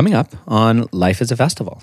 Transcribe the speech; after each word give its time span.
Coming 0.00 0.14
up 0.14 0.34
on 0.48 0.86
Life 0.92 1.20
is 1.20 1.30
a 1.30 1.36
Festival. 1.36 1.82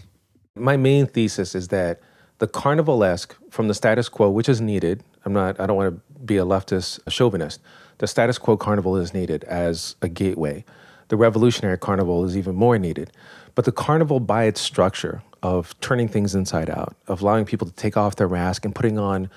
My 0.55 0.75
main 0.75 1.05
thesis 1.05 1.53
is 1.53 1.67
that 1.67 1.99
the 2.39 2.47
carnivalesque 2.47 3.35
from 3.51 3.67
the 3.67 3.75
status 3.75 4.09
quo, 4.09 4.31
which 4.31 4.49
is 4.49 4.59
needed, 4.59 5.03
I'm 5.23 5.33
not, 5.33 5.59
I 5.59 5.67
don't 5.67 5.77
want 5.77 5.93
to 5.93 6.23
be 6.23 6.37
a 6.37 6.43
leftist 6.43 6.99
a 7.05 7.11
chauvinist. 7.11 7.61
The 7.99 8.07
status 8.07 8.39
quo 8.39 8.57
carnival 8.57 8.97
is 8.97 9.13
needed 9.13 9.43
as 9.43 9.97
a 10.01 10.09
gateway. 10.09 10.65
The 11.09 11.15
revolutionary 11.15 11.77
carnival 11.77 12.25
is 12.25 12.35
even 12.35 12.55
more 12.55 12.79
needed. 12.79 13.11
But 13.53 13.65
the 13.65 13.71
carnival, 13.71 14.19
by 14.19 14.45
its 14.45 14.61
structure 14.61 15.21
of 15.43 15.79
turning 15.79 16.07
things 16.07 16.33
inside 16.33 16.71
out, 16.71 16.95
of 17.07 17.21
allowing 17.21 17.45
people 17.45 17.67
to 17.67 17.73
take 17.73 17.97
off 17.97 18.15
their 18.15 18.29
mask 18.29 18.65
and 18.65 18.73
putting 18.73 18.97
on 18.97 19.29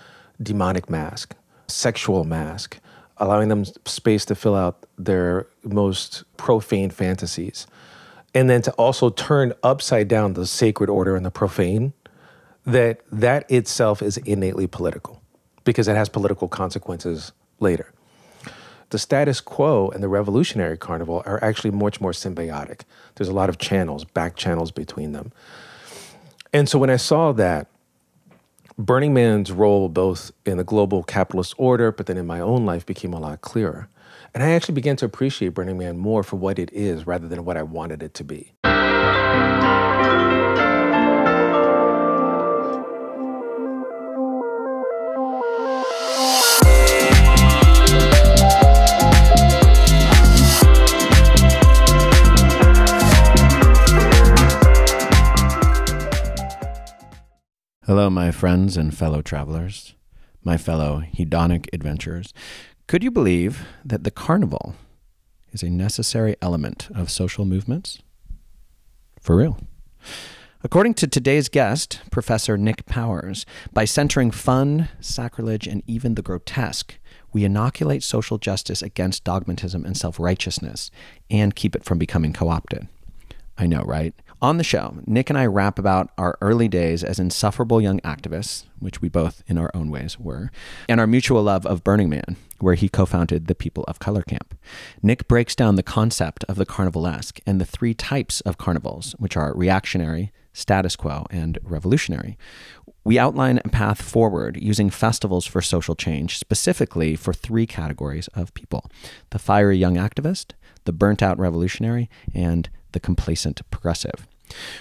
demonic 0.43 0.89
mask, 0.89 1.35
sexual 1.69 2.25
mask, 2.25 2.79
allowing 3.19 3.51
them 3.51 3.67
space 3.85 4.25
to 4.25 4.35
fill 4.35 4.55
out 4.55 4.87
their 4.97 5.47
most 5.65 6.25
profane 6.39 6.89
fantasies, 6.89 7.67
and 8.35 8.49
then 8.49 8.63
to 8.63 8.73
also 8.73 9.11
turn 9.11 9.53
upside 9.63 10.09
down 10.09 10.35
the 10.35 10.47
sacred 10.47 10.89
order 10.89 11.17
and 11.17 11.25
the 11.25 11.31
profane, 11.31 11.93
that 12.65 13.01
that 13.11 13.51
itself 13.51 14.03
is 14.03 14.17
innately 14.19 14.67
political 14.67 15.23
because 15.65 15.89
it 15.89 15.97
has 15.97 16.09
political 16.09 16.49
consequences 16.49 17.33
later. 17.59 17.93
The 18.91 18.99
status 18.99 19.41
quo 19.41 19.89
and 19.91 20.03
the 20.03 20.09
revolutionary 20.09 20.77
carnival 20.77 21.23
are 21.25 21.43
actually 21.45 21.71
much 21.71 22.01
more 22.01 22.13
symbiotic. 22.13 22.83
There's 23.15 23.29
a 23.29 23.33
lot 23.33 23.49
of 23.49 23.59
channels, 23.59 24.05
back 24.05 24.37
channels 24.37 24.73
between 24.73 25.13
them. 25.13 25.33
And 26.53 26.69
so 26.69 26.79
when 26.79 26.91
I 26.91 26.97
saw 26.97 27.33
that, 27.33 27.69
Burning 28.77 29.13
Man's 29.13 29.53
role 29.53 29.89
both 29.89 30.33
in 30.47 30.57
the 30.57 30.65
global 30.65 31.03
capitalist 31.03 31.55
order, 31.59 31.93
but 31.93 32.07
then 32.07 32.17
in 32.17 32.27
my 32.27 32.41
own 32.41 32.65
life 32.65 32.85
became 32.87 33.13
a 33.13 33.21
lot 33.21 33.41
clearer. 33.43 33.89
And 34.33 34.45
I 34.45 34.51
actually 34.51 34.75
began 34.75 34.95
to 34.97 35.05
appreciate 35.05 35.55
Burning 35.55 35.79
Man 35.79 35.99
more 35.99 36.23
for 36.23 36.37
what 36.37 36.59
it 36.59 36.73
is 36.73 37.07
rather 37.07 37.27
than 37.27 37.45
what 37.45 37.57
I 37.57 37.63
wanted 37.63 38.03
it 38.03 38.15
to 38.15 38.25
be. 38.25 38.53
Hello, 57.85 58.09
my 58.09 58.31
friends 58.31 58.77
and 58.77 58.97
fellow 58.97 59.21
travelers, 59.21 59.97
my 60.45 60.57
fellow 60.57 61.03
hedonic 61.13 61.67
adventurers. 61.73 62.33
Could 62.91 63.05
you 63.05 63.13
believe 63.13 63.69
that 63.85 64.03
the 64.03 64.11
carnival 64.11 64.75
is 65.53 65.63
a 65.63 65.71
necessary 65.71 66.35
element 66.43 66.89
of 66.93 67.09
social 67.09 67.45
movements? 67.45 68.03
For 69.21 69.37
real. 69.37 69.61
According 70.65 70.95
to 70.95 71.07
today's 71.07 71.49
guest, 71.49 72.01
Professor 72.11 72.59
Nick 72.59 72.87
Powers, 72.87 73.47
by 73.73 73.85
centering 73.85 74.33
fun, 74.33 74.89
sacrilege, 74.99 75.69
and 75.69 75.85
even 75.87 76.17
the 76.17 76.23
grotesque, 76.23 76.99
we 77.33 77.45
inoculate 77.45 78.03
social 78.03 78.39
justice 78.39 78.83
against 78.83 79.23
dogmatism 79.23 79.85
and 79.85 79.97
self 79.97 80.19
righteousness 80.19 80.91
and 81.31 81.55
keep 81.55 81.77
it 81.77 81.85
from 81.85 81.97
becoming 81.97 82.33
co 82.33 82.49
opted. 82.49 82.89
I 83.57 83.69
know, 83.69 83.83
right? 83.83 84.15
On 84.43 84.57
the 84.57 84.65
show, 84.65 84.97
Nick 85.07 85.29
and 85.29 85.39
I 85.39 85.45
rap 85.45 85.79
about 85.79 86.13
our 86.17 86.39
early 86.41 86.67
days 86.67 87.05
as 87.05 87.19
insufferable 87.19 87.79
young 87.79 88.01
activists, 88.01 88.65
which 88.79 89.03
we 89.03 89.11
both, 89.11 89.43
in 89.47 89.59
our 89.59 89.71
own 89.75 89.91
ways, 89.91 90.19
were, 90.19 90.51
and 90.89 90.99
our 90.99 91.07
mutual 91.07 91.43
love 91.43 91.67
of 91.67 91.85
Burning 91.85 92.09
Man, 92.09 92.37
where 92.59 92.75
he 92.75 92.89
co 92.89 93.05
founded 93.05 93.49
the 93.49 93.55
People 93.55 93.85
of 93.87 93.99
Color 93.99 94.23
Camp. 94.23 94.55
Nick 95.03 95.29
breaks 95.29 95.55
down 95.55 95.75
the 95.75 95.83
concept 95.83 96.43
of 96.45 96.57
the 96.57 96.65
carnivalesque 96.65 97.39
and 97.47 97.61
the 97.61 97.67
three 97.67 97.93
types 97.93 98.41
of 98.41 98.57
carnivals, 98.57 99.15
which 99.19 99.37
are 99.37 99.55
reactionary, 99.55 100.33
status 100.55 100.97
quo, 100.97 101.27
and 101.31 101.59
revolutionary. 101.63 102.39
We 103.05 103.19
outline 103.19 103.61
a 103.63 103.69
path 103.69 104.01
forward 104.01 104.57
using 104.59 104.89
festivals 104.89 105.45
for 105.45 105.61
social 105.61 105.95
change, 105.95 106.39
specifically 106.39 107.15
for 107.15 107.35
three 107.35 107.67
categories 107.67 108.29
of 108.29 108.55
people 108.55 108.91
the 109.31 109.39
fiery 109.39 109.77
young 109.77 109.97
activist, 109.97 110.53
the 110.87 110.95
burnt 110.95 111.23
out 111.23 111.39
revolutionary, 111.39 112.09
and 112.35 112.71
the 112.93 113.01
complacent 113.01 113.63
progressive. 113.71 114.27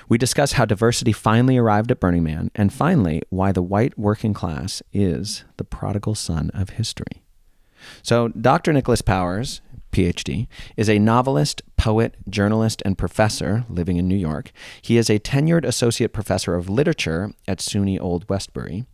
We 0.08 0.18
discuss 0.18 0.54
how 0.54 0.66
diversity 0.66 1.12
finally 1.12 1.58
arrived 1.58 1.92
at 1.92 2.00
Burning 2.00 2.24
Man, 2.24 2.50
and 2.56 2.74
finally, 2.74 3.22
why 3.30 3.52
the 3.52 3.62
white 3.62 3.98
working 3.98 4.34
class 4.34 4.82
is 4.92 5.44
the 5.58 5.64
prodigal 5.64 6.16
son 6.16 6.50
of 6.54 6.72
history. 6.72 7.24
So, 8.02 8.30
Dr. 8.30 8.74
Nicholas 8.74 9.02
Powers, 9.02 9.62
PhD, 9.92 10.48
is 10.78 10.90
a 10.90 11.00
novelist, 11.00 11.62
poet, 11.78 12.16
journalist, 12.30 12.82
and 12.86 12.98
professor 12.98 13.66
living 13.70 13.98
in 13.98 14.08
New 14.08 14.16
York. 14.16 14.52
He 14.82 14.98
is 14.98 15.10
a 15.10 15.20
tenured 15.20 15.66
associate 15.66 16.14
professor 16.14 16.56
of 16.56 16.70
literature 16.70 17.32
at 17.48 17.60
SUNY 17.60 18.00
Old 18.00 18.28
Westbury. 18.30 18.86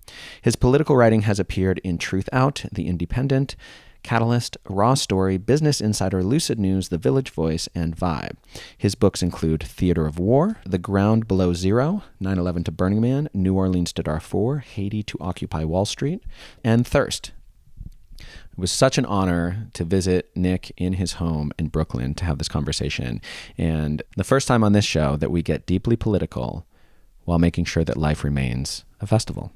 His 0.41 0.55
political 0.55 0.95
writing 0.95 1.23
has 1.23 1.39
appeared 1.39 1.79
in 1.83 1.97
Truth 1.97 2.29
Out, 2.31 2.65
The 2.71 2.87
Independent, 2.87 3.55
Catalyst, 4.05 4.55
Raw 4.69 4.93
Story, 4.93 5.37
Business 5.37 5.81
Insider, 5.81 6.23
Lucid 6.23 6.59
News, 6.59 6.89
The 6.89 6.99
Village 6.99 7.31
Voice, 7.31 7.67
and 7.73 7.97
Vibe. 7.97 8.35
His 8.77 8.93
books 8.93 9.23
include 9.23 9.63
Theater 9.63 10.05
of 10.05 10.19
War, 10.19 10.57
The 10.63 10.77
Ground 10.77 11.27
Below 11.27 11.53
Zero, 11.53 12.03
9 12.19 12.37
11 12.37 12.65
to 12.65 12.71
Burning 12.71 13.01
Man, 13.01 13.29
New 13.33 13.55
Orleans 13.55 13.91
to 13.93 14.03
Darfur, 14.03 14.59
Haiti 14.59 15.01
to 15.01 15.17
Occupy 15.19 15.63
Wall 15.63 15.85
Street, 15.85 16.23
and 16.63 16.85
Thirst. 16.85 17.31
It 18.19 18.59
was 18.59 18.71
such 18.71 18.99
an 18.99 19.05
honor 19.07 19.69
to 19.73 19.83
visit 19.83 20.29
Nick 20.35 20.71
in 20.77 20.93
his 20.93 21.13
home 21.13 21.51
in 21.57 21.69
Brooklyn 21.69 22.13
to 22.13 22.25
have 22.25 22.37
this 22.37 22.47
conversation. 22.47 23.19
And 23.57 24.03
the 24.15 24.23
first 24.23 24.47
time 24.47 24.63
on 24.63 24.73
this 24.73 24.85
show 24.85 25.15
that 25.15 25.31
we 25.31 25.41
get 25.41 25.65
deeply 25.65 25.95
political 25.95 26.67
while 27.23 27.39
making 27.39 27.65
sure 27.65 27.83
that 27.83 27.97
life 27.97 28.23
remains 28.23 28.85
a 29.01 29.07
festival. 29.07 29.51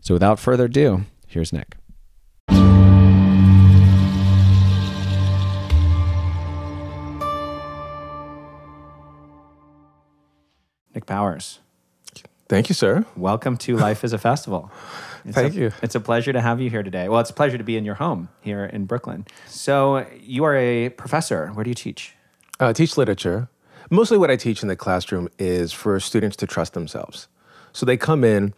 So 0.00 0.14
without 0.14 0.38
further 0.38 0.66
ado, 0.66 1.04
here's 1.26 1.52
Nick. 1.52 1.74
Nick 10.98 11.06
Powers. 11.06 11.60
Thank 12.48 12.68
you, 12.68 12.74
sir. 12.74 13.06
Welcome 13.14 13.56
to 13.58 13.76
Life 13.76 14.02
is 14.02 14.12
a 14.12 14.18
Festival. 14.18 14.72
It's 15.24 15.34
Thank 15.34 15.54
a, 15.54 15.58
you. 15.58 15.72
It's 15.82 15.94
a 15.94 16.00
pleasure 16.00 16.32
to 16.32 16.40
have 16.40 16.60
you 16.60 16.70
here 16.70 16.82
today. 16.82 17.08
Well, 17.08 17.20
it's 17.20 17.28
a 17.28 17.34
pleasure 17.34 17.58
to 17.58 17.64
be 17.64 17.76
in 17.76 17.84
your 17.84 17.96
home 17.96 18.30
here 18.40 18.64
in 18.64 18.86
Brooklyn. 18.86 19.26
So, 19.46 20.06
you 20.20 20.44
are 20.44 20.56
a 20.56 20.88
professor. 20.90 21.48
Where 21.48 21.64
do 21.64 21.70
you 21.70 21.74
teach? 21.74 22.14
Uh, 22.58 22.68
I 22.68 22.72
teach 22.72 22.96
literature. 22.96 23.48
Mostly 23.90 24.16
what 24.16 24.30
I 24.30 24.36
teach 24.36 24.62
in 24.62 24.68
the 24.68 24.76
classroom 24.76 25.28
is 25.38 25.72
for 25.72 26.00
students 26.00 26.36
to 26.36 26.46
trust 26.46 26.72
themselves. 26.72 27.28
So 27.72 27.84
they 27.84 27.96
come 27.96 28.24
in 28.24 28.54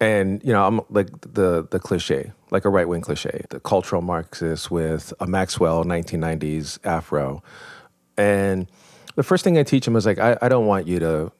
and, 0.00 0.42
you 0.44 0.52
know, 0.52 0.66
I'm 0.66 0.80
like 0.90 1.08
the, 1.22 1.66
the 1.70 1.78
cliche, 1.78 2.32
like 2.50 2.64
a 2.64 2.68
right 2.68 2.88
wing 2.88 3.00
cliche, 3.00 3.44
the 3.48 3.60
cultural 3.60 4.02
Marxist 4.02 4.70
with 4.70 5.14
a 5.18 5.26
Maxwell 5.26 5.84
1990s 5.84 6.78
afro. 6.84 7.42
And 8.18 8.66
the 9.14 9.22
first 9.22 9.44
thing 9.44 9.56
I 9.56 9.62
teach 9.62 9.86
them 9.86 9.96
is 9.96 10.04
like, 10.04 10.18
I, 10.18 10.36
I 10.42 10.48
don't 10.48 10.66
want 10.66 10.86
you 10.86 10.98
to 10.98 11.32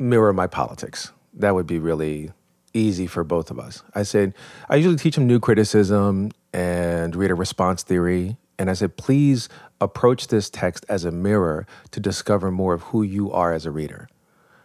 mirror 0.00 0.32
my 0.32 0.46
politics. 0.46 1.12
That 1.34 1.54
would 1.54 1.66
be 1.66 1.78
really 1.78 2.32
easy 2.72 3.06
for 3.06 3.22
both 3.24 3.50
of 3.50 3.58
us. 3.58 3.82
I 3.94 4.02
said, 4.02 4.34
I 4.68 4.76
usually 4.76 4.96
teach 4.96 5.14
them 5.16 5.26
new 5.26 5.40
criticism 5.40 6.32
and 6.52 7.14
reader 7.14 7.34
response 7.34 7.82
theory. 7.82 8.36
And 8.58 8.70
I 8.70 8.74
said, 8.74 8.96
please 8.96 9.48
approach 9.80 10.28
this 10.28 10.50
text 10.50 10.84
as 10.88 11.04
a 11.04 11.10
mirror 11.10 11.66
to 11.92 12.00
discover 12.00 12.50
more 12.50 12.74
of 12.74 12.82
who 12.82 13.02
you 13.02 13.30
are 13.32 13.52
as 13.52 13.66
a 13.66 13.70
reader. 13.70 14.08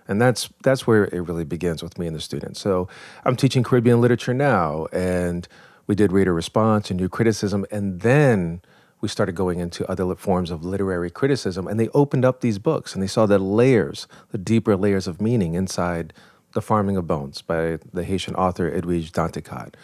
And 0.07 0.21
that's 0.21 0.49
that's 0.63 0.85
where 0.85 1.05
it 1.05 1.21
really 1.21 1.45
begins 1.45 1.81
with 1.81 1.97
me 1.97 2.05
and 2.05 2.15
the 2.15 2.21
students. 2.21 2.59
So 2.59 2.87
I'm 3.23 3.35
teaching 3.35 3.63
Caribbean 3.63 4.01
literature 4.01 4.35
now, 4.35 4.85
and 4.93 5.47
we 5.87 5.95
did 5.95 6.11
reader 6.11 6.33
response 6.33 6.91
and 6.91 6.99
new 6.99 7.09
criticism, 7.09 7.65
and 7.71 8.01
then 8.01 8.61
we 9.01 9.07
started 9.07 9.35
going 9.35 9.59
into 9.59 9.89
other 9.89 10.15
forms 10.15 10.51
of 10.51 10.63
literary 10.63 11.09
criticism, 11.09 11.67
and 11.67 11.79
they 11.79 11.89
opened 11.89 12.25
up 12.25 12.41
these 12.41 12.59
books 12.59 12.93
and 12.93 13.03
they 13.03 13.07
saw 13.07 13.25
the 13.25 13.39
layers, 13.39 14.07
the 14.31 14.37
deeper 14.37 14.75
layers 14.75 15.07
of 15.07 15.21
meaning 15.21 15.53
inside 15.53 16.13
The 16.53 16.61
Farming 16.61 16.97
of 16.97 17.07
Bones 17.07 17.41
by 17.41 17.79
the 17.93 18.03
Haitian 18.03 18.35
author 18.35 18.71
Edwidge 18.71 19.11
Danticat, 19.11 19.75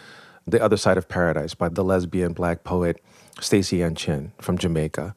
The 0.46 0.62
Other 0.62 0.76
Side 0.76 0.98
of 0.98 1.08
Paradise 1.08 1.54
by 1.54 1.68
the 1.68 1.84
lesbian 1.84 2.32
black 2.32 2.64
poet 2.64 3.02
Staceyann 3.36 3.96
Chin 3.96 4.32
from 4.40 4.58
Jamaica. 4.58 5.14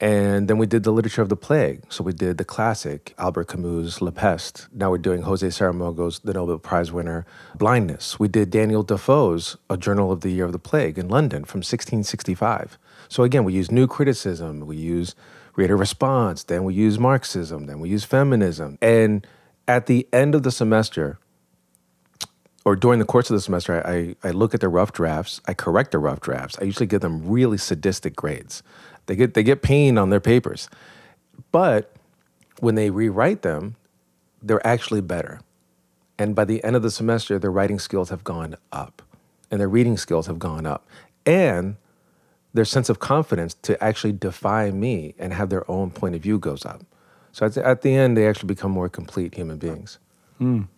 And 0.00 0.46
then 0.46 0.58
we 0.58 0.66
did 0.66 0.84
the 0.84 0.92
literature 0.92 1.22
of 1.22 1.28
the 1.28 1.36
plague. 1.36 1.82
So 1.88 2.04
we 2.04 2.12
did 2.12 2.38
the 2.38 2.44
classic 2.44 3.14
Albert 3.18 3.48
Camus' 3.48 4.00
La 4.00 4.12
Peste. 4.12 4.68
Now 4.72 4.92
we're 4.92 4.98
doing 4.98 5.22
Jose 5.22 5.46
Saramago's, 5.48 6.20
the 6.20 6.34
Nobel 6.34 6.58
Prize 6.58 6.92
winner, 6.92 7.26
Blindness. 7.56 8.18
We 8.18 8.28
did 8.28 8.50
Daniel 8.50 8.84
Defoe's 8.84 9.56
A 9.68 9.76
Journal 9.76 10.12
of 10.12 10.20
the 10.20 10.30
Year 10.30 10.44
of 10.44 10.52
the 10.52 10.58
Plague 10.58 10.98
in 10.98 11.08
London 11.08 11.44
from 11.44 11.58
1665. 11.58 12.78
So 13.08 13.22
again, 13.22 13.44
we 13.44 13.52
use 13.52 13.70
new 13.70 13.86
criticism, 13.86 14.60
we 14.60 14.76
use 14.76 15.14
reader 15.56 15.76
response, 15.76 16.44
then 16.44 16.64
we 16.64 16.74
use 16.74 16.98
Marxism, 16.98 17.66
then 17.66 17.80
we 17.80 17.88
use 17.88 18.04
feminism. 18.04 18.78
And 18.80 19.26
at 19.66 19.86
the 19.86 20.06
end 20.12 20.34
of 20.34 20.42
the 20.42 20.50
semester, 20.50 21.18
or 22.64 22.76
during 22.76 22.98
the 22.98 23.04
course 23.04 23.30
of 23.30 23.34
the 23.34 23.40
semester, 23.40 23.86
I, 23.86 24.14
I 24.22 24.30
look 24.30 24.54
at 24.54 24.60
the 24.60 24.68
rough 24.68 24.92
drafts, 24.92 25.40
I 25.46 25.54
correct 25.54 25.92
the 25.92 25.98
rough 25.98 26.20
drafts. 26.20 26.58
I 26.60 26.64
usually 26.64 26.86
give 26.86 27.00
them 27.00 27.26
really 27.26 27.58
sadistic 27.58 28.14
grades. 28.14 28.62
They 29.06 29.16
get 29.16 29.34
they 29.34 29.42
get 29.42 29.62
pain 29.62 29.96
on 29.96 30.10
their 30.10 30.20
papers. 30.20 30.68
But 31.50 31.92
when 32.60 32.74
they 32.74 32.90
rewrite 32.90 33.42
them, 33.42 33.76
they're 34.42 34.64
actually 34.66 35.00
better. 35.00 35.40
And 36.18 36.34
by 36.34 36.44
the 36.44 36.62
end 36.62 36.76
of 36.76 36.82
the 36.82 36.90
semester, 36.90 37.38
their 37.38 37.50
writing 37.50 37.78
skills 37.78 38.10
have 38.10 38.24
gone 38.24 38.56
up 38.72 39.02
and 39.50 39.60
their 39.60 39.68
reading 39.68 39.96
skills 39.96 40.26
have 40.26 40.38
gone 40.38 40.66
up. 40.66 40.86
And 41.24 41.76
their 42.54 42.64
sense 42.64 42.88
of 42.88 42.98
confidence 42.98 43.54
to 43.54 43.82
actually 43.82 44.12
defy 44.12 44.70
me 44.70 45.14
and 45.18 45.32
have 45.32 45.50
their 45.50 45.68
own 45.70 45.90
point 45.90 46.14
of 46.14 46.22
view 46.22 46.38
goes 46.38 46.64
up. 46.64 46.82
So 47.32 47.46
at 47.46 47.54
the, 47.54 47.66
at 47.66 47.82
the 47.82 47.94
end, 47.94 48.16
they 48.16 48.26
actually 48.26 48.48
become 48.48 48.70
more 48.70 48.88
complete 48.88 49.34
human 49.34 49.58
beings. 49.58 49.98
Mm. 50.40 50.68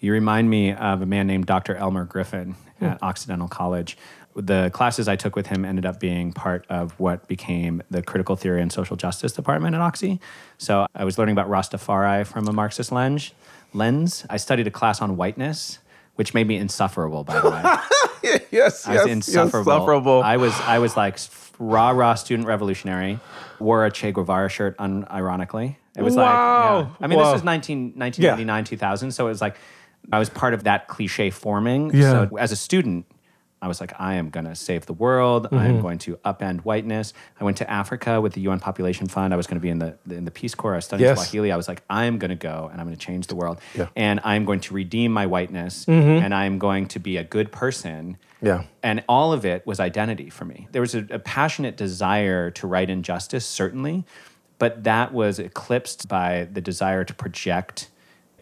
You 0.00 0.12
remind 0.12 0.50
me 0.50 0.72
of 0.72 1.00
a 1.00 1.06
man 1.06 1.26
named 1.26 1.46
Dr. 1.46 1.76
Elmer 1.76 2.04
Griffin 2.04 2.56
at 2.80 3.02
Occidental 3.02 3.48
College. 3.48 3.96
The 4.36 4.70
classes 4.74 5.06
I 5.06 5.16
took 5.16 5.36
with 5.36 5.46
him 5.46 5.64
ended 5.64 5.86
up 5.86 6.00
being 6.00 6.32
part 6.32 6.66
of 6.68 6.98
what 6.98 7.28
became 7.28 7.82
the 7.90 8.02
Critical 8.02 8.34
Theory 8.34 8.60
and 8.60 8.72
Social 8.72 8.96
Justice 8.96 9.32
Department 9.32 9.74
at 9.74 9.80
Oxy. 9.80 10.20
So 10.58 10.86
I 10.94 11.04
was 11.04 11.16
learning 11.16 11.34
about 11.34 11.48
Rastafari 11.48 12.26
from 12.26 12.48
a 12.48 12.52
Marxist 12.52 12.90
lens. 12.90 13.32
Lens. 13.72 14.26
I 14.28 14.36
studied 14.36 14.66
a 14.66 14.70
class 14.70 15.00
on 15.00 15.16
whiteness, 15.16 15.78
which 16.16 16.34
made 16.34 16.46
me 16.46 16.56
insufferable. 16.56 17.24
By 17.24 17.40
the 17.40 17.50
way, 17.50 18.40
yes, 18.50 18.86
I 18.86 18.94
was 18.94 19.06
insufferable. 19.06 19.72
insufferable. 19.72 20.22
I 20.22 20.36
was 20.36 20.52
I 20.60 20.78
was 20.78 20.96
like 20.96 21.18
rah 21.58 21.90
rah 21.90 22.14
student 22.14 22.48
revolutionary. 22.48 23.20
Wore 23.58 23.86
a 23.86 23.90
Che 23.90 24.12
Guevara 24.12 24.48
shirt 24.48 24.76
unironically. 24.78 25.76
It 25.96 26.02
was 26.02 26.16
wow. 26.16 26.76
like, 26.76 26.86
yeah. 26.86 26.94
I 27.00 27.06
mean, 27.06 27.18
wow. 27.18 27.26
this 27.26 27.34
was 27.34 27.44
19, 27.44 27.92
1999, 27.94 28.58
yeah. 28.58 28.64
2000. 28.64 29.12
So 29.12 29.26
it 29.26 29.28
was 29.28 29.40
like, 29.40 29.56
I 30.12 30.18
was 30.18 30.28
part 30.28 30.52
of 30.52 30.64
that 30.64 30.88
cliche 30.88 31.30
forming. 31.30 31.94
Yeah. 31.94 32.28
So 32.28 32.36
as 32.36 32.50
a 32.50 32.56
student, 32.56 33.06
I 33.64 33.66
was 33.66 33.80
like, 33.80 33.98
I 33.98 34.16
am 34.16 34.28
going 34.28 34.44
to 34.44 34.54
save 34.54 34.84
the 34.84 34.92
world. 34.92 35.46
Mm-hmm. 35.46 35.54
I 35.56 35.66
am 35.68 35.80
going 35.80 35.96
to 36.00 36.16
upend 36.16 36.60
whiteness. 36.60 37.14
I 37.40 37.44
went 37.44 37.56
to 37.56 37.70
Africa 37.70 38.20
with 38.20 38.34
the 38.34 38.42
UN 38.42 38.60
Population 38.60 39.06
Fund. 39.06 39.32
I 39.32 39.38
was 39.38 39.46
going 39.46 39.56
to 39.56 39.62
be 39.62 39.70
in 39.70 39.78
the 39.78 39.96
in 40.10 40.26
the 40.26 40.30
Peace 40.30 40.54
Corps. 40.54 40.74
I 40.74 40.76
was 40.76 40.84
studying 40.84 41.08
yes. 41.08 41.16
Swahili. 41.16 41.50
I 41.50 41.56
was 41.56 41.66
like, 41.66 41.82
I 41.88 42.04
am 42.04 42.18
going 42.18 42.28
to 42.28 42.34
go 42.34 42.68
and 42.70 42.78
I'm 42.78 42.86
going 42.86 42.96
to 42.96 43.02
change 43.02 43.28
the 43.28 43.36
world. 43.36 43.58
Yeah. 43.74 43.88
And 43.96 44.20
I'm 44.22 44.44
going 44.44 44.60
to 44.60 44.74
redeem 44.74 45.12
my 45.12 45.24
whiteness. 45.24 45.86
Mm-hmm. 45.86 46.22
And 46.24 46.34
I'm 46.34 46.58
going 46.58 46.88
to 46.88 46.98
be 46.98 47.16
a 47.16 47.24
good 47.24 47.52
person. 47.52 48.18
Yeah. 48.42 48.64
And 48.82 49.02
all 49.08 49.32
of 49.32 49.46
it 49.46 49.66
was 49.66 49.80
identity 49.80 50.28
for 50.28 50.44
me. 50.44 50.68
There 50.72 50.82
was 50.82 50.94
a, 50.94 51.06
a 51.08 51.18
passionate 51.18 51.78
desire 51.78 52.50
to 52.50 52.66
right 52.66 52.90
injustice, 52.90 53.46
certainly, 53.46 54.04
but 54.58 54.84
that 54.84 55.14
was 55.14 55.38
eclipsed 55.38 56.06
by 56.06 56.48
the 56.52 56.60
desire 56.60 57.02
to 57.02 57.14
project 57.14 57.88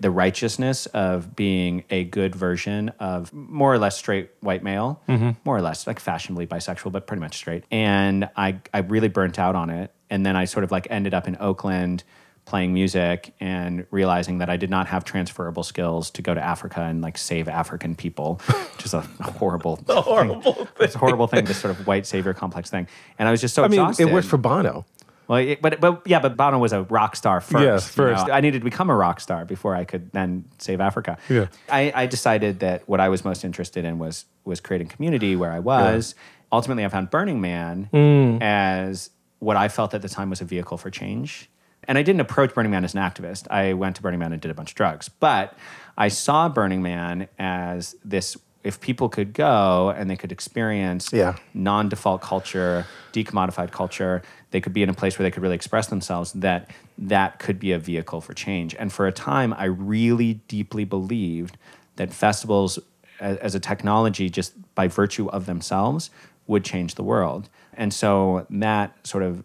the 0.03 0.11
righteousness 0.11 0.87
of 0.87 1.35
being 1.37 1.85
a 1.89 2.03
good 2.05 2.35
version 2.35 2.91
of 2.99 3.33
more 3.33 3.73
or 3.73 3.79
less 3.79 3.97
straight 3.97 4.31
white 4.41 4.63
male, 4.63 5.01
mm-hmm. 5.09 5.31
more 5.45 5.57
or 5.57 5.63
less 5.63 5.87
like 5.87 6.01
fashionably 6.01 6.47
bisexual, 6.47 6.91
but 6.91 7.07
pretty 7.07 7.21
much 7.21 7.37
straight. 7.37 7.65
And 7.71 8.29
I, 8.37 8.59
I 8.75 8.79
really 8.79 9.09
burnt 9.09 9.39
out 9.39 9.55
on 9.55 9.71
it. 9.71 9.93
And 10.11 10.27
then 10.27 10.35
I 10.37 10.45
sort 10.45 10.65
of 10.65 10.73
like 10.73 10.89
ended 10.91 11.15
up 11.15 11.29
in 11.29 11.37
Oakland 11.39 12.03
playing 12.45 12.75
music 12.75 13.33
and 13.39 13.87
realizing 13.93 14.39
that 14.39 14.51
I 14.51 14.57
did 14.57 14.69
not 14.69 14.89
have 14.89 15.05
transferable 15.05 15.63
skills 15.63 16.11
to 16.11 16.23
go 16.23 16.35
to 16.35 16.41
Africa 16.41 16.81
and 16.81 17.01
like 17.01 17.17
save 17.17 17.47
African 17.47 17.95
people, 17.95 18.41
which 18.75 18.85
is 18.85 18.95
a 18.95 19.03
horrible, 19.03 19.79
a 19.89 20.03
horrible 20.03 20.43
thing. 20.43 20.67
thing. 20.67 20.67
It's 20.81 20.97
a 20.97 20.99
horrible 20.99 21.29
thing, 21.29 21.45
this 21.45 21.59
sort 21.59 21.79
of 21.79 21.87
white 21.87 22.07
savior 22.07 22.35
complex 22.35 22.69
thing. 22.69 22.89
And 23.21 23.29
I 23.29 23.31
was 23.31 23.41
just 23.41 23.55
so 23.55 23.63
I 23.63 23.69
mean, 23.69 23.79
exhausted. 23.79 24.09
it 24.09 24.13
worked 24.13 24.27
for 24.27 24.37
Bono. 24.37 24.85
Well, 25.33 25.57
but 25.63 25.81
but 25.81 26.03
yeah, 26.05 26.21
but 26.21 26.37
Bono 26.37 26.59
was 26.59 26.75
a 26.75 26.83
rock 26.83 27.17
star 27.17 27.41
first. 27.41 27.65
Yes, 27.65 27.89
first. 27.89 28.23
You 28.23 28.29
know? 28.29 28.35
I 28.35 28.41
needed 28.43 28.59
to 28.59 28.65
become 28.65 28.91
a 28.91 28.95
rock 28.95 29.19
star 29.19 29.47
before 29.47 29.75
I 29.75 29.85
could 29.85 30.13
then 30.13 30.45
save 30.59 30.79
Africa. 30.79 31.17
Yeah. 31.31 31.47
I, 31.71 31.91
I 31.95 32.07
decided 32.07 32.61
that 32.61 32.87
what 32.87 33.01
I 33.01 33.09
was 33.09 33.25
most 33.25 33.43
interested 33.43 33.87
in 33.87 33.99
was 33.99 34.27
was 34.45 34.61
creating 34.61 34.89
community 34.89 35.35
where 35.35 35.51
I 35.51 35.61
was. 35.61 36.15
Yeah. 36.15 36.23
Ultimately, 36.53 36.85
I 36.85 36.89
found 36.89 37.09
Burning 37.09 37.41
Man 37.41 37.89
mm. 37.95 38.43
as 38.43 39.09
what 39.39 39.57
I 39.57 39.69
felt 39.69 39.95
at 39.95 40.03
the 40.03 40.09
time 40.11 40.29
was 40.29 40.43
a 40.43 40.45
vehicle 40.45 40.77
for 40.77 40.91
change. 40.91 41.49
And 41.85 41.97
I 41.97 42.03
didn't 42.03 42.21
approach 42.21 42.55
Burning 42.55 42.71
Man 42.71 42.85
as 42.85 42.95
an 42.95 43.01
activist. 43.01 43.51
I 43.51 43.73
went 43.73 43.97
to 43.97 44.03
Burning 44.03 44.21
Man 44.21 44.33
and 44.33 44.41
did 44.41 44.51
a 44.51 44.55
bunch 44.55 44.73
of 44.73 44.77
drugs. 44.77 45.09
But 45.09 45.57
I 45.97 46.09
saw 46.09 46.51
Burning 46.51 46.83
Man 46.83 47.27
as 47.39 47.97
this 48.05 48.37
if 48.65 48.81
people 48.81 49.09
could 49.09 49.33
go 49.33 49.91
and 49.97 50.09
they 50.09 50.17
could 50.17 50.31
experience 50.31 51.13
yeah. 51.13 51.37
non-default 51.55 52.23
culture, 52.23 52.87
decommodified 53.13 53.73
culture, 53.73 54.23
they 54.51 54.61
could 54.61 54.73
be 54.73 54.83
in 54.83 54.89
a 54.89 54.95
place 54.95 55.19
where 55.19 55.25
they 55.25 55.31
could 55.31 55.43
really 55.43 55.55
express 55.55 55.89
themselves. 55.89 56.33
That 56.33 56.71
that 56.99 57.39
could 57.39 57.59
be 57.59 57.73
a 57.73 57.79
vehicle 57.79 58.21
for 58.21 58.35
change. 58.35 58.75
And 58.79 58.93
for 58.93 59.07
a 59.07 59.13
time, 59.13 59.53
I 59.55 59.65
really 59.65 60.35
deeply 60.47 60.85
believed 60.85 61.57
that 61.97 62.13
festivals, 62.13 62.79
as, 63.19 63.37
as 63.39 63.55
a 63.55 63.61
technology, 63.61 64.31
just 64.31 64.55
by 64.75 64.89
virtue 64.89 65.29
of 65.29 65.47
themselves, 65.47 66.11
would 66.47 66.65
change 66.65 66.95
the 66.95 67.03
world. 67.03 67.49
And 67.75 67.93
so 67.93 68.47
that 68.51 69.07
sort 69.07 69.25
of 69.25 69.45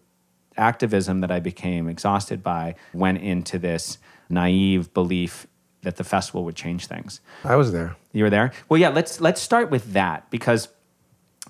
activism 0.58 1.22
that 1.22 1.32
I 1.32 1.40
became 1.40 1.88
exhausted 1.88 2.44
by 2.44 2.76
went 2.94 3.20
into 3.20 3.58
this 3.60 3.98
naive 4.30 4.94
belief 4.94 5.48
that 5.84 5.98
the 5.98 6.04
festival 6.04 6.44
would 6.46 6.56
change 6.56 6.88
things. 6.88 7.22
I 7.44 7.56
was 7.56 7.72
there. 7.72 7.96
You 8.12 8.24
were 8.24 8.30
there? 8.30 8.52
Well, 8.70 8.80
yeah, 8.80 8.90
let's 8.90 9.22
let's 9.22 9.42
start 9.42 9.70
with 9.70 9.94
that 9.94 10.30
because 10.30 10.70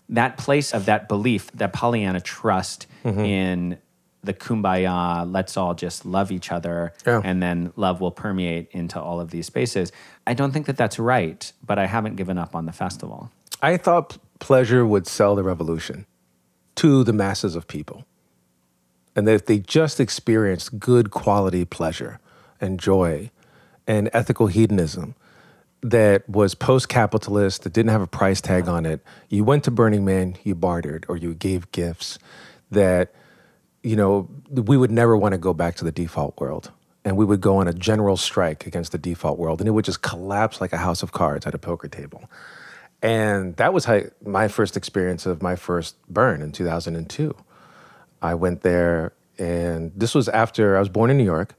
that 0.10 0.38
place 0.38 0.74
of 0.74 0.86
that 0.86 1.08
belief, 1.08 1.52
that 1.54 1.74
Pollyanna 1.74 2.22
trust 2.22 2.88
mm-hmm. 3.04 3.20
in 3.20 3.78
the 4.24 4.34
kumbaya, 4.34 5.32
let's 5.32 5.58
all 5.58 5.74
just 5.74 6.06
love 6.06 6.32
each 6.32 6.52
other, 6.52 6.94
yeah. 7.06 7.22
and 7.24 7.42
then 7.42 7.72
love 7.76 8.02
will 8.02 8.12
permeate 8.12 8.70
into 8.72 9.00
all 9.00 9.20
of 9.22 9.32
these 9.32 9.46
spaces. 9.46 9.92
I 10.26 10.34
don't 10.34 10.52
think 10.52 10.66
that 10.66 10.78
that's 10.78 11.00
right, 11.00 11.52
but 11.66 11.80
I 11.80 11.86
haven't 11.86 12.16
given 12.16 12.38
up 12.38 12.56
on 12.56 12.66
the 12.66 12.74
festival. 12.74 13.32
I 13.62 13.78
thought 13.78 14.18
pleasure 14.40 14.86
would 14.86 15.08
sell 15.08 15.36
the 15.36 15.44
revolution 15.44 16.06
to 16.76 17.04
the 17.04 17.14
masses 17.14 17.56
of 17.56 17.68
people. 17.68 18.06
And 19.16 19.28
that 19.28 19.34
if 19.34 19.46
they 19.46 19.58
just 19.58 20.00
experienced 20.00 20.78
good 20.78 21.10
quality 21.10 21.66
pleasure 21.66 22.20
and 22.62 22.80
joy 22.80 23.32
and 23.88 24.10
ethical 24.14 24.48
hedonism, 24.48 25.16
that 25.82 26.28
was 26.28 26.56
post 26.56 26.90
capitalist, 26.90 27.64
that 27.64 27.74
didn't 27.74 27.92
have 27.92 28.02
a 28.02 28.08
price 28.08 28.42
tag 28.42 28.68
on 28.68 28.86
it. 28.86 29.02
You 29.30 29.44
went 29.44 29.64
to 29.66 29.72
Burning 29.72 30.04
Man, 30.04 30.36
you 30.44 30.56
bartered, 30.56 31.06
or 31.08 31.18
you 31.18 31.34
gave 31.34 31.72
gifts 31.72 32.20
that, 32.72 33.14
you 33.84 33.96
know, 33.96 34.30
we 34.50 34.76
would 34.76 34.92
never 34.92 35.16
want 35.16 35.34
to 35.34 35.38
go 35.38 35.54
back 35.54 35.76
to 35.76 35.86
the 35.86 35.92
default 35.92 36.40
world. 36.40 36.72
And 37.06 37.16
we 37.16 37.24
would 37.24 37.40
go 37.40 37.58
on 37.58 37.68
a 37.68 37.74
general 37.74 38.18
strike 38.18 38.68
against 38.68 38.92
the 38.92 38.98
default 38.98 39.40
world, 39.40 39.62
and 39.62 39.68
it 39.68 39.72
would 39.72 39.86
just 39.86 40.02
collapse 40.02 40.60
like 40.60 40.74
a 40.74 40.78
house 40.78 41.04
of 41.04 41.14
cards 41.14 41.46
at 41.46 41.54
a 41.54 41.58
poker 41.58 41.88
table. 41.88 42.30
And 43.02 43.56
that 43.58 43.74
was 43.74 43.86
how, 43.86 44.02
my 44.26 44.48
first 44.48 44.76
experience 44.76 45.26
of 45.26 45.42
my 45.42 45.56
first 45.56 45.96
burn 46.10 46.42
in 46.42 46.52
2002. 46.52 47.36
I 48.22 48.34
went 48.34 48.62
there, 48.62 49.14
and 49.38 49.92
this 49.96 50.16
was 50.16 50.28
after 50.28 50.76
I 50.76 50.80
was 50.80 50.90
born 50.90 51.12
in 51.12 51.18
New 51.18 51.24
York. 51.24 51.54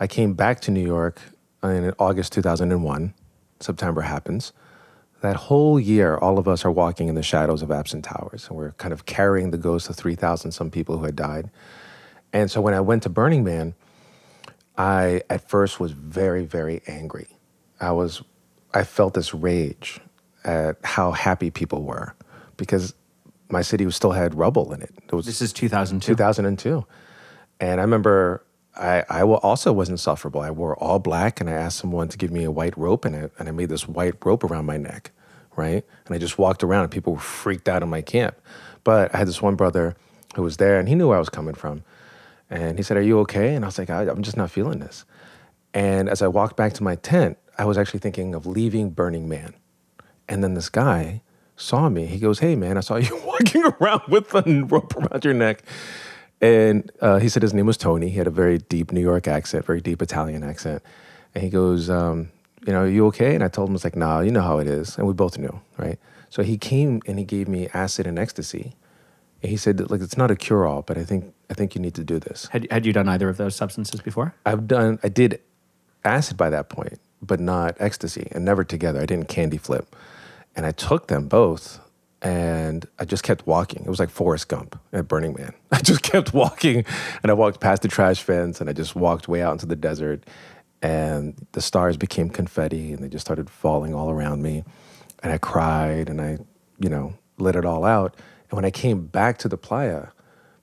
I 0.00 0.06
came 0.06 0.32
back 0.32 0.60
to 0.62 0.70
New 0.70 0.84
York 0.84 1.20
in 1.62 1.92
August 1.98 2.32
2001 2.32 3.14
September 3.60 4.00
happens, 4.02 4.52
that 5.20 5.36
whole 5.36 5.78
year, 5.78 6.16
all 6.16 6.38
of 6.38 6.48
us 6.48 6.64
are 6.64 6.70
walking 6.70 7.08
in 7.08 7.14
the 7.14 7.22
shadows 7.22 7.60
of 7.62 7.70
absent 7.70 8.04
towers, 8.04 8.48
and 8.48 8.56
we're 8.56 8.72
kind 8.72 8.92
of 8.92 9.04
carrying 9.04 9.50
the 9.50 9.58
ghosts 9.58 9.88
of 9.88 9.96
3,000 9.96 10.52
some 10.52 10.70
people 10.70 10.98
who 10.98 11.04
had 11.04 11.16
died. 11.16 11.50
And 12.32 12.50
so 12.50 12.60
when 12.60 12.74
I 12.74 12.80
went 12.80 13.02
to 13.02 13.10
Burning 13.10 13.44
Man, 13.44 13.74
I 14.78 15.22
at 15.28 15.46
first 15.48 15.78
was 15.78 15.92
very, 15.92 16.44
very 16.44 16.80
angry. 16.86 17.28
I 17.80 17.92
was, 17.92 18.22
I 18.72 18.84
felt 18.84 19.14
this 19.14 19.34
rage 19.34 20.00
at 20.44 20.76
how 20.84 21.10
happy 21.10 21.50
people 21.50 21.82
were 21.82 22.14
because 22.56 22.94
my 23.50 23.62
city 23.62 23.90
still 23.90 24.12
had 24.12 24.34
rubble 24.34 24.72
in 24.72 24.80
it. 24.80 24.94
it 25.06 25.12
was 25.12 25.26
this 25.26 25.42
is 25.42 25.52
2002. 25.52 26.14
2002. 26.14 26.86
And 27.58 27.80
I 27.80 27.82
remember 27.82 28.42
I, 28.76 29.04
I 29.08 29.22
also 29.22 29.72
was 29.72 29.88
insufferable. 29.88 30.40
I 30.40 30.50
wore 30.50 30.76
all 30.76 30.98
black 30.98 31.40
and 31.40 31.50
I 31.50 31.54
asked 31.54 31.78
someone 31.78 32.08
to 32.08 32.18
give 32.18 32.30
me 32.30 32.44
a 32.44 32.50
white 32.50 32.76
rope 32.78 33.04
and 33.04 33.16
I, 33.16 33.30
and 33.38 33.48
I 33.48 33.52
made 33.52 33.68
this 33.68 33.88
white 33.88 34.14
rope 34.24 34.44
around 34.44 34.66
my 34.66 34.76
neck, 34.76 35.10
right? 35.56 35.84
And 36.06 36.14
I 36.14 36.18
just 36.18 36.38
walked 36.38 36.62
around 36.62 36.84
and 36.84 36.92
people 36.92 37.14
were 37.14 37.20
freaked 37.20 37.68
out 37.68 37.82
in 37.82 37.88
my 37.88 38.02
camp. 38.02 38.36
But 38.84 39.14
I 39.14 39.18
had 39.18 39.28
this 39.28 39.42
one 39.42 39.56
brother 39.56 39.96
who 40.36 40.42
was 40.42 40.56
there 40.58 40.78
and 40.78 40.88
he 40.88 40.94
knew 40.94 41.08
where 41.08 41.16
I 41.16 41.20
was 41.20 41.28
coming 41.28 41.54
from. 41.54 41.82
And 42.48 42.78
he 42.78 42.82
said, 42.82 42.96
Are 42.96 43.02
you 43.02 43.18
okay? 43.20 43.54
And 43.54 43.64
I 43.64 43.68
was 43.68 43.78
like, 43.78 43.90
I, 43.90 44.02
I'm 44.02 44.22
just 44.22 44.36
not 44.36 44.50
feeling 44.50 44.80
this. 44.80 45.04
And 45.72 46.08
as 46.08 46.22
I 46.22 46.28
walked 46.28 46.56
back 46.56 46.72
to 46.74 46.82
my 46.82 46.96
tent, 46.96 47.38
I 47.58 47.64
was 47.64 47.78
actually 47.78 48.00
thinking 48.00 48.34
of 48.34 48.46
leaving 48.46 48.90
Burning 48.90 49.28
Man. 49.28 49.54
And 50.28 50.42
then 50.42 50.54
this 50.54 50.68
guy 50.68 51.22
saw 51.56 51.88
me. 51.88 52.06
He 52.06 52.18
goes, 52.18 52.38
Hey, 52.38 52.56
man, 52.56 52.76
I 52.76 52.80
saw 52.80 52.96
you 52.96 53.20
walking 53.24 53.64
around 53.64 54.02
with 54.08 54.34
a 54.34 54.64
rope 54.68 54.96
around 54.96 55.24
your 55.24 55.34
neck. 55.34 55.62
And 56.40 56.90
uh, 57.00 57.18
he 57.18 57.28
said 57.28 57.42
his 57.42 57.52
name 57.52 57.66
was 57.66 57.76
Tony. 57.76 58.08
He 58.08 58.18
had 58.18 58.26
a 58.26 58.30
very 58.30 58.58
deep 58.58 58.92
New 58.92 59.00
York 59.00 59.28
accent, 59.28 59.66
very 59.66 59.80
deep 59.80 60.00
Italian 60.00 60.42
accent. 60.42 60.82
And 61.34 61.44
he 61.44 61.50
goes, 61.50 61.90
um, 61.90 62.30
you 62.66 62.72
know, 62.72 62.80
are 62.82 62.88
you 62.88 63.06
okay? 63.08 63.34
And 63.34 63.44
I 63.44 63.48
told 63.48 63.68
him, 63.68 63.74
it's 63.74 63.84
like, 63.84 63.96
nah, 63.96 64.20
you 64.20 64.30
know 64.30 64.42
how 64.42 64.58
it 64.58 64.66
is. 64.66 64.96
And 64.96 65.06
we 65.06 65.12
both 65.12 65.38
knew, 65.38 65.60
right? 65.76 65.98
So 66.30 66.42
he 66.42 66.56
came 66.56 67.02
and 67.06 67.18
he 67.18 67.24
gave 67.24 67.48
me 67.48 67.68
acid 67.74 68.06
and 68.06 68.18
ecstasy. 68.18 68.74
And 69.42 69.50
he 69.50 69.56
said, 69.56 69.90
like, 69.90 70.00
it's 70.00 70.16
not 70.16 70.30
a 70.30 70.36
cure 70.36 70.66
all, 70.66 70.82
but 70.82 70.96
I 70.96 71.04
think 71.04 71.32
I 71.50 71.54
think 71.54 71.74
you 71.74 71.80
need 71.80 71.94
to 71.94 72.04
do 72.04 72.18
this. 72.18 72.46
Had, 72.52 72.70
had 72.70 72.86
you 72.86 72.92
done 72.92 73.08
either 73.08 73.28
of 73.28 73.36
those 73.36 73.56
substances 73.56 74.00
before? 74.00 74.34
I've 74.46 74.68
done, 74.68 74.98
I 75.02 75.08
did 75.08 75.40
acid 76.04 76.36
by 76.36 76.48
that 76.50 76.68
point, 76.68 77.00
but 77.20 77.40
not 77.40 77.76
ecstasy, 77.80 78.28
and 78.30 78.44
never 78.44 78.62
together. 78.64 79.00
I 79.00 79.06
didn't 79.06 79.28
candy 79.28 79.58
flip. 79.58 79.96
And 80.54 80.64
I 80.64 80.72
took 80.72 81.08
them 81.08 81.26
both 81.26 81.80
and 82.22 82.86
I 82.98 83.04
just 83.04 83.22
kept 83.22 83.46
walking. 83.46 83.82
It 83.84 83.88
was 83.88 83.98
like 83.98 84.10
Forrest 84.10 84.48
Gump 84.48 84.78
at 84.92 85.08
Burning 85.08 85.34
Man. 85.34 85.54
I 85.72 85.80
just 85.80 86.02
kept 86.02 86.34
walking 86.34 86.84
and 87.22 87.30
I 87.30 87.34
walked 87.34 87.60
past 87.60 87.82
the 87.82 87.88
trash 87.88 88.22
fence 88.22 88.60
and 88.60 88.68
I 88.68 88.72
just 88.72 88.94
walked 88.94 89.28
way 89.28 89.42
out 89.42 89.52
into 89.52 89.66
the 89.66 89.76
desert 89.76 90.24
and 90.82 91.34
the 91.52 91.60
stars 91.60 91.96
became 91.96 92.30
confetti 92.30 92.92
and 92.92 93.02
they 93.02 93.08
just 93.08 93.24
started 93.24 93.48
falling 93.48 93.94
all 93.94 94.10
around 94.10 94.42
me 94.42 94.64
and 95.22 95.32
I 95.32 95.38
cried 95.38 96.08
and 96.08 96.20
I, 96.20 96.38
you 96.78 96.88
know, 96.88 97.14
let 97.38 97.56
it 97.56 97.64
all 97.64 97.84
out. 97.84 98.16
And 98.50 98.56
when 98.56 98.64
I 98.64 98.70
came 98.70 99.06
back 99.06 99.38
to 99.38 99.48
the 99.48 99.56
playa, 99.56 100.08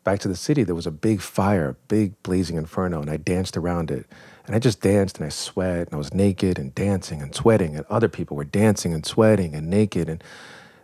back 0.03 0.19
to 0.19 0.27
the 0.27 0.35
city, 0.35 0.63
there 0.63 0.75
was 0.75 0.87
a 0.87 0.91
big 0.91 1.21
fire, 1.21 1.69
a 1.69 1.73
big 1.87 2.21
blazing 2.21 2.57
inferno 2.57 3.01
and 3.01 3.09
I 3.09 3.17
danced 3.17 3.57
around 3.57 3.89
it. 3.89 4.05
And 4.45 4.55
I 4.55 4.59
just 4.59 4.79
danced 4.79 5.17
and 5.17 5.25
I 5.25 5.29
sweat 5.29 5.87
and 5.87 5.93
I 5.93 5.97
was 5.97 6.13
naked 6.13 6.57
and 6.59 6.73
dancing 6.73 7.21
and 7.21 7.33
sweating 7.33 7.75
and 7.75 7.85
other 7.89 8.07
people 8.07 8.37
were 8.37 8.45
dancing 8.45 8.93
and 8.93 9.05
sweating 9.05 9.55
and 9.55 9.69
naked 9.69 10.07
and 10.07 10.23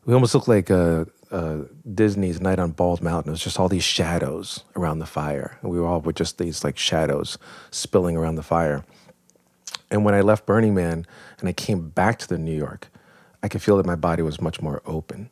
we 0.05 0.13
almost 0.13 0.33
looked 0.33 0.48
like 0.48 0.69
uh, 0.69 1.05
uh, 1.31 1.60
Disney's 1.93 2.41
Night 2.41 2.60
on 2.60 2.72
Bald 2.72 3.01
Mountain. 3.01 3.29
It 3.29 3.33
was 3.33 3.43
just 3.43 3.60
all 3.60 3.69
these 3.69 3.83
shadows 3.83 4.63
around 4.75 5.00
the 5.00 5.05
fire. 5.05 5.57
And 5.62 5.72
we 5.72 5.79
were 5.79 5.88
all 5.88 6.01
with 6.01 6.15
just 6.15 6.38
these 6.38 6.63
like 6.63 6.77
shadows 6.77 7.38
spilling 7.72 8.17
around 8.17 8.36
the 8.36 8.43
fire. 8.43 8.86
And 9.89 10.03
when 10.03 10.13
I 10.13 10.22
left 10.22 10.45
Burning 10.45 10.74
Man 10.74 11.05
and 11.39 11.50
I 11.50 11.53
came 11.53 11.89
back 11.89 12.19
to 12.19 12.27
the 12.27 12.38
New 12.38 12.55
York, 12.55 12.89
I 13.41 13.48
could 13.48 13.62
feel 13.62 13.77
that 13.77 13.86
my 13.86 13.95
body 13.95 14.24
was 14.24 14.41
much 14.41 14.62
more 14.62 14.81
open. 14.86 15.29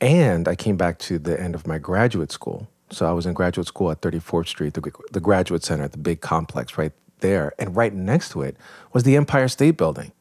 And 0.00 0.48
I 0.48 0.54
came 0.54 0.76
back 0.76 0.98
to 1.00 1.18
the 1.18 1.40
end 1.40 1.54
of 1.54 1.66
my 1.66 1.78
graduate 1.78 2.32
school. 2.32 2.68
So 2.90 3.06
I 3.06 3.12
was 3.12 3.26
in 3.26 3.32
graduate 3.32 3.66
school 3.66 3.90
at 3.90 4.00
34th 4.00 4.48
Street, 4.48 4.74
the, 4.74 4.92
the 5.12 5.20
graduate 5.20 5.64
center, 5.64 5.88
the 5.88 5.98
big 5.98 6.20
complex 6.20 6.76
right 6.76 6.92
there. 7.20 7.52
And 7.58 7.74
right 7.74 7.92
next 7.92 8.30
to 8.30 8.42
it 8.42 8.56
was 8.92 9.04
the 9.04 9.16
Empire 9.16 9.48
State 9.48 9.76
Building. 9.76 10.12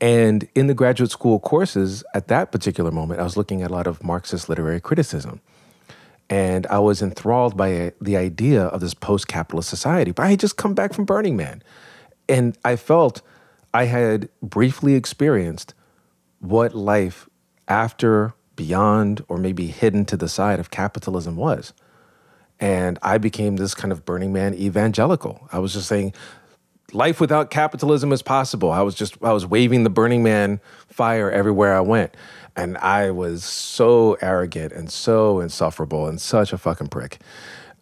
And 0.00 0.48
in 0.54 0.66
the 0.66 0.74
graduate 0.74 1.10
school 1.10 1.38
courses 1.38 2.02
at 2.14 2.28
that 2.28 2.50
particular 2.50 2.90
moment, 2.90 3.20
I 3.20 3.22
was 3.22 3.36
looking 3.36 3.62
at 3.62 3.70
a 3.70 3.74
lot 3.74 3.86
of 3.86 4.02
Marxist 4.02 4.48
literary 4.48 4.80
criticism. 4.80 5.40
And 6.28 6.66
I 6.68 6.78
was 6.78 7.02
enthralled 7.02 7.56
by 7.56 7.68
a, 7.68 7.92
the 8.00 8.16
idea 8.16 8.64
of 8.64 8.80
this 8.80 8.94
post 8.94 9.28
capitalist 9.28 9.68
society. 9.68 10.10
But 10.10 10.24
I 10.24 10.30
had 10.30 10.40
just 10.40 10.56
come 10.56 10.74
back 10.74 10.92
from 10.92 11.04
Burning 11.04 11.36
Man. 11.36 11.62
And 12.28 12.56
I 12.64 12.76
felt 12.76 13.22
I 13.74 13.84
had 13.84 14.28
briefly 14.42 14.94
experienced 14.94 15.74
what 16.40 16.74
life 16.74 17.28
after, 17.68 18.34
beyond, 18.56 19.24
or 19.28 19.38
maybe 19.38 19.66
hidden 19.66 20.04
to 20.06 20.16
the 20.16 20.28
side 20.28 20.58
of 20.58 20.70
capitalism 20.70 21.36
was. 21.36 21.72
And 22.58 22.98
I 23.02 23.18
became 23.18 23.56
this 23.56 23.74
kind 23.74 23.92
of 23.92 24.04
Burning 24.04 24.32
Man 24.32 24.54
evangelical. 24.54 25.48
I 25.52 25.58
was 25.58 25.72
just 25.72 25.88
saying, 25.88 26.12
life 26.92 27.20
without 27.20 27.50
capitalism 27.50 28.12
is 28.12 28.22
possible. 28.22 28.70
I 28.70 28.82
was 28.82 28.94
just 28.94 29.16
I 29.22 29.32
was 29.32 29.46
waving 29.46 29.84
the 29.84 29.90
Burning 29.90 30.22
Man 30.22 30.60
fire 30.88 31.30
everywhere 31.30 31.74
I 31.74 31.80
went. 31.80 32.16
And 32.54 32.76
I 32.78 33.10
was 33.10 33.44
so 33.44 34.18
arrogant 34.20 34.72
and 34.72 34.90
so 34.90 35.40
insufferable 35.40 36.06
and 36.06 36.20
such 36.20 36.52
a 36.52 36.58
fucking 36.58 36.88
prick. 36.88 37.18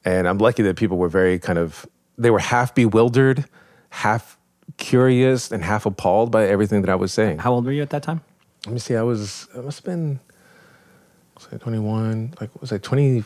And 0.05 0.29
I'm 0.29 0.39
lucky 0.39 0.63
that 0.63 0.77
people 0.77 0.97
were 0.97 1.09
very 1.09 1.39
kind 1.39 1.59
of 1.59 1.87
they 2.17 2.31
were 2.31 2.39
half 2.39 2.75
bewildered, 2.75 3.47
half 3.91 4.39
curious, 4.77 5.51
and 5.51 5.65
half 5.65 5.87
appalled 5.87 6.31
by 6.31 6.47
everything 6.47 6.83
that 6.83 6.91
I 6.91 6.95
was 6.95 7.13
saying. 7.13 7.39
How 7.39 7.53
old 7.53 7.65
were 7.65 7.73
you 7.73 7.83
at 7.83 7.91
that 7.91 8.03
time? 8.03 8.23
Let 8.67 8.73
me 8.73 8.79
see, 8.79 8.95
I 8.95 9.03
was 9.03 9.49
I 9.57 9.61
must 9.61 9.79
have 9.79 9.85
been 9.85 10.21
was 11.35 11.49
I 11.53 11.57
21, 11.57 12.35
like 12.41 12.51
was 12.61 12.73
I 12.73 12.79
20 12.79 13.25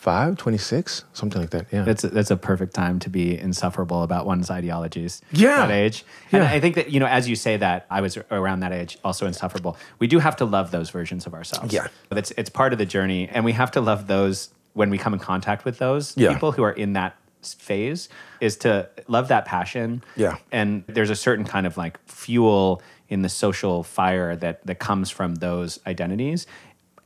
25, 0.00 0.38
26, 0.38 1.04
something 1.12 1.42
like 1.42 1.50
that. 1.50 1.66
Yeah. 1.70 1.82
That's 1.82 2.04
a, 2.04 2.08
that's 2.08 2.30
a 2.30 2.36
perfect 2.36 2.72
time 2.72 2.98
to 3.00 3.10
be 3.10 3.38
insufferable 3.38 4.02
about 4.02 4.24
one's 4.24 4.50
ideologies. 4.50 5.20
Yeah. 5.30 5.66
That 5.66 5.70
age. 5.70 6.06
And 6.32 6.42
yeah. 6.42 6.50
I 6.50 6.58
think 6.58 6.76
that, 6.76 6.90
you 6.90 6.98
know, 6.98 7.06
as 7.06 7.28
you 7.28 7.36
say 7.36 7.58
that, 7.58 7.84
I 7.90 8.00
was 8.00 8.16
around 8.30 8.60
that 8.60 8.72
age 8.72 8.96
also 9.04 9.26
insufferable. 9.26 9.76
We 9.98 10.06
do 10.06 10.18
have 10.18 10.36
to 10.36 10.46
love 10.46 10.70
those 10.70 10.88
versions 10.88 11.26
of 11.26 11.34
ourselves. 11.34 11.74
Yeah. 11.74 11.88
But 12.08 12.16
it's, 12.16 12.30
it's 12.38 12.48
part 12.48 12.72
of 12.72 12.78
the 12.78 12.86
journey. 12.86 13.28
And 13.28 13.44
we 13.44 13.52
have 13.52 13.70
to 13.72 13.82
love 13.82 14.06
those 14.06 14.48
when 14.72 14.88
we 14.88 14.96
come 14.96 15.12
in 15.12 15.20
contact 15.20 15.66
with 15.66 15.76
those 15.76 16.16
yeah. 16.16 16.32
people 16.32 16.52
who 16.52 16.62
are 16.62 16.72
in 16.72 16.94
that 16.94 17.16
phase 17.42 18.08
is 18.40 18.56
to 18.58 18.88
love 19.06 19.28
that 19.28 19.44
passion. 19.44 20.02
Yeah. 20.16 20.38
And 20.50 20.82
there's 20.86 21.10
a 21.10 21.16
certain 21.16 21.44
kind 21.44 21.66
of 21.66 21.76
like 21.76 21.98
fuel 22.08 22.80
in 23.10 23.20
the 23.20 23.28
social 23.28 23.82
fire 23.82 24.34
that 24.36 24.66
that 24.66 24.78
comes 24.78 25.10
from 25.10 25.34
those 25.34 25.78
identities. 25.86 26.46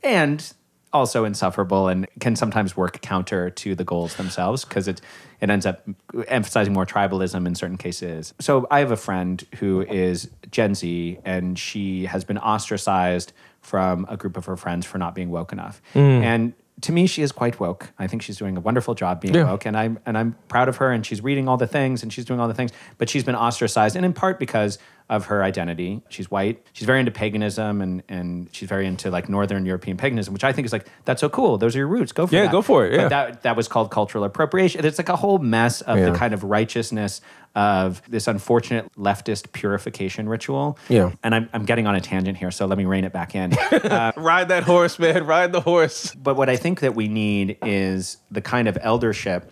And 0.01 0.53
also 0.95 1.25
insufferable 1.25 1.89
and 1.89 2.07
can 2.19 2.35
sometimes 2.35 2.75
work 2.75 3.01
counter 3.01 3.49
to 3.49 3.75
the 3.75 3.83
goals 3.83 4.15
themselves 4.15 4.65
because 4.65 4.87
it 4.87 5.01
it 5.41 5.49
ends 5.49 5.65
up 5.65 5.85
emphasizing 6.27 6.73
more 6.73 6.85
tribalism 6.85 7.45
in 7.45 7.53
certain 7.53 7.77
cases. 7.77 8.33
So 8.39 8.65
I 8.71 8.79
have 8.79 8.91
a 8.91 8.97
friend 8.97 9.45
who 9.59 9.81
is 9.81 10.29
Gen 10.49 10.73
Z 10.73 11.19
and 11.25 11.59
she 11.59 12.05
has 12.05 12.23
been 12.23 12.37
ostracized 12.37 13.33
from 13.61 14.05
a 14.09 14.15
group 14.15 14.37
of 14.37 14.45
her 14.45 14.55
friends 14.55 14.85
for 14.85 14.97
not 14.97 15.13
being 15.13 15.29
woke 15.29 15.51
enough. 15.51 15.81
Mm. 15.93 16.23
And 16.23 16.53
to 16.81 16.91
me, 16.91 17.07
she 17.07 17.21
is 17.21 17.31
quite 17.31 17.59
woke. 17.59 17.91
I 17.99 18.07
think 18.07 18.21
she's 18.21 18.37
doing 18.37 18.57
a 18.57 18.59
wonderful 18.59 18.95
job 18.95 19.21
being 19.21 19.33
yeah. 19.33 19.49
woke, 19.49 19.65
and 19.65 19.77
I'm 19.77 19.99
and 20.05 20.17
I'm 20.17 20.35
proud 20.49 20.67
of 20.67 20.77
her. 20.77 20.91
And 20.91 21.05
she's 21.05 21.21
reading 21.21 21.47
all 21.47 21.57
the 21.57 21.67
things, 21.67 22.03
and 22.03 22.11
she's 22.11 22.25
doing 22.25 22.39
all 22.39 22.47
the 22.49 22.53
things. 22.53 22.71
But 22.97 23.09
she's 23.09 23.23
been 23.23 23.35
ostracized, 23.35 23.95
and 23.95 24.05
in 24.05 24.13
part 24.13 24.39
because 24.39 24.77
of 25.09 25.25
her 25.27 25.43
identity. 25.43 26.01
She's 26.09 26.31
white. 26.31 26.65
She's 26.73 26.85
very 26.85 26.99
into 26.99 27.11
paganism, 27.11 27.81
and 27.81 28.03
and 28.09 28.49
she's 28.51 28.67
very 28.67 28.87
into 28.87 29.11
like 29.11 29.29
Northern 29.29 29.65
European 29.65 29.97
paganism, 29.97 30.33
which 30.33 30.43
I 30.43 30.51
think 30.51 30.65
is 30.65 30.73
like 30.73 30.87
that's 31.05 31.21
so 31.21 31.29
cool. 31.29 31.57
Those 31.57 31.75
are 31.75 31.79
your 31.79 31.87
roots. 31.87 32.11
Go 32.11 32.25
for 32.27 32.35
it. 32.35 32.37
yeah, 32.37 32.43
that. 32.45 32.51
go 32.51 32.61
for 32.61 32.85
it. 32.85 32.93
Yeah, 32.93 33.01
but 33.03 33.09
that 33.09 33.43
that 33.43 33.55
was 33.55 33.67
called 33.67 33.91
cultural 33.91 34.23
appropriation. 34.23 34.83
It's 34.85 34.97
like 34.97 35.09
a 35.09 35.15
whole 35.15 35.37
mess 35.37 35.81
of 35.81 35.97
yeah. 35.97 36.09
the 36.09 36.17
kind 36.17 36.33
of 36.33 36.43
righteousness 36.43 37.21
of 37.55 38.01
this 38.09 38.27
unfortunate 38.27 38.91
leftist 38.97 39.51
purification 39.53 40.27
ritual. 40.27 40.77
Yeah. 40.89 41.13
And 41.23 41.33
I'm, 41.33 41.49
I'm 41.53 41.65
getting 41.65 41.87
on 41.87 41.95
a 41.95 42.01
tangent 42.01 42.37
here, 42.37 42.51
so 42.51 42.65
let 42.65 42.77
me 42.77 42.83
rein 42.83 43.05
it 43.05 43.13
back 43.13 43.33
in. 43.33 43.53
Uh, 43.85 44.11
Ride 44.17 44.49
that 44.49 44.63
horse, 44.63 44.97
man. 44.97 45.25
Ride 45.25 45.51
the 45.51 45.61
horse. 45.61 46.13
But 46.15 46.35
what 46.35 46.49
I 46.49 46.57
think 46.57 46.79
that 46.79 46.95
we 46.95 47.07
need 47.07 47.57
is 47.63 48.17
the 48.31 48.41
kind 48.41 48.67
of 48.67 48.77
eldership 48.81 49.51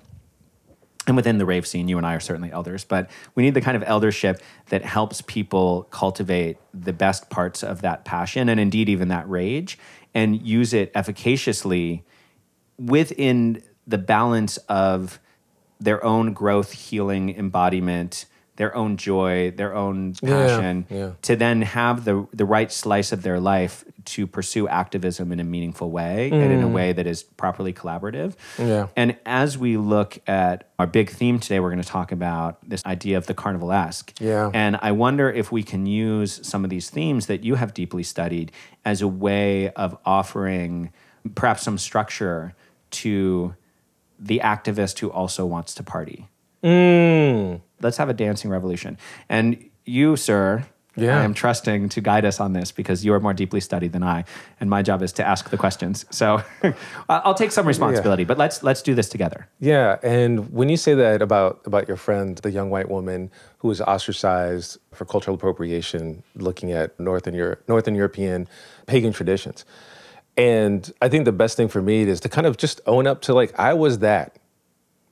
and 1.05 1.15
within 1.15 1.37
the 1.37 1.45
rave 1.45 1.67
scene, 1.67 1.87
you 1.87 1.97
and 1.97 2.07
I 2.07 2.13
are 2.13 2.19
certainly 2.19 2.51
elders, 2.51 2.85
but 2.85 3.09
we 3.35 3.43
need 3.43 3.53
the 3.53 3.61
kind 3.61 3.75
of 3.75 3.83
eldership 3.85 4.41
that 4.69 4.83
helps 4.83 5.21
people 5.21 5.83
cultivate 5.89 6.57
the 6.73 6.93
best 6.93 7.29
parts 7.29 7.63
of 7.63 7.81
that 7.81 8.05
passion 8.05 8.47
and 8.47 8.59
indeed 8.59 8.87
even 8.87 9.09
that 9.09 9.29
rage 9.29 9.77
and 10.13 10.41
use 10.41 10.73
it 10.73 10.91
efficaciously 10.95 12.03
within 12.77 13.61
the 13.85 13.97
balance 13.97 14.57
of 14.69 15.19
their 15.79 16.03
own 16.05 16.33
growth, 16.33 16.71
healing, 16.71 17.35
embodiment, 17.35 18.25
their 18.55 18.75
own 18.75 18.97
joy, 18.97 19.51
their 19.51 19.73
own 19.73 20.13
passion, 20.13 20.85
yeah, 20.89 20.97
yeah. 20.97 21.11
to 21.23 21.35
then 21.35 21.61
have 21.61 22.05
the 22.05 22.27
the 22.33 22.45
right 22.45 22.71
slice 22.71 23.11
of 23.11 23.23
their 23.23 23.39
life 23.39 23.83
to 24.05 24.27
pursue 24.27 24.67
activism 24.67 25.31
in 25.31 25.39
a 25.39 25.43
meaningful 25.43 25.89
way 25.89 26.29
mm. 26.31 26.41
and 26.41 26.51
in 26.51 26.61
a 26.61 26.67
mm. 26.67 26.73
way 26.73 26.93
that 26.93 27.07
is 27.07 27.23
properly 27.23 27.73
collaborative. 27.73 28.35
Yeah. 28.59 28.87
And 28.95 29.17
as 29.25 29.57
we 29.57 29.77
look 29.77 30.19
at 30.27 30.69
our 30.77 30.87
big 30.87 31.09
theme 31.09 31.39
today, 31.39 31.59
we're 31.59 31.71
going 31.71 31.81
to 31.81 31.87
talk 31.87 32.11
about 32.11 32.57
this 32.67 32.85
idea 32.85 33.17
of 33.17 33.27
the 33.27 33.33
carnivalesque. 33.33 34.13
Yeah. 34.19 34.51
And 34.53 34.77
I 34.81 34.91
wonder 34.91 35.31
if 35.31 35.51
we 35.51 35.63
can 35.63 35.85
use 35.85 36.45
some 36.45 36.63
of 36.63 36.69
these 36.69 36.89
themes 36.89 37.27
that 37.27 37.43
you 37.43 37.55
have 37.55 37.73
deeply 37.73 38.03
studied 38.03 38.51
as 38.85 39.01
a 39.01 39.07
way 39.07 39.69
of 39.71 39.97
offering 40.05 40.91
perhaps 41.35 41.63
some 41.63 41.77
structure 41.77 42.53
to 42.91 43.55
the 44.19 44.39
activist 44.43 44.99
who 44.99 45.09
also 45.11 45.45
wants 45.45 45.73
to 45.75 45.83
party. 45.83 46.27
Mm. 46.63 47.61
Let's 47.81 47.97
have 47.97 48.09
a 48.09 48.13
dancing 48.13 48.49
revolution. 48.49 48.97
And 49.29 49.69
you, 49.85 50.15
sir, 50.15 50.65
yeah. 50.95 51.19
I 51.19 51.23
am 51.23 51.33
trusting 51.33 51.89
to 51.89 52.01
guide 52.01 52.23
us 52.23 52.39
on 52.39 52.53
this 52.53 52.71
because 52.71 53.03
you 53.03 53.13
are 53.13 53.19
more 53.19 53.33
deeply 53.33 53.59
studied 53.59 53.93
than 53.93 54.03
I, 54.03 54.25
and 54.59 54.69
my 54.69 54.83
job 54.83 55.01
is 55.01 55.11
to 55.13 55.27
ask 55.27 55.49
the 55.49 55.57
questions. 55.57 56.05
So 56.11 56.43
I'll 57.09 57.33
take 57.33 57.51
some 57.51 57.65
responsibility, 57.65 58.23
yeah. 58.23 58.27
but 58.27 58.37
let's 58.37 58.61
let's 58.61 58.81
do 58.83 58.93
this 58.93 59.09
together. 59.09 59.47
Yeah, 59.59 59.97
and 60.03 60.51
when 60.53 60.69
you 60.69 60.77
say 60.77 60.93
that 60.93 61.21
about 61.21 61.61
about 61.65 61.87
your 61.87 61.97
friend, 61.97 62.37
the 62.37 62.51
young 62.51 62.69
white 62.69 62.89
woman 62.89 63.31
who 63.57 63.69
was 63.69 63.81
ostracized 63.81 64.77
for 64.93 65.05
cultural 65.05 65.35
appropriation, 65.35 66.21
looking 66.35 66.71
at 66.71 66.99
Northern 66.99 67.33
Europe, 67.33 67.63
Northern 67.67 67.95
European 67.95 68.47
pagan 68.85 69.13
traditions, 69.13 69.65
and 70.37 70.91
I 71.01 71.09
think 71.09 71.25
the 71.25 71.31
best 71.31 71.57
thing 71.57 71.69
for 71.69 71.81
me 71.81 72.03
is 72.03 72.19
to 72.21 72.29
kind 72.29 72.45
of 72.45 72.57
just 72.57 72.81
own 72.85 73.07
up 73.07 73.21
to 73.23 73.33
like 73.33 73.57
I 73.59 73.73
was 73.73 73.99
that, 73.99 74.37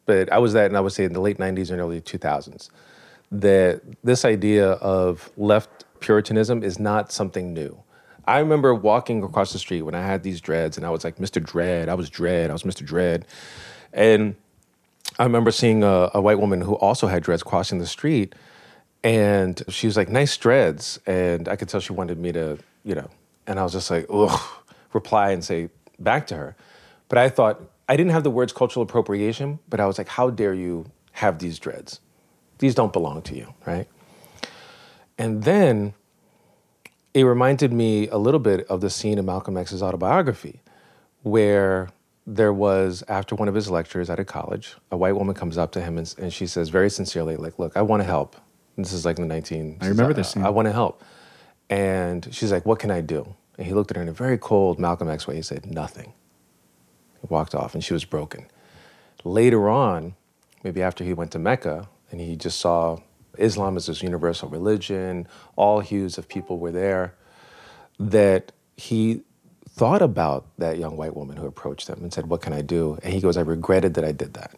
but 0.05 0.31
I 0.31 0.37
was 0.37 0.53
that, 0.53 0.65
and 0.65 0.77
I 0.77 0.79
would 0.79 0.93
say 0.93 1.03
in 1.03 1.13
the 1.13 1.21
late 1.21 1.37
'90s 1.37 1.71
and 1.71 1.79
early 1.79 2.01
2000s, 2.01 2.69
that 3.31 3.81
this 4.03 4.25
idea 4.25 4.71
of 4.73 5.31
left 5.37 5.85
Puritanism 5.99 6.63
is 6.63 6.79
not 6.79 7.11
something 7.11 7.53
new. 7.53 7.81
I 8.25 8.39
remember 8.39 8.73
walking 8.73 9.23
across 9.23 9.53
the 9.53 9.59
street 9.59 9.83
when 9.83 9.95
I 9.95 10.01
had 10.01 10.23
these 10.23 10.41
dreads, 10.41 10.77
and 10.77 10.85
I 10.85 10.89
was 10.89 11.03
like 11.03 11.17
Mr. 11.17 11.43
Dread. 11.43 11.89
I 11.89 11.93
was 11.93 12.09
Dread. 12.09 12.49
I 12.49 12.53
was 12.53 12.63
Mr. 12.63 12.85
Dread, 12.85 13.25
and 13.93 14.35
I 15.19 15.23
remember 15.23 15.51
seeing 15.51 15.83
a, 15.83 16.09
a 16.13 16.21
white 16.21 16.39
woman 16.39 16.61
who 16.61 16.75
also 16.75 17.07
had 17.07 17.23
dreads 17.23 17.43
crossing 17.43 17.79
the 17.79 17.87
street, 17.87 18.33
and 19.03 19.61
she 19.69 19.87
was 19.87 19.97
like, 19.97 20.09
"Nice 20.09 20.35
dreads," 20.37 20.99
and 21.05 21.47
I 21.47 21.55
could 21.55 21.69
tell 21.69 21.79
she 21.79 21.93
wanted 21.93 22.17
me 22.17 22.31
to, 22.31 22.57
you 22.83 22.95
know, 22.95 23.09
and 23.47 23.59
I 23.59 23.63
was 23.63 23.73
just 23.73 23.91
like, 23.91 24.05
ugh 24.09 24.39
reply 24.93 25.31
and 25.31 25.43
say 25.43 25.69
back 25.99 26.27
to 26.27 26.35
her. 26.35 26.55
But 27.09 27.17
I 27.17 27.29
thought, 27.29 27.61
I 27.87 27.97
didn't 27.97 28.11
have 28.11 28.23
the 28.23 28.31
words 28.31 28.53
cultural 28.53 28.83
appropriation, 28.83 29.59
but 29.69 29.79
I 29.79 29.85
was 29.85 29.97
like, 29.97 30.07
how 30.07 30.29
dare 30.29 30.53
you 30.53 30.85
have 31.13 31.39
these 31.39 31.59
dreads? 31.59 31.99
These 32.59 32.75
don't 32.75 32.93
belong 32.93 33.21
to 33.23 33.35
you, 33.35 33.53
right? 33.65 33.87
And 35.17 35.43
then 35.43 35.93
it 37.13 37.23
reminded 37.23 37.73
me 37.73 38.07
a 38.07 38.17
little 38.17 38.39
bit 38.39 38.65
of 38.67 38.81
the 38.81 38.89
scene 38.89 39.17
in 39.17 39.25
Malcolm 39.25 39.57
X's 39.57 39.83
autobiography, 39.83 40.61
where 41.23 41.89
there 42.25 42.53
was, 42.53 43.03
after 43.07 43.35
one 43.35 43.47
of 43.47 43.55
his 43.55 43.69
lectures 43.69 44.09
at 44.09 44.19
a 44.19 44.25
college, 44.25 44.75
a 44.91 44.97
white 44.97 45.15
woman 45.15 45.35
comes 45.35 45.57
up 45.57 45.71
to 45.73 45.81
him 45.81 45.97
and, 45.97 46.13
and 46.17 46.31
she 46.31 46.47
says 46.47 46.69
very 46.69 46.89
sincerely, 46.89 47.35
like, 47.35 47.59
look, 47.59 47.75
I 47.75 47.81
want 47.81 48.01
to 48.01 48.05
help. 48.05 48.35
This 48.77 48.93
is 48.93 49.05
like 49.05 49.17
in 49.17 49.27
the 49.27 49.33
19... 49.33 49.79
I 49.81 49.87
remember 49.87 50.13
this 50.13 50.31
scene. 50.31 50.43
I, 50.43 50.47
I 50.47 50.49
want 50.49 50.67
to 50.67 50.71
help. 50.71 51.03
And 51.69 52.27
she's 52.33 52.51
like, 52.51 52.65
what 52.65 52.79
can 52.79 52.89
I 52.89 53.01
do? 53.01 53.35
And 53.57 53.67
he 53.67 53.73
looked 53.73 53.91
at 53.91 53.97
her 53.97 54.03
in 54.03 54.07
a 54.07 54.13
very 54.13 54.37
cold 54.37 54.79
Malcolm 54.79 55.09
X 55.09 55.27
way. 55.27 55.35
He 55.35 55.41
said, 55.41 55.65
nothing. 55.65 56.13
Walked 57.29 57.55
off 57.55 57.73
and 57.73 57.83
she 57.83 57.93
was 57.93 58.05
broken. 58.05 58.47
Later 59.23 59.69
on, 59.69 60.15
maybe 60.63 60.81
after 60.81 61.03
he 61.03 61.13
went 61.13 61.31
to 61.31 61.39
Mecca 61.39 61.87
and 62.11 62.19
he 62.19 62.35
just 62.35 62.59
saw 62.59 62.97
Islam 63.37 63.77
as 63.77 63.85
this 63.85 64.01
universal 64.01 64.49
religion, 64.49 65.27
all 65.55 65.79
hues 65.79 66.17
of 66.17 66.27
people 66.27 66.57
were 66.57 66.71
there, 66.71 67.13
that 67.99 68.51
he 68.75 69.21
thought 69.69 70.01
about 70.01 70.45
that 70.57 70.77
young 70.77 70.97
white 70.97 71.15
woman 71.15 71.37
who 71.37 71.45
approached 71.45 71.87
him 71.87 71.99
and 72.01 72.13
said, 72.13 72.27
What 72.27 72.41
can 72.41 72.53
I 72.53 72.61
do? 72.61 72.97
And 73.03 73.13
he 73.13 73.21
goes, 73.21 73.37
I 73.37 73.41
regretted 73.41 73.93
that 73.93 74.03
I 74.03 74.11
did 74.11 74.33
that. 74.33 74.55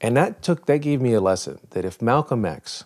And 0.00 0.16
that 0.16 0.42
took 0.42 0.66
that 0.66 0.78
gave 0.78 1.00
me 1.00 1.12
a 1.12 1.20
lesson 1.20 1.60
that 1.70 1.84
if 1.84 2.00
Malcolm 2.00 2.44
X 2.44 2.84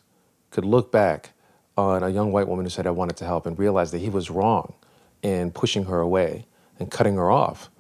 could 0.50 0.64
look 0.64 0.90
back 0.90 1.30
on 1.76 2.02
a 2.02 2.08
young 2.08 2.32
white 2.32 2.48
woman 2.48 2.64
who 2.64 2.70
said 2.70 2.86
I 2.86 2.90
wanted 2.90 3.16
to 3.18 3.24
help 3.24 3.46
and 3.46 3.58
realize 3.58 3.90
that 3.92 3.98
he 3.98 4.08
was 4.08 4.30
wrong 4.30 4.74
in 5.22 5.50
pushing 5.50 5.84
her 5.84 6.00
away 6.00 6.46
and 6.78 6.90
cutting 6.90 7.14
her 7.14 7.30
off, 7.30 7.70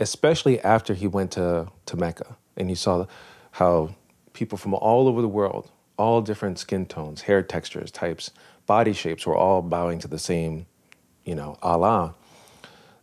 especially 0.00 0.60
after 0.60 0.94
he 0.94 1.06
went 1.06 1.32
to, 1.32 1.68
to 1.86 1.96
Mecca 1.96 2.36
and 2.56 2.68
he 2.68 2.74
saw 2.74 3.06
how 3.52 3.94
people 4.32 4.58
from 4.58 4.74
all 4.74 5.08
over 5.08 5.22
the 5.22 5.28
world, 5.28 5.70
all 5.96 6.20
different 6.20 6.58
skin 6.58 6.86
tones, 6.86 7.22
hair 7.22 7.42
textures, 7.42 7.90
types, 7.90 8.30
body 8.66 8.92
shapes 8.92 9.26
were 9.26 9.36
all 9.36 9.62
bowing 9.62 9.98
to 10.00 10.08
the 10.08 10.18
same, 10.18 10.66
you 11.24 11.34
know, 11.34 11.56
Allah, 11.62 12.14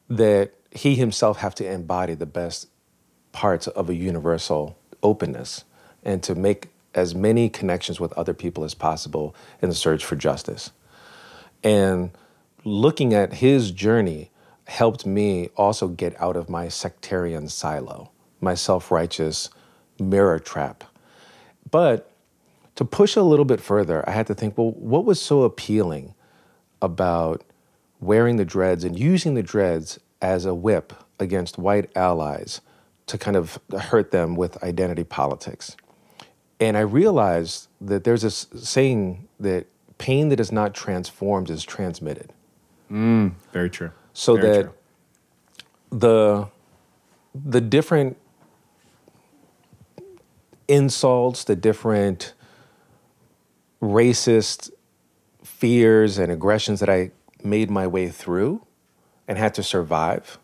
that 0.10 0.54
he 0.72 0.96
himself 0.96 1.38
have 1.38 1.56
to 1.56 1.70
embody 1.70 2.14
the 2.14 2.26
best 2.26 2.68
parts 3.32 3.68
of 3.68 3.90
a 3.90 3.96
universal 3.96 4.78
openness 5.02 5.64
and 6.04 6.22
to 6.24 6.36
make 6.36 6.70
as 6.94 7.16
many 7.16 7.50
connections 7.50 8.00
with 8.00 8.14
other 8.14 8.34
people 8.34 8.64
as 8.64 8.74
possible 8.74 9.36
in 9.62 9.70
the 9.70 9.76
search 9.76 10.06
for 10.06 10.16
justice. 10.16 10.72
And 11.64 12.12
looking 12.64 13.14
at 13.14 13.36
his 13.36 13.72
journey 13.72 14.30
helped 14.74 15.06
me 15.06 15.50
also 15.56 15.88
get 15.88 16.20
out 16.20 16.36
of 16.36 16.50
my 16.50 16.68
sectarian 16.68 17.48
silo, 17.48 18.10
my 18.42 18.56
self 18.56 18.90
righteous 18.90 19.52
mirror 20.00 20.40
trap. 20.40 20.84
But 21.70 22.12
to 22.76 22.84
push 22.84 23.16
a 23.16 23.22
little 23.22 23.46
bit 23.46 23.62
further, 23.62 24.04
I 24.10 24.14
had 24.14 24.26
to 24.28 24.34
think 24.34 24.58
well, 24.58 24.72
what 24.72 25.06
was 25.06 25.22
so 25.22 25.44
appealing 25.44 26.16
about 26.82 27.44
wearing 28.00 28.38
the 28.38 28.46
dreads 28.46 28.84
and 28.84 28.98
using 28.98 29.36
the 29.36 29.44
dreads 29.44 30.00
as 30.24 30.44
a 30.44 30.56
whip 30.56 30.92
against 31.20 31.60
white 31.60 31.96
allies 31.96 32.60
to 33.06 33.18
kind 33.20 33.38
of 33.38 33.60
hurt 33.80 34.10
them 34.10 34.36
with 34.36 34.62
identity 34.64 35.04
politics? 35.04 35.78
And 36.60 36.78
I 36.78 36.82
realized 36.82 37.68
that 37.80 38.06
there's 38.06 38.24
this 38.24 38.48
saying 38.56 39.28
that 39.40 39.68
pain 40.00 40.30
that 40.30 40.40
is 40.40 40.52
not 40.52 40.74
transformed 40.74 41.52
is 41.52 41.64
transmitted. 41.64 42.34
Mm, 42.92 43.34
very 43.52 43.70
true. 43.70 43.92
So 44.14 44.36
very 44.36 44.48
that 44.48 44.64
true. 44.64 44.74
the 46.00 46.48
the 47.36 47.62
different 47.62 48.18
insults, 50.68 51.44
the 51.44 51.56
different 51.56 52.34
racist 53.82 54.72
fears 55.44 56.18
and 56.18 56.32
aggressions 56.32 56.80
that 56.80 56.90
I 56.90 57.12
made 57.44 57.70
my 57.70 57.88
way 57.88 58.08
through 58.10 58.66
and 59.28 59.38
had 59.38 59.54
to 59.56 59.64
survive, 59.64 60.38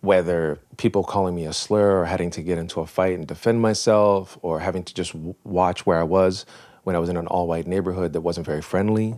whether 0.00 0.60
people 0.76 1.02
calling 1.02 1.34
me 1.34 1.46
a 1.46 1.52
slur 1.52 2.00
or 2.00 2.04
having 2.04 2.30
to 2.30 2.42
get 2.42 2.58
into 2.58 2.80
a 2.80 2.86
fight 2.86 3.14
and 3.14 3.26
defend 3.26 3.60
myself 3.60 4.38
or 4.42 4.60
having 4.60 4.84
to 4.84 4.94
just 4.94 5.12
w- 5.12 5.34
watch 5.44 5.86
where 5.86 5.98
I 5.98 6.04
was 6.04 6.46
when 6.84 6.94
I 6.94 7.00
was 7.00 7.08
in 7.08 7.16
an 7.16 7.26
all 7.26 7.48
white 7.48 7.66
neighborhood 7.66 8.12
that 8.12 8.20
wasn't 8.20 8.46
very 8.46 8.62
friendly, 8.62 9.16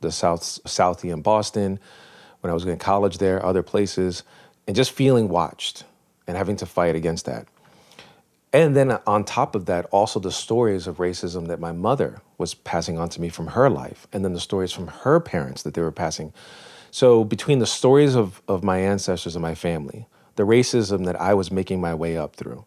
the 0.00 0.12
South 0.12 0.42
Southie 0.42 1.12
in 1.12 1.22
Boston, 1.22 1.80
when 2.40 2.50
I 2.50 2.54
was 2.54 2.64
in 2.64 2.78
college 2.78 3.18
there, 3.18 3.44
other 3.44 3.62
places, 3.62 4.22
and 4.66 4.76
just 4.76 4.92
feeling 4.92 5.28
watched 5.28 5.84
and 6.26 6.36
having 6.36 6.56
to 6.56 6.66
fight 6.66 6.94
against 6.94 7.26
that. 7.26 7.46
And 8.52 8.74
then 8.74 8.98
on 9.06 9.24
top 9.24 9.54
of 9.54 9.66
that, 9.66 9.86
also 9.86 10.18
the 10.18 10.32
stories 10.32 10.86
of 10.86 10.96
racism 10.96 11.46
that 11.48 11.60
my 11.60 11.72
mother 11.72 12.20
was 12.36 12.54
passing 12.54 12.98
on 12.98 13.08
to 13.10 13.20
me 13.20 13.28
from 13.28 13.48
her 13.48 13.70
life, 13.70 14.08
and 14.12 14.24
then 14.24 14.32
the 14.32 14.40
stories 14.40 14.72
from 14.72 14.88
her 14.88 15.20
parents 15.20 15.62
that 15.62 15.74
they 15.74 15.82
were 15.82 15.92
passing. 15.92 16.32
So 16.90 17.22
between 17.22 17.60
the 17.60 17.66
stories 17.66 18.16
of, 18.16 18.42
of 18.48 18.64
my 18.64 18.78
ancestors 18.78 19.36
and 19.36 19.42
my 19.42 19.54
family, 19.54 20.06
the 20.34 20.46
racism 20.46 21.04
that 21.04 21.20
I 21.20 21.34
was 21.34 21.52
making 21.52 21.80
my 21.80 21.94
way 21.94 22.16
up 22.16 22.34
through, 22.34 22.64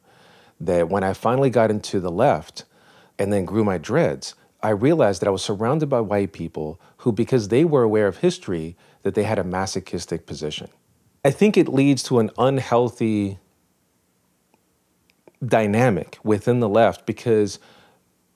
that 0.62 0.90
when 0.90 1.04
I 1.04 1.14
finally 1.14 1.50
got 1.50 1.70
into 1.70 2.00
the 2.00 2.12
left 2.12 2.64
and 3.20 3.34
then 3.34 3.44
grew 3.44 3.66
my 3.66 3.78
dreads, 3.78 4.36
I 4.64 4.70
realized 4.70 5.22
that 5.22 5.28
I 5.28 5.32
was 5.32 5.44
surrounded 5.44 5.90
by 5.90 6.00
white 6.00 6.32
people 6.32 6.80
who, 6.98 7.12
because 7.12 7.50
they 7.50 7.66
were 7.66 7.84
aware 7.84 8.08
of 8.08 8.18
history, 8.18 8.78
that 9.02 9.14
they 9.14 9.24
had 9.24 9.38
a 9.38 9.44
masochistic 9.44 10.26
position. 10.26 10.70
I 11.26 11.32
think 11.32 11.58
it 11.58 11.68
leads 11.68 12.02
to 12.04 12.20
an 12.20 12.32
unhealthy 12.38 13.40
dynamic 15.46 16.18
within 16.24 16.62
the 16.62 16.70
left 16.70 17.06
because 17.06 17.60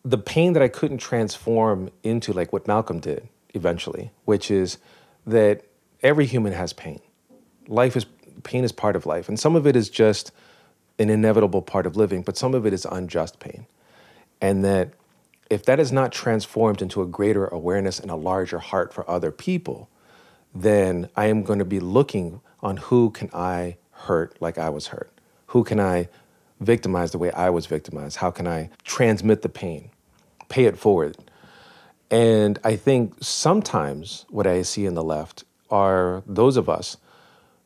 the 0.03 0.17
pain 0.17 0.53
that 0.53 0.61
I 0.61 0.67
couldn't 0.67 0.97
transform 0.97 1.89
into 2.03 2.33
like 2.33 2.51
what 2.51 2.67
Malcolm 2.67 2.99
did 2.99 3.27
eventually, 3.53 4.11
which 4.25 4.51
is 4.51 4.77
that 5.25 5.63
every 6.03 6.25
human 6.25 6.53
has 6.53 6.73
pain. 6.73 6.99
Life 7.67 7.95
is 7.95 8.05
pain 8.43 8.63
is 8.63 8.71
part 8.71 8.95
of 8.95 9.05
life, 9.05 9.27
and 9.27 9.39
some 9.39 9.55
of 9.55 9.65
it 9.65 9.75
is 9.75 9.89
just 9.89 10.31
an 10.99 11.09
inevitable 11.09 11.61
part 11.61 11.85
of 11.85 11.95
living, 11.95 12.21
but 12.21 12.37
some 12.37 12.53
of 12.53 12.65
it 12.65 12.73
is 12.73 12.85
unjust 12.89 13.39
pain. 13.39 13.65
And 14.41 14.63
that 14.63 14.91
if 15.49 15.63
that 15.65 15.79
is 15.79 15.91
not 15.91 16.11
transformed 16.11 16.81
into 16.81 17.01
a 17.01 17.05
greater 17.05 17.47
awareness 17.47 17.99
and 17.99 18.11
a 18.11 18.15
larger 18.15 18.59
heart 18.59 18.93
for 18.93 19.09
other 19.09 19.31
people, 19.31 19.89
then 20.53 21.09
I 21.15 21.25
am 21.27 21.43
going 21.43 21.59
to 21.59 21.65
be 21.65 21.79
looking 21.79 22.41
on 22.61 22.77
who 22.77 23.11
can 23.11 23.29
I 23.33 23.77
hurt 23.91 24.35
like 24.41 24.57
I 24.57 24.69
was 24.69 24.87
hurt? 24.87 25.11
Who 25.47 25.63
can 25.63 25.79
I 25.79 26.09
victimize 26.59 27.11
the 27.11 27.17
way 27.17 27.31
I 27.31 27.49
was 27.49 27.65
victimized? 27.65 28.17
How 28.17 28.31
can 28.31 28.47
I 28.47 28.69
transmit 28.83 29.41
the 29.41 29.49
pain, 29.49 29.89
pay 30.49 30.65
it 30.65 30.77
forward? 30.77 31.17
And 32.09 32.57
I 32.63 32.75
think 32.75 33.15
sometimes 33.21 34.25
what 34.29 34.47
I 34.47 34.61
see 34.61 34.85
in 34.85 34.95
the 34.95 35.03
left 35.03 35.43
are 35.69 36.23
those 36.25 36.57
of 36.57 36.69
us 36.69 36.97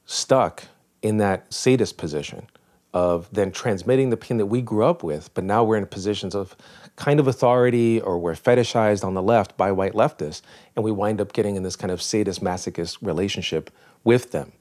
stuck 0.06 0.64
in 1.02 1.18
that 1.18 1.52
sadist 1.54 1.98
position 1.98 2.48
of 2.94 3.30
then 3.32 3.52
transmitting 3.52 4.10
the 4.10 4.18
pain 4.18 4.38
that 4.38 4.48
we 4.48 4.62
grew 4.62 4.84
up 4.84 5.04
with, 5.04 5.34
but 5.34 5.44
now 5.44 5.64
we're 5.64 5.78
in 5.78 5.86
positions 5.86 6.36
of 6.36 6.56
kind 7.02 7.20
of 7.20 7.28
authority 7.28 8.00
or 8.00 8.20
we're 8.20 8.36
fetishized 8.36 9.04
on 9.04 9.16
the 9.16 9.24
left 9.24 9.58
by 9.58 9.72
white 9.72 9.94
leftists, 9.94 10.44
and 10.76 10.86
we 10.86 10.92
wind 10.92 11.20
up 11.20 11.34
getting 11.34 11.56
in 11.56 11.64
this 11.64 11.76
kind 11.76 11.90
of 11.90 12.00
sadist 12.00 12.44
masochist 12.44 13.00
relationship 13.02 13.72
with 14.04 14.32
them. 14.32 14.52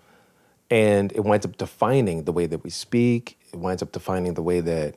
And 0.70 1.12
it 1.12 1.20
winds 1.20 1.44
up 1.44 1.58
defining 1.58 2.24
the 2.24 2.32
way 2.32 2.46
that 2.46 2.64
we 2.64 2.70
speak, 2.70 3.38
it 3.52 3.58
winds 3.58 3.82
up 3.82 3.92
defining 3.92 4.32
the 4.32 4.42
way 4.42 4.60
that 4.60 4.94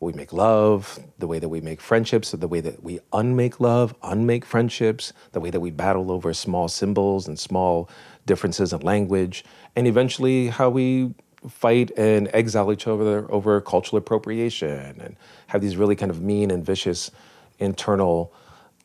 we 0.00 0.12
make 0.14 0.32
love, 0.32 0.98
the 1.20 1.28
way 1.28 1.38
that 1.38 1.48
we 1.48 1.60
make 1.60 1.80
friendships, 1.80 2.32
the 2.32 2.48
way 2.48 2.60
that 2.60 2.82
we 2.82 2.98
unmake 3.12 3.60
love, 3.60 3.94
unmake 4.02 4.44
friendships, 4.44 5.12
the 5.30 5.38
way 5.38 5.50
that 5.50 5.60
we 5.60 5.70
battle 5.70 6.10
over 6.10 6.34
small 6.34 6.66
symbols 6.66 7.28
and 7.28 7.38
small 7.38 7.88
differences 8.26 8.72
in 8.72 8.80
language, 8.80 9.44
and 9.76 9.86
eventually 9.86 10.48
how 10.48 10.68
we 10.68 11.14
fight 11.48 11.90
and 11.96 12.28
exile 12.32 12.72
each 12.72 12.86
other 12.86 13.30
over 13.30 13.60
cultural 13.60 13.98
appropriation 13.98 15.00
and 15.00 15.16
have 15.48 15.60
these 15.60 15.76
really 15.76 15.96
kind 15.96 16.10
of 16.10 16.20
mean 16.20 16.50
and 16.50 16.64
vicious 16.64 17.10
internal 17.58 18.32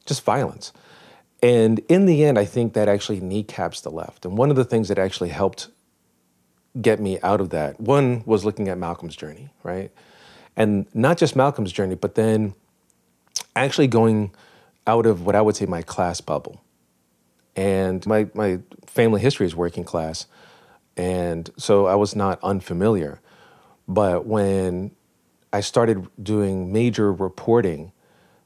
just 0.06 0.24
violence. 0.24 0.72
And 1.44 1.80
in 1.89 2.06
the 2.06 2.24
end, 2.24 2.39
I 2.39 2.46
think 2.46 2.74
that 2.74 2.88
actually 2.88 3.20
kneecaps 3.20 3.82
the 3.82 3.91
left. 3.91 4.26
And 4.26 4.38
one 4.38 4.50
of 4.50 4.56
the 4.56 4.63
things 4.63 4.88
that 4.88 4.98
actually 4.98 5.30
helped 5.30 5.70
get 6.82 7.00
me 7.00 7.20
out 7.24 7.41
of 7.41 7.50
that. 7.52 7.80
One 7.80 8.24
was 8.26 8.44
looking 8.44 8.68
at 8.68 8.78
Malcolm's 8.78 9.15
journey, 9.15 9.50
right? 9.63 9.91
And 10.56 10.86
not 10.94 11.18
just 11.18 11.36
Malcolm's 11.36 11.72
journey, 11.72 11.96
but 11.96 12.15
then 12.15 12.54
actually 13.56 13.88
going 13.88 14.34
out 14.88 15.06
of 15.06 15.26
what 15.26 15.36
I 15.36 15.41
would 15.41 15.56
say 15.56 15.65
my 15.65 15.82
class 15.82 16.22
bubble. 16.22 16.62
And 17.56 18.06
my, 18.06 18.28
my 18.34 18.60
family 18.86 19.22
history 19.22 19.46
is 19.46 19.56
working 19.56 19.84
class. 19.84 20.28
And 20.97 21.49
so 21.58 21.86
I 21.86 21.95
was 21.95 22.15
not 22.15 22.39
unfamiliar. 22.43 23.19
But 23.88 24.25
when 24.25 24.91
I 25.51 25.62
started 25.62 26.08
doing 26.21 26.71
major 26.71 27.12
reporting, 27.12 27.91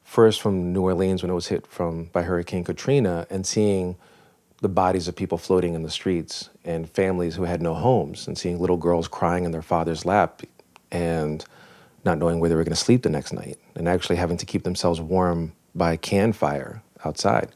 first 0.03 0.41
from 0.41 0.73
New 0.73 0.81
Orleans 0.81 1.21
when 1.21 1.29
it 1.29 1.35
was 1.35 1.47
hit 1.47 1.67
from 1.67 2.05
by 2.05 2.23
Hurricane 2.23 2.63
Katrina, 2.63 3.27
and 3.29 3.45
seeing 3.45 3.95
the 4.62 4.69
bodies 4.69 5.07
of 5.07 5.15
people 5.15 5.38
floating 5.38 5.73
in 5.73 5.83
the 5.83 5.89
streets 5.89 6.49
and 6.65 6.89
families 6.89 7.35
who 7.35 7.43
had 7.43 7.62
no 7.62 7.73
homes 7.73 8.27
and 8.27 8.38
seeing 8.38 8.59
little 8.59 8.77
girls 8.77 9.07
crying 9.07 9.45
in 9.45 9.51
their 9.51 9.62
father's 9.62 10.05
lap 10.05 10.41
and 10.91 11.45
not 12.03 12.17
knowing 12.17 12.39
where 12.39 12.49
they 12.49 12.55
were 12.55 12.63
going 12.63 12.71
to 12.71 12.75
sleep 12.75 13.03
the 13.03 13.09
next 13.09 13.31
night 13.31 13.57
and 13.75 13.88
actually 13.88 14.15
having 14.15 14.38
to 14.38 14.45
keep 14.45 14.63
themselves 14.63 14.99
warm 14.99 15.53
by 15.75 15.95
can 15.95 16.33
fire 16.33 16.81
outside. 17.05 17.49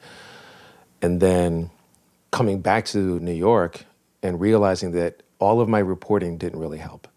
And 1.01 1.19
then 1.19 1.71
coming 2.31 2.61
back 2.61 2.85
to 2.87 3.19
New 3.19 3.33
York 3.33 3.85
and 4.23 4.39
realizing 4.41 4.91
that 4.93 5.21
all 5.37 5.61
of 5.61 5.69
my 5.69 5.79
reporting 5.79 6.37
didn't 6.37 6.59
really 6.59 6.79
help. 6.79 7.07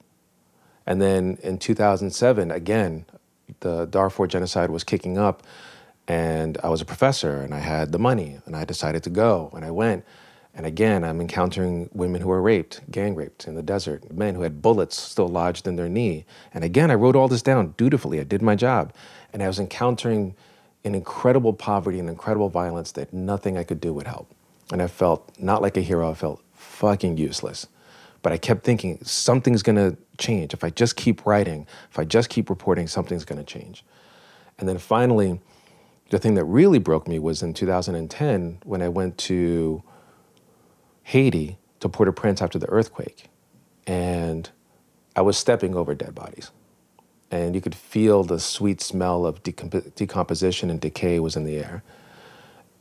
And 0.84 1.00
then 1.00 1.38
in 1.42 1.58
2007, 1.58 2.50
again, 2.50 3.06
the 3.60 3.86
Darfur 3.86 4.26
genocide 4.26 4.70
was 4.70 4.84
kicking 4.84 5.16
up, 5.16 5.42
and 6.08 6.58
I 6.62 6.68
was 6.68 6.80
a 6.80 6.84
professor 6.84 7.40
and 7.40 7.54
I 7.54 7.60
had 7.60 7.92
the 7.92 7.98
money, 7.98 8.38
and 8.44 8.54
I 8.54 8.64
decided 8.64 9.02
to 9.04 9.10
go, 9.10 9.50
and 9.54 9.64
I 9.64 9.70
went. 9.70 10.04
And 10.54 10.64
again, 10.64 11.04
I'm 11.04 11.20
encountering 11.20 11.90
women 11.92 12.22
who 12.22 12.28
were 12.28 12.40
raped, 12.40 12.80
gang 12.90 13.14
raped 13.14 13.46
in 13.46 13.54
the 13.54 13.62
desert, 13.62 14.10
men 14.10 14.34
who 14.34 14.42
had 14.42 14.62
bullets 14.62 14.98
still 14.98 15.28
lodged 15.28 15.68
in 15.68 15.76
their 15.76 15.88
knee. 15.88 16.24
And 16.54 16.64
again, 16.64 16.90
I 16.90 16.94
wrote 16.94 17.14
all 17.14 17.28
this 17.28 17.42
down 17.42 17.74
dutifully. 17.76 18.20
I 18.20 18.24
did 18.24 18.40
my 18.40 18.56
job. 18.56 18.94
And 19.34 19.42
I 19.42 19.48
was 19.48 19.58
encountering 19.58 20.34
an 20.82 20.94
incredible 20.94 21.52
poverty 21.52 21.98
and 21.98 22.08
incredible 22.08 22.48
violence 22.48 22.92
that 22.92 23.12
nothing 23.12 23.58
I 23.58 23.64
could 23.64 23.82
do 23.82 23.92
would 23.92 24.06
help. 24.06 24.32
And 24.72 24.80
I 24.80 24.86
felt 24.86 25.30
not 25.38 25.60
like 25.60 25.76
a 25.76 25.82
hero, 25.82 26.10
I 26.10 26.14
felt 26.14 26.42
fucking 26.76 27.16
useless. 27.16 27.66
But 28.22 28.32
I 28.32 28.38
kept 28.38 28.64
thinking 28.64 28.98
something's 29.02 29.62
gonna 29.62 29.96
change. 30.18 30.52
If 30.52 30.64
I 30.64 30.70
just 30.70 30.96
keep 30.96 31.24
writing, 31.26 31.66
if 31.90 31.98
I 31.98 32.04
just 32.04 32.28
keep 32.28 32.50
reporting, 32.50 32.86
something's 32.86 33.24
gonna 33.24 33.44
change. 33.44 33.84
And 34.58 34.68
then 34.68 34.78
finally, 34.78 35.40
the 36.10 36.18
thing 36.18 36.34
that 36.34 36.44
really 36.44 36.78
broke 36.78 37.08
me 37.08 37.18
was 37.18 37.42
in 37.42 37.54
2010 37.54 38.58
when 38.64 38.82
I 38.82 38.88
went 38.88 39.18
to 39.18 39.82
Haiti 41.04 41.58
to 41.80 41.88
Port 41.88 42.08
au 42.08 42.12
Prince 42.12 42.42
after 42.42 42.58
the 42.58 42.68
earthquake. 42.68 43.28
And 43.86 44.50
I 45.14 45.22
was 45.22 45.36
stepping 45.36 45.74
over 45.74 45.94
dead 45.94 46.14
bodies. 46.14 46.50
And 47.30 47.54
you 47.54 47.60
could 47.60 47.74
feel 47.74 48.22
the 48.22 48.38
sweet 48.38 48.80
smell 48.80 49.26
of 49.26 49.42
decomp- 49.42 49.94
decomposition 49.94 50.70
and 50.70 50.80
decay 50.80 51.18
was 51.20 51.36
in 51.36 51.44
the 51.44 51.56
air. 51.58 51.82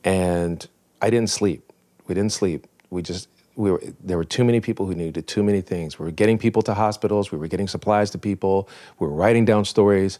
And 0.04 0.66
I 1.02 1.10
didn't 1.10 1.30
sleep. 1.30 1.72
We 2.06 2.14
didn't 2.14 2.32
sleep. 2.32 2.66
We 2.90 3.02
just, 3.02 3.28
we 3.56 3.72
were, 3.72 3.82
there 4.04 4.16
were 4.16 4.24
too 4.24 4.44
many 4.44 4.60
people 4.60 4.86
who 4.86 4.94
needed 4.94 5.26
too 5.26 5.42
many 5.42 5.62
things. 5.62 5.98
We 5.98 6.04
were 6.04 6.12
getting 6.12 6.38
people 6.38 6.62
to 6.62 6.74
hospitals, 6.74 7.32
we 7.32 7.38
were 7.38 7.48
getting 7.48 7.66
supplies 7.66 8.10
to 8.10 8.18
people, 8.18 8.68
we 8.98 9.06
were 9.06 9.12
writing 9.12 9.44
down 9.44 9.64
stories. 9.64 10.18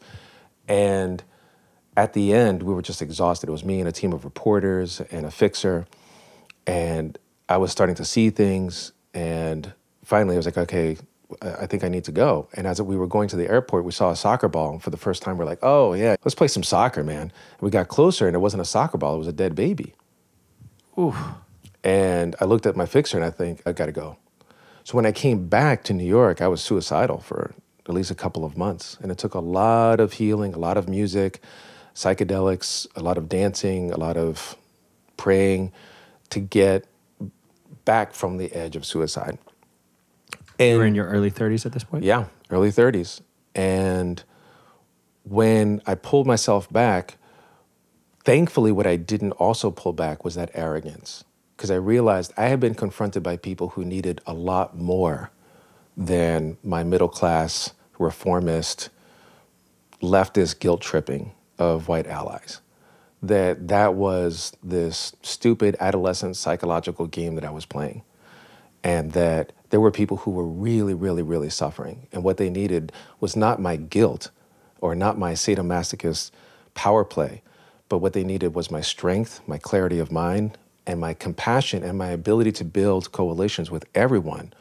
And 0.67 1.23
at 1.97 2.15
the 2.15 2.33
end, 2.33 2.63
we 2.63 2.75
were 2.75 2.83
just 2.83 3.01
exhausted. 3.01 3.49
It 3.49 3.53
was 3.53 3.65
me 3.65 3.79
and 3.79 3.89
a 3.89 3.93
team 3.93 4.13
of 4.13 4.25
reporters 4.25 5.01
and 5.11 5.25
a 5.27 5.31
fixer. 5.31 5.87
And 6.67 7.17
I 7.49 7.59
was 7.59 7.71
starting 7.71 7.95
to 7.97 8.05
see 8.05 8.31
things, 8.31 8.93
and 9.15 9.73
finally 10.03 10.35
I 10.35 10.39
was 10.39 10.47
like, 10.47 10.59
okay, 10.59 10.97
I 11.41 11.67
think 11.67 11.85
I 11.85 11.89
need 11.89 12.05
to 12.05 12.13
go. 12.13 12.49
And 12.55 12.67
as 12.67 12.81
we 12.83 12.97
were 12.97 13.07
going 13.07 13.29
to 13.29 13.37
the 13.37 13.49
airport, 13.49 13.85
we 13.85 13.93
saw 13.93 14.11
a 14.11 14.17
soccer 14.17 14.49
ball. 14.49 14.73
And 14.73 14.83
for 14.83 14.91
the 14.91 14.97
first 14.97 15.23
time, 15.23 15.37
we're 15.37 15.45
like, 15.45 15.61
oh, 15.63 15.93
yeah, 15.93 16.17
let's 16.25 16.35
play 16.35 16.49
some 16.49 16.63
soccer, 16.63 17.05
man. 17.05 17.23
And 17.23 17.61
we 17.61 17.71
got 17.71 17.89
closer, 17.89 18.27
and 18.27 18.35
it 18.35 18.41
wasn't 18.41 18.63
a 18.63 18.65
soccer 18.65 18.99
ball, 18.99 19.15
it 19.15 19.19
was 19.19 19.29
a 19.29 19.33
dead 19.33 19.55
baby. 19.55 19.95
Ooh. 20.99 21.15
And 21.87 22.35
I 22.41 22.47
looked 22.47 22.67
at 22.67 22.75
my 22.75 22.85
fixer, 22.85 23.17
and 23.17 23.25
I 23.25 23.31
think, 23.31 23.63
I 23.65 23.71
gotta 23.71 23.93
go. 23.93 24.17
So 24.83 24.97
when 24.97 25.07
I 25.07 25.13
came 25.13 25.47
back 25.47 25.85
to 25.85 25.93
New 25.93 26.05
York, 26.05 26.43
I 26.43 26.49
was 26.49 26.61
suicidal 26.61 27.21
for 27.21 27.55
at 27.89 27.95
least 27.95 28.11
a 28.11 28.15
couple 28.17 28.45
of 28.45 28.57
months. 28.57 28.99
And 29.01 29.13
it 29.13 29.19
took 29.19 29.35
a 29.35 29.41
lot 29.41 30.01
of 30.01 30.15
healing, 30.15 30.53
a 30.53 30.59
lot 30.59 30.77
of 30.77 30.89
music, 30.89 31.41
psychedelics, 31.95 32.89
a 32.97 33.03
lot 33.05 33.17
of 33.17 33.29
dancing, 33.29 33.93
a 33.93 33.97
lot 33.97 34.17
of 34.17 34.57
praying 35.17 35.71
to 36.31 36.41
get 36.41 36.87
back 37.85 38.13
from 38.15 38.39
the 38.39 38.53
edge 38.53 38.75
of 38.75 38.85
suicide. 38.85 39.39
And 40.59 40.73
You 40.73 40.79
were 40.79 40.87
in 40.87 40.97
your 40.97 41.07
early 41.07 41.31
30s 41.31 41.67
at 41.67 41.73
this 41.73 41.85
point? 41.85 42.03
yeah, 42.03 42.25
early 42.51 42.73
30s. 42.73 43.21
And 43.55 44.25
when 45.23 45.81
I 45.87 45.95
pulled 45.95 46.27
myself 46.27 46.69
back, 46.69 47.17
thankfully, 48.25 48.73
what 48.73 48.89
I 48.89 48.97
didn't 48.97 49.33
also 49.33 49.71
pull 49.71 49.93
back 49.93 50.25
was 50.25 50.35
that 50.35 50.51
arrogance. 50.53 51.23
Because 51.57 51.71
I 51.71 51.77
realized 51.77 52.33
I 52.37 52.47
had 52.47 52.61
been 52.61 52.75
confronted 52.75 53.23
by 53.23 53.37
people 53.37 53.71
who 53.71 53.85
needed 53.85 54.21
a 54.27 54.35
lot 54.35 54.77
more 54.77 55.31
than 55.97 56.59
my 56.63 56.85
middle 56.85 57.09
class, 57.09 57.73
reformist, 57.99 58.91
leftist 60.03 60.59
guilt 60.61 60.83
tripping 60.83 61.33
of 61.59 61.89
white 61.89 62.07
allies. 62.07 62.61
That 63.23 63.69
that 63.69 63.95
was 63.95 64.53
this 64.63 65.17
stupid 65.23 65.77
adolescent 65.81 66.37
psychological 66.37 67.07
game 67.07 67.35
that 67.37 67.45
I 67.45 67.51
was 67.51 67.65
playing 67.65 68.03
and 68.85 69.13
that 69.13 69.53
there 69.71 69.81
were 69.81 69.91
people 69.91 70.19
who 70.19 70.31
were 70.31 70.47
really, 70.47 70.95
really, 70.95 71.23
really 71.23 71.51
suffering. 71.51 72.07
And 72.13 72.23
what 72.23 72.37
they 72.37 72.51
needed 72.51 72.93
was 73.19 73.35
not 73.35 73.61
my 73.61 73.77
guilt 73.77 74.31
or 74.81 74.95
not 74.95 75.19
my 75.19 75.33
sadomasochist 75.33 76.31
power 76.75 77.05
play, 77.05 77.43
but 77.89 77.99
what 77.99 78.13
they 78.13 78.23
needed 78.23 78.55
was 78.55 78.71
my 78.71 78.81
strength, 78.81 79.41
my 79.47 79.59
clarity 79.59 79.99
of 79.99 80.13
mind, 80.13 80.57
and 80.87 81.01
my 81.01 81.15
compassion 81.15 81.83
and 81.83 81.99
my 81.99 82.09
ability 82.09 82.53
to 82.53 82.65
build 82.65 83.13
coalitions 83.13 83.71
with 83.71 83.85
everyone 83.95 84.53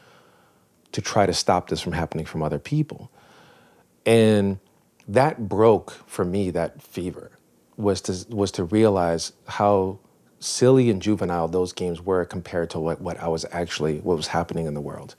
to 0.92 1.02
try 1.02 1.26
to 1.26 1.34
stop 1.34 1.70
this 1.70 1.82
from 1.82 1.94
happening 1.94 2.26
from 2.26 2.42
other 2.42 2.60
people. 2.60 3.12
And 4.06 4.60
that 5.08 5.48
broke 5.48 5.92
for 6.08 6.26
me 6.26 6.50
that 6.52 6.82
fever 6.82 7.32
was 7.78 8.02
to 8.02 8.26
was 8.34 8.52
to 8.52 8.64
realize 8.64 9.34
how 9.48 10.00
silly 10.40 10.90
and 10.90 11.02
juvenile 11.02 11.48
those 11.48 11.74
games 11.74 12.02
were 12.02 12.24
compared 12.26 12.70
to 12.70 12.80
what, 12.80 13.02
what 13.02 13.20
I 13.20 13.28
was 13.28 13.46
actually 13.52 14.00
what 14.00 14.18
was 14.18 14.28
happening 14.28 14.66
in 14.66 14.74
the 14.74 14.82
world. 14.82 15.16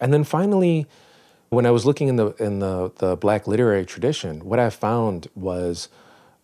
And 0.00 0.12
then 0.12 0.24
finally, 0.24 0.86
when 1.50 1.66
I 1.66 1.70
was 1.70 1.86
looking 1.86 2.08
in 2.08 2.16
the 2.16 2.32
in 2.42 2.58
the, 2.58 2.90
the 2.96 3.16
black 3.16 3.46
literary 3.46 3.86
tradition, 3.86 4.44
what 4.44 4.58
I 4.58 4.70
found 4.70 5.28
was 5.34 5.88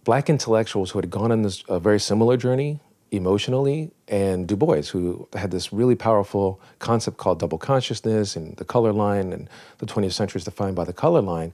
black 0.05 0.31
intellectuals 0.31 0.91
who 0.91 0.99
had 0.99 1.11
gone 1.11 1.33
on 1.33 1.43
this 1.43 1.65
a 1.69 1.81
very 1.81 2.01
similar 2.01 2.37
journey 2.37 2.81
emotionally, 3.11 3.91
and 4.09 4.47
Du 4.47 4.57
Bois, 4.57 4.83
who 4.83 5.29
had 5.35 5.51
this 5.51 5.73
really 5.73 5.95
powerful 5.95 6.61
concept 6.79 7.17
called 7.17 7.39
double 7.41 7.59
consciousness 7.59 8.37
and 8.37 8.57
the 8.57 8.65
color 8.65 8.93
line, 8.93 9.33
and 9.33 9.49
the 9.79 9.87
20th 9.87 10.13
century 10.13 10.39
is 10.39 10.45
defined 10.45 10.77
by 10.77 10.85
the 10.85 10.93
color 10.93 11.21
line. 11.21 11.53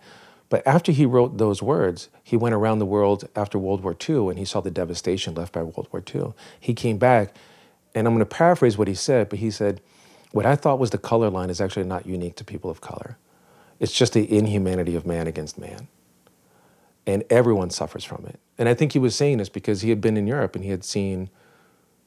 But 0.49 0.67
after 0.67 0.93
he 0.93 1.07
wrote 1.07 1.39
those 1.39 1.63
words, 1.63 2.09
he 2.23 2.37
went 2.37 2.55
around 2.55 2.79
the 2.79 2.87
world 2.87 3.29
after 3.35 3.59
World 3.59 3.83
War 3.83 3.97
II 4.09 4.29
and 4.29 4.39
he 4.39 4.45
saw 4.45 4.61
the 4.61 4.71
devastation 4.71 5.35
left 5.35 5.53
by 5.53 5.63
World 5.63 5.89
War 5.93 6.03
II. 6.15 6.35
He 6.61 6.73
came 6.73 6.99
back, 6.99 7.35
and 7.95 8.07
I'm 8.07 8.15
going 8.15 8.21
to 8.21 8.27
paraphrase 8.27 8.79
what 8.79 8.89
he 8.89 8.95
said, 8.95 9.29
but 9.29 9.41
he 9.41 9.51
said, 9.51 9.81
What 10.33 10.47
I 10.47 10.55
thought 10.55 10.79
was 10.79 10.91
the 10.91 10.99
color 10.99 11.31
line 11.31 11.51
is 11.51 11.61
actually 11.61 11.87
not 11.87 12.07
unique 12.07 12.37
to 12.37 12.45
people 12.45 12.71
of 12.71 12.81
color. 12.81 13.17
It's 13.81 13.93
just 13.93 14.13
the 14.13 14.31
inhumanity 14.33 14.95
of 14.95 15.05
man 15.05 15.27
against 15.27 15.59
man. 15.59 15.89
And 17.07 17.25
everyone 17.29 17.71
suffers 17.71 18.05
from 18.05 18.25
it. 18.27 18.41
And 18.59 18.69
I 18.69 18.75
think 18.75 18.93
he 18.93 18.99
was 18.99 19.15
saying 19.15 19.39
this 19.39 19.49
because 19.49 19.83
he 19.83 19.91
had 19.91 20.01
been 20.01 20.17
in 20.17 20.27
Europe 20.27 20.55
and 20.55 20.65
he 20.65 20.71
had 20.71 20.85
seen 20.85 21.29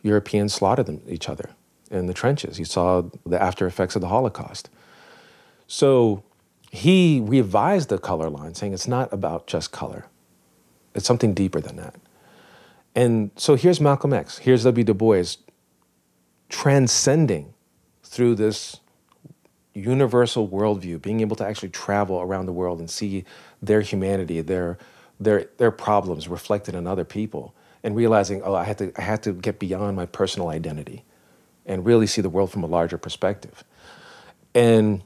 Europeans 0.02 0.54
slaughtered 0.54 0.86
them, 0.86 1.02
each 1.08 1.30
other 1.30 1.52
in 1.92 2.06
the 2.06 2.14
trenches. 2.14 2.60
You 2.60 2.66
saw 2.66 3.04
the 3.26 3.42
after 3.42 3.66
effects 3.66 3.96
of 3.96 4.02
the 4.02 4.08
Holocaust. 4.08 4.70
So 5.68 6.24
he 6.72 7.22
revised 7.24 7.90
the 7.90 7.98
color 7.98 8.30
line, 8.30 8.54
saying 8.54 8.74
it's 8.74 8.88
not 8.88 9.12
about 9.12 9.48
just 9.48 9.72
color, 9.72 10.06
it's 10.94 11.06
something 11.06 11.34
deeper 11.34 11.60
than 11.60 11.76
that. 11.78 11.96
And 12.96 13.32
so 13.36 13.56
here's 13.56 13.80
Malcolm 13.80 14.14
X, 14.14 14.40
here's 14.40 14.64
W. 14.64 14.84
Du 14.84 14.94
Bois 14.94 15.38
transcending 16.50 17.54
through 18.04 18.36
this 18.36 18.80
universal 19.74 20.48
worldview, 20.48 21.02
being 21.02 21.22
able 21.22 21.36
to 21.36 21.46
actually 21.46 21.70
travel 21.70 22.20
around 22.20 22.48
the 22.48 22.52
world 22.52 22.80
and 22.80 22.90
see 22.90 23.24
their 23.62 23.82
humanity, 23.82 24.42
their, 24.42 24.78
their, 25.20 25.46
their 25.58 25.72
problems 25.72 26.28
reflected 26.28 26.76
in 26.76 26.88
other 26.88 27.06
people, 27.06 27.54
and 27.84 27.96
realizing, 27.96 28.42
oh, 28.44 28.54
I 28.54 28.64
had, 28.64 28.78
to, 28.80 28.92
I 28.98 29.02
had 29.02 29.24
to 29.24 29.34
get 29.34 29.60
beyond 29.60 29.96
my 29.96 30.06
personal 30.06 30.50
identity 30.50 31.04
and 31.66 31.86
really 31.86 32.08
see 32.08 32.22
the 32.22 32.30
world 32.30 32.52
from 32.52 32.64
a 32.64 32.68
larger 32.68 32.98
perspective. 32.98 33.64
And 34.54 35.04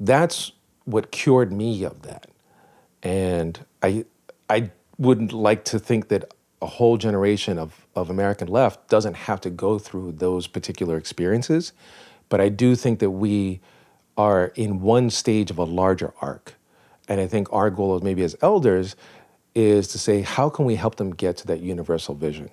that's 0.00 0.52
what 0.84 1.10
cured 1.10 1.52
me 1.52 1.84
of 1.84 2.02
that. 2.02 2.28
And 3.02 3.64
I, 3.82 4.04
I 4.48 4.70
wouldn't 4.98 5.32
like 5.32 5.64
to 5.66 5.78
think 5.78 6.08
that 6.08 6.32
a 6.62 6.66
whole 6.66 6.96
generation 6.96 7.58
of, 7.58 7.86
of 7.94 8.08
American 8.08 8.48
left 8.48 8.88
doesn't 8.88 9.14
have 9.14 9.40
to 9.42 9.50
go 9.50 9.78
through 9.78 10.12
those 10.12 10.46
particular 10.46 10.96
experiences. 10.96 11.72
But 12.28 12.40
I 12.40 12.48
do 12.48 12.74
think 12.74 12.98
that 13.00 13.10
we 13.10 13.60
are 14.16 14.46
in 14.54 14.80
one 14.80 15.10
stage 15.10 15.50
of 15.50 15.58
a 15.58 15.64
larger 15.64 16.14
arc. 16.20 16.54
And 17.08 17.20
I 17.20 17.26
think 17.26 17.52
our 17.52 17.70
goal, 17.70 17.96
is 17.96 18.02
maybe 18.02 18.22
as 18.24 18.34
elders, 18.40 18.96
is 19.56 19.88
to 19.88 19.98
say, 19.98 20.20
how 20.20 20.50
can 20.50 20.66
we 20.66 20.76
help 20.76 20.96
them 20.96 21.10
get 21.14 21.38
to 21.38 21.46
that 21.46 21.60
universal 21.60 22.14
vision? 22.14 22.50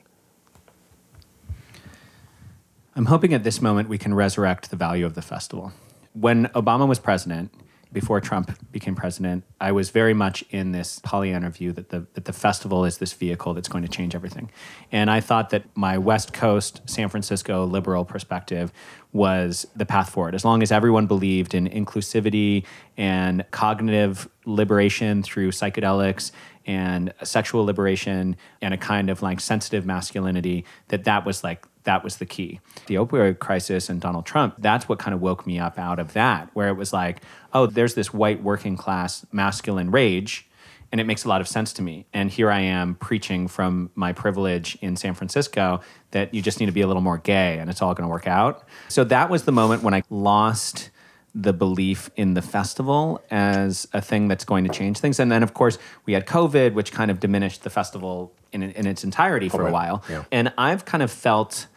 I'm 2.96 3.08
hoping 3.08 3.34
at 3.34 3.44
this 3.44 3.62
moment 3.62 3.90
we 3.90 3.98
can 3.98 4.14
resurrect 4.14 4.70
the 4.70 4.78
value 4.78 5.06
of 5.06 5.14
the 5.14 5.22
festival. 5.22 5.74
When 6.14 6.46
Obama 6.50 6.88
was 6.88 7.00
president, 7.00 7.52
before 7.92 8.20
Trump 8.20 8.58
became 8.72 8.96
president, 8.96 9.44
I 9.62 9.72
was 9.72 9.92
very 9.92 10.16
much 10.16 10.44
in 10.50 10.72
this 10.72 11.00
Pollyanna 11.04 11.52
view 11.52 11.72
that 11.74 11.90
the 11.90 12.08
that 12.16 12.26
the 12.26 12.34
festival 12.34 12.86
is 12.86 12.98
this 12.98 13.14
vehicle 13.14 13.54
that's 13.54 13.68
going 13.68 13.84
to 13.84 13.90
change 13.90 14.16
everything. 14.16 14.50
And 14.92 15.12
I 15.12 15.20
thought 15.20 15.52
that 15.52 15.66
my 15.76 16.00
West 16.00 16.34
Coast, 16.34 16.82
San 16.88 17.08
Francisco 17.10 17.66
liberal 17.66 18.04
perspective 18.04 18.74
was 19.12 19.68
the 19.76 19.86
path 19.86 20.10
forward. 20.10 20.34
As 20.34 20.44
long 20.44 20.64
as 20.64 20.72
everyone 20.72 21.06
believed 21.06 21.54
in 21.54 21.70
inclusivity 21.70 22.66
and 22.98 23.46
cognitive 23.52 24.28
liberation 24.46 25.22
through 25.22 25.52
psychedelics 25.52 26.32
and 26.66 27.14
sexual 27.24 27.66
liberation 27.66 28.36
and 28.62 28.74
a 28.74 28.78
kind 28.78 29.10
of 29.10 29.22
like 29.22 29.40
sensitive 29.40 29.86
masculinity, 29.86 30.66
that 30.90 31.04
that 31.06 31.26
was 31.26 31.44
like 31.44 31.66
that 31.84 32.04
was 32.04 32.18
the 32.18 32.26
key. 32.26 32.60
The 32.88 32.96
opioid 32.96 33.40
crisis 33.40 33.90
and 33.90 34.00
Donald 34.00 34.26
Trump, 34.26 34.56
that's 34.60 34.88
what 34.88 35.00
kind 35.00 35.14
of 35.14 35.22
woke 35.22 35.46
me 35.46 35.60
up 35.60 35.78
out 35.78 36.00
of 36.00 36.14
that, 36.14 36.50
where 36.54 36.70
it 36.70 36.74
was 36.74 36.94
like, 36.94 37.22
oh, 37.54 37.66
there's 37.66 37.94
this 37.94 38.14
white 38.14 38.42
working 38.42 38.78
class 38.78 39.26
masculine 39.32 39.92
rage 39.92 40.48
and 40.94 41.02
it 41.02 41.06
makes 41.06 41.26
a 41.26 41.28
lot 41.28 41.42
of 41.42 41.48
sense 41.48 41.74
to 41.74 41.82
me. 41.82 42.06
And 42.14 42.30
here 42.30 42.52
I 42.52 42.60
am 42.60 42.94
preaching 42.94 43.48
from 43.48 43.90
my 43.96 44.14
privilege 44.14 44.78
in 44.80 44.96
San 44.96 45.16
Francisco 45.16 45.82
that 46.12 46.36
you 46.36 46.42
just 46.44 46.60
need 46.60 46.68
to 46.68 46.72
be 46.72 46.82
a 46.82 46.88
little 46.88 47.02
more 47.02 47.18
gay 47.18 47.58
and 47.58 47.68
it's 47.68 47.82
all 47.82 47.96
going 47.96 48.08
to 48.08 48.12
work 48.12 48.28
out. 48.28 48.64
So 48.90 49.04
that 49.06 49.32
was 49.32 49.46
the 49.46 49.52
moment 49.52 49.82
when 49.82 49.96
I 49.96 50.04
lost 50.12 50.92
the 51.36 51.54
belief 51.54 52.12
in 52.16 52.36
the 52.36 52.42
festival 52.42 53.24
as 53.32 53.88
a 53.94 54.02
thing 54.02 54.28
that's 54.28 54.46
going 54.46 54.64
to 54.66 54.70
change 54.70 55.00
things. 55.00 55.20
And 55.20 55.32
then, 55.32 55.42
of 55.42 55.54
course, 55.54 55.80
we 56.06 56.14
had 56.14 56.28
COVID, 56.28 56.74
which 56.74 56.92
kind 56.92 57.10
of 57.10 57.20
diminished 57.20 57.64
the 57.64 57.70
festival 57.70 58.34
in, 58.52 58.62
in 58.62 58.86
its 58.86 59.04
entirety 59.04 59.50
for 59.50 59.64
right. 59.64 59.70
a 59.70 59.74
while. 59.74 60.04
Yeah. 60.10 60.26
And 60.32 60.54
I've 60.58 60.86
kind 60.86 61.02
of 61.02 61.12
felt 61.12 61.68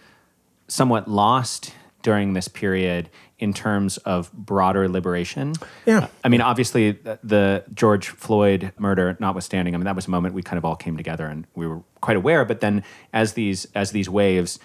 somewhat 0.69 1.09
lost 1.09 1.73
during 2.03 2.35
this 2.35 2.49
period 2.49 3.09
in 3.39 3.53
terms 3.53 3.97
of 3.99 4.33
broader 4.33 4.89
liberation. 4.89 5.55
Yeah. 5.87 6.09
I 6.23 6.29
mean, 6.29 6.41
obviously, 6.41 6.93
the, 6.93 7.19
the 7.25 7.65
George 7.75 8.09
Floyd 8.09 8.73
murder 8.79 9.17
notwithstanding, 9.21 9.75
I 9.75 9.79
mean, 9.79 9.87
that 9.87 9.97
was 9.97 10.07
a 10.07 10.11
moment 10.11 10.35
we 10.35 10.43
kind 10.43 10.59
of 10.59 10.65
all 10.65 10.77
came 10.77 10.97
together 10.97 11.27
and 11.27 11.47
we 11.55 11.67
were 11.67 11.83
quite 12.01 12.17
aware. 12.17 12.45
But 12.45 12.61
then, 12.61 12.85
as 13.13 13.33
these 13.33 13.67
as 13.75 13.91
these 13.91 14.09
waves 14.09 14.59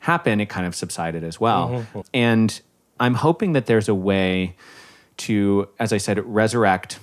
happen, 0.00 0.40
it 0.40 0.48
kind 0.48 0.66
of 0.66 0.74
subsided 0.74 1.24
as 1.24 1.40
well. 1.40 1.68
Mm-hmm. 1.68 2.00
And 2.14 2.60
I'm 2.98 3.14
hoping 3.14 3.52
that 3.52 3.66
there's 3.66 3.88
a 3.88 3.94
way 3.94 4.56
to, 5.18 5.68
as 5.78 5.92
I 5.92 5.98
said, 5.98 6.18
resurrect 6.24 6.98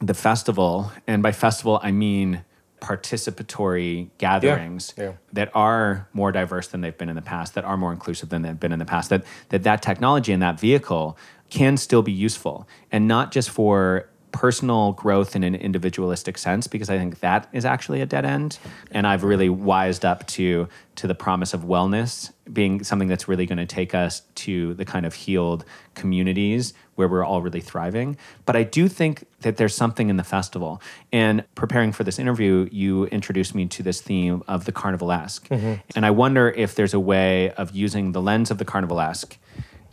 the 0.00 0.14
festival. 0.14 0.92
And 1.06 1.22
by 1.22 1.32
festival, 1.32 1.80
I 1.82 1.92
mean 1.92 2.44
participatory 2.80 4.10
gatherings 4.18 4.92
yeah. 4.98 5.12
that 5.32 5.50
are 5.54 6.08
more 6.12 6.32
diverse 6.32 6.66
than 6.66 6.80
they've 6.80 6.98
been 6.98 7.08
in 7.08 7.14
the 7.14 7.22
past, 7.22 7.54
that 7.54 7.64
are 7.64 7.76
more 7.76 7.92
inclusive 7.92 8.28
than 8.28 8.42
they've 8.42 8.58
been 8.58 8.72
in 8.72 8.80
the 8.80 8.84
past, 8.84 9.08
that 9.10 9.24
that, 9.50 9.62
that 9.62 9.82
technology 9.82 10.32
and 10.32 10.42
that 10.42 10.58
vehicle 10.58 11.16
can 11.48 11.76
still 11.76 12.02
be 12.02 12.10
useful 12.10 12.66
and 12.90 13.06
not 13.06 13.30
just 13.30 13.50
for 13.50 14.08
personal 14.32 14.92
growth 14.92 15.36
in 15.36 15.44
an 15.44 15.54
individualistic 15.54 16.38
sense 16.38 16.66
because 16.66 16.90
I 16.90 16.98
think 16.98 17.20
that 17.20 17.48
is 17.52 17.64
actually 17.64 18.00
a 18.00 18.06
dead 18.06 18.24
end. 18.24 18.58
And 18.90 19.06
I've 19.06 19.24
really 19.24 19.48
wised 19.48 20.04
up 20.04 20.26
to 20.28 20.68
to 20.94 21.06
the 21.06 21.14
promise 21.14 21.54
of 21.54 21.62
wellness 21.62 22.32
being 22.52 22.84
something 22.84 23.08
that's 23.08 23.26
really 23.26 23.46
going 23.46 23.58
to 23.58 23.66
take 23.66 23.94
us 23.94 24.22
to 24.34 24.74
the 24.74 24.84
kind 24.84 25.06
of 25.06 25.14
healed 25.14 25.64
communities 25.94 26.74
where 26.96 27.08
we're 27.08 27.24
all 27.24 27.40
really 27.40 27.60
thriving. 27.60 28.16
But 28.44 28.56
I 28.56 28.62
do 28.62 28.88
think 28.88 29.24
that 29.40 29.56
there's 29.56 29.74
something 29.74 30.10
in 30.10 30.18
the 30.18 30.24
festival. 30.24 30.82
And 31.12 31.44
preparing 31.54 31.92
for 31.92 32.04
this 32.04 32.18
interview 32.18 32.68
you 32.70 33.06
introduced 33.06 33.54
me 33.54 33.66
to 33.66 33.82
this 33.82 34.02
theme 34.02 34.42
of 34.48 34.66
the 34.66 34.72
carnivalesque 34.72 35.48
mm-hmm. 35.48 35.74
and 35.94 36.04
I 36.04 36.10
wonder 36.10 36.50
if 36.50 36.74
there's 36.74 36.94
a 36.94 37.00
way 37.00 37.52
of 37.52 37.70
using 37.72 38.12
the 38.12 38.20
lens 38.20 38.50
of 38.50 38.58
the 38.58 38.64
carnivalesque 38.64 39.36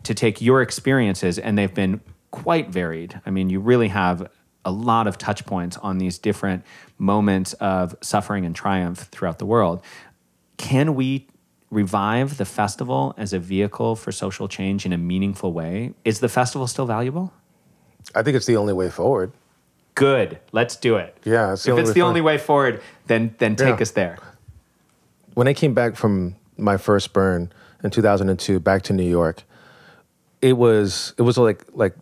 to 0.03 0.13
take 0.13 0.41
your 0.41 0.61
experiences, 0.61 1.37
and 1.37 1.57
they've 1.57 1.73
been 1.73 2.01
quite 2.31 2.69
varied. 2.69 3.21
I 3.25 3.29
mean, 3.29 3.49
you 3.49 3.59
really 3.59 3.87
have 3.89 4.29
a 4.65 4.71
lot 4.71 5.07
of 5.07 5.17
touch 5.17 5.45
points 5.45 5.77
on 5.77 5.97
these 5.97 6.17
different 6.17 6.63
moments 6.97 7.53
of 7.53 7.95
suffering 8.01 8.45
and 8.45 8.55
triumph 8.55 9.07
throughout 9.11 9.39
the 9.39 9.45
world. 9.45 9.81
Can 10.57 10.95
we 10.95 11.27
revive 11.71 12.37
the 12.37 12.45
festival 12.45 13.13
as 13.17 13.31
a 13.31 13.39
vehicle 13.39 13.95
for 13.95 14.11
social 14.11 14.47
change 14.47 14.85
in 14.85 14.91
a 14.93 14.97
meaningful 14.97 15.53
way? 15.53 15.93
Is 16.03 16.19
the 16.19 16.29
festival 16.29 16.67
still 16.67 16.85
valuable? 16.85 17.31
I 18.15 18.23
think 18.23 18.35
it's 18.35 18.45
the 18.45 18.57
only 18.57 18.73
way 18.73 18.89
forward. 18.89 19.31
Good. 19.95 20.39
Let's 20.51 20.75
do 20.75 20.95
it. 20.95 21.15
Yeah, 21.23 21.53
it's 21.53 21.67
if 21.67 21.77
it's 21.77 21.89
the 21.89 21.95
forward. 21.95 22.07
only 22.09 22.21
way 22.21 22.37
forward, 22.37 22.81
then 23.07 23.35
then 23.37 23.55
take 23.55 23.75
Yeah. 23.77 23.81
us 23.81 23.91
there. 23.91 24.17
when 25.35 25.47
I 25.47 25.53
came 25.53 25.73
back 25.73 25.95
from 25.95 26.35
my 26.57 26.75
first 26.77 27.13
burn 27.13 27.51
in 27.83 27.89
2002 27.91 28.59
back 28.59 28.81
to 28.83 28.93
New 28.93 29.07
York, 29.07 29.43
it 30.41 30.57
was 30.57 31.13
it 31.17 31.21
was 31.21 31.37
like 31.37 31.63
like 31.73 31.95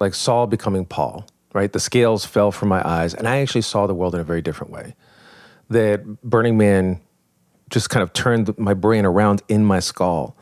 like 0.00 0.14
Saul 0.14 0.46
becoming 0.46 0.84
Paul, 0.86 1.26
right? 1.52 1.72
The 1.72 1.78
scales 1.78 2.24
fell 2.24 2.50
from 2.50 2.68
my 2.68 2.86
eyes 2.86 3.14
and 3.14 3.28
I 3.28 3.38
actually 3.38 3.62
saw 3.62 3.86
the 3.86 3.94
world 3.94 4.14
in 4.14 4.20
a 4.20 4.24
very 4.24 4.42
different 4.42 4.72
way. 4.72 4.96
That 5.68 6.22
Burning 6.22 6.58
Man 6.58 7.00
just 7.68 7.90
kind 7.90 8.02
of 8.02 8.12
turned 8.12 8.58
my 8.58 8.74
brain 8.74 9.04
around 9.04 9.42
in 9.48 9.64
my 9.64 9.78
skull. 9.78 10.36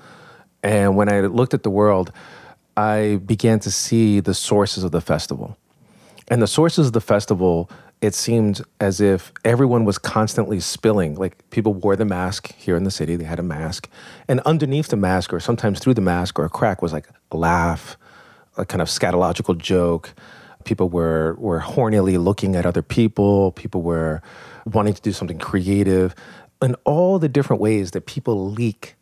And 0.62 0.96
when 0.96 1.12
I 1.12 1.20
looked 1.20 1.52
at 1.52 1.62
the 1.62 1.70
world, 1.70 2.10
I 2.76 3.20
began 3.26 3.60
to 3.60 3.70
see 3.70 4.20
the 4.20 4.34
sources 4.34 4.84
of 4.84 4.92
the 4.92 5.00
festival. 5.00 5.58
And 6.28 6.40
the 6.40 6.46
sources 6.46 6.88
of 6.88 6.92
the 6.92 7.00
festival, 7.00 7.70
it 8.00 8.14
seemed 8.14 8.62
as 8.80 9.00
if 9.00 9.32
everyone 9.44 9.84
was 9.84 9.98
constantly 9.98 10.60
spilling. 10.60 11.16
Like 11.16 11.48
people 11.50 11.74
wore 11.74 11.96
the 11.96 12.04
mask 12.04 12.54
here 12.54 12.76
in 12.76 12.84
the 12.84 12.90
city, 12.90 13.16
they 13.16 13.24
had 13.24 13.38
a 13.38 13.42
mask. 13.42 13.88
And 14.28 14.40
underneath 14.40 14.88
the 14.88 14.96
mask, 14.96 15.32
or 15.32 15.40
sometimes 15.40 15.80
through 15.80 15.94
the 15.94 16.00
mask 16.00 16.38
or 16.38 16.44
a 16.44 16.50
crack, 16.50 16.80
was 16.80 16.92
like 16.92 17.08
a 17.30 17.36
laugh, 17.36 17.96
a 18.58 18.66
kind 18.66 18.82
of 18.82 18.88
scatological 18.88 19.56
joke. 19.56 20.14
People 20.64 20.88
were, 20.88 21.34
were 21.38 21.60
hornily 21.60 22.22
looking 22.22 22.56
at 22.56 22.66
other 22.66 22.82
people, 22.82 23.52
people 23.52 23.82
were 23.82 24.20
wanting 24.66 24.92
to 24.92 25.00
do 25.00 25.12
something 25.12 25.38
creative, 25.38 26.14
and 26.60 26.76
all 26.84 27.18
the 27.18 27.28
different 27.28 27.62
ways 27.62 27.92
that 27.92 28.06
people 28.06 28.50
leak 28.50 28.96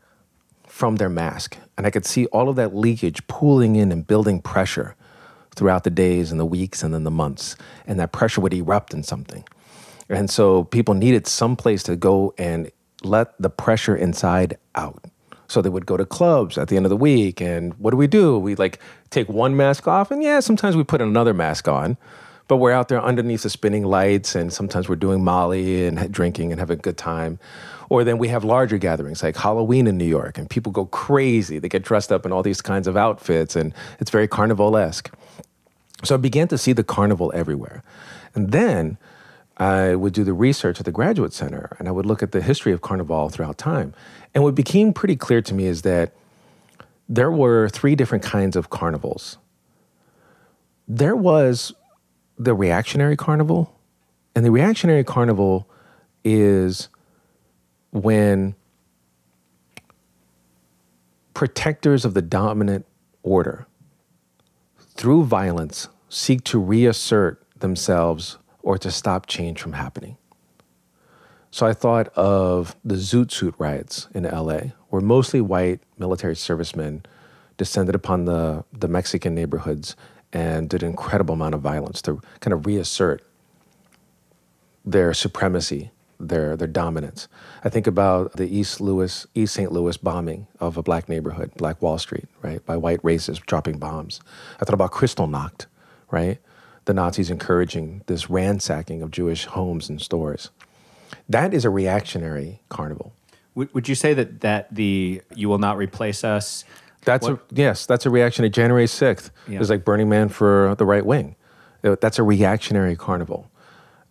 from 0.67 0.97
their 0.97 1.09
mask. 1.09 1.57
And 1.77 1.87
I 1.87 1.91
could 1.91 2.05
see 2.05 2.27
all 2.27 2.49
of 2.49 2.57
that 2.57 2.77
leakage 2.77 3.27
pooling 3.27 3.77
in 3.77 3.91
and 3.91 4.07
building 4.07 4.41
pressure 4.41 4.95
throughout 5.57 5.85
the 5.85 5.91
days 5.91 6.31
and 6.31 6.39
the 6.39 6.45
weeks 6.45 6.83
and 6.83 6.93
then 6.93 7.05
the 7.05 7.11
months. 7.11 7.57
And 7.87 7.99
that 7.99 8.13
pressure 8.13 8.43
would 8.43 8.53
erupt 8.53 8.93
in 8.93 9.03
something. 9.03 9.45
And 10.09 10.31
so 10.31 10.65
people 10.65 10.95
needed 10.95 11.27
some 11.27 11.57
place 11.57 11.83
to 11.85 11.97
go 11.97 12.35
and 12.39 12.71
let 13.03 13.41
the 13.41 13.51
pressure 13.51 13.97
inside 13.97 14.59
out. 14.75 15.05
So 15.49 15.63
they 15.63 15.69
would 15.69 15.87
go 15.87 15.97
to 15.97 16.05
clubs 16.05 16.59
at 16.59 16.69
the 16.69 16.77
end 16.77 16.87
of 16.87 16.91
the 16.91 16.97
week. 16.97 17.41
And 17.41 17.75
what 17.75 17.91
do 17.91 17.97
we 17.97 18.07
do? 18.07 18.39
We 18.39 18.55
like 18.55 18.81
take 19.11 19.29
one 19.29 19.57
mask 19.57 19.87
off. 19.87 20.11
And 20.11 20.23
yeah, 20.23 20.41
sometimes 20.41 20.77
we 20.77 20.85
put 20.85 21.01
another 21.01 21.35
mask 21.35 21.69
on. 21.69 21.97
But 22.49 22.59
we're 22.59 22.73
out 22.73 22.87
there 22.89 23.03
underneath 23.03 23.43
the 23.43 23.51
spinning 23.51 23.85
lights, 23.85 24.37
and 24.37 24.53
sometimes 24.53 24.89
we're 24.89 24.95
doing 24.95 25.25
Molly 25.25 25.85
and 25.85 26.13
drinking 26.13 26.53
and 26.53 26.61
having 26.61 26.79
a 26.79 26.81
good 26.81 26.97
time. 26.97 27.41
Or 27.89 28.05
then 28.05 28.19
we 28.19 28.29
have 28.29 28.45
larger 28.45 28.79
gatherings 28.79 29.23
like 29.23 29.37
Halloween 29.37 29.89
in 29.89 29.99
New 29.99 30.05
York, 30.05 30.39
and 30.39 30.49
people 30.49 30.71
go 30.71 30.87
crazy. 30.87 31.59
They 31.59 31.69
get 31.69 31.83
dressed 31.83 32.13
up 32.13 32.25
in 32.25 32.33
all 32.33 32.45
these 32.45 32.63
kinds 32.63 32.87
of 32.87 32.97
outfits, 32.97 33.57
and 33.57 33.75
it's 33.99 34.13
very 34.13 34.29
carnivalesque. 34.29 35.13
So 36.05 36.15
I 36.15 36.19
began 36.19 36.47
to 36.49 36.59
see 36.59 36.73
the 36.73 36.85
carnival 36.85 37.33
everywhere. 37.35 37.83
And 38.35 38.53
then 38.53 38.97
I 39.57 39.97
would 39.97 40.13
do 40.13 40.23
the 40.23 40.33
research 40.33 40.79
at 40.79 40.85
the 40.85 40.93
Graduate 40.93 41.33
Center, 41.33 41.77
and 41.81 41.89
I 41.89 41.91
would 41.91 42.07
look 42.07 42.23
at 42.23 42.31
the 42.31 42.43
history 42.43 42.73
of 42.73 42.81
carnival 42.81 43.29
throughout 43.29 43.59
time. 43.59 43.93
And 44.37 44.45
what 44.45 44.55
became 44.55 44.93
pretty 44.93 45.17
clear 45.17 45.41
to 45.41 45.55
me 45.55 45.65
is 45.65 45.81
that 45.81 46.13
there 47.09 47.31
were 47.31 47.71
three 47.71 47.97
different 47.97 48.23
kinds 48.23 48.55
of 48.55 48.69
carnivals. 48.69 49.39
There 50.87 51.17
was 51.17 51.73
the 52.37 52.53
reactionary 52.53 53.17
carnival, 53.17 53.75
and 54.35 54.45
the 54.45 54.51
reactionary 54.51 55.05
carnival 55.05 55.71
is 56.23 56.91
when 57.93 58.55
protectors 61.33 62.05
of 62.05 62.13
the 62.13 62.21
dominant 62.21 62.85
order, 63.23 63.67
through 64.97 65.25
violence, 65.25 65.89
seek 66.11 66.45
to 66.45 66.59
reassert 66.59 67.43
themselves 67.59 68.37
or 68.61 68.77
to 68.77 68.91
stop 68.91 69.25
change 69.25 69.63
from 69.63 69.73
happening. 69.73 70.19
So 71.57 71.65
I 71.65 71.73
thought 71.73 72.09
of 72.09 72.77
the 72.85 72.97
Zoot 72.97 73.33
Suit 73.33 73.55
riots 73.57 74.09
in 74.15 74.25
LA, 74.25 74.73
where 74.91 75.01
mostly 75.01 75.41
white 75.41 75.81
military 75.97 76.37
servicemen 76.37 77.07
descended 77.57 77.95
upon 77.95 78.27
the, 78.27 78.67
the 78.75 78.89
Mexican 78.89 79.35
neighborhoods 79.35 79.97
and 80.35 80.69
did 80.69 80.83
an 80.83 80.91
incredible 80.91 81.33
amount 81.33 81.55
of 81.55 81.63
violence 81.63 82.03
to 82.03 82.21
kind 82.41 82.53
of 82.53 82.67
reassert 82.67 83.23
their 84.85 85.15
supremacy, 85.15 85.93
their 86.21 86.59
their 86.59 86.69
dominance. 86.69 87.27
I 87.65 87.71
think 87.71 87.87
about 87.87 88.35
the 88.37 88.55
East 88.55 88.79
Louis, 88.83 89.27
East 89.35 89.55
St. 89.55 89.73
Louis 89.73 89.97
bombing 89.97 90.49
of 90.61 90.77
a 90.77 90.83
black 90.83 91.09
neighborhood, 91.09 91.53
Black 91.57 91.81
Wall 91.81 91.97
Street, 91.97 92.27
right, 92.43 92.63
by 92.67 92.77
white 92.77 93.01
racists 93.01 93.41
dropping 93.41 93.79
bombs. 93.79 94.21
I 94.61 94.67
thought 94.67 94.75
about 94.75 94.93
Kristallnacht, 94.93 95.65
right, 96.11 96.39
the 96.85 96.93
Nazis 96.93 97.31
encouraging 97.31 98.03
this 98.09 98.29
ransacking 98.29 99.01
of 99.01 99.11
Jewish 99.11 99.47
homes 99.47 99.89
and 99.89 100.03
stores. 100.03 100.51
That 101.29 101.53
is 101.55 101.65
a 101.65 101.71
reactionary 101.71 102.61
carnival. 102.69 103.13
Would, 103.55 103.73
would 103.75 103.89
you 103.89 103.95
say 103.95 104.15
that 104.15 104.41
that 104.41 104.75
the 104.75 105.23
"You 105.35 105.49
Will 105.49 105.59
Not 105.59 105.77
Replace 105.77 106.25
Us"? 106.25 106.65
That's 107.05 107.27
a, 107.29 107.39
yes, 107.53 107.87
that's 107.87 108.05
a 108.05 108.11
reaction 108.11 108.43
to 108.43 108.49
January 108.49 108.87
sixth 108.89 109.31
Yeah. 109.49 109.61
is 109.61 109.71
like 109.71 109.85
Burning 109.85 110.09
Man 110.09 110.29
for 110.29 110.75
the 110.77 110.85
right 110.85 111.07
wing. 111.07 111.37
Uh, 111.85 111.95
That's 112.01 112.19
a 112.19 112.25
reactionary 112.25 112.97
carnival, 112.97 113.49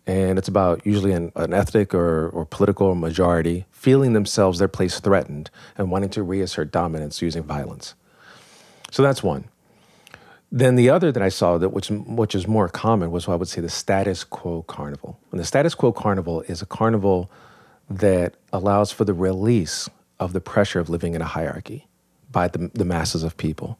And 0.06 0.38
it's 0.38 0.48
about 0.48 0.86
usually 0.86 1.12
an, 1.12 1.30
an 1.36 1.52
ethnic 1.52 1.92
or, 1.92 2.28
or 2.30 2.46
political 2.46 2.94
majority 2.94 3.66
feeling 3.70 4.14
themselves, 4.14 4.58
their 4.58 4.68
place 4.68 4.98
threatened, 5.00 5.50
and 5.76 5.90
wanting 5.90 6.08
to 6.10 6.22
reassert 6.22 6.70
dominance 6.72 7.20
using 7.20 7.42
violence. 7.42 7.94
So 8.90 9.02
that's 9.02 9.22
one. 9.22 9.44
Then 10.52 10.76
the 10.76 10.90
other 10.90 11.10
that 11.10 11.22
I 11.22 11.28
saw 11.28 11.58
that 11.58 11.70
which 11.70 11.90
which 11.90 12.34
is 12.34 12.46
more 12.46 12.68
common 12.68 13.10
was 13.10 13.26
what 13.26 13.34
I 13.34 13.36
would 13.36 13.48
say 13.48 13.60
the 13.60 13.68
status 13.68 14.24
quo 14.24 14.62
carnival. 14.62 15.18
And 15.30 15.40
the 15.40 15.44
status 15.44 15.74
quo 15.74 15.92
carnival 15.92 16.42
is 16.42 16.62
a 16.62 16.66
carnival 16.66 17.30
that 17.90 18.34
allows 18.52 18.92
for 18.92 19.04
the 19.04 19.14
release 19.14 19.88
of 20.18 20.32
the 20.32 20.40
pressure 20.40 20.80
of 20.80 20.88
living 20.88 21.14
in 21.14 21.22
a 21.22 21.26
hierarchy 21.26 21.86
by 22.30 22.48
the, 22.48 22.70
the 22.74 22.84
masses 22.84 23.22
of 23.22 23.36
people. 23.36 23.78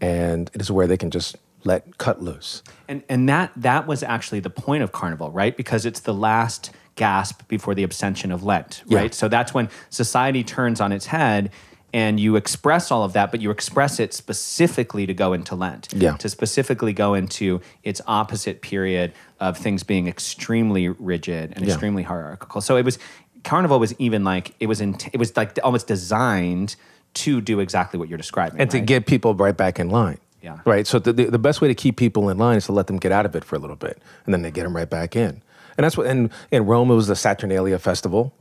And 0.00 0.50
it 0.54 0.60
is 0.60 0.70
where 0.70 0.86
they 0.86 0.96
can 0.96 1.10
just 1.10 1.36
let 1.64 1.98
cut 1.98 2.22
loose. 2.22 2.62
And 2.88 3.02
and 3.08 3.28
that 3.28 3.52
that 3.56 3.86
was 3.86 4.02
actually 4.02 4.40
the 4.40 4.50
point 4.50 4.82
of 4.82 4.92
carnival, 4.92 5.30
right? 5.30 5.56
Because 5.56 5.84
it's 5.84 6.00
the 6.00 6.14
last 6.14 6.70
gasp 6.94 7.46
before 7.48 7.74
the 7.74 7.82
abstention 7.82 8.32
of 8.32 8.42
Lent, 8.42 8.82
right? 8.86 9.04
Yeah. 9.04 9.10
So 9.10 9.28
that's 9.28 9.54
when 9.54 9.68
society 9.90 10.42
turns 10.42 10.80
on 10.80 10.90
its 10.92 11.06
head 11.06 11.50
and 11.92 12.20
you 12.20 12.36
express 12.36 12.90
all 12.90 13.02
of 13.02 13.14
that, 13.14 13.30
but 13.30 13.40
you 13.40 13.50
express 13.50 13.98
it 13.98 14.12
specifically 14.12 15.06
to 15.06 15.14
go 15.14 15.32
into 15.32 15.54
Lent. 15.54 15.88
Yeah. 15.94 16.16
To 16.18 16.28
specifically 16.28 16.92
go 16.92 17.14
into 17.14 17.60
its 17.82 18.00
opposite 18.06 18.60
period 18.60 19.12
of 19.40 19.56
things 19.56 19.82
being 19.82 20.06
extremely 20.06 20.88
rigid 20.88 21.52
and 21.56 21.64
Yeah. 21.64 21.72
extremely 21.72 22.02
hierarchical. 22.02 22.60
So 22.60 22.76
it 22.76 22.84
was 22.84 22.98
carnival 23.44 23.78
was 23.78 23.94
even 23.98 24.24
like 24.24 24.54
it 24.60 24.66
was 24.66 24.80
in 24.80 24.96
it 25.12 25.18
was 25.18 25.36
like 25.36 25.58
almost 25.62 25.86
designed 25.86 26.76
to 27.14 27.40
do 27.40 27.60
exactly 27.60 27.98
what 27.98 28.08
you're 28.08 28.18
describing. 28.18 28.60
and 28.60 28.70
to 28.70 28.80
get 28.80 29.06
people 29.06 29.34
right 29.34 29.56
back 29.56 29.78
in 29.80 29.88
line. 29.88 30.18
Yeah. 30.42 30.58
Right. 30.64 30.86
So 30.86 30.98
the, 30.98 31.12
the, 31.12 31.24
the 31.24 31.38
best 31.38 31.60
way 31.60 31.68
to 31.68 31.74
keep 31.74 31.96
people 31.96 32.28
in 32.28 32.38
line 32.38 32.56
is 32.58 32.66
to 32.66 32.72
let 32.72 32.86
them 32.86 32.98
get 32.98 33.10
out 33.12 33.26
of 33.26 33.34
it 33.34 33.44
for 33.44 33.56
a 33.56 33.58
little 33.58 33.76
bit, 33.76 34.00
and 34.24 34.32
then 34.32 34.42
they 34.42 34.50
get 34.50 34.64
them 34.64 34.76
right 34.76 34.88
back 34.88 35.16
in. 35.16 35.42
And 35.76 35.84
that's 35.84 35.96
what. 35.96 36.06
And 36.06 36.30
in 36.52 36.66
Rome, 36.66 36.90
it 36.90 36.94
was 36.94 37.06
the 37.08 37.16
Saturnalia 37.16 37.78
festival, 37.78 38.32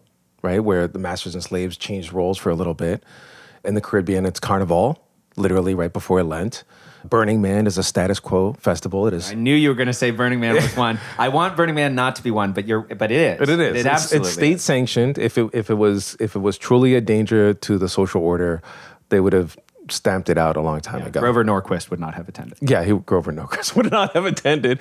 right, 0.43 0.59
where 0.63 0.87
the 0.87 0.99
masters 0.99 1.33
and 1.33 1.43
slaves 1.43 1.75
changed 1.77 2.13
roles 2.13 2.37
for 2.37 2.49
a 2.49 2.55
little 2.55 2.73
bit. 2.75 3.03
In 3.63 3.75
the 3.75 3.81
Caribbean, 3.81 4.25
it's 4.25 4.39
Carnival, 4.39 5.01
literally 5.35 5.73
right 5.75 5.91
before 5.91 6.23
Lent. 6.23 6.63
Burning 7.07 7.41
Man 7.41 7.67
is 7.67 7.77
a 7.77 7.83
status 7.83 8.19
quo 8.19 8.53
festival. 8.53 9.07
It 9.07 9.13
is. 9.13 9.31
I 9.31 9.35
knew 9.35 9.55
you 9.55 9.69
were 9.69 9.75
going 9.75 9.87
to 9.87 9.93
say 9.93 10.11
Burning 10.11 10.39
Man 10.41 10.55
was 10.55 10.75
one. 10.75 10.99
I 11.17 11.29
want 11.29 11.55
Burning 11.55 11.75
Man 11.75 11.95
not 11.95 12.15
to 12.17 12.23
be 12.23 12.31
one, 12.31 12.51
but 12.53 12.67
you're, 12.67 12.81
but 12.81 13.11
it 13.11 13.17
is. 13.17 13.39
But 13.39 13.49
it 13.49 13.59
is. 13.59 13.75
It 13.75 13.79
It's- 13.79 13.85
absolutely. 14.03 14.27
it's 14.27 14.33
state 14.35 14.59
sanctioned. 14.59 15.17
If 15.17 15.37
it 15.37 15.49
if 15.53 15.69
it 15.69 15.75
was 15.75 16.17
if 16.19 16.35
it 16.35 16.39
was 16.39 16.57
truly 16.57 16.95
a 16.95 17.01
danger 17.01 17.53
to 17.53 17.77
the 17.77 17.87
social 17.87 18.21
order, 18.21 18.61
they 19.09 19.19
would 19.21 19.31
have 19.33 19.57
stamped 19.91 20.29
it 20.29 20.37
out 20.37 20.57
a 20.57 20.61
long 20.61 20.79
time 20.81 21.05
ago. 21.05 21.19
Grover 21.19 21.43
Norquist 21.43 21.89
would 21.89 21.99
not 21.99 22.13
have 22.15 22.27
attended. 22.29 22.57
Yeah, 22.61 22.83
he 22.83 22.93
Grover 22.93 23.31
Norquist 23.33 23.75
would 23.77 23.91
not 23.91 24.13
have 24.13 24.25
attended. 24.25 24.79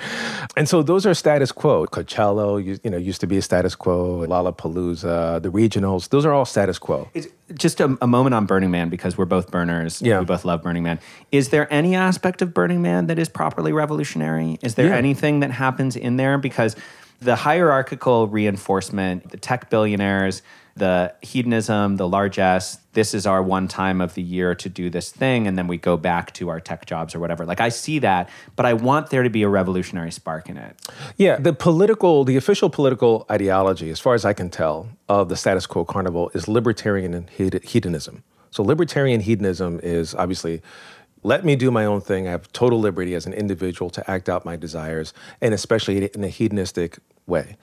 And 0.56 0.68
so 0.68 0.82
those 0.82 1.06
are 1.06 1.14
status 1.14 1.52
quo. 1.52 1.86
Coachella, 1.86 2.62
you, 2.64 2.78
you 2.84 2.90
know, 2.90 2.96
used 2.96 3.20
to 3.20 3.26
be 3.26 3.36
a 3.36 3.42
status 3.42 3.74
quo. 3.74 4.26
Lollapalooza, 4.26 5.42
the 5.42 5.50
regionals, 5.50 6.08
those 6.10 6.24
are 6.24 6.32
all 6.32 6.44
status 6.44 6.78
quo. 6.78 7.08
It's 7.14 7.28
just 7.54 7.80
a, 7.80 7.96
a 8.00 8.06
moment 8.06 8.34
on 8.34 8.46
Burning 8.46 8.70
Man 8.70 8.88
because 8.88 9.16
we're 9.16 9.24
both 9.24 9.50
burners. 9.50 10.02
Yeah. 10.02 10.18
We 10.20 10.24
both 10.26 10.44
love 10.44 10.62
Burning 10.62 10.82
Man. 10.82 10.98
Is 11.32 11.50
there 11.50 11.72
any 11.72 11.94
aspect 11.94 12.42
of 12.42 12.52
Burning 12.54 12.82
Man 12.82 13.06
that 13.06 13.18
is 13.18 13.28
properly 13.28 13.72
revolutionary? 13.72 14.58
Is 14.62 14.74
there 14.74 14.88
Yeah. 14.88 14.96
anything 14.96 15.40
that 15.40 15.50
happens 15.52 15.96
in 15.96 16.16
there? 16.16 16.38
Because 16.38 16.76
the 17.20 17.36
hierarchical 17.36 18.28
reinforcement, 18.28 19.30
the 19.30 19.36
tech 19.38 19.70
billionaires, 19.70 20.42
the 20.76 21.14
hedonism, 21.22 21.96
the 21.96 22.06
largesse, 22.06 22.76
this 22.92 23.14
is 23.14 23.26
our 23.26 23.42
one 23.42 23.66
time 23.66 24.00
of 24.00 24.14
the 24.14 24.22
year 24.22 24.54
to 24.54 24.68
do 24.68 24.90
this 24.90 25.10
thing, 25.10 25.46
and 25.46 25.56
then 25.56 25.66
we 25.66 25.78
go 25.78 25.96
back 25.96 26.32
to 26.34 26.50
our 26.50 26.60
tech 26.60 26.84
jobs 26.84 27.14
or 27.14 27.18
whatever. 27.18 27.46
Like 27.46 27.60
I 27.60 27.70
see 27.70 27.98
that, 28.00 28.28
but 28.56 28.66
I 28.66 28.74
want 28.74 29.08
there 29.10 29.22
to 29.22 29.30
be 29.30 29.42
a 29.42 29.48
revolutionary 29.48 30.12
spark 30.12 30.48
in 30.48 30.58
it. 30.58 30.76
Yeah, 31.16 31.36
the 31.36 31.54
political, 31.54 32.24
the 32.24 32.36
official 32.36 32.68
political 32.68 33.26
ideology, 33.30 33.90
as 33.90 34.00
far 34.00 34.14
as 34.14 34.24
I 34.24 34.34
can 34.34 34.50
tell, 34.50 34.88
of 35.08 35.30
the 35.30 35.36
status 35.36 35.66
quo 35.66 35.84
carnival 35.84 36.30
is 36.34 36.46
libertarian 36.46 37.14
and 37.14 37.30
hed- 37.30 37.64
hedonism. 37.64 38.22
So 38.50 38.62
libertarian 38.62 39.20
hedonism 39.20 39.80
is 39.82 40.14
obviously 40.14 40.62
let 41.22 41.44
me 41.44 41.56
do 41.56 41.70
my 41.70 41.84
own 41.84 42.00
thing. 42.02 42.28
I 42.28 42.30
have 42.30 42.52
total 42.52 42.78
liberty 42.78 43.14
as 43.14 43.26
an 43.26 43.32
individual 43.32 43.90
to 43.90 44.10
act 44.10 44.28
out 44.28 44.44
my 44.44 44.56
desires, 44.56 45.12
and 45.40 45.52
especially 45.52 46.06
in 46.06 46.22
a 46.22 46.28
hedonistic 46.28 46.98
way. 47.26 47.56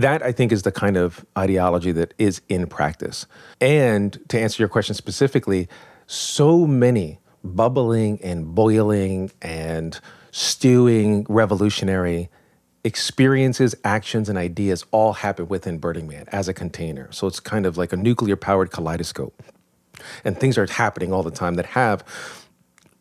That 0.00 0.22
I 0.22 0.32
think 0.32 0.50
is 0.50 0.62
the 0.62 0.72
kind 0.72 0.96
of 0.96 1.26
ideology 1.36 1.92
that 1.92 2.14
is 2.16 2.40
in 2.48 2.66
practice. 2.66 3.26
And 3.60 4.18
to 4.28 4.40
answer 4.40 4.62
your 4.62 4.68
question 4.68 4.94
specifically, 4.94 5.68
so 6.06 6.66
many 6.66 7.18
bubbling 7.44 8.18
and 8.22 8.54
boiling 8.54 9.30
and 9.42 10.00
stewing 10.30 11.26
revolutionary 11.28 12.30
experiences, 12.82 13.74
actions, 13.84 14.30
and 14.30 14.38
ideas 14.38 14.86
all 14.90 15.12
happen 15.12 15.48
within 15.48 15.76
Burning 15.76 16.08
Man 16.08 16.24
as 16.28 16.48
a 16.48 16.54
container. 16.54 17.12
So 17.12 17.26
it's 17.26 17.40
kind 17.40 17.66
of 17.66 17.76
like 17.76 17.92
a 17.92 17.96
nuclear 17.96 18.36
powered 18.36 18.70
kaleidoscope. 18.70 19.42
And 20.24 20.38
things 20.38 20.56
are 20.56 20.66
happening 20.66 21.12
all 21.12 21.22
the 21.22 21.30
time 21.30 21.56
that 21.56 21.66
have 21.66 22.02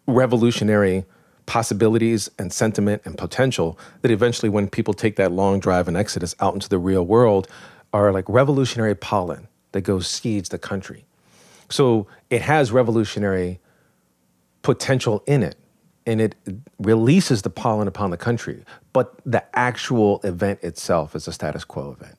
revolutionary 0.05 1.05
possibilities 1.49 2.29
and 2.37 2.53
sentiment 2.53 3.01
and 3.05 3.17
potential 3.17 3.75
that 4.03 4.11
eventually 4.11 4.49
when 4.49 4.69
people 4.69 4.93
take 4.93 5.15
that 5.15 5.31
long 5.31 5.59
drive 5.59 5.87
and 5.87 5.97
exodus 5.97 6.35
out 6.39 6.53
into 6.53 6.69
the 6.69 6.77
real 6.77 7.03
world 7.03 7.47
are 7.91 8.11
like 8.11 8.23
revolutionary 8.29 8.93
pollen 8.93 9.47
that 9.71 9.81
goes 9.81 10.07
seeds 10.07 10.49
the 10.49 10.59
country. 10.59 11.05
So 11.67 12.05
it 12.29 12.43
has 12.43 12.71
revolutionary 12.71 13.59
potential 14.61 15.23
in 15.25 15.41
it 15.41 15.55
and 16.05 16.21
it 16.21 16.35
releases 16.77 17.41
the 17.41 17.49
pollen 17.49 17.87
upon 17.87 18.11
the 18.11 18.17
country 18.17 18.63
but 18.93 19.19
the 19.25 19.43
actual 19.57 20.21
event 20.23 20.59
itself 20.61 21.15
is 21.15 21.27
a 21.27 21.33
status 21.33 21.63
quo 21.63 21.91
event. 21.99 22.15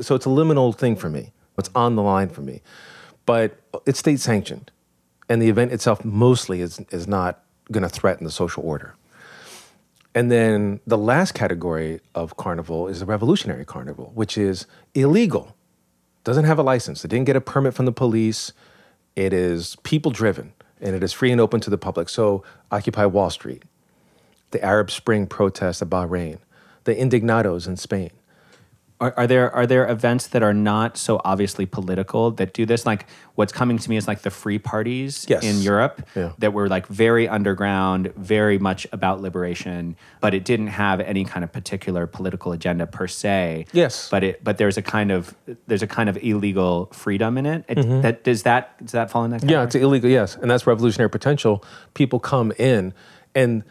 So 0.00 0.14
it's 0.14 0.26
a 0.26 0.28
liminal 0.28 0.76
thing 0.76 0.94
for 0.94 1.08
me. 1.08 1.32
It's 1.56 1.70
on 1.74 1.96
the 1.96 2.02
line 2.02 2.28
for 2.28 2.42
me. 2.42 2.60
But 3.24 3.58
it's 3.86 4.00
state 4.00 4.20
sanctioned 4.20 4.70
and 5.30 5.40
the 5.40 5.48
event 5.48 5.72
itself 5.72 6.04
mostly 6.04 6.60
is, 6.60 6.80
is 6.90 7.08
not 7.08 7.43
going 7.72 7.82
to 7.82 7.88
threaten 7.88 8.24
the 8.24 8.30
social 8.30 8.62
order 8.62 8.94
and 10.14 10.30
then 10.30 10.80
the 10.86 10.98
last 10.98 11.32
category 11.32 12.00
of 12.14 12.36
carnival 12.36 12.88
is 12.88 13.00
the 13.00 13.06
revolutionary 13.06 13.64
carnival 13.64 14.10
which 14.14 14.38
is 14.38 14.66
illegal 14.94 15.54
doesn't 16.24 16.44
have 16.44 16.58
a 16.58 16.62
license. 16.62 17.04
It 17.04 17.08
didn't 17.08 17.26
get 17.26 17.36
a 17.36 17.40
permit 17.40 17.74
from 17.74 17.84
the 17.84 17.92
police. 17.92 18.52
It 19.14 19.32
is 19.32 19.76
people 19.82 20.10
driven 20.10 20.54
and 20.80 20.96
it 20.96 21.04
is 21.04 21.12
free 21.12 21.30
and 21.30 21.40
open 21.40 21.60
to 21.60 21.70
the 21.70 21.78
public. 21.78 22.08
So, 22.08 22.42
Occupy 22.72 23.06
Wall 23.06 23.30
Street, 23.30 23.62
the 24.50 24.62
Arab 24.64 24.90
Spring 24.90 25.26
protests 25.26 25.80
of 25.82 25.88
Bahrain, 25.88 26.38
the 26.84 26.94
Indignados 26.94 27.68
in 27.68 27.76
Spain. 27.76 28.10
Are, 29.00 29.12
are 29.16 29.26
there 29.26 29.52
are 29.52 29.66
there 29.66 29.90
events 29.90 30.28
that 30.28 30.42
are 30.44 30.54
not 30.54 30.96
so 30.96 31.20
obviously 31.24 31.66
political 31.66 32.30
that 32.32 32.54
do 32.54 32.64
this? 32.64 32.86
Like 32.86 33.06
what's 33.34 33.52
coming 33.52 33.76
to 33.76 33.90
me 33.90 33.96
is 33.96 34.06
like 34.06 34.22
the 34.22 34.30
free 34.30 34.58
parties 34.58 35.26
Yes. 35.28 35.42
in 35.42 35.60
Europe 35.60 36.06
Yeah. 36.14 36.30
that 36.38 36.52
were 36.52 36.68
like 36.68 36.86
very 36.86 37.28
underground, 37.28 38.12
very 38.16 38.56
much 38.56 38.86
about 38.92 39.20
liberation, 39.20 39.96
but 40.20 40.32
it 40.32 40.44
didn't 40.44 40.68
have 40.68 41.00
any 41.00 41.24
kind 41.24 41.42
of 41.42 41.50
particular 41.52 42.06
political 42.06 42.52
agenda 42.52 42.86
per 42.86 43.08
se. 43.08 43.66
Yes. 43.72 44.08
but 44.10 44.22
it 44.22 44.44
but 44.44 44.58
there's 44.58 44.76
a 44.76 44.82
kind 44.82 45.10
of 45.10 45.34
there's 45.66 45.82
a 45.82 45.88
kind 45.88 46.08
of 46.08 46.16
illegal 46.22 46.88
freedom 46.92 47.36
in 47.36 47.46
it. 47.46 47.64
It- 47.68 48.02
That 48.02 48.22
does 48.22 48.44
that 48.44 48.78
does 48.78 48.92
that 48.92 49.10
fall 49.10 49.24
in 49.24 49.32
that? 49.32 49.40
Mm-hmm. 49.40 49.50
Yeah, 49.50 49.64
it's 49.64 49.74
illegal, 49.74 50.08
yes. 50.08 50.36
And 50.36 50.48
that's 50.48 50.66
revolutionary 50.68 51.10
potential. 51.10 51.64
People 51.94 52.20
come 52.20 52.52
in. 52.58 52.94
And 53.34 53.64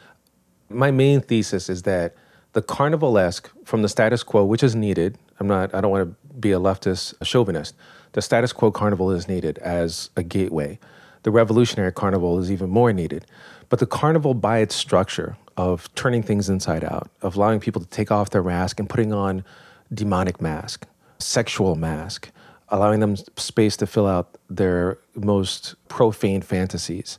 my 0.69 0.91
main 0.91 1.21
thesis 1.21 1.69
is 1.69 1.83
that 1.83 2.13
the 2.53 2.61
carnivalesque 2.61 3.49
from 3.65 3.81
the 3.81 3.89
status 3.89 4.23
quo, 4.23 4.45
which 4.45 4.63
is 4.63 4.75
needed, 4.75 5.17
I'm 5.39 5.47
not, 5.47 5.73
I 5.73 5.81
don't 5.81 5.91
want 5.91 6.09
to 6.09 6.37
be 6.39 6.51
a 6.51 6.59
leftist 6.59 7.13
a 7.19 7.25
chauvinist. 7.25 7.75
The 8.13 8.21
status 8.21 8.53
quo 8.53 8.71
carnival 8.71 9.11
is 9.11 9.27
needed 9.27 9.57
as 9.59 10.09
a 10.15 10.23
gateway. 10.23 10.79
The 11.23 11.31
revolutionary 11.31 11.91
carnival 11.91 12.39
is 12.39 12.51
even 12.51 12.69
more 12.69 12.93
needed. 12.93 13.25
But 13.69 13.79
the 13.79 13.87
carnival, 13.87 14.33
by 14.33 14.59
its 14.59 14.75
structure 14.75 15.35
of 15.57 15.93
turning 15.95 16.21
things 16.21 16.49
inside 16.49 16.83
out, 16.83 17.09
of 17.21 17.35
allowing 17.35 17.59
people 17.59 17.81
to 17.81 17.87
take 17.87 18.11
off 18.11 18.29
their 18.29 18.43
mask 18.43 18.79
and 18.79 18.89
putting 18.89 19.13
on 19.13 19.43
demonic 19.91 20.41
mask, 20.41 20.85
sexual 21.17 21.75
mask, 21.75 22.29
allowing 22.69 22.99
them 22.99 23.15
space 23.15 23.77
to 23.77 23.87
fill 23.87 24.07
out 24.07 24.37
their 24.49 24.99
most 25.15 25.75
profane 25.87 26.41
fantasies, 26.41 27.17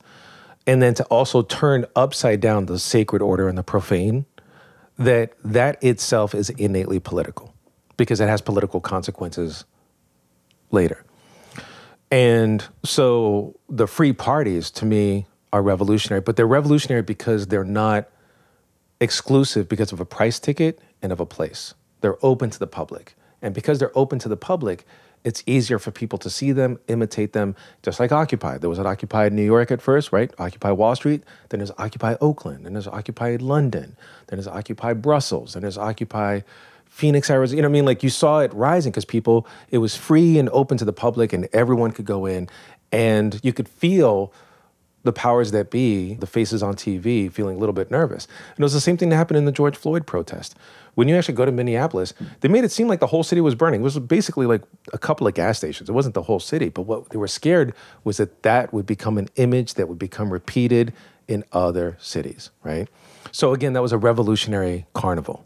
and 0.66 0.80
then 0.80 0.94
to 0.94 1.04
also 1.04 1.42
turn 1.42 1.86
upside 1.96 2.40
down 2.40 2.66
the 2.66 2.78
sacred 2.78 3.22
order 3.22 3.48
and 3.48 3.58
the 3.58 3.62
profane, 3.62 4.26
that 4.98 5.32
that 5.44 5.82
itself 5.82 6.34
is 6.34 6.50
innately 6.50 7.00
political 7.00 7.54
because 7.96 8.20
it 8.20 8.28
has 8.28 8.40
political 8.40 8.80
consequences 8.80 9.64
later. 10.70 11.04
And 12.10 12.64
so 12.84 13.58
the 13.68 13.86
free 13.86 14.12
parties 14.12 14.70
to 14.72 14.84
me 14.84 15.26
are 15.52 15.62
revolutionary, 15.62 16.20
but 16.20 16.36
they're 16.36 16.46
revolutionary 16.46 17.02
because 17.02 17.48
they're 17.48 17.64
not 17.64 18.08
exclusive 19.00 19.68
because 19.68 19.92
of 19.92 20.00
a 20.00 20.04
price 20.04 20.38
ticket 20.38 20.80
and 21.02 21.12
of 21.12 21.20
a 21.20 21.26
place. 21.26 21.74
They're 22.00 22.24
open 22.24 22.50
to 22.50 22.58
the 22.58 22.66
public. 22.66 23.14
And 23.42 23.54
because 23.54 23.78
they're 23.78 23.96
open 23.96 24.18
to 24.20 24.28
the 24.28 24.36
public, 24.36 24.86
it's 25.24 25.42
easier 25.46 25.78
for 25.78 25.90
people 25.90 26.18
to 26.18 26.30
see 26.30 26.52
them, 26.52 26.78
imitate 26.86 27.32
them, 27.32 27.56
just 27.82 27.98
like 27.98 28.12
Occupy. 28.12 28.58
There 28.58 28.70
was 28.70 28.78
an 28.78 28.86
Occupy 28.86 29.30
New 29.30 29.42
York 29.44 29.70
at 29.70 29.80
first, 29.80 30.12
right? 30.12 30.30
Occupy 30.38 30.70
Wall 30.70 30.94
Street. 30.94 31.22
Then 31.48 31.60
there's 31.60 31.72
Occupy 31.78 32.16
Oakland. 32.20 32.66
Then 32.66 32.74
there's 32.74 32.86
Occupy 32.86 33.38
London. 33.40 33.96
Then 34.26 34.38
there's 34.38 34.46
Occupy 34.46 34.92
Brussels. 34.92 35.54
Then 35.54 35.62
there's 35.62 35.78
Occupy 35.78 36.40
Phoenix, 36.84 37.30
Arizona. 37.30 37.56
You 37.56 37.62
know 37.62 37.68
what 37.68 37.72
I 37.72 37.78
mean? 37.78 37.84
Like 37.86 38.02
you 38.02 38.10
saw 38.10 38.40
it 38.40 38.52
rising 38.52 38.92
because 38.92 39.06
people, 39.06 39.46
it 39.70 39.78
was 39.78 39.96
free 39.96 40.38
and 40.38 40.48
open 40.50 40.76
to 40.78 40.84
the 40.84 40.92
public 40.92 41.32
and 41.32 41.48
everyone 41.52 41.90
could 41.90 42.04
go 42.04 42.26
in 42.26 42.48
and 42.92 43.40
you 43.42 43.52
could 43.52 43.68
feel 43.68 44.32
the 45.04 45.12
powers 45.12 45.52
that 45.52 45.70
be, 45.70 46.14
the 46.14 46.26
faces 46.26 46.62
on 46.62 46.74
TV, 46.74 47.30
feeling 47.30 47.56
a 47.56 47.58
little 47.58 47.72
bit 47.72 47.90
nervous. 47.90 48.26
And 48.56 48.60
it 48.60 48.62
was 48.62 48.72
the 48.72 48.80
same 48.80 48.96
thing 48.96 49.10
that 49.10 49.16
happened 49.16 49.36
in 49.36 49.44
the 49.44 49.52
George 49.52 49.76
Floyd 49.76 50.06
protest. 50.06 50.56
When 50.94 51.08
you 51.08 51.16
actually 51.16 51.34
go 51.34 51.44
to 51.44 51.52
Minneapolis, 51.52 52.14
they 52.40 52.48
made 52.48 52.64
it 52.64 52.72
seem 52.72 52.88
like 52.88 53.00
the 53.00 53.08
whole 53.08 53.22
city 53.22 53.40
was 53.40 53.54
burning. 53.54 53.80
It 53.80 53.84
was 53.84 53.98
basically 53.98 54.46
like 54.46 54.62
a 54.92 54.98
couple 54.98 55.26
of 55.26 55.34
gas 55.34 55.58
stations. 55.58 55.88
It 55.88 55.92
wasn't 55.92 56.14
the 56.14 56.22
whole 56.22 56.40
city, 56.40 56.68
but 56.68 56.82
what 56.82 57.10
they 57.10 57.18
were 57.18 57.28
scared 57.28 57.74
was 58.02 58.16
that 58.16 58.42
that 58.42 58.72
would 58.72 58.86
become 58.86 59.18
an 59.18 59.28
image 59.36 59.74
that 59.74 59.88
would 59.88 59.98
become 59.98 60.32
repeated 60.32 60.92
in 61.28 61.44
other 61.52 61.96
cities, 62.00 62.50
right? 62.62 62.88
So 63.32 63.52
again, 63.52 63.72
that 63.74 63.82
was 63.82 63.92
a 63.92 63.98
revolutionary 63.98 64.86
carnival. 64.94 65.44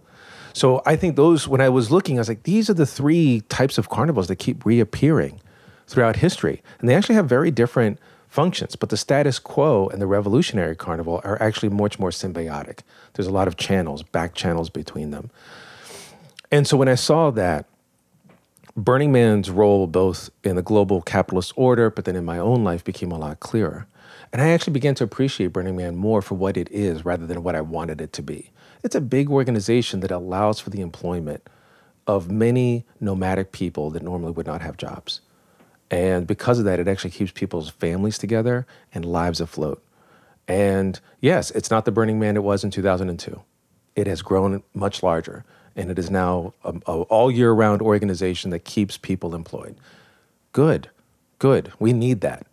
So 0.53 0.83
I 0.85 0.97
think 0.97 1.17
those, 1.17 1.49
when 1.49 1.61
I 1.61 1.69
was 1.69 1.91
looking, 1.91 2.19
I 2.19 2.21
was 2.21 2.29
like, 2.29 2.43
these 2.43 2.69
are 2.69 2.75
the 2.75 2.87
three 2.87 3.43
types 3.49 3.79
of 3.79 3.89
carnivals 3.89 4.29
that 4.29 4.37
keep 4.37 4.65
reappearing 4.65 5.41
throughout 5.87 6.17
history. 6.17 6.63
And 6.81 6.89
they 6.89 6.95
actually 6.95 7.15
have 7.15 7.29
very 7.29 7.51
different 7.51 7.99
functions, 8.29 8.77
but 8.77 8.91
the 8.91 8.97
status 8.97 9.39
quo 9.39 9.89
and 9.89 10.01
the 10.01 10.07
revolutionary 10.07 10.77
carnival 10.77 11.21
are 11.25 11.41
actually 11.43 11.71
much 11.71 11.99
more 11.99 12.11
symbiotic. 12.11 12.81
There's 13.15 13.27
a 13.27 13.33
lot 13.33 13.49
of 13.49 13.57
channels, 13.57 14.03
back 14.03 14.35
channels 14.35 14.71
between 14.71 15.11
them. 15.11 15.31
And 16.51 16.67
so 16.67 16.77
when 16.77 16.89
I 16.89 16.95
saw 16.95 17.31
that, 17.33 17.67
Burning 18.77 19.11
Man's 19.11 19.51
role 19.51 19.89
both 19.89 20.31
in 20.45 20.55
the 20.55 20.63
global 20.63 21.03
capitalist 21.03 21.53
order, 21.57 21.91
but 21.91 22.05
then 22.05 22.15
in 22.15 22.25
my 22.25 22.39
own 22.39 22.63
life 22.63 22.85
became 22.85 23.11
a 23.11 23.19
lot 23.19 23.41
clearer. 23.41 23.89
And 24.33 24.41
I 24.41 24.51
actually 24.51 24.73
began 24.73 24.95
to 24.97 25.05
appreciate 25.05 25.49
Burning 25.49 25.77
Man 25.77 25.97
more 25.97 26.23
for 26.23 26.37
what 26.37 26.57
it 26.57 26.71
is 26.71 27.05
rather 27.05 27.27
than 27.27 27.43
what 27.43 27.57
I 27.57 27.61
wanted 27.61 28.01
it 28.01 28.13
to 28.15 28.23
be. 28.23 28.51
It's 28.85 28.95
a 28.95 29.01
big 29.01 29.31
organization 29.31 30.01
that 30.01 30.11
allows 30.11 30.61
for 30.61 30.71
the 30.71 30.81
employment 30.81 31.49
of 32.07 32.31
many 32.31 32.87
nomadic 33.01 33.53
people 33.53 33.91
that 33.91 34.03
normally 34.03 34.33
would 34.33 34.47
not 34.47 34.63
have 34.63 34.77
jobs. 34.77 35.21
And 35.91 36.27
because 36.27 36.59
of 36.59 36.65
that, 36.67 36.81
it 36.81 36.89
actually 36.89 37.11
keeps 37.11 37.33
people's 37.33 37.71
families 37.71 38.19
together 38.19 38.67
and 38.93 39.05
lives 39.05 39.41
afloat. 39.41 39.83
And 40.47 40.99
yes, 41.21 41.51
it's 41.53 41.71
not 41.71 41.85
the 41.85 41.93
Burning 41.93 42.19
Man 42.19 42.37
it 42.37 42.43
was 42.43 42.65
in 42.65 42.71
2002. 42.71 43.43
It 43.97 44.07
has 44.07 44.23
grown 44.23 44.63
much 44.75 45.03
larger, 45.03 45.45
and 45.75 45.91
it 45.91 45.99
is 45.99 46.11
now 46.11 46.55
an 46.65 46.83
all 46.87 47.31
year 47.31 47.53
round 47.53 47.83
organization 47.83 48.51
that 48.51 48.65
keeps 48.65 48.97
people 48.97 49.35
employed. 49.35 49.77
Good, 50.53 50.89
good. 51.39 51.73
We 51.79 51.93
need 51.93 52.21
that. 52.21 52.47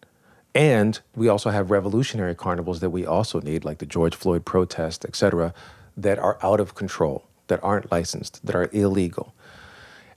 And 0.54 1.00
we 1.16 1.28
also 1.28 1.50
have 1.50 1.70
revolutionary 1.70 2.34
carnivals 2.34 2.80
that 2.80 2.90
we 2.90 3.06
also 3.06 3.42
need, 3.42 3.66
like 3.66 3.80
the 3.80 3.86
George 3.86 4.16
Floyd 4.16 4.46
protest, 4.46 5.06
et 5.06 5.16
cetera, 5.16 5.54
that 5.98 6.18
are 6.18 6.38
out 6.42 6.60
of 6.60 6.76
control, 6.76 7.26
that 7.48 7.62
aren't 7.62 7.92
licensed, 7.92 8.46
that 8.46 8.56
are 8.56 8.70
illegal. 8.72 9.34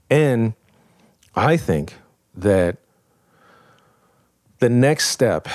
And 0.08 0.54
I 1.34 1.56
think 1.56 1.94
that 2.34 2.78
the 4.58 4.68
next 4.68 5.08
step 5.08 5.48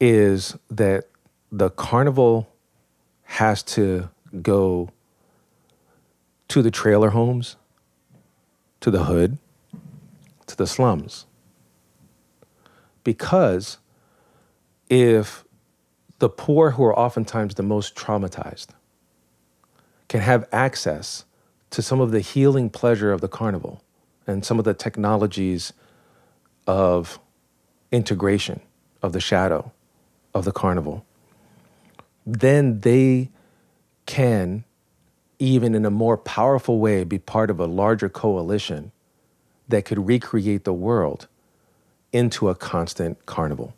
is 0.00 0.56
that 0.70 1.04
the 1.52 1.70
carnival 1.70 2.48
has 3.24 3.62
to 3.62 4.08
go 4.42 4.90
to 6.48 6.62
the 6.62 6.70
trailer 6.70 7.10
homes, 7.10 7.56
to 8.80 8.90
the 8.90 9.04
hood, 9.04 9.38
to 10.46 10.56
the 10.56 10.66
slums. 10.66 11.26
Because 13.04 13.78
if 14.88 15.44
the 16.18 16.28
poor, 16.28 16.72
who 16.72 16.84
are 16.84 16.98
oftentimes 16.98 17.54
the 17.54 17.62
most 17.62 17.94
traumatized, 17.94 18.68
can 20.08 20.20
have 20.20 20.48
access 20.52 21.24
to 21.70 21.82
some 21.82 22.00
of 22.00 22.12
the 22.12 22.20
healing 22.20 22.70
pleasure 22.70 23.12
of 23.12 23.20
the 23.20 23.28
carnival 23.28 23.82
and 24.26 24.44
some 24.44 24.58
of 24.58 24.64
the 24.64 24.74
technologies 24.74 25.74
of 26.66 27.18
integration 27.90 28.60
of 29.02 29.12
the 29.12 29.20
shadow 29.20 29.72
of 30.34 30.44
the 30.44 30.52
carnival, 30.52 31.04
then 32.26 32.80
they 32.80 33.30
can, 34.06 34.64
even 35.38 35.74
in 35.74 35.84
a 35.84 35.90
more 35.90 36.16
powerful 36.16 36.78
way, 36.78 37.04
be 37.04 37.18
part 37.18 37.50
of 37.50 37.58
a 37.60 37.66
larger 37.66 38.08
coalition 38.08 38.92
that 39.68 39.84
could 39.84 40.06
recreate 40.06 40.64
the 40.64 40.72
world 40.72 41.28
into 42.12 42.48
a 42.48 42.54
constant 42.54 43.24
carnival. 43.26 43.74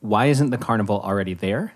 Why 0.00 0.26
isn't 0.26 0.50
the 0.50 0.58
carnival 0.58 1.00
already 1.00 1.34
there? 1.34 1.74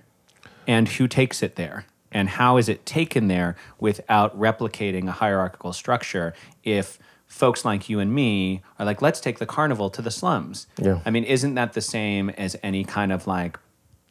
And 0.66 0.88
who 0.88 1.08
takes 1.08 1.42
it 1.42 1.56
there? 1.56 1.86
And 2.10 2.28
how 2.28 2.56
is 2.56 2.68
it 2.68 2.86
taken 2.86 3.28
there 3.28 3.56
without 3.78 4.38
replicating 4.38 5.08
a 5.08 5.12
hierarchical 5.12 5.72
structure 5.72 6.32
if 6.62 6.98
folks 7.26 7.64
like 7.64 7.88
you 7.88 7.98
and 8.00 8.14
me 8.14 8.62
are 8.78 8.86
like, 8.86 9.02
let's 9.02 9.20
take 9.20 9.38
the 9.38 9.46
carnival 9.46 9.90
to 9.90 10.02
the 10.02 10.10
slums. 10.10 10.66
Yeah. 10.78 11.00
I 11.04 11.10
mean, 11.10 11.24
isn't 11.24 11.54
that 11.54 11.72
the 11.72 11.80
same 11.80 12.30
as 12.30 12.56
any 12.62 12.84
kind 12.84 13.12
of 13.12 13.26
like 13.26 13.58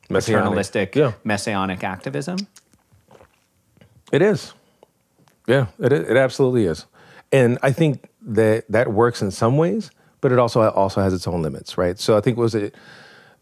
paternalistic, 0.09 0.95
Yeah. 0.95 1.13
messianic 1.23 1.83
activism? 1.83 2.37
It 4.11 4.21
is. 4.21 4.53
Yeah, 5.47 5.67
it, 5.79 5.91
it 5.91 6.17
absolutely 6.17 6.65
is. 6.65 6.85
And 7.31 7.57
I 7.63 7.71
think 7.71 8.09
that 8.21 8.65
that 8.69 8.93
works 8.93 9.21
in 9.21 9.31
some 9.31 9.57
ways, 9.57 9.89
but 10.21 10.31
it 10.31 10.39
also 10.39 10.61
also 10.69 11.01
has 11.01 11.13
its 11.13 11.27
own 11.27 11.41
limits, 11.41 11.77
right? 11.77 11.99
So 11.99 12.15
I 12.17 12.21
think 12.21 12.37
was 12.37 12.55
it 12.55 12.75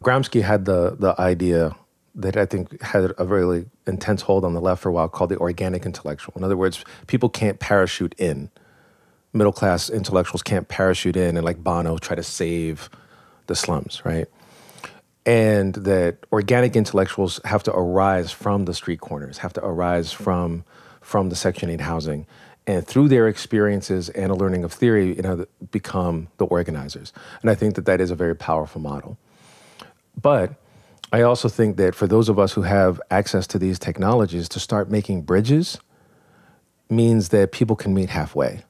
Gramsci 0.04 0.42
had 0.42 0.66
the 0.66 0.96
the 0.98 1.20
idea 1.20 1.76
that 2.16 2.36
I 2.38 2.46
think 2.46 2.82
had 2.82 3.14
a 3.18 3.26
really 3.26 3.66
intense 3.88 4.24
hold 4.24 4.44
on 4.44 4.54
the 4.54 4.62
left 4.62 4.82
for 4.82 4.90
a 4.90 4.92
while 4.92 5.08
called 5.08 5.30
the 5.30 5.38
organic 5.38 5.86
intellectual. 5.86 6.34
In 6.36 6.44
other 6.44 6.58
words, 6.58 6.84
people 7.08 7.30
can't 7.30 7.60
parachute 7.60 8.16
in. 8.18 8.50
Middle 9.34 9.54
class 9.54 9.90
intellectuals 9.90 10.42
can't 10.44 10.68
parachute 10.68 11.16
in 11.16 11.38
and 11.38 11.46
like 11.46 11.64
Bono 11.64 11.98
try 11.98 12.16
to 12.16 12.24
save 12.24 12.90
the 13.48 13.56
slums, 13.56 14.02
right? 14.06 14.28
and 15.26 15.76
that 15.76 16.18
organic 16.32 16.76
intellectuals 16.76 17.40
have 17.46 17.64
to 17.64 17.74
arise 17.74 18.32
from 18.32 18.66
the 18.66 18.74
street 18.74 19.00
corners, 19.02 19.40
have 19.40 19.54
to 19.54 19.64
arise 19.64 20.12
from 20.12 20.64
from 21.02 21.30
the 21.30 21.36
Section 21.36 21.70
8 21.70 21.82
housing, 21.82 22.28
and 22.68 22.86
through 22.86 23.08
their 23.08 23.28
experiences 23.28 24.10
and 24.10 24.32
a 24.32 24.36
learning 24.36 24.64
of 24.64 24.72
theory, 24.72 25.16
you 25.16 25.22
know, 25.24 25.46
become 25.72 26.28
the 26.38 26.46
organizers. 26.46 27.12
And 27.42 27.50
I 27.50 27.56
think 27.56 27.74
that 27.74 27.86
that 27.86 28.00
is 28.00 28.12
a 28.12 28.16
very 28.16 28.36
powerful 28.36 28.80
model. 28.80 29.18
But 30.20 30.54
I 31.12 31.24
also 31.24 31.50
think 31.50 31.78
that 31.78 31.96
for 31.96 32.06
those 32.06 32.30
of 32.30 32.38
us 32.38 32.54
who 32.54 32.62
have 32.62 33.02
access 33.10 33.48
to 33.48 33.58
these 33.58 33.80
technologies, 33.80 34.48
to 34.50 34.60
start 34.60 34.92
making 34.92 35.24
bridges 35.24 35.80
means 36.88 37.30
that 37.30 37.52
people 37.52 37.76
can 37.76 37.94
meet 37.96 38.10
halfway 38.10 38.64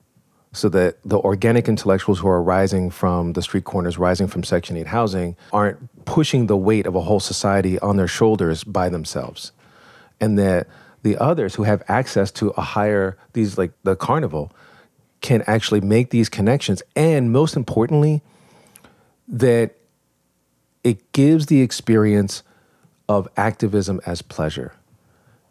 so 0.53 0.67
that 0.69 0.97
the 1.03 1.17
organic 1.17 1.69
intellectuals 1.69 2.19
who 2.19 2.27
are 2.27 2.43
rising 2.43 2.89
from 2.89 3.33
the 3.33 3.41
street 3.41 3.63
corners, 3.63 3.97
rising 3.97 4.27
from 4.27 4.43
Section 4.43 4.75
8 4.75 4.87
housing, 4.87 5.35
aren't 5.53 6.05
pushing 6.05 6.47
the 6.47 6.57
weight 6.57 6.85
of 6.85 6.95
a 6.95 7.01
whole 7.01 7.21
society 7.21 7.79
on 7.79 7.97
their 7.97 8.07
shoulders 8.07 8.63
by 8.63 8.89
themselves. 8.89 9.53
And 10.19 10.37
that 10.37 10.67
the 11.03 11.17
others 11.17 11.55
who 11.55 11.63
have 11.63 11.81
access 11.87 12.31
to 12.31 12.49
a 12.49 12.61
higher, 12.61 13.17
these 13.33 13.57
like 13.57 13.71
the 13.83 13.95
carnival, 13.95 14.51
can 15.21 15.43
actually 15.47 15.81
make 15.81 16.09
these 16.09 16.27
connections. 16.27 16.83
And 16.95 17.31
most 17.31 17.55
importantly, 17.55 18.21
that 19.27 19.75
it 20.83 21.11
gives 21.13 21.45
the 21.45 21.61
experience 21.61 22.43
of 23.07 23.29
activism 23.37 24.01
as 24.05 24.21
pleasure 24.21 24.73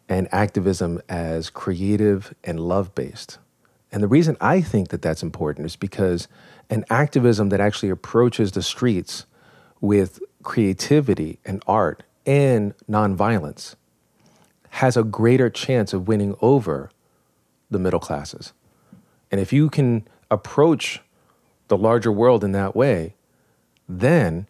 and 0.07 0.27
activism 0.31 1.01
as 1.07 1.49
creative 1.49 2.35
and 2.43 2.59
love 2.59 2.93
based. 2.93 3.37
And 3.91 4.01
the 4.01 4.07
reason 4.07 4.37
I 4.39 4.61
think 4.61 4.89
that 4.89 5.01
that's 5.01 5.21
important 5.21 5.65
is 5.65 5.75
because 5.75 6.27
an 6.69 6.85
activism 6.89 7.49
that 7.49 7.59
actually 7.59 7.89
approaches 7.89 8.53
the 8.53 8.63
streets 8.63 9.25
with 9.81 10.19
creativity 10.43 11.39
and 11.45 11.61
art 11.67 12.03
and 12.25 12.73
nonviolence 12.89 13.75
has 14.69 14.95
a 14.95 15.03
greater 15.03 15.49
chance 15.49 15.91
of 15.91 16.07
winning 16.07 16.35
over 16.41 16.89
the 17.69 17.79
middle 17.79 17.99
classes. 17.99 18.53
And 19.29 19.41
if 19.41 19.51
you 19.51 19.69
can 19.69 20.07
approach 20.29 21.01
the 21.67 21.77
larger 21.77 22.11
world 22.11 22.43
in 22.43 22.53
that 22.53 22.75
way, 22.75 23.15
then 23.87 24.47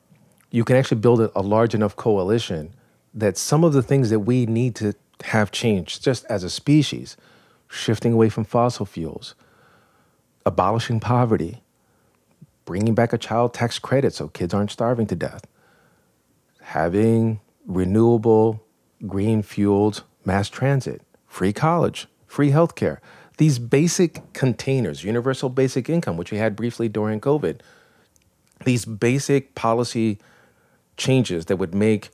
you 0.51 0.63
can 0.63 0.75
actually 0.75 0.99
build 0.99 1.21
a, 1.21 1.41
large 1.41 1.73
enough 1.73 1.95
coalition 1.95 2.73
that 3.13 3.37
some 3.37 3.63
of 3.63 3.73
the 3.73 3.81
things 3.81 4.09
that 4.09 4.19
we 4.19 4.45
need 4.45 4.75
to 4.75 4.93
have 5.23 5.51
changed 5.51 6.03
just 6.03 6.25
as 6.25 6.43
a 6.43 6.49
species 6.49 7.17
shifting 7.71 8.11
away 8.13 8.29
from 8.29 8.43
fossil 8.43 8.85
fuels, 8.85 9.33
abolishing 10.45 10.99
poverty, 10.99 11.63
bringing 12.65 12.93
back 12.93 13.13
a 13.13 13.17
child 13.17 13.53
tax 13.53 13.79
credit 13.79 14.13
so 14.13 14.27
kids 14.27 14.53
aren't 14.53 14.71
starving 14.71 15.07
to 15.07 15.15
death, 15.15 15.47
having 16.61 17.39
renewable, 17.65 18.61
green 19.07 19.41
fueled 19.41 20.03
mass 20.25 20.49
transit, 20.49 21.01
free 21.27 21.53
college, 21.53 22.07
free 22.27 22.51
healthcare. 22.51 22.97
These 23.37 23.57
basic 23.57 24.33
containers, 24.33 25.03
universal 25.03 25.49
basic 25.49 25.89
income, 25.89 26.17
which 26.17 26.31
we 26.31 26.37
had 26.37 26.55
briefly 26.55 26.89
during 26.89 27.21
COVID, 27.21 27.61
these 28.65 28.85
basic 28.85 29.55
policy 29.55 30.19
changes 30.97 31.45
that 31.45 31.55
would 31.55 31.73
make 31.73 32.09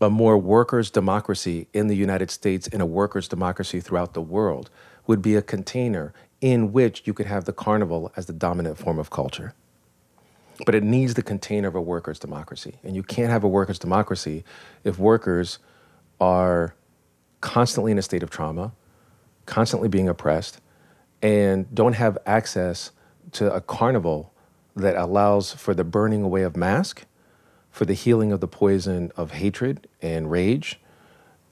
a 0.00 0.10
more 0.10 0.36
workers' 0.36 0.90
democracy 0.90 1.68
in 1.72 1.86
the 1.86 1.96
United 1.96 2.30
States 2.30 2.68
and 2.68 2.82
a 2.82 2.86
workers' 2.86 3.28
democracy 3.28 3.80
throughout 3.80 4.14
the 4.14 4.20
world 4.20 4.70
would 5.06 5.22
be 5.22 5.36
a 5.36 5.42
container 5.42 6.12
in 6.40 6.72
which 6.72 7.02
you 7.06 7.14
could 7.14 7.26
have 7.26 7.44
the 7.44 7.52
carnival 7.52 8.12
as 8.16 8.26
the 8.26 8.32
dominant 8.32 8.78
form 8.78 8.98
of 8.98 9.10
culture. 9.10 9.54
But 10.64 10.74
it 10.74 10.82
needs 10.82 11.14
the 11.14 11.22
container 11.22 11.68
of 11.68 11.74
a 11.74 11.80
workers' 11.80 12.18
democracy. 12.18 12.74
And 12.82 12.94
you 12.94 13.02
can't 13.02 13.30
have 13.30 13.44
a 13.44 13.48
workers' 13.48 13.78
democracy 13.78 14.44
if 14.84 14.98
workers 14.98 15.58
are 16.20 16.74
constantly 17.40 17.92
in 17.92 17.98
a 17.98 18.02
state 18.02 18.22
of 18.22 18.30
trauma, 18.30 18.72
constantly 19.46 19.88
being 19.88 20.08
oppressed, 20.08 20.60
and 21.22 21.72
don't 21.74 21.94
have 21.94 22.18
access 22.26 22.90
to 23.32 23.52
a 23.52 23.60
carnival 23.60 24.32
that 24.74 24.96
allows 24.96 25.52
for 25.52 25.74
the 25.74 25.84
burning 25.84 26.22
away 26.22 26.42
of 26.42 26.56
mask, 26.56 27.06
for 27.76 27.84
the 27.84 27.92
healing 27.92 28.32
of 28.32 28.40
the 28.40 28.48
poison 28.48 29.12
of 29.18 29.32
hatred 29.32 29.86
and 30.00 30.30
rage, 30.30 30.80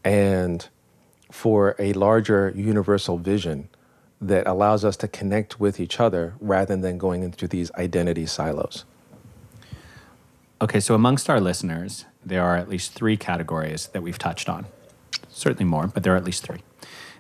and 0.03 0.71
for 1.31 1.77
a 1.79 1.93
larger 1.93 2.51
universal 2.57 3.19
vision 3.19 3.69
that 4.23 4.47
allows 4.47 4.87
us 4.87 4.97
to 4.97 5.07
connect 5.07 5.61
with 5.61 5.79
each 5.79 6.01
other 6.01 6.33
rather 6.41 6.79
than 6.79 6.97
going 6.97 7.23
into 7.23 7.47
these 7.47 7.71
identity 7.73 8.25
silos. 8.25 8.87
Okay, 10.63 10.81
so 10.81 10.95
amongst 10.95 11.29
our 11.29 11.43
listeners, 11.43 12.07
there 12.25 12.43
are 12.43 12.57
at 12.57 12.71
least 12.71 12.95
three 12.95 13.19
categories 13.19 13.89
that 13.89 14.03
we've 14.03 14.19
touched 14.19 14.49
on. 14.49 14.65
Certainly 15.29 15.67
more, 15.67 15.89
but 15.89 16.05
there 16.05 16.15
are 16.15 16.17
at 16.17 16.25
least 16.25 16.43
three. 16.43 16.63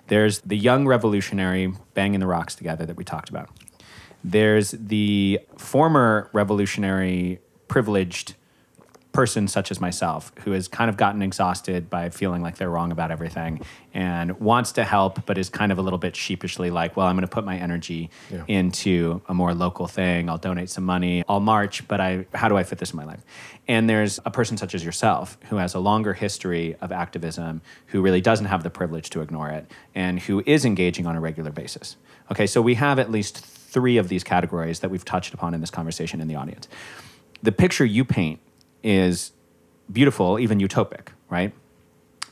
There's 0.06 0.40
the 0.40 0.56
young 0.56 0.86
revolutionary 0.86 1.74
banging 1.92 2.20
the 2.20 2.26
rocks 2.26 2.54
together 2.54 2.86
that 2.86 2.96
we 2.96 3.04
talked 3.04 3.28
about. 3.28 3.50
There's 4.24 4.70
the 4.70 5.40
former 5.58 6.30
revolutionary 6.32 7.40
privileged 7.68 8.36
person 9.14 9.46
such 9.48 9.70
as 9.70 9.80
myself 9.80 10.32
who 10.44 10.50
has 10.50 10.66
kind 10.68 10.90
of 10.90 10.96
gotten 10.96 11.22
exhausted 11.22 11.88
by 11.88 12.10
feeling 12.10 12.42
like 12.42 12.56
they're 12.56 12.68
wrong 12.68 12.90
about 12.92 13.10
everything 13.12 13.60
and 13.94 14.38
wants 14.40 14.72
to 14.72 14.82
help 14.84 15.24
but 15.24 15.38
is 15.38 15.48
kind 15.48 15.70
of 15.70 15.78
a 15.78 15.82
little 15.82 16.00
bit 16.00 16.16
sheepishly 16.16 16.68
like 16.68 16.96
well 16.96 17.06
i'm 17.06 17.14
going 17.14 17.22
to 17.22 17.28
put 17.28 17.44
my 17.44 17.56
energy 17.56 18.10
Yeah. 18.30 18.42
into 18.48 19.22
a 19.28 19.34
more 19.34 19.54
local 19.54 19.86
thing. 19.86 20.28
I'll 20.28 20.36
donate 20.38 20.68
some 20.68 20.84
money. 20.84 21.22
I'll 21.28 21.40
march 21.40 21.86
but 21.88 22.00
i 22.00 22.26
how 22.34 22.48
do 22.48 22.56
i 22.56 22.64
fit 22.64 22.78
this 22.78 22.90
in 22.90 22.96
my 22.96 23.04
life? 23.04 23.22
And 23.68 23.88
there's 23.88 24.18
a 24.26 24.30
person 24.30 24.56
such 24.56 24.74
as 24.74 24.84
yourself 24.84 25.38
who 25.48 25.56
has 25.56 25.74
a 25.74 25.78
longer 25.78 26.12
history 26.12 26.74
of 26.82 26.90
activism 26.92 27.62
who 27.86 28.02
really 28.02 28.20
doesn't 28.20 28.46
have 28.46 28.62
the 28.64 28.70
privilege 28.70 29.08
to 29.10 29.20
ignore 29.22 29.48
it 29.48 29.70
and 29.94 30.18
who 30.20 30.42
is 30.44 30.64
engaging 30.64 31.06
on 31.06 31.14
a 31.16 31.20
regular 31.20 31.52
basis. 31.52 31.96
Okay 32.32 32.46
so 32.48 32.60
we 32.60 32.74
have 32.74 32.98
at 32.98 33.10
least 33.12 33.38
three 33.38 33.96
of 33.96 34.08
these 34.08 34.24
categories 34.24 34.80
that 34.80 34.90
we've 34.90 35.04
touched 35.04 35.32
upon 35.34 35.54
in 35.54 35.60
this 35.60 35.70
conversation 35.70 36.20
in 36.20 36.26
the 36.26 36.34
audience. 36.34 36.66
The 37.44 37.52
picture 37.52 37.84
you 37.84 38.04
paint 38.04 38.40
is 38.84 39.32
beautiful, 39.90 40.38
even 40.38 40.60
utopic, 40.60 41.08
right? 41.28 41.52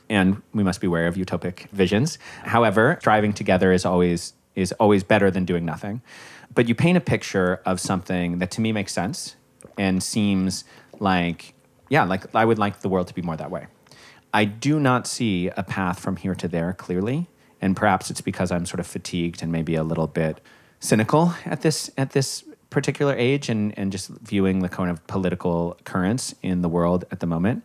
And 0.09 0.41
we 0.53 0.63
must 0.63 0.79
be 0.79 0.87
aware 0.87 1.07
of 1.07 1.15
utopic 1.15 1.69
visions. 1.71 2.17
However, 2.43 2.97
striving 3.01 3.33
together 3.33 3.73
is 3.73 3.85
always 3.85 4.33
is 4.55 4.71
always 4.73 5.03
better 5.03 5.31
than 5.31 5.45
doing 5.45 5.65
nothing. 5.65 6.01
But 6.53 6.69
you 6.69 6.75
paint 6.75 6.95
a 6.95 7.01
picture 7.01 7.59
of 7.65 7.79
something 7.79 8.37
that 8.37 8.51
to 8.51 8.61
me 8.61 8.71
makes 8.71 8.93
sense 8.93 9.35
and 9.77 10.03
seems 10.03 10.63
like 10.99 11.55
yeah, 11.89 12.03
like 12.03 12.33
I 12.35 12.45
would 12.45 12.59
like 12.59 12.81
the 12.81 12.89
world 12.89 13.07
to 13.07 13.13
be 13.13 13.21
more 13.21 13.35
that 13.37 13.51
way. 13.51 13.67
I 14.33 14.45
do 14.45 14.79
not 14.79 15.05
see 15.05 15.49
a 15.49 15.63
path 15.63 15.99
from 15.99 16.15
here 16.15 16.33
to 16.35 16.47
there 16.47 16.73
clearly, 16.73 17.27
and 17.61 17.75
perhaps 17.75 18.09
it's 18.09 18.21
because 18.21 18.51
I'm 18.51 18.65
sort 18.65 18.79
of 18.79 18.87
fatigued 18.87 19.43
and 19.43 19.51
maybe 19.51 19.75
a 19.75 19.83
little 19.83 20.07
bit 20.07 20.39
cynical 20.79 21.33
at 21.45 21.61
this 21.61 21.89
at 21.97 22.11
this 22.11 22.43
particular 22.73 23.15
age 23.15 23.49
and, 23.49 23.77
and 23.77 23.91
just 23.91 24.09
viewing 24.09 24.59
the 24.59 24.69
kind 24.69 24.89
of 24.89 25.05
political 25.07 25.77
currents 25.85 26.35
in 26.41 26.61
the 26.61 26.69
world 26.69 27.05
at 27.11 27.19
the 27.19 27.27
moment. 27.27 27.63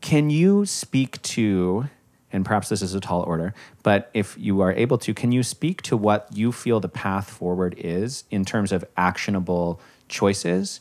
Can 0.00 0.30
you 0.30 0.64
speak 0.64 1.20
to, 1.22 1.88
and 2.32 2.44
perhaps 2.44 2.68
this 2.68 2.80
is 2.80 2.94
a 2.94 3.00
tall 3.00 3.22
order, 3.22 3.52
but 3.82 4.10
if 4.14 4.36
you 4.38 4.60
are 4.60 4.72
able 4.72 4.96
to, 4.98 5.12
can 5.12 5.32
you 5.32 5.42
speak 5.42 5.82
to 5.82 5.96
what 5.96 6.28
you 6.32 6.52
feel 6.52 6.80
the 6.80 6.88
path 6.88 7.28
forward 7.28 7.74
is 7.76 8.24
in 8.30 8.44
terms 8.44 8.72
of 8.72 8.84
actionable 8.96 9.80
choices 10.08 10.80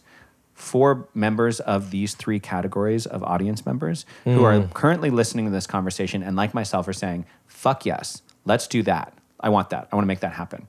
for 0.53 1.07
members 1.13 1.59
of 1.59 1.91
these 1.91 2.15
three 2.15 2.39
categories 2.39 3.05
of 3.05 3.23
audience 3.23 3.65
members 3.65 4.05
who 4.23 4.43
are 4.43 4.59
hmm. 4.59 4.71
currently 4.73 5.09
listening 5.09 5.45
to 5.45 5.51
this 5.51 5.67
conversation 5.67 6.23
and, 6.23 6.35
like 6.35 6.53
myself, 6.53 6.87
are 6.87 6.93
saying, 6.93 7.25
fuck 7.45 7.85
yes, 7.85 8.21
let's 8.45 8.67
do 8.67 8.81
that. 8.83 9.13
I 9.39 9.49
want 9.49 9.69
that. 9.69 9.87
I 9.91 9.95
want 9.95 10.03
to 10.03 10.07
make 10.07 10.21
that 10.21 10.33
happen 10.33 10.67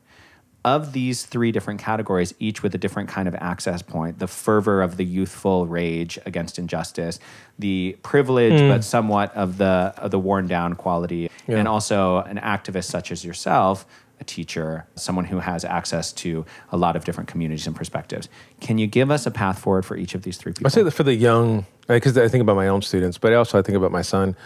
of 0.74 0.92
these 0.92 1.24
three 1.24 1.50
different 1.52 1.80
categories, 1.80 2.34
each 2.38 2.62
with 2.62 2.74
a 2.74 2.78
different 2.78 3.08
kind 3.08 3.28
of 3.28 3.34
access 3.36 3.80
point 3.82 4.18
the 4.18 4.26
fervor 4.26 4.82
of 4.82 4.96
the 4.96 5.04
youthful 5.04 5.66
rage 5.66 6.18
against 6.26 6.58
injustice, 6.58 7.18
the 7.58 7.96
privilege 8.02 8.60
mm. 8.60 8.68
but 8.70 8.84
somewhat 8.84 9.34
of 9.34 9.58
the, 9.58 9.94
of 9.96 10.10
the 10.10 10.18
worn 10.18 10.46
down 10.46 10.74
quality, 10.74 11.30
and 11.46 11.66
also 11.66 12.18
an 12.18 12.38
activist 12.38 12.84
such 12.84 13.10
as 13.10 13.24
yourself, 13.24 13.86
a 14.20 14.24
teacher, 14.24 14.86
someone 14.96 15.24
who 15.24 15.38
has 15.38 15.64
access 15.64 16.12
to 16.12 16.44
a 16.72 16.76
lot 16.76 16.96
of 16.96 17.04
different 17.04 17.28
communities 17.28 17.66
and 17.66 17.74
perspectives. 17.74 18.28
Can 18.60 18.76
you 18.76 18.86
give 18.86 19.10
us 19.10 19.26
a 19.26 19.30
path 19.30 19.58
forward 19.58 19.86
for 19.86 19.96
each 19.96 20.14
of 20.14 20.22
these 20.22 20.36
three 20.36 20.52
people? 20.52 20.66
I 20.66 20.70
say 20.70 20.82
that 20.82 20.90
for 20.90 21.04
the 21.04 21.14
young, 21.14 21.66
because 21.86 22.18
I 22.18 22.28
think 22.28 22.42
about 22.42 22.56
my 22.56 22.68
own 22.68 22.82
students, 22.82 23.16
but 23.16 23.32
also 23.32 23.58
I 23.58 23.62
think 23.62 23.76
about 23.76 23.92
my 23.92 24.02
son. 24.02 24.36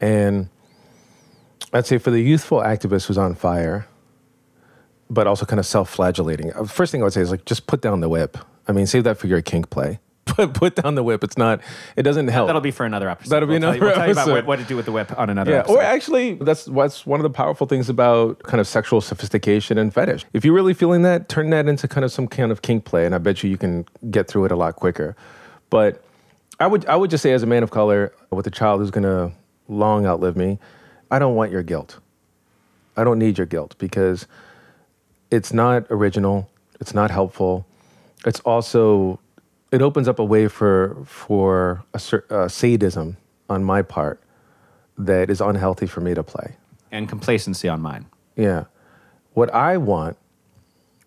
And 0.00 0.48
I'd 1.72 1.86
say 1.86 1.98
for 1.98 2.10
the 2.10 2.20
youthful 2.20 2.58
activist 2.58 3.06
who's 3.06 3.18
on 3.18 3.34
fire, 3.34 3.86
but 5.10 5.26
also 5.26 5.44
kind 5.46 5.60
of 5.60 5.66
self 5.66 5.90
flagellating, 5.90 6.52
uh, 6.54 6.64
first 6.64 6.92
thing 6.92 7.00
I 7.02 7.04
would 7.04 7.12
say 7.12 7.20
is 7.20 7.30
like, 7.30 7.44
just 7.44 7.66
put 7.66 7.80
down 7.80 8.00
the 8.00 8.08
whip. 8.08 8.36
I 8.66 8.72
mean, 8.72 8.86
save 8.86 9.04
that 9.04 9.18
for 9.18 9.26
your 9.26 9.42
kink 9.42 9.70
play. 9.70 9.98
Put, 10.24 10.54
put 10.54 10.74
down 10.76 10.94
the 10.94 11.02
whip. 11.02 11.22
It's 11.22 11.36
not, 11.36 11.60
it 11.96 12.02
doesn't 12.02 12.28
help. 12.28 12.46
That'll 12.48 12.62
be 12.62 12.70
for 12.70 12.86
another 12.86 13.10
episode. 13.10 13.28
That'll 13.30 13.46
be 13.46 13.52
We'll 13.52 13.60
you- 13.60 13.68
another 13.68 13.80
We'll 13.84 13.94
tell 13.94 14.06
you 14.06 14.12
about 14.12 14.20
episode. 14.22 14.32
what, 14.34 14.46
what 14.46 14.58
to 14.58 14.64
do 14.64 14.74
with 14.74 14.86
the 14.86 14.90
whip 14.92 15.16
on 15.18 15.28
another 15.28 15.50
Yeah, 15.52 15.58
episode. 15.58 15.74
or 15.74 15.82
actually, 15.82 16.34
that's 16.36 16.66
what's 16.66 17.04
one 17.06 17.20
of 17.20 17.24
the 17.24 17.30
powerful 17.30 17.66
things 17.66 17.90
about 17.90 18.42
kind 18.42 18.58
of 18.58 18.66
sexual 18.66 19.02
sophistication 19.02 19.76
and 19.76 19.92
fetish. 19.92 20.24
If 20.32 20.42
you're 20.44 20.54
really 20.54 20.72
feeling 20.72 21.02
that, 21.02 21.28
turn 21.28 21.50
that 21.50 21.68
into 21.68 21.86
kind 21.86 22.04
of 22.06 22.10
some 22.10 22.26
kind 22.26 22.50
of 22.50 22.62
kink 22.62 22.86
play, 22.86 23.04
and 23.04 23.14
I 23.14 23.18
bet 23.18 23.42
you 23.44 23.50
you 23.50 23.58
can 23.58 23.84
get 24.10 24.26
through 24.26 24.46
it 24.46 24.50
a 24.50 24.56
lot 24.56 24.76
quicker. 24.76 25.14
But 25.68 26.02
I 26.58 26.66
would, 26.68 26.86
I 26.86 26.96
would 26.96 27.10
just 27.10 27.22
say, 27.22 27.32
as 27.32 27.42
a 27.42 27.46
man 27.46 27.62
of 27.62 27.70
color 27.70 28.10
with 28.30 28.46
a 28.46 28.50
child 28.50 28.80
who's 28.80 28.90
going 28.90 29.04
to 29.04 29.30
long 29.68 30.06
outlive 30.06 30.36
me, 30.38 30.58
I 31.10 31.18
don't 31.18 31.34
want 31.36 31.52
your 31.52 31.62
guilt. 31.62 31.98
I 32.96 33.04
don't 33.04 33.18
need 33.18 33.36
your 33.36 33.46
guilt 33.46 33.74
because 33.78 34.26
it's 35.30 35.52
not 35.52 35.86
original. 35.90 36.50
It's 36.80 36.94
not 36.94 37.10
helpful. 37.10 37.66
It's 38.26 38.40
also 38.40 39.20
it 39.70 39.82
opens 39.82 40.08
up 40.08 40.18
a 40.18 40.24
way 40.24 40.48
for 40.48 40.96
for 41.04 41.84
a 41.94 42.34
uh, 42.34 42.48
sadism 42.48 43.16
on 43.48 43.64
my 43.64 43.82
part 43.82 44.20
that 44.96 45.30
is 45.30 45.40
unhealthy 45.40 45.86
for 45.86 46.00
me 46.00 46.14
to 46.14 46.22
play. 46.22 46.56
and 46.90 47.08
complacency 47.08 47.68
on 47.68 47.80
mine. 47.80 48.06
Yeah. 48.36 48.64
What 49.32 49.52
I 49.52 49.76
want 49.76 50.16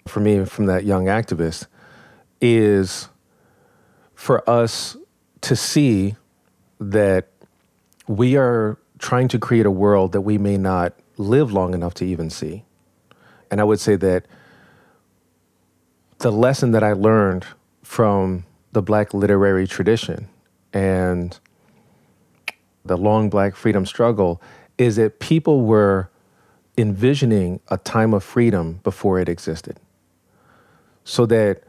for 0.06 0.20
me 0.20 0.44
from 0.44 0.66
that 0.66 0.84
young 0.84 1.06
activist 1.06 1.68
is 2.42 3.08
for 4.14 4.48
us 4.50 4.98
to 5.42 5.56
see 5.56 6.16
that 6.80 7.30
we 8.08 8.36
are 8.36 8.78
trying 9.00 9.30
to 9.30 9.40
create 9.40 9.66
a 9.66 9.72
world 9.72 10.12
that 10.12 10.22
we 10.22 10.38
may 10.38 10.58
not 10.58 10.94
live 11.18 11.54
long 11.54 11.74
enough 11.74 11.94
to 11.96 12.06
even 12.06 12.30
see. 12.30 12.66
And 13.50 13.62
I 13.62 13.64
would 13.64 13.80
say 13.80 13.96
that 13.96 14.26
the 16.20 16.32
lesson 16.32 16.72
that 16.72 16.84
I 16.84 16.94
learned 16.94 17.46
from 17.84 18.46
the 18.72 18.82
black 18.82 19.14
literary 19.14 19.68
tradition 19.68 20.28
and 20.74 21.40
the 22.86 22.98
long 22.98 23.30
black 23.30 23.56
freedom 23.56 23.86
struggle 23.86 24.42
is 24.78 24.96
that 24.96 25.20
people 25.20 25.62
were 25.66 26.10
envisioning 26.78 27.60
a 27.70 27.78
time 27.78 28.14
of 28.14 28.24
freedom 28.24 28.80
before 28.84 29.20
it 29.20 29.30
existed. 29.30 29.80
So 31.04 31.26
that 31.28 31.64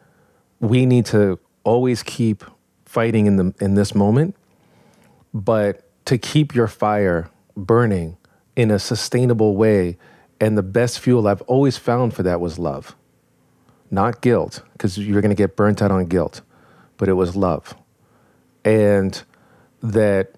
we 0.61 0.87
need 0.87 1.07
to 1.07 1.39
always 1.65 2.03
keep 2.03 2.45
fighting 2.85 3.27
in 3.27 3.37
the 3.37 3.55
in 3.61 3.75
this 3.75 3.95
moment, 3.95 4.35
but 5.33 5.89
to 6.07 6.19
keep 6.19 6.55
your 6.55 6.67
fire 6.67 7.31
burning 7.57 8.17
in 8.57 8.71
a 8.71 8.79
sustainable 8.79 9.57
way. 9.57 9.97
And 10.41 10.57
the 10.57 10.63
best 10.63 11.01
fuel 11.01 11.27
I've 11.27 11.43
always 11.43 11.77
found 11.77 12.15
for 12.15 12.23
that 12.23 12.41
was 12.41 12.59
love. 12.59 12.95
Not 13.91 14.21
guilt, 14.21 14.63
because 14.73 14.99
you're 14.99 15.23
gonna 15.23 15.35
get 15.35 15.57
burnt 15.57 15.83
out 15.83 15.91
on 15.91 16.07
guilt, 16.07 16.43
but 16.97 17.09
it 17.09 17.15
was 17.15 17.35
love. 17.35 17.75
And 18.65 19.23
that 19.83 20.35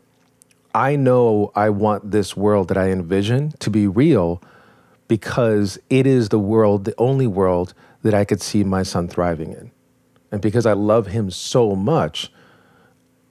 I 0.75 0.97
know 0.97 1.51
I 1.55 1.71
want 1.71 2.11
this 2.11 2.37
world 2.37 2.69
that 2.69 2.79
I 2.79 2.91
envision 2.91 3.53
to 3.59 3.71
be 3.71 3.87
real 3.87 4.43
because 5.09 5.79
it 5.91 6.07
is 6.07 6.29
the 6.29 6.39
world, 6.39 6.85
the 6.85 6.95
only 6.97 7.27
world 7.27 7.75
that 8.03 8.15
I 8.15 8.25
could 8.25 8.41
see 8.41 8.63
my 8.63 8.85
son 8.85 9.09
thriving 9.09 9.53
in. 9.53 9.73
And 10.31 10.41
because 10.41 10.67
I 10.67 10.75
love 10.75 11.09
him 11.09 11.31
so 11.31 11.75
much, 11.75 12.33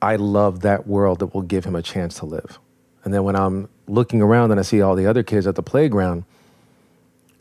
I 0.02 0.18
love 0.18 0.62
that 0.62 0.88
world 0.88 1.20
that 1.20 1.34
will 1.34 1.42
give 1.42 1.64
him 1.64 1.76
a 1.76 1.82
chance 1.82 2.16
to 2.16 2.26
live. 2.26 2.60
And 3.04 3.14
then 3.14 3.24
when 3.24 3.38
I'm 3.38 3.70
looking 3.88 4.22
around 4.22 4.52
and 4.52 4.60
I 4.60 4.64
see 4.64 4.82
all 4.82 4.96
the 4.96 5.06
other 5.06 5.24
kids 5.24 5.48
at 5.48 5.56
the 5.56 5.64
playground 5.64 6.26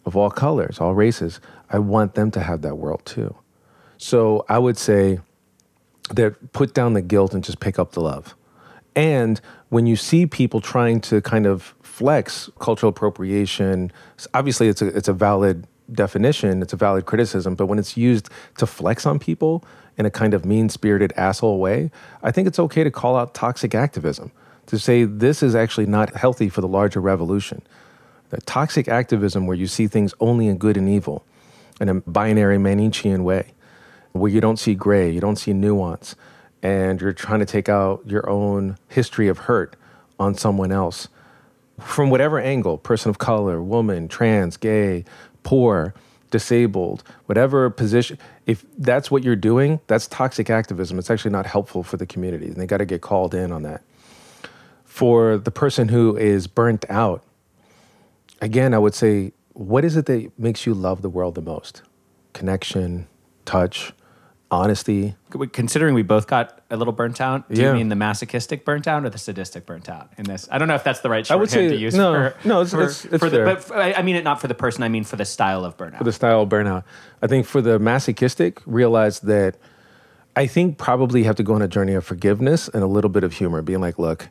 of 0.09 0.16
all 0.16 0.30
colors, 0.30 0.80
all 0.80 0.94
races, 0.94 1.40
I 1.70 1.78
want 1.78 2.14
them 2.14 2.32
to 2.32 2.40
have 2.40 2.62
that 2.62 2.76
world 2.76 3.02
too. 3.04 3.36
So 3.98 4.44
I 4.48 4.59
would 4.59 4.76
say 4.76 5.20
that 6.11 6.52
put 6.52 6.74
down 6.74 6.94
the 6.94 7.02
guilt 7.02 7.34
and 7.34 7.44
just 7.44 7.61
pick 7.61 7.78
up 7.78 7.92
the 7.92 8.00
love. 8.00 8.34
And 8.96 9.40
when 9.68 9.86
you 9.86 9.94
see 9.94 10.26
people 10.26 10.61
trying 10.61 11.00
to 11.02 11.20
kind 11.20 11.46
of 11.46 11.74
flex 11.82 12.50
cultural 12.59 12.90
appropriation, 12.90 13.92
obviously 14.34 14.68
it's 14.68 14.82
a 14.82 14.86
it's 14.86 15.09
a 15.09 15.12
valid 15.12 15.66
definition, 15.92 16.62
it's 16.62 16.72
a 16.72 16.76
valid 16.76 17.06
criticism, 17.06 17.54
but 17.54 17.66
when 17.66 17.78
it's 17.78 17.96
used 17.96 18.28
to 18.59 18.66
flex 18.66 19.06
on 19.06 19.18
people 19.18 19.64
in 19.96 20.06
a 20.06 20.11
kind 20.11 20.34
of 20.34 20.44
mean 20.44 20.68
spirited 20.68 21.12
asshole 21.16 21.59
way, 21.59 21.90
I 22.22 22.30
think 22.30 22.48
it's 22.48 22.59
okay 22.59 22.84
to 22.84 22.90
call 22.90 23.16
out 23.16 23.34
toxic 23.34 23.74
activism, 23.74 24.32
to 24.66 24.78
say 24.78 25.04
this 25.04 25.42
is 25.42 25.54
actually 25.54 25.86
not 25.86 26.14
healthy 26.14 26.48
for 26.48 26.61
the 26.61 26.68
larger 26.68 27.00
revolution. 27.00 27.62
That 28.30 28.46
toxic 28.46 28.88
activism, 28.88 29.46
where 29.46 29.56
you 29.56 29.66
see 29.66 29.86
things 29.86 30.14
only 30.20 30.48
in 30.48 30.58
good 30.58 30.76
and 30.76 30.88
evil, 30.88 31.24
in 31.80 31.88
a 31.88 31.94
binary 31.94 32.58
Manichean 32.58 33.22
way, 33.22 33.54
where 34.12 34.30
you 34.30 34.40
don't 34.40 34.58
see 34.58 34.74
gray, 34.74 35.10
you 35.10 35.20
don't 35.20 35.36
see 35.36 35.52
nuance, 35.52 36.14
and 36.62 37.00
you're 37.00 37.12
trying 37.12 37.40
to 37.40 37.46
take 37.46 37.68
out 37.68 38.02
your 38.04 38.28
own 38.28 38.76
history 38.88 39.28
of 39.28 39.38
hurt 39.38 39.76
on 40.18 40.34
someone 40.34 40.72
else 40.72 41.08
from 41.80 42.10
whatever 42.10 42.40
angle 42.40 42.76
person 42.76 43.08
of 43.08 43.18
color, 43.18 43.62
woman, 43.62 44.08
trans, 44.08 44.56
gay, 44.56 45.04
poor, 45.44 45.94
disabled, 46.30 47.04
whatever 47.26 47.70
position 47.70 48.18
if 48.48 48.64
that's 48.78 49.10
what 49.10 49.22
you're 49.22 49.36
doing, 49.36 49.78
that's 49.88 50.06
toxic 50.08 50.48
activism. 50.48 50.98
It's 50.98 51.10
actually 51.10 51.32
not 51.32 51.44
helpful 51.44 51.82
for 51.82 51.98
the 51.98 52.06
community, 52.06 52.46
and 52.46 52.56
they 52.56 52.66
got 52.66 52.78
to 52.78 52.86
get 52.86 53.02
called 53.02 53.34
in 53.34 53.52
on 53.52 53.62
that. 53.62 53.82
For 54.86 55.36
the 55.36 55.50
person 55.50 55.88
who 55.88 56.16
is 56.16 56.46
burnt 56.46 56.86
out, 56.88 57.22
again, 58.41 58.74
I 58.74 58.78
would 58.78 58.95
say, 58.95 59.32
what 59.53 59.84
is 59.84 59.97
it 59.97 60.07
that 60.07 60.30
makes 60.39 60.66
you 60.66 60.74
love 60.74 61.03
the 61.03 61.09
world 61.09 61.34
the 61.34 61.43
most? 61.43 61.82
Connection, 62.32 63.07
touch, 63.45 63.93
honesty. 64.51 65.14
Considering 65.53 65.95
we 65.95 66.03
both 66.03 66.26
got 66.26 66.62
a 66.70 66.76
little 66.76 66.93
burnt 66.93 67.20
out, 67.20 67.49
do 67.53 67.61
Yeah. 67.61 67.68
you 67.68 67.74
mean 67.78 67.89
the 67.89 67.97
masochistic 67.97 68.64
burnt 68.64 68.86
out 68.86 69.05
or 69.05 69.11
the 69.11 69.18
sadistic 69.18 69.66
burnt 69.66 69.89
out 69.89 70.11
in 70.16 70.24
this? 70.24 70.49
I 70.51 70.59
don't 70.59 70.68
know 70.68 70.74
if 70.74 70.84
that's 70.84 71.01
the 71.01 71.11
right 71.11 71.28
I 71.30 71.34
would 71.34 71.51
say- 71.51 71.68
to 71.68 71.76
use 71.76 71.95
no, 71.95 72.12
for, 72.12 72.49
no, 72.49 72.61
it's- 72.62 72.70
for, 72.70 72.76
it's- 72.82 73.05
it's 73.05 73.18
for 73.22 73.28
the, 73.28 73.45
but 73.45 73.64
for, 73.64 73.76
I 73.76 73.93
I 73.95 74.03
mean 74.03 74.16
it 74.16 74.24
not 74.24 74.41
for 74.41 74.47
the 74.49 74.55
person, 74.55 74.82
I 74.82 74.89
mean 74.89 75.05
for 75.05 75.16
the 75.16 75.24
style 75.24 75.64
of 75.64 75.76
burnout. 75.76 75.99
for 75.99 76.05
the 76.05 76.12
style 76.12 76.43
of 76.43 76.49
burnout. 76.49 76.84
I 77.22 77.26
think 77.26 77.47
for 77.47 77.61
the 77.61 77.78
masochistic, 77.78 78.61
realize 78.64 79.20
that 79.20 79.57
I 80.36 80.47
think 80.47 80.78
probably 80.78 81.24
have 81.24 81.34
to 81.36 81.43
go 81.43 81.55
on 81.55 81.62
a 81.62 81.68
journey 81.68 81.95
of 81.95 82.05
forgiveness 82.05 82.68
and 82.68 82.82
a 82.82 82.86
little 82.86 83.11
bit 83.11 83.24
of 83.24 83.32
humor, 83.34 83.61
being 83.61 83.80
like, 83.80 83.99
look, 83.99 84.28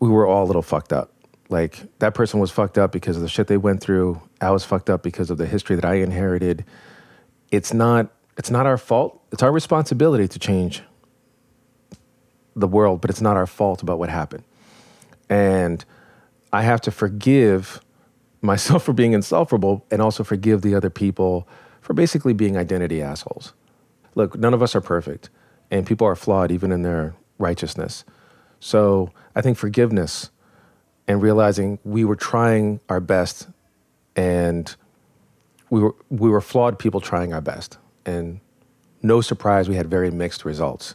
we 0.00 0.08
were 0.08 0.26
all 0.26 0.44
a 0.44 0.46
little 0.46 0.62
fucked 0.62 0.92
up. 0.92 1.10
Like 1.52 1.98
that 1.98 2.14
person 2.14 2.40
was 2.40 2.50
fucked 2.50 2.78
up 2.78 2.92
because 2.92 3.14
of 3.16 3.22
the 3.22 3.28
shit 3.28 3.46
they 3.46 3.58
went 3.58 3.82
through. 3.82 4.22
I 4.40 4.50
was 4.50 4.64
fucked 4.64 4.88
up 4.88 5.02
because 5.02 5.28
of 5.28 5.36
the 5.36 5.46
history 5.46 5.76
that 5.76 5.84
I 5.84 5.96
inherited. 5.96 6.64
It's 7.50 7.74
not 7.74 8.10
it's 8.38 8.50
not 8.50 8.64
our 8.64 8.78
fault. 8.78 9.22
It's 9.30 9.42
our 9.42 9.52
responsibility 9.52 10.26
to 10.26 10.38
change 10.38 10.82
the 12.56 12.66
world, 12.66 13.02
but 13.02 13.10
it's 13.10 13.20
not 13.20 13.36
our 13.36 13.46
fault 13.46 13.82
about 13.82 13.98
what 13.98 14.08
happened. 14.08 14.44
And 15.28 15.84
I 16.54 16.62
have 16.62 16.80
to 16.82 16.90
forgive 16.90 17.82
myself 18.40 18.82
for 18.86 18.94
being 18.94 19.12
insufferable 19.12 19.84
and 19.90 20.00
also 20.00 20.24
forgive 20.24 20.62
the 20.62 20.74
other 20.74 20.90
people 20.90 21.46
for 21.82 21.92
basically 21.92 22.32
being 22.32 22.56
identity 22.56 23.02
assholes. 23.02 23.52
Look, 24.14 24.38
none 24.38 24.54
of 24.54 24.62
us 24.62 24.74
are 24.74 24.80
perfect, 24.80 25.28
and 25.70 25.86
people 25.86 26.06
are 26.06 26.16
flawed 26.16 26.50
even 26.50 26.72
in 26.72 26.80
their 26.82 27.14
righteousness. 27.38 28.04
So 28.60 29.10
I 29.34 29.42
think 29.42 29.58
forgiveness 29.58 30.30
and 31.12 31.20
realizing 31.22 31.78
we 31.84 32.04
were 32.06 32.16
trying 32.16 32.80
our 32.88 33.00
best 33.00 33.46
and 34.16 34.74
we 35.68 35.80
were, 35.80 35.94
we 36.08 36.30
were 36.30 36.40
flawed 36.40 36.78
people 36.78 37.00
trying 37.02 37.34
our 37.34 37.40
best. 37.42 37.76
And 38.06 38.40
no 39.02 39.20
surprise, 39.20 39.68
we 39.68 39.76
had 39.76 39.88
very 39.90 40.10
mixed 40.10 40.44
results. 40.46 40.94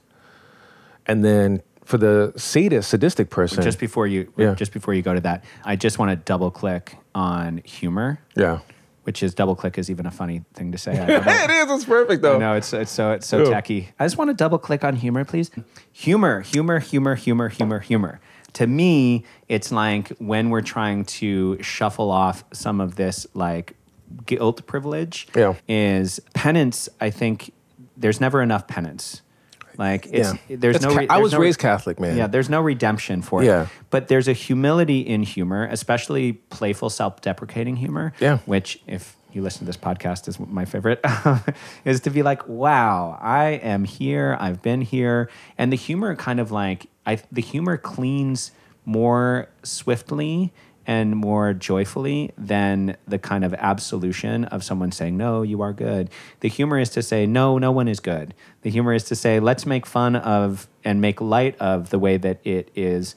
And 1.05 1.23
then 1.23 1.61
for 1.85 1.99
the 1.99 2.33
sadist, 2.35 2.89
sadistic 2.89 3.29
person, 3.29 3.61
just 3.63 3.79
before 3.79 4.07
you 4.07 4.33
Yeah. 4.37 4.55
just 4.55 4.73
before 4.73 4.93
you 4.95 5.03
go 5.03 5.13
to 5.13 5.21
that, 5.21 5.43
I 5.63 5.75
just 5.75 5.99
want 5.99 6.09
to 6.09 6.15
double 6.15 6.49
click 6.49 6.97
on 7.13 7.59
humor, 7.63 8.19
yeah. 8.35 8.59
which 9.03 9.21
is 9.21 9.35
double 9.35 9.55
click 9.55 9.77
is 9.77 9.89
even 9.91 10.05
a 10.07 10.11
funny 10.11 10.41
thing 10.55 10.71
to 10.71 10.77
say. 10.79 10.99
I 10.99 11.05
don't 11.05 11.25
know. 11.25 11.31
it 11.31 11.49
is, 11.51 11.71
it's 11.75 11.85
perfect 11.85 12.23
though. 12.23 12.39
No, 12.39 12.53
it's 12.55 12.73
it's 12.73 12.91
so 12.91 13.11
it's 13.11 13.27
so 13.27 13.49
techy. 13.51 13.89
I 13.99 14.05
just 14.05 14.17
want 14.17 14.29
to 14.31 14.33
double 14.33 14.57
click 14.57 14.83
on 14.83 14.95
humor, 14.95 15.23
please. 15.25 15.51
Humor, 15.93 16.41
humor, 16.41 16.79
humor, 16.79 17.13
humor, 17.15 17.49
humor, 17.49 17.79
humor. 17.79 18.19
To 18.57 18.65
me, 18.67 19.23
it's 19.47 19.71
like 19.71 20.09
when 20.19 20.49
we're 20.49 20.61
trying 20.61 21.05
to 21.19 21.61
shuffle 21.61 22.09
off 22.11 22.43
some 22.53 22.81
of 22.81 22.95
this 22.95 23.27
like 23.33 23.75
guilt 24.25 24.65
privilege. 24.65 25.27
Yeah. 25.35 25.53
Is 25.67 26.19
penance? 26.33 26.89
I 26.99 27.09
think 27.11 27.51
there's 27.95 28.19
never 28.21 28.41
enough 28.41 28.67
penance. 28.67 29.21
Like 29.77 30.07
it's 30.11 30.33
Yeah. 30.49 30.55
there's 30.57 30.81
no. 30.81 30.89
ca- 30.89 30.99
re- 31.01 31.07
I 31.07 31.17
was 31.19 31.33
no- 31.33 31.39
raised 31.39 31.59
Catholic, 31.59 31.99
man. 31.99 32.17
Yeah, 32.17 32.25
there's 32.25 32.49
no 32.49 32.61
redemption 32.61 33.21
for 33.21 33.43
it. 33.43 33.45
Yeah. 33.45 33.63
it. 33.63 33.69
But 33.91 34.07
there's 34.07 34.27
a 34.27 34.33
humility 34.33 35.01
in 35.01 35.21
humor, 35.21 35.67
especially 35.69 36.33
playful, 36.33 36.89
self-deprecating 36.89 37.75
humor. 37.75 38.13
Yeah. 38.19 38.39
Which, 38.47 38.79
if 38.87 39.15
you 39.33 39.43
listen 39.43 39.59
to 39.59 39.65
this 39.65 39.77
podcast, 39.77 40.27
is 40.27 40.39
my 40.39 40.65
favorite, 40.65 40.99
is 41.85 41.99
to 42.01 42.09
be 42.09 42.23
like, 42.23 42.47
"Wow, 42.47 43.19
I 43.21 43.59
am 43.61 43.83
here. 43.83 44.35
I've 44.39 44.63
been 44.63 44.81
here," 44.81 45.29
and 45.59 45.71
the 45.71 45.75
humor 45.77 46.15
kind 46.15 46.39
of 46.39 46.49
like, 46.51 46.87
I 47.07 47.19
the 47.31 47.41
humor 47.41 47.77
cleans 47.77 48.51
more 48.85 49.49
swiftly 49.63 50.53
and 50.87 51.17
more 51.17 51.53
joyfully 51.53 52.31
than 52.37 52.95
the 53.05 53.19
kind 53.19 53.43
of 53.43 53.53
absolution 53.55 54.45
of 54.45 54.63
someone 54.63 54.91
saying, 54.93 55.17
No, 55.17 55.41
you 55.41 55.61
are 55.61 55.73
good. 55.73 56.09
The 56.39 56.47
humor 56.47 56.79
is 56.79 56.89
to 56.91 57.03
say, 57.03 57.25
No, 57.25 57.57
no 57.57 57.71
one 57.71 57.89
is 57.89 57.99
good. 57.99 58.33
The 58.61 58.69
humor 58.69 58.93
is 58.93 59.03
to 59.05 59.15
say, 59.15 59.41
Let's 59.41 59.65
make 59.65 59.85
fun 59.85 60.15
of 60.15 60.67
and 60.85 61.01
make 61.01 61.19
light 61.19 61.57
of 61.59 61.89
the 61.89 61.99
way 61.99 62.15
that 62.15 62.39
it 62.45 62.71
is, 62.73 63.15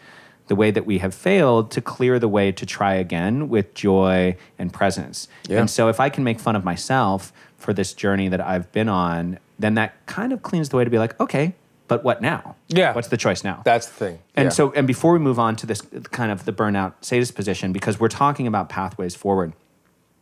the 0.48 0.56
way 0.56 0.72
that 0.72 0.84
we 0.84 0.98
have 0.98 1.14
failed 1.14 1.70
to 1.70 1.80
clear 1.80 2.18
the 2.18 2.28
way 2.28 2.50
to 2.50 2.66
try 2.66 2.94
again 2.94 3.48
with 3.48 3.72
joy 3.72 4.36
and 4.58 4.72
presence. 4.72 5.28
Yeah. 5.48 5.60
And 5.60 5.70
so 5.70 5.88
if 5.88 6.00
I 6.00 6.08
can 6.08 6.24
make 6.24 6.40
fun 6.40 6.56
of 6.56 6.64
myself 6.64 7.32
for 7.56 7.72
this 7.72 7.92
journey 7.92 8.28
that 8.28 8.40
I've 8.40 8.72
been 8.72 8.88
on, 8.88 9.38
then 9.60 9.74
that 9.74 10.04
kind 10.06 10.32
of 10.32 10.42
cleans 10.42 10.70
the 10.70 10.76
way 10.76 10.82
to 10.82 10.90
be 10.90 10.98
like, 10.98 11.18
Okay, 11.20 11.54
but 11.90 12.04
what 12.04 12.22
now? 12.22 12.54
Yeah. 12.68 12.94
What's 12.94 13.08
the 13.08 13.16
choice 13.16 13.42
now? 13.42 13.62
That's 13.64 13.86
the 13.88 13.92
thing. 13.94 14.18
And 14.36 14.44
Yeah. 14.46 14.50
so, 14.50 14.70
and 14.76 14.86
before 14.86 15.12
we 15.12 15.18
move 15.18 15.40
on 15.40 15.56
to 15.56 15.66
this 15.66 15.82
kind 16.12 16.30
of 16.30 16.44
the 16.44 16.52
burnout 16.52 16.92
sadist 17.00 17.34
position, 17.34 17.72
because 17.72 17.98
we're 17.98 18.06
talking 18.24 18.46
about 18.46 18.68
pathways 18.68 19.16
forward, 19.16 19.54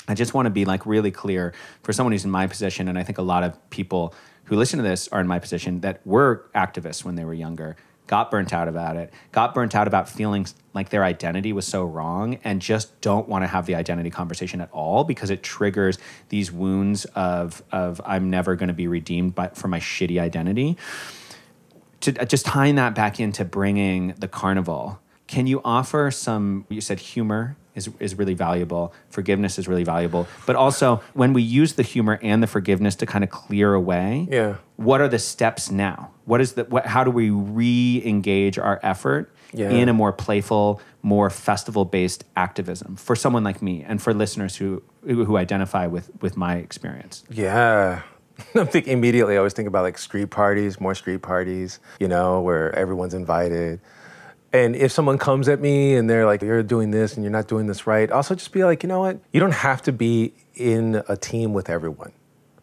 I 0.08 0.14
just 0.14 0.32
want 0.32 0.46
to 0.46 0.50
be 0.50 0.64
like 0.64 0.86
really 0.86 1.10
clear 1.10 1.52
for 1.82 1.92
someone 1.92 2.12
who's 2.12 2.24
in 2.24 2.30
my 2.30 2.46
position, 2.46 2.88
and 2.88 2.98
I 2.98 3.02
think 3.02 3.18
a 3.18 3.22
lot 3.22 3.44
of 3.44 3.52
people 3.68 4.14
who 4.44 4.56
listen 4.56 4.78
to 4.78 4.82
this 4.82 5.08
are 5.08 5.20
in 5.20 5.26
my 5.26 5.38
position 5.38 5.82
that 5.82 6.00
were 6.06 6.46
activists 6.54 7.04
when 7.04 7.16
they 7.16 7.24
were 7.26 7.34
younger, 7.34 7.76
got 8.06 8.30
burnt 8.30 8.54
out 8.54 8.68
about 8.68 8.96
it, 8.96 9.12
got 9.32 9.52
burnt 9.54 9.74
out 9.74 9.86
about 9.86 10.08
feeling 10.08 10.46
like 10.72 10.88
their 10.88 11.04
identity 11.04 11.52
was 11.52 11.66
so 11.66 11.84
wrong, 11.84 12.38
and 12.44 12.62
just 12.62 12.98
don't 13.02 13.28
want 13.28 13.42
to 13.42 13.46
have 13.46 13.66
the 13.66 13.74
identity 13.74 14.08
conversation 14.08 14.62
at 14.62 14.70
all 14.72 15.04
because 15.04 15.28
it 15.28 15.42
triggers 15.42 15.98
these 16.30 16.50
wounds 16.50 17.04
of 17.14 17.62
of 17.70 18.00
I'm 18.06 18.30
never 18.30 18.56
going 18.56 18.68
to 18.68 18.74
be 18.74 18.88
redeemed 18.88 19.34
by, 19.34 19.48
for 19.48 19.68
my 19.68 19.80
shitty 19.80 20.18
identity 20.18 20.78
to 22.00 22.16
uh, 22.20 22.24
just 22.24 22.46
tying 22.46 22.76
that 22.76 22.94
back 22.94 23.18
into 23.20 23.44
bringing 23.44 24.14
the 24.18 24.28
carnival 24.28 24.98
can 25.26 25.46
you 25.46 25.60
offer 25.64 26.10
some 26.10 26.64
you 26.70 26.80
said 26.80 26.98
humor 26.98 27.56
is, 27.74 27.90
is 28.00 28.16
really 28.16 28.34
valuable 28.34 28.92
forgiveness 29.10 29.58
is 29.58 29.68
really 29.68 29.84
valuable 29.84 30.26
but 30.46 30.56
also 30.56 30.96
when 31.14 31.32
we 31.32 31.42
use 31.42 31.74
the 31.74 31.82
humor 31.82 32.18
and 32.22 32.42
the 32.42 32.46
forgiveness 32.46 32.94
to 32.96 33.06
kind 33.06 33.22
of 33.22 33.30
clear 33.30 33.74
away 33.74 34.26
Yeah. 34.30 34.56
what 34.76 35.00
are 35.00 35.08
the 35.08 35.18
steps 35.18 35.70
now 35.70 36.10
what 36.24 36.40
is 36.40 36.52
the 36.54 36.64
what, 36.64 36.86
how 36.86 37.04
do 37.04 37.10
we 37.10 37.30
re-engage 37.30 38.58
our 38.58 38.80
effort 38.82 39.30
Yeah. 39.52 39.70
in 39.70 39.88
a 39.88 39.92
more 39.92 40.12
playful 40.12 40.80
more 41.02 41.30
festival 41.30 41.84
based 41.84 42.24
activism 42.36 42.96
for 42.96 43.14
someone 43.16 43.44
like 43.44 43.62
me 43.62 43.84
and 43.86 44.00
for 44.02 44.12
listeners 44.14 44.56
who 44.56 44.82
who 45.04 45.24
who 45.24 45.36
identify 45.36 45.86
with 45.86 46.10
with 46.22 46.36
my 46.36 46.56
experience 46.56 47.24
Yeah. 47.30 48.02
I'm 48.54 48.66
thinking 48.66 48.92
immediately, 48.92 49.34
I 49.34 49.38
always 49.38 49.52
think 49.52 49.68
about 49.68 49.82
like 49.82 49.98
street 49.98 50.30
parties, 50.30 50.80
more 50.80 50.94
street 50.94 51.22
parties, 51.22 51.80
you 52.00 52.08
know, 52.08 52.40
where 52.40 52.74
everyone's 52.74 53.14
invited. 53.14 53.80
And 54.52 54.74
if 54.74 54.92
someone 54.92 55.18
comes 55.18 55.48
at 55.48 55.60
me 55.60 55.94
and 55.94 56.08
they're 56.08 56.24
like, 56.24 56.40
you're 56.40 56.62
doing 56.62 56.90
this 56.90 57.14
and 57.14 57.24
you're 57.24 57.32
not 57.32 57.48
doing 57.48 57.66
this 57.66 57.86
right, 57.86 58.10
also 58.10 58.34
just 58.34 58.52
be 58.52 58.64
like, 58.64 58.82
you 58.82 58.88
know 58.88 59.00
what? 59.00 59.18
You 59.32 59.40
don't 59.40 59.52
have 59.52 59.82
to 59.82 59.92
be 59.92 60.32
in 60.54 61.02
a 61.08 61.16
team 61.16 61.52
with 61.52 61.68
everyone. 61.68 62.12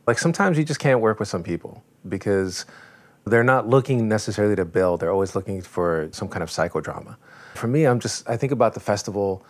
Like 0.07 0.17
sometimes 0.17 0.57
you 0.57 0.63
just 0.63 0.80
can't 0.80 0.99
work 0.99 1.19
with 1.19 1.28
some 1.28 1.43
people 1.43 1.84
because 2.07 2.65
they're 3.26 3.43
not 3.43 3.67
looking 3.67 4.07
necessarily 4.07 4.55
to 4.55 4.65
build, 4.65 4.99
they're 4.99 5.11
always 5.11 5.36
looking 5.36 5.61
for 5.61 6.09
some 6.11 6.28
kind 6.28 6.43
of 6.43 6.49
psychodrama. 6.49 7.17
For 7.55 7.67
me, 7.67 7.86
I'm 7.86 7.99
just, 7.99 8.28
I 8.30 8.38
think 8.38 8.51
about 8.51 8.73
the 8.73 8.80
festival 8.80 9.45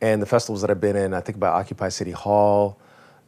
and 0.00 0.22
the 0.22 0.26
festivals 0.26 0.62
that 0.62 0.70
I've 0.70 0.80
been 0.80 0.96
in. 0.96 1.12
I 1.12 1.20
think 1.20 1.36
about 1.36 1.54
Occupy 1.54 1.90
City 1.90 2.12
Hall 2.12 2.78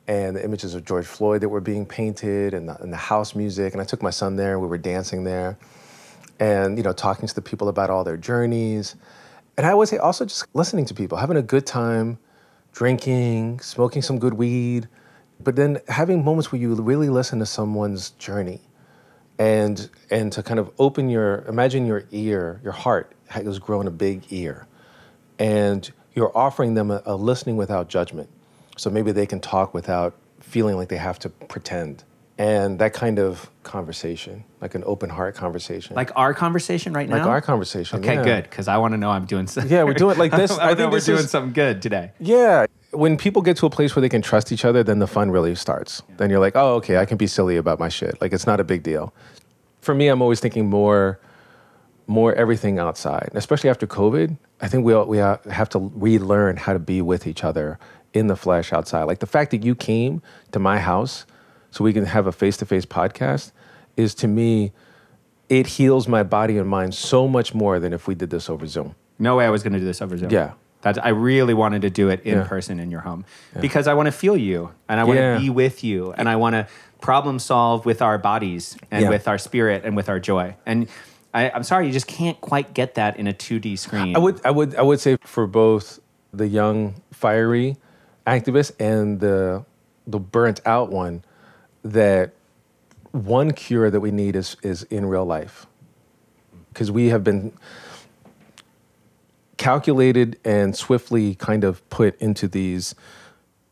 and 0.08 0.36
the 0.36 0.44
images 0.44 0.74
of 0.74 0.84
George 0.84 1.06
Floyd 1.06 1.42
that 1.42 1.48
were 1.48 1.60
being 1.60 1.86
painted 1.86 2.54
and 2.54 2.68
the, 2.68 2.76
and 2.82 2.92
the 2.92 2.96
house 2.96 3.34
music. 3.34 3.72
And 3.72 3.80
I 3.80 3.84
took 3.84 4.02
my 4.02 4.10
son 4.10 4.36
there, 4.36 4.52
and 4.52 4.62
we 4.62 4.66
were 4.66 4.78
dancing 4.78 5.24
there 5.24 5.58
and, 6.40 6.76
you 6.76 6.82
know, 6.82 6.92
talking 6.92 7.28
to 7.28 7.34
the 7.34 7.42
people 7.42 7.68
about 7.68 7.90
all 7.90 8.04
their 8.04 8.16
journeys. 8.16 8.96
And 9.56 9.66
I 9.66 9.74
would 9.74 9.88
say 9.88 9.98
also 9.98 10.24
just 10.24 10.46
listening 10.54 10.86
to 10.86 10.94
people, 10.94 11.18
having 11.18 11.36
a 11.36 11.42
good 11.42 11.66
time, 11.66 12.18
drinking, 12.72 13.60
smoking 13.60 14.02
some 14.02 14.18
good 14.18 14.34
weed, 14.34 14.88
but 15.42 15.56
then 15.56 15.80
having 15.88 16.24
moments 16.24 16.50
where 16.50 16.60
you 16.60 16.74
really 16.74 17.08
listen 17.08 17.38
to 17.38 17.46
someone's 17.46 18.10
journey 18.10 18.60
and 19.38 19.88
and 20.10 20.32
to 20.32 20.42
kind 20.42 20.60
of 20.60 20.70
open 20.78 21.08
your 21.08 21.38
imagine 21.48 21.86
your 21.86 22.04
ear 22.12 22.60
your 22.62 22.72
heart 22.72 23.12
has 23.28 23.58
grown 23.58 23.86
a 23.86 23.90
big 23.90 24.22
ear 24.30 24.66
and 25.38 25.90
you're 26.14 26.36
offering 26.36 26.74
them 26.74 26.90
a, 26.90 27.02
a 27.06 27.16
listening 27.16 27.56
without 27.56 27.88
judgment 27.88 28.28
So 28.76 28.90
maybe 28.90 29.12
they 29.12 29.26
can 29.26 29.40
talk 29.40 29.74
without 29.74 30.14
feeling 30.40 30.76
like 30.76 30.88
they 30.88 30.96
have 30.96 31.18
to 31.20 31.28
pretend. 31.28 32.04
And 32.38 32.78
that 32.78 32.92
kind 32.92 33.18
of 33.18 33.50
conversation, 33.62 34.44
like 34.60 34.74
an 34.74 34.82
open 34.86 35.10
heart 35.10 35.34
conversation. 35.34 35.94
Like 35.94 36.10
our 36.16 36.34
conversation 36.34 36.92
right 36.92 37.08
now. 37.08 37.18
Like 37.18 37.26
our 37.26 37.40
conversation. 37.40 38.00
Okay, 38.00 38.14
yeah. 38.14 38.24
good. 38.24 38.44
Because 38.44 38.68
I 38.68 38.78
want 38.78 38.92
to 38.92 38.98
know 38.98 39.10
I'm 39.10 39.26
doing. 39.26 39.46
Something. 39.46 39.70
Yeah, 39.70 39.84
we're 39.84 39.94
doing 39.94 40.18
like 40.18 40.32
this. 40.36 40.50
I, 40.50 40.70
I 40.70 40.74
think 40.74 40.90
we're 40.90 41.00
doing 41.00 41.18
is- 41.18 41.30
something 41.30 41.52
good 41.52 41.82
today. 41.82 42.12
Yeah. 42.18 42.66
When 42.90 43.16
people 43.16 43.40
get 43.42 43.56
to 43.58 43.66
a 43.66 43.70
place 43.70 43.94
where 43.96 44.00
they 44.00 44.08
can 44.08 44.22
trust 44.22 44.52
each 44.52 44.64
other, 44.64 44.82
then 44.82 44.98
the 44.98 45.06
fun 45.06 45.30
really 45.30 45.54
starts. 45.54 46.02
Then 46.18 46.28
you're 46.28 46.40
like, 46.40 46.56
oh, 46.56 46.74
okay, 46.76 46.98
I 46.98 47.06
can 47.06 47.16
be 47.16 47.26
silly 47.26 47.56
about 47.56 47.78
my 47.78 47.88
shit. 47.88 48.20
Like 48.20 48.32
it's 48.32 48.46
not 48.46 48.60
a 48.60 48.64
big 48.64 48.82
deal. 48.82 49.14
For 49.80 49.94
me, 49.94 50.08
I'm 50.08 50.20
always 50.20 50.40
thinking 50.40 50.68
more, 50.68 51.18
more 52.06 52.34
everything 52.34 52.78
outside, 52.78 53.30
especially 53.34 53.70
after 53.70 53.86
COVID. 53.86 54.36
I 54.60 54.68
think 54.68 54.84
we 54.84 54.92
all, 54.92 55.06
we 55.06 55.20
uh, 55.20 55.38
have 55.50 55.70
to 55.70 55.90
relearn 55.94 56.56
how 56.56 56.74
to 56.74 56.78
be 56.78 57.00
with 57.00 57.26
each 57.26 57.44
other 57.44 57.78
in 58.14 58.26
the 58.26 58.36
flesh 58.36 58.72
outside. 58.72 59.04
Like 59.04 59.20
the 59.20 59.26
fact 59.26 59.50
that 59.52 59.64
you 59.64 59.74
came 59.74 60.22
to 60.52 60.58
my 60.58 60.78
house 60.78 61.24
so 61.70 61.84
we 61.84 61.92
can 61.92 62.04
have 62.04 62.26
a 62.26 62.32
face 62.32 62.56
to 62.58 62.66
face 62.66 62.84
podcast 62.84 63.52
is 63.96 64.14
to 64.16 64.28
me, 64.28 64.72
it 65.48 65.66
heals 65.66 66.08
my 66.08 66.22
body 66.22 66.58
and 66.58 66.68
mind 66.68 66.94
so 66.94 67.26
much 67.28 67.54
more 67.54 67.78
than 67.78 67.92
if 67.92 68.06
we 68.06 68.14
did 68.14 68.30
this 68.30 68.48
over 68.50 68.66
Zoom. 68.66 68.94
No 69.18 69.36
way 69.36 69.46
I 69.46 69.50
was 69.50 69.62
going 69.62 69.72
to 69.74 69.78
do 69.78 69.84
this 69.84 70.02
over 70.02 70.16
Zoom. 70.16 70.30
Yeah. 70.30 70.52
That's, 70.82 70.98
I 70.98 71.10
really 71.10 71.54
wanted 71.54 71.82
to 71.82 71.90
do 71.90 72.08
it 72.08 72.22
in 72.24 72.38
Yeah. 72.38 72.44
person 72.44 72.80
in 72.80 72.90
your 72.90 73.00
home 73.02 73.24
because 73.60 73.86
I 73.86 73.94
want 73.94 74.06
to 74.06 74.12
feel 74.12 74.36
you 74.36 74.72
and 74.88 74.98
I 74.98 75.04
want 75.04 75.18
Yeah. 75.18 75.34
to 75.34 75.40
be 75.40 75.48
with 75.48 75.84
you 75.84 76.12
and 76.12 76.28
I 76.28 76.36
want 76.36 76.54
to 76.54 76.66
problem 77.00 77.38
solve 77.38 77.86
with 77.86 78.02
our 78.02 78.18
bodies 78.18 78.76
and 78.90 79.02
Yeah. 79.04 79.08
with 79.10 79.28
our 79.28 79.38
spirit 79.38 79.84
and 79.84 79.94
with 79.96 80.08
our 80.08 80.18
joy. 80.18 80.56
And 80.66 80.88
I, 81.32 81.50
I'm 81.50 81.62
sorry, 81.62 81.86
you 81.86 81.92
just 81.92 82.06
can't 82.08 82.40
quite 82.40 82.74
get 82.74 82.94
that 82.96 83.16
in 83.16 83.26
a 83.28 83.32
2D 83.32 83.78
screen. 83.78 84.16
I 84.16 84.18
would, 84.18 84.40
I 84.44 84.50
would, 84.50 84.74
I 84.74 84.82
would 84.82 84.98
say 85.00 85.16
for 85.22 85.46
both 85.46 86.00
the 86.32 86.48
young, 86.48 86.94
fiery 87.12 87.76
activist 88.26 88.72
and 88.78 89.20
the 89.20 89.64
the 90.06 90.18
burnt 90.18 90.60
out 90.66 90.90
one, 90.90 91.24
that 91.84 92.32
one 93.12 93.52
cure 93.52 93.90
that 93.90 94.00
we 94.00 94.10
need 94.10 94.36
is 94.36 94.56
is 94.62 94.82
in 94.84 95.06
real 95.06 95.24
life, 95.24 95.66
because 96.72 96.90
we 96.90 97.08
have 97.08 97.22
been 97.22 97.52
calculated 99.56 100.38
and 100.44 100.74
swiftly 100.74 101.36
kind 101.36 101.62
of 101.62 101.88
put 101.88 102.20
into 102.20 102.48
these 102.48 102.94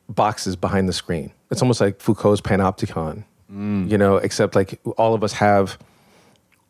boxes 0.09 0.55
behind 0.55 0.89
the 0.89 0.93
screen. 0.93 1.33
It's 1.51 1.63
almost 1.63 1.81
like 1.81 2.01
Foucault's 2.01 2.41
panopticon, 2.41 3.25
mm. 3.53 3.91
you 3.91 3.99
know, 3.99 4.17
except 4.17 4.55
like 4.55 4.81
all 4.97 5.15
of 5.15 5.25
us 5.25 5.33
have 5.35 5.79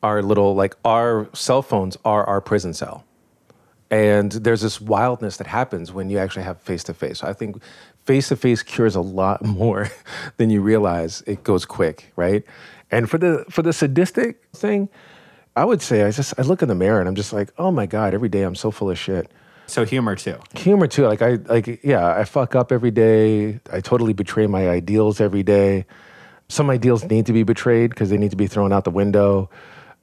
our 0.02 0.22
little 0.22 0.54
like 0.54 0.74
our 0.84 1.28
cell 1.34 1.60
phones 1.60 1.98
are 2.04 2.24
our 2.24 2.40
prison 2.40 2.72
cell 2.72 3.04
and 3.90 4.30
there's 4.32 4.60
this 4.60 4.80
wildness 4.80 5.36
that 5.38 5.48
happens 5.48 5.92
when 5.92 6.10
you 6.10 6.18
actually 6.18 6.44
have 6.44 6.60
face 6.60 6.84
to 6.84 6.94
face. 6.94 7.24
I 7.24 7.32
think 7.32 7.60
face 8.04 8.28
to 8.28 8.36
face 8.36 8.62
cures 8.62 8.94
a 8.94 9.00
lot 9.00 9.44
more 9.44 9.88
than 10.36 10.50
you 10.50 10.60
realize. 10.60 11.22
It 11.26 11.42
goes 11.42 11.64
quick, 11.64 12.12
right? 12.16 12.44
And 12.90 13.10
for 13.10 13.18
the 13.18 13.44
for 13.50 13.62
the 13.62 13.72
sadistic 13.72 14.42
thing, 14.52 14.88
I 15.56 15.64
would 15.64 15.82
say 15.82 16.04
I 16.04 16.10
just 16.10 16.34
I 16.38 16.42
look 16.42 16.62
in 16.62 16.68
the 16.68 16.74
mirror 16.74 17.00
and 17.00 17.08
I'm 17.08 17.14
just 17.14 17.32
like, 17.32 17.52
oh 17.58 17.70
my 17.70 17.86
god, 17.86 18.14
every 18.14 18.28
day 18.28 18.42
I'm 18.42 18.54
so 18.54 18.70
full 18.70 18.90
of 18.90 18.98
shit. 18.98 19.30
so 19.66 19.84
humor 19.84 20.16
too. 20.16 20.38
Humor 20.56 20.86
too, 20.86 21.06
like 21.06 21.22
I 21.22 21.34
like 21.34 21.80
yeah, 21.82 22.14
I 22.16 22.24
fuck 22.24 22.54
up 22.54 22.70
every 22.70 22.90
day. 22.92 23.60
I 23.72 23.80
totally 23.80 24.12
betray 24.12 24.46
my 24.46 24.68
ideals 24.68 25.20
every 25.20 25.42
day. 25.42 25.86
Some 26.48 26.70
ideals 26.70 27.04
need 27.04 27.26
to 27.26 27.32
be 27.32 27.44
betrayed 27.44 27.90
because 27.90 28.10
they 28.10 28.18
need 28.18 28.30
to 28.30 28.36
be 28.36 28.48
thrown 28.48 28.72
out 28.72 28.84
the 28.84 28.90
window. 28.90 29.50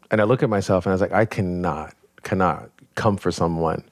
And 0.10 0.22
I 0.22 0.24
look 0.24 0.44
at 0.44 0.50
myself 0.50 0.86
and 0.86 0.92
I 0.92 0.94
was 0.94 1.02
like, 1.02 1.12
I 1.12 1.26
cannot, 1.26 1.94
cannot 2.24 2.70
come 2.98 3.16
for 3.16 3.32
someone 3.32 3.84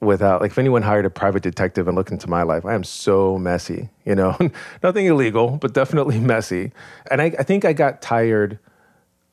without 0.00 0.42
like 0.42 0.50
if 0.50 0.58
anyone 0.58 0.82
hired 0.82 1.06
a 1.06 1.10
private 1.10 1.42
detective 1.42 1.88
and 1.88 1.96
looked 1.96 2.10
into 2.10 2.28
my 2.28 2.42
life, 2.42 2.66
I 2.66 2.74
am 2.74 2.84
so 2.84 3.38
messy, 3.38 3.88
you 4.04 4.14
know. 4.14 4.36
Nothing 4.82 5.06
illegal, 5.06 5.56
but 5.56 5.72
definitely 5.72 6.20
messy. 6.34 6.72
And 7.10 7.22
I, 7.22 7.26
I 7.38 7.42
think 7.42 7.64
I 7.64 7.72
got 7.72 8.02
tired 8.02 8.58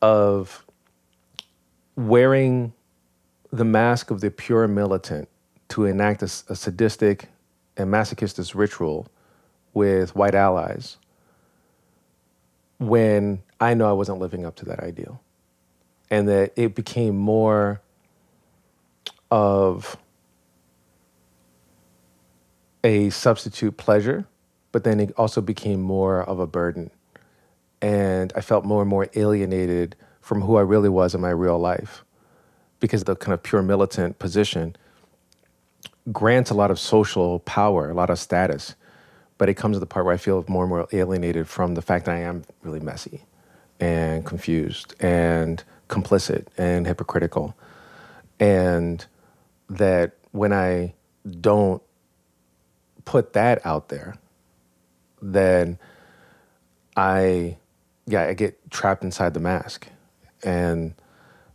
of 0.01 0.65
wearing 1.95 2.73
the 3.51 3.65
mask 3.65 4.09
of 4.09 4.21
the 4.21 4.31
pure 4.31 4.67
militant 4.67 5.27
to 5.69 5.85
enact 5.85 6.23
a 6.23 6.27
sadistic 6.27 7.29
and 7.77 7.89
masochistic 7.91 8.55
ritual 8.55 9.07
with 9.73 10.15
white 10.15 10.35
allies 10.35 10.97
when 12.79 13.41
I 13.59 13.73
know 13.73 13.89
I 13.89 13.93
wasn't 13.93 14.19
living 14.19 14.45
up 14.45 14.55
to 14.57 14.65
that 14.65 14.79
ideal. 14.79 15.21
And 16.09 16.27
that 16.27 16.53
it 16.55 16.75
became 16.75 17.17
more 17.17 17.81
of 19.33 19.97
a 22.83 23.09
substitute 23.09 23.77
pleasure, 23.77 24.27
but 24.71 24.83
then 24.83 24.99
it 24.99 25.11
also 25.17 25.41
became 25.41 25.81
more 25.81 26.21
of 26.21 26.37
a 26.37 26.45
burden. 26.45 26.91
And 27.81 28.31
I 28.35 28.41
felt 28.41 28.63
more 28.63 28.81
and 28.81 28.89
more 28.89 29.09
alienated 29.15 29.95
from 30.21 30.41
who 30.41 30.55
I 30.57 30.61
really 30.61 30.87
was 30.87 31.15
in 31.15 31.21
my 31.21 31.31
real 31.31 31.57
life 31.57 32.05
because 32.79 33.05
the 33.05 33.15
kind 33.15 33.33
of 33.33 33.41
pure 33.41 33.63
militant 33.63 34.19
position 34.19 34.75
grants 36.11 36.51
a 36.51 36.53
lot 36.53 36.69
of 36.69 36.77
social 36.77 37.39
power, 37.39 37.89
a 37.89 37.95
lot 37.95 38.11
of 38.11 38.19
status, 38.19 38.75
but 39.39 39.49
it 39.49 39.55
comes 39.55 39.77
to 39.77 39.79
the 39.79 39.87
part 39.87 40.05
where 40.05 40.13
I 40.13 40.17
feel 40.17 40.45
more 40.47 40.65
and 40.65 40.69
more 40.69 40.87
alienated 40.91 41.47
from 41.47 41.73
the 41.73 41.81
fact 41.81 42.05
that 42.05 42.13
I 42.13 42.19
am 42.19 42.43
really 42.61 42.81
messy 42.81 43.23
and 43.79 44.23
confused 44.27 44.93
and 44.99 45.63
complicit 45.89 46.45
and 46.55 46.85
hypocritical. 46.85 47.57
And 48.39 49.03
that 49.77 50.13
when 50.31 50.53
I 50.53 50.93
don't 51.39 51.81
put 53.05 53.33
that 53.33 53.65
out 53.65 53.89
there, 53.89 54.15
then 55.21 55.77
I, 56.95 57.57
yeah, 58.05 58.23
I 58.23 58.33
get 58.33 58.69
trapped 58.71 59.03
inside 59.03 59.33
the 59.33 59.39
mask. 59.39 59.87
And 60.43 60.93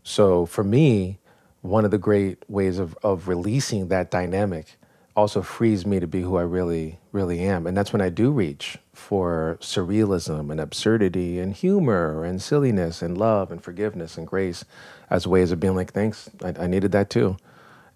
so 0.02 0.46
for 0.46 0.64
me, 0.64 1.18
one 1.60 1.84
of 1.84 1.90
the 1.90 1.98
great 1.98 2.44
ways 2.48 2.78
of, 2.78 2.96
of 3.02 3.28
releasing 3.28 3.88
that 3.88 4.10
dynamic 4.10 4.76
also 5.16 5.42
frees 5.42 5.84
me 5.84 5.98
to 5.98 6.06
be 6.06 6.22
who 6.22 6.36
I 6.36 6.42
really, 6.42 7.00
really 7.10 7.40
am. 7.40 7.66
And 7.66 7.76
that's 7.76 7.92
when 7.92 8.00
I 8.00 8.08
do 8.08 8.30
reach 8.30 8.78
for 8.92 9.58
surrealism 9.60 10.50
and 10.50 10.60
absurdity 10.60 11.40
and 11.40 11.52
humor 11.52 12.24
and 12.24 12.40
silliness 12.40 13.02
and 13.02 13.18
love 13.18 13.50
and 13.50 13.62
forgiveness 13.62 14.16
and 14.16 14.26
grace 14.26 14.64
as 15.10 15.26
ways 15.26 15.50
of 15.50 15.58
being 15.58 15.74
like, 15.74 15.92
thanks, 15.92 16.30
I, 16.42 16.54
I 16.60 16.66
needed 16.68 16.92
that 16.92 17.10
too. 17.10 17.36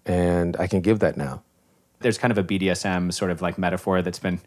And 0.05 0.57
I 0.57 0.67
can 0.67 0.81
give 0.81 0.99
that 0.99 1.17
now. 1.17 1.43
There's 1.99 2.17
kind 2.17 2.31
of 2.31 2.37
a 2.37 2.43
BDSM 2.43 3.13
sort 3.13 3.31
of 3.31 3.41
like 3.41 3.57
metaphor 3.57 4.01
that's 4.01 4.19
been 4.19 4.41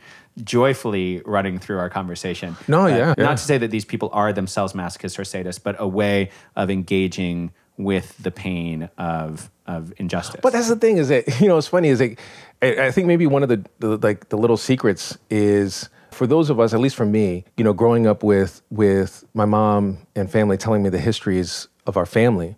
joyfully 0.44 1.22
running 1.24 1.58
through 1.58 1.78
our 1.78 1.88
conversation. 1.88 2.50
Uh, 2.50 2.64
No, 2.68 2.86
yeah, 2.86 3.14
yeah. 3.16 3.24
Not 3.24 3.38
to 3.38 3.42
say 3.42 3.56
that 3.56 3.70
these 3.70 3.86
people 3.86 4.10
are 4.12 4.32
themselves 4.32 4.74
masochists 4.74 5.18
or 5.18 5.22
sadists, 5.22 5.62
but 5.62 5.74
a 5.78 5.88
way 5.88 6.30
of 6.54 6.70
engaging 6.70 7.52
with 7.78 8.16
the 8.18 8.30
pain 8.30 8.88
of 8.98 9.50
of 9.66 9.92
injustice. 9.96 10.40
But 10.42 10.52
that's 10.52 10.68
the 10.68 10.76
thing 10.76 10.98
is 10.98 11.08
that 11.08 11.40
you 11.40 11.48
know 11.48 11.56
it's 11.56 11.68
funny 11.68 11.88
is 11.88 12.00
like 12.00 12.20
I 12.60 12.86
I 12.86 12.90
think 12.90 13.06
maybe 13.06 13.26
one 13.26 13.42
of 13.42 13.48
the, 13.48 13.64
the 13.78 13.96
like 13.96 14.28
the 14.28 14.36
little 14.36 14.56
secrets 14.58 15.16
is 15.30 15.88
for 16.10 16.26
those 16.26 16.48
of 16.48 16.58
us, 16.58 16.72
at 16.72 16.80
least 16.80 16.96
for 16.96 17.04
me, 17.04 17.44
you 17.56 17.64
know, 17.64 17.72
growing 17.72 18.06
up 18.06 18.22
with 18.22 18.62
with 18.70 19.24
my 19.34 19.44
mom 19.44 19.98
and 20.14 20.30
family 20.30 20.56
telling 20.56 20.82
me 20.82 20.88
the 20.88 20.98
histories 20.98 21.68
of 21.86 21.96
our 21.96 22.06
family, 22.06 22.56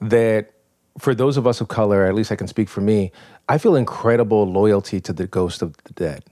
that 0.00 0.52
for 1.00 1.14
those 1.14 1.36
of 1.36 1.46
us 1.46 1.60
of 1.60 1.68
color, 1.68 2.04
at 2.04 2.14
least 2.14 2.30
I 2.30 2.36
can 2.36 2.48
speak 2.48 2.68
for 2.68 2.80
me, 2.80 3.12
I 3.48 3.58
feel 3.58 3.74
incredible 3.74 4.44
loyalty 4.46 5.00
to 5.00 5.12
the 5.12 5.26
ghost 5.26 5.62
of 5.62 5.76
the 5.84 5.92
dead 5.92 6.24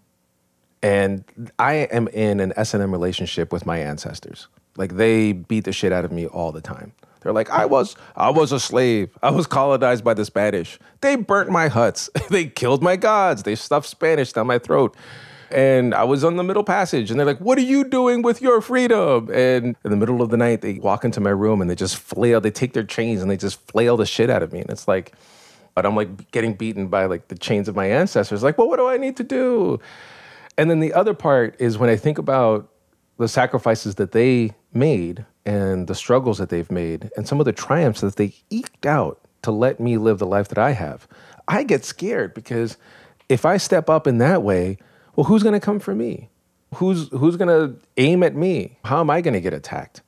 and 0.83 1.25
I 1.59 1.75
am 1.75 2.09
in 2.09 2.41
an 2.41 2.53
S 2.57 2.75
and 2.75 2.83
M 2.83 2.93
relationship 2.93 3.53
with 3.53 3.66
my 3.66 3.79
ancestors. 3.79 4.49
Like 4.77 4.97
they 4.97 5.33
beat 5.33 5.64
the 5.64 5.73
shit 5.73 5.93
out 5.93 6.05
of 6.05 6.12
me 6.12 6.27
all 6.27 6.53
the 6.53 6.61
time. 6.61 6.93
They're 7.21 7.33
like, 7.33 7.51
I 7.51 7.66
was, 7.66 7.97
I 8.14 8.31
was 8.31 8.53
a 8.53 8.61
slave. 8.61 9.11
I 9.23 9.31
was 9.31 9.47
colonized 9.47 10.05
by 10.05 10.14
the 10.14 10.25
Spanish. 10.25 10.79
They 11.01 11.16
burnt 11.16 11.51
my 11.51 11.66
huts. 11.66 12.09
they 12.31 12.47
killed 12.47 12.83
my 12.83 12.95
gods. 12.95 13.43
They 13.43 13.57
stuffed 13.57 13.89
Spanish 13.89 14.33
down 14.33 14.47
my 14.47 14.59
throat. 14.59 14.97
And 15.51 15.94
I 15.94 16.05
was 16.05 16.24
on 16.24 16.36
the 16.36 16.42
middle 16.42 16.64
passage, 16.64 17.11
and 17.11 17.18
they're 17.18 17.26
like, 17.26 17.40
"What 17.40 17.57
are 17.59 17.62
you 17.62 17.84
doing 17.84 18.22
with 18.22 18.42
your 18.42 18.61
freedom?" 18.61 19.30
And 19.32 19.76
in 19.84 19.90
the 19.90 19.96
middle 19.96 20.20
of 20.20 20.30
the 20.30 20.36
night, 20.36 20.61
they 20.61 20.74
walk 20.74 21.05
into 21.05 21.20
my 21.20 21.30
room 21.30 21.61
and 21.61 21.70
they 21.70 21.74
just 21.74 21.96
flail. 21.96 22.40
They 22.40 22.51
take 22.51 22.74
their 22.74 22.84
chains 22.84 23.22
and 23.22 23.30
they 23.30 23.36
just 23.36 23.61
flail 23.68 23.96
the 23.96 24.07
shit 24.07 24.28
out 24.28 24.42
of 24.42 24.53
me. 24.53 24.61
And 24.61 24.70
it's 24.70 24.86
like, 24.86 25.14
but 25.74 25.86
I'm 25.86 25.94
like 25.94 26.32
getting 26.32 26.55
beaten 26.55 26.88
by 26.88 27.07
like 27.07 27.28
the 27.28 27.38
chains 27.38 27.68
of 27.68 27.76
my 27.76 27.86
ancestors. 27.86 28.42
Like, 28.42 28.59
well, 28.59 28.68
what 28.68 28.78
do 28.78 28.88
I 28.88 28.96
need 28.96 29.16
to 29.18 29.22
do? 29.22 29.78
And 30.57 30.68
then 30.68 30.80
the 30.80 30.92
other 30.92 31.14
part 31.14 31.55
is 31.61 31.78
when 31.78 31.88
I 31.88 31.94
think 31.94 32.18
about 32.18 32.68
the 33.16 33.28
sacrifices 33.28 33.94
that 33.94 34.11
they 34.11 34.55
made 34.72 35.24
and 35.46 35.86
the 35.86 35.94
struggles 35.94 36.38
that 36.38 36.49
they've 36.49 36.70
made 36.70 37.11
and 37.16 37.28
some 37.28 37.38
of 37.38 37.44
the 37.44 37.53
triumphs 37.53 38.01
that 38.01 38.16
they 38.16 38.34
eked 38.51 38.86
out 38.86 39.20
to 39.42 39.53
let 39.53 39.78
me 39.78 39.99
live 39.99 40.18
the 40.18 40.26
life 40.26 40.49
that 40.49 40.59
I 40.59 40.72
have, 40.72 41.07
I 41.46 41.62
get 41.62 41.84
scared 41.84 42.34
because 42.34 42.76
if 43.28 43.44
I 43.44 43.57
step 43.57 43.88
up 43.88 44.09
in 44.09 44.18
that 44.18 44.42
way, 44.42 44.78
well, 45.19 45.25
who's 45.25 45.43
going 45.43 45.55
to 45.55 45.59
come 45.59 45.81
for 45.81 45.97
me? 45.97 46.31
Who's 46.77 47.09
who's 47.09 47.35
going 47.35 47.49
to 47.49 47.77
aim 47.97 48.23
at 48.23 48.37
me? 48.37 48.79
How 48.85 49.01
am 49.01 49.11
I 49.11 49.21
going 49.21 49.35
to 49.35 49.41
get 49.41 49.53
attacked? 49.53 50.01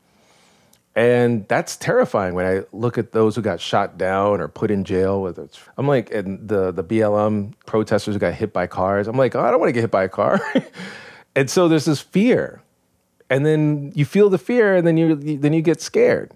And 0.95 1.49
that's 1.49 1.77
terrifying 1.77 2.35
when 2.35 2.47
I 2.47 2.63
look 2.71 2.97
at 2.97 3.11
those 3.11 3.35
who 3.35 3.43
got 3.43 3.61
shot 3.61 3.99
down 3.99 4.41
or 4.41 4.47
put 4.47 4.71
in 4.71 4.85
jail. 4.85 5.21
Whether 5.21 5.43
it's, 5.43 5.59
I'm 5.77 5.89
like, 5.89 6.15
and 6.15 6.49
the 6.49 6.71
the 6.71 6.85
BLM 6.85 7.55
protesters 7.67 8.15
who 8.15 8.21
got 8.21 8.35
hit 8.35 8.53
by 8.53 8.69
cars. 8.69 9.09
I'm 9.09 9.17
like, 9.17 9.35
oh, 9.35 9.41
I 9.41 9.51
don't 9.51 9.59
want 9.59 9.71
to 9.71 9.73
get 9.73 9.81
hit 9.81 9.91
by 9.91 10.05
a 10.05 10.09
car. 10.09 10.41
and 11.35 11.51
so 11.51 11.67
there's 11.67 11.87
this 11.87 12.01
fear, 12.01 12.63
and 13.29 13.45
then 13.45 13.91
you 13.97 14.05
feel 14.05 14.31
the 14.31 14.39
fear, 14.39 14.77
and 14.77 14.87
then 14.87 14.97
you 14.97 15.17
then 15.17 15.53
you 15.53 15.61
get 15.61 15.81
scared, 15.81 16.31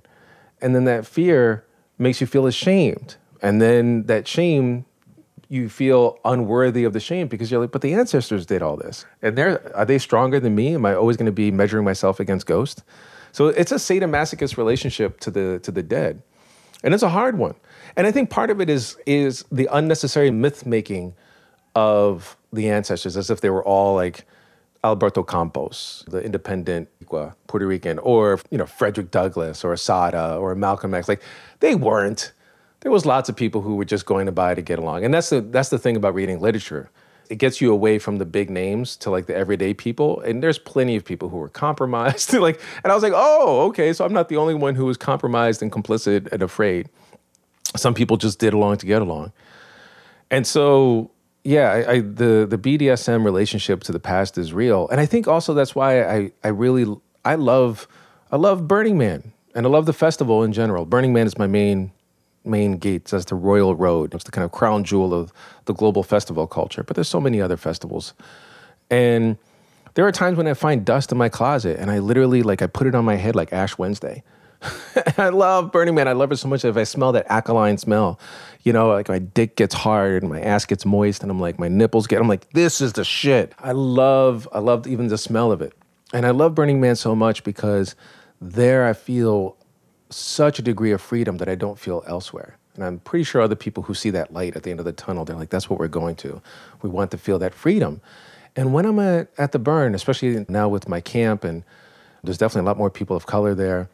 and 0.61 0.75
then 0.75 0.83
that 0.87 1.07
fear 1.07 1.65
makes 1.97 2.21
you 2.21 2.27
feel 2.27 2.45
ashamed, 2.45 3.19
and 3.41 3.63
then 3.63 4.07
that 4.07 4.27
shame 4.27 4.85
you 5.49 5.69
feel 5.69 6.19
unworthy 6.25 6.85
of 6.85 6.93
the 6.93 7.01
shame 7.01 7.29
because 7.29 7.51
you're 7.51 7.61
like, 7.61 7.73
but 7.73 7.83
the 7.83 7.95
ancestors 7.95 8.47
did 8.47 8.63
all 8.63 8.77
this, 8.77 9.05
and 9.23 9.37
they're 9.37 9.77
are 9.77 9.85
they 9.85 9.99
stronger 9.99 10.41
than 10.41 10.55
me? 10.55 10.75
Am 10.75 10.87
I 10.87 10.95
always 10.95 11.17
going 11.17 11.27
to 11.27 11.33
be 11.33 11.51
measuring 11.51 11.85
myself 11.85 12.21
against 12.21 12.47
ghosts? 12.47 12.83
So 13.33 13.49
it's 13.49 13.73
a 13.73 13.77
sadomasochist 13.77 14.57
relationship 14.57 15.21
to 15.21 15.31
the 15.31 15.59
to 15.61 15.71
the 15.71 15.83
dead, 15.83 16.23
and 16.83 16.95
it's 16.95 17.03
a 17.03 17.09
hard 17.09 17.39
one. 17.39 17.55
And 17.97 18.07
I 18.07 18.13
think 18.13 18.31
part 18.31 18.51
of 18.51 18.61
it 18.61 18.71
is 18.71 18.97
is 19.07 19.45
the 19.51 19.69
unnecessary 19.73 20.31
myth 20.31 20.67
making 20.67 21.15
of 21.75 22.37
the 22.53 22.71
ancestors, 22.71 23.17
as 23.17 23.31
if 23.31 23.41
they 23.41 23.51
were 23.51 23.65
all 23.65 23.95
like 23.95 24.27
Albizu 24.85 25.27
Campos, 25.27 26.05
the 26.09 26.23
independent 26.23 26.89
Puerto 27.09 27.67
Rican, 27.67 27.99
or 27.99 28.39
you 28.51 28.59
know 28.59 28.67
Frederick 28.67 29.11
Douglass, 29.11 29.65
or 29.65 29.73
Assata, 29.73 30.37
or 30.37 30.55
Malcolm 30.55 30.95
X. 30.95 31.09
Like 31.09 31.23
they 31.61 31.75
weren't. 31.75 32.33
There 32.85 32.93
was 32.93 33.05
lots 33.05 33.29
of 33.29 33.35
people 33.35 33.63
who 33.63 33.75
were 33.75 33.85
just 33.85 34.07
going 34.07 34.27
to 34.27 34.33
buy 34.33 34.55
to 34.55 34.63
get 34.63 34.79
along, 34.79 35.05
and 35.05 35.13
that's 35.13 35.31
the 35.31 35.41
that's 35.41 35.71
the 35.71 35.79
thing 35.79 35.97
about 35.97 36.15
reading 36.15 36.41
literature 36.41 36.91
it 37.31 37.37
gets 37.37 37.61
you 37.61 37.73
away 37.73 37.99
from 37.99 38.19
the 38.19 38.25
big 38.25 38.51
names 38.51 38.97
to 38.97 39.11
like 39.11 39.27
the 39.27 39.35
everyday 39.35 39.75
people. 39.75 40.21
And 40.21 40.43
there's 40.43 40.59
plenty 40.59 40.97
of 40.97 41.05
people 41.05 41.29
who 41.29 41.39
were 41.39 41.49
compromised. 41.49 42.33
like, 42.35 42.61
and 42.83 42.91
I 42.91 42.95
was 42.95 43.03
like, 43.03 43.13
oh, 43.15 43.67
okay, 43.69 43.93
so 43.93 44.05
I'm 44.05 44.13
not 44.13 44.29
the 44.29 44.37
only 44.37 44.55
one 44.55 44.75
who 44.75 44.85
was 44.87 44.97
compromised 44.97 45.63
and 45.63 45.73
complicit 45.73 46.31
and 46.33 46.43
afraid. 46.43 46.89
Some 47.77 47.95
people 47.95 48.17
just 48.17 48.39
did 48.39 48.53
along 48.55 48.79
to 48.79 48.87
get 48.87 49.03
along. 49.03 49.33
And 50.31 50.47
so, 50.47 51.11
yeah, 51.43 51.71
I, 51.71 51.93
I, 51.93 52.01
the 52.01 52.47
the 52.49 52.59
BDSM 52.59 53.25
relationship 53.25 53.83
to 53.85 53.93
the 53.93 54.01
past 54.01 54.39
is 54.39 54.53
real, 54.53 54.89
and 54.89 55.01
I 55.01 55.07
think 55.07 55.29
also 55.29 55.53
that's 55.53 55.75
why 55.75 56.03
I 56.03 56.33
I 56.43 56.49
really 56.49 56.87
I 57.25 57.35
love 57.35 57.87
I 58.33 58.37
love 58.37 58.67
Burning 58.67 58.97
Man 58.97 59.33
and 59.55 59.67
I 59.67 59.69
love 59.69 59.85
the 59.85 59.93
festival 59.93 60.43
in 60.43 60.53
general. 60.53 60.87
Burning 60.87 61.13
Man 61.13 61.27
is 61.27 61.37
my 61.37 61.47
main 61.47 61.93
main 62.45 62.77
gates 62.77 63.13
as 63.13 63.25
the 63.27 63.35
Royal 63.35 63.75
Road. 63.75 64.15
It's 64.15 64.25
the 64.25 64.31
kind 64.31 64.45
of 64.45 64.53
crown 64.53 64.85
jewel 64.85 65.15
of 65.15 65.33
the 65.65 65.75
global 65.75 66.03
festival 66.03 66.47
culture. 66.47 66.83
But 66.83 66.97
there's 66.97 67.09
so 67.09 67.21
many 67.21 67.41
other 67.41 67.57
festivals. 67.57 68.15
And 68.91 69.39
there 69.95 70.07
are 70.07 70.13
times 70.13 70.37
when 70.37 70.47
I 70.47 70.55
find 70.55 70.85
dust 70.85 71.13
in 71.13 71.19
my 71.19 71.29
closet 71.29 71.79
and 71.79 71.91
I 71.91 71.99
literally 71.99 72.43
like 72.43 72.63
I 72.63 72.67
put 72.67 72.87
it 72.87 72.95
on 72.95 73.05
my 73.05 73.17
head 73.17 73.35
like 73.35 73.53
Ash 73.53 73.79
Wednesday. 73.79 74.23
I 75.19 75.29
love 75.29 75.73
Burning 75.73 75.95
Man. 75.95 76.09
I 76.09 76.13
love 76.13 76.33
it 76.33 76.37
so 76.37 76.49
much. 76.49 76.63
That 76.63 76.69
if 76.69 76.77
I 76.77 76.85
smell 76.85 77.13
that 77.13 77.27
alkaline 77.31 77.79
smell, 77.79 78.19
you 78.63 78.73
know, 78.73 78.89
like 78.89 79.09
my 79.09 79.19
dick 79.19 79.57
gets 79.57 79.75
hard 79.75 80.23
and 80.23 80.31
my 80.31 80.41
ass 80.41 80.65
gets 80.65 80.87
moist, 80.87 81.23
and 81.23 81.31
I'm 81.31 81.41
like, 81.41 81.59
my 81.59 81.69
nipples 81.69 82.07
get. 82.07 82.21
I'm 82.21 82.29
like, 82.29 82.49
this 82.51 82.81
is 82.81 82.95
the 82.95 83.05
shit. 83.05 83.55
I 83.59 83.73
love. 83.73 84.49
I 84.53 84.61
love 84.61 84.87
even 84.87 85.09
the 85.09 85.19
smell 85.19 85.53
of 85.53 85.61
it, 85.61 85.75
and 86.13 86.25
I 86.25 86.31
love 86.31 86.55
Burning 86.55 86.81
Man 86.81 86.97
so 86.97 87.15
much 87.15 87.45
because 87.45 87.95
there 88.41 88.87
I 88.87 88.93
feel 88.95 89.57
such 90.11 90.59
a 90.59 90.63
degree 90.63 90.93
of 90.93 91.01
freedom 91.01 91.39
that 91.39 91.49
I 91.49 91.55
don't 91.55 91.79
feel 91.79 92.03
elsewhere. 92.07 92.57
And 92.75 92.85
I'm 92.85 92.99
pretty 93.01 93.25
sure 93.25 93.41
other 93.41 93.55
people 93.55 93.85
who 93.85 93.95
see 93.95 94.11
that 94.11 94.33
light 94.33 94.57
at 94.57 94.65
the 94.65 94.71
end 94.71 94.81
of 94.81 94.87
the 94.87 94.93
tunnel, 94.93 95.25
they're 95.25 95.37
like, 95.37 95.51
that's 95.51 95.71
what 95.71 95.79
we're 95.79 95.89
going 95.89 96.17
to. 96.17 96.43
We 96.83 96.91
want 96.91 97.11
to 97.13 97.19
feel 97.19 97.39
that 97.39 97.55
freedom. 97.55 98.01
And 98.57 98.73
when 98.73 98.85
I'm 98.85 98.99
at, 98.99 99.29
at 99.39 99.53
the 99.53 99.59
burn, 99.59 99.95
especially 99.95 100.45
now 100.49 100.69
with 100.69 100.89
my 100.89 101.01
camp, 101.01 101.45
and 101.45 101.63
there's 102.23 102.39
definitely 102.39 102.67
a 102.67 102.71
lot 102.71 102.79
more 102.79 102.91
people 102.91 103.17
of 103.17 103.27
color 103.27 103.55
there, 103.55 103.89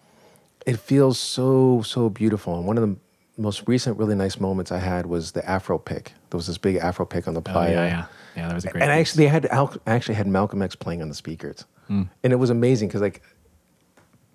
it 0.67 0.79
feels 0.79 1.19
so, 1.19 1.83
so 1.83 2.09
beautiful. 2.09 2.57
And 2.57 2.67
one 2.67 2.79
of 2.79 2.89
the 2.89 2.97
most 3.37 3.67
recent 3.67 3.99
really 3.99 4.15
nice 4.15 4.39
moments 4.39 4.71
I 4.71 4.79
had 4.79 5.07
was 5.07 5.33
the 5.33 5.49
Afro 5.49 5.79
pick. 5.79 6.13
There 6.31 6.37
was 6.37 6.47
this 6.47 6.59
big 6.59 6.77
Afro 6.77 7.07
pick 7.07 7.27
on 7.29 7.35
the 7.35 7.41
playa. 7.43 7.71
Oh, 7.71 7.73
yeah, 7.73 7.87
yeah. 7.87 8.07
Yeah, 8.37 8.49
that 8.49 8.55
was 8.55 8.65
a 8.65 8.71
great 8.71 8.83
And 8.83 8.91
piece. 8.91 9.01
actually, 9.01 9.27
had 9.27 9.47
I 9.51 9.69
actually 9.87 10.15
had 10.15 10.27
Malcolm 10.27 10.63
X 10.63 10.75
playing 10.77 11.03
on 11.03 11.09
the 11.09 11.15
speakers. 11.15 11.65
Hmm. 11.89 12.05
And 12.23 12.33
it 12.33 12.37
was 12.37 12.51
amazing 12.51 12.89
because 12.89 13.01
like 13.01 13.23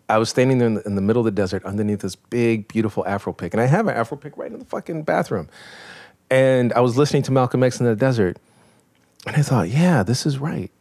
I 0.07 0.17
was 0.17 0.29
standing 0.29 0.59
there 0.59 0.67
in 0.67 0.73
the, 0.75 0.83
in 0.83 0.95
the, 0.95 1.01
middle 1.01 1.21
of 1.21 1.25
the 1.25 1.31
desert 1.31 1.65
underneath 1.65 1.99
this 1.99 2.15
big, 2.15 2.67
beautiful 2.67 3.05
Afro 3.07 3.33
pick. 3.33 3.53
And 3.53 3.61
I 3.61 3.65
have 3.65 3.87
an 3.87 3.95
Afro 3.95 4.17
pick 4.17 4.37
right 4.37 4.51
in 4.51 4.59
the 4.59 4.65
fucking 4.65 5.03
bathroom. 5.03 5.49
And 6.29 6.73
I 6.73 6.81
was 6.81 6.97
listening 6.97 7.23
to 7.23 7.31
Malcolm 7.31 7.63
X 7.63 7.79
in 7.79 7.85
the 7.85 7.95
desert. 7.95 8.37
And 9.25 9.35
I 9.35 9.41
thought, 9.41 9.69
yeah, 9.69 10.03
this 10.03 10.25
is 10.25 10.37
right. 10.37 10.71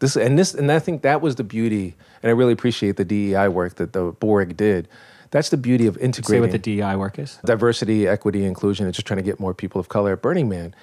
This 0.00 0.16
and 0.16 0.38
this 0.38 0.54
and 0.54 0.70
I 0.70 0.80
think 0.80 1.02
that 1.02 1.22
was 1.22 1.36
the 1.36 1.44
beauty, 1.44 1.94
and 2.22 2.28
I 2.28 2.32
really 2.32 2.52
appreciate 2.52 2.96
the 2.96 3.04
DEI 3.04 3.48
work 3.48 3.76
that 3.76 3.92
the 3.92 4.12
Borg 4.12 4.56
did. 4.56 4.88
That's 5.30 5.48
the 5.48 5.56
beauty 5.56 5.86
of 5.86 5.96
integrating. 5.98 6.36
Say 6.36 6.40
what 6.40 6.52
the 6.52 6.58
DEI 6.58 6.96
work 6.96 7.18
is. 7.18 7.38
diversity, 7.44 8.06
equity, 8.06 8.44
inclusion, 8.44 8.86
and 8.86 8.94
just 8.94 9.06
trying 9.06 9.18
to 9.18 9.22
get 9.22 9.40
more 9.40 9.54
people 9.54 9.80
of 9.80 9.88
color 9.88 10.12
at 10.12 10.22
Burning 10.22 10.48
Man. 10.48 10.74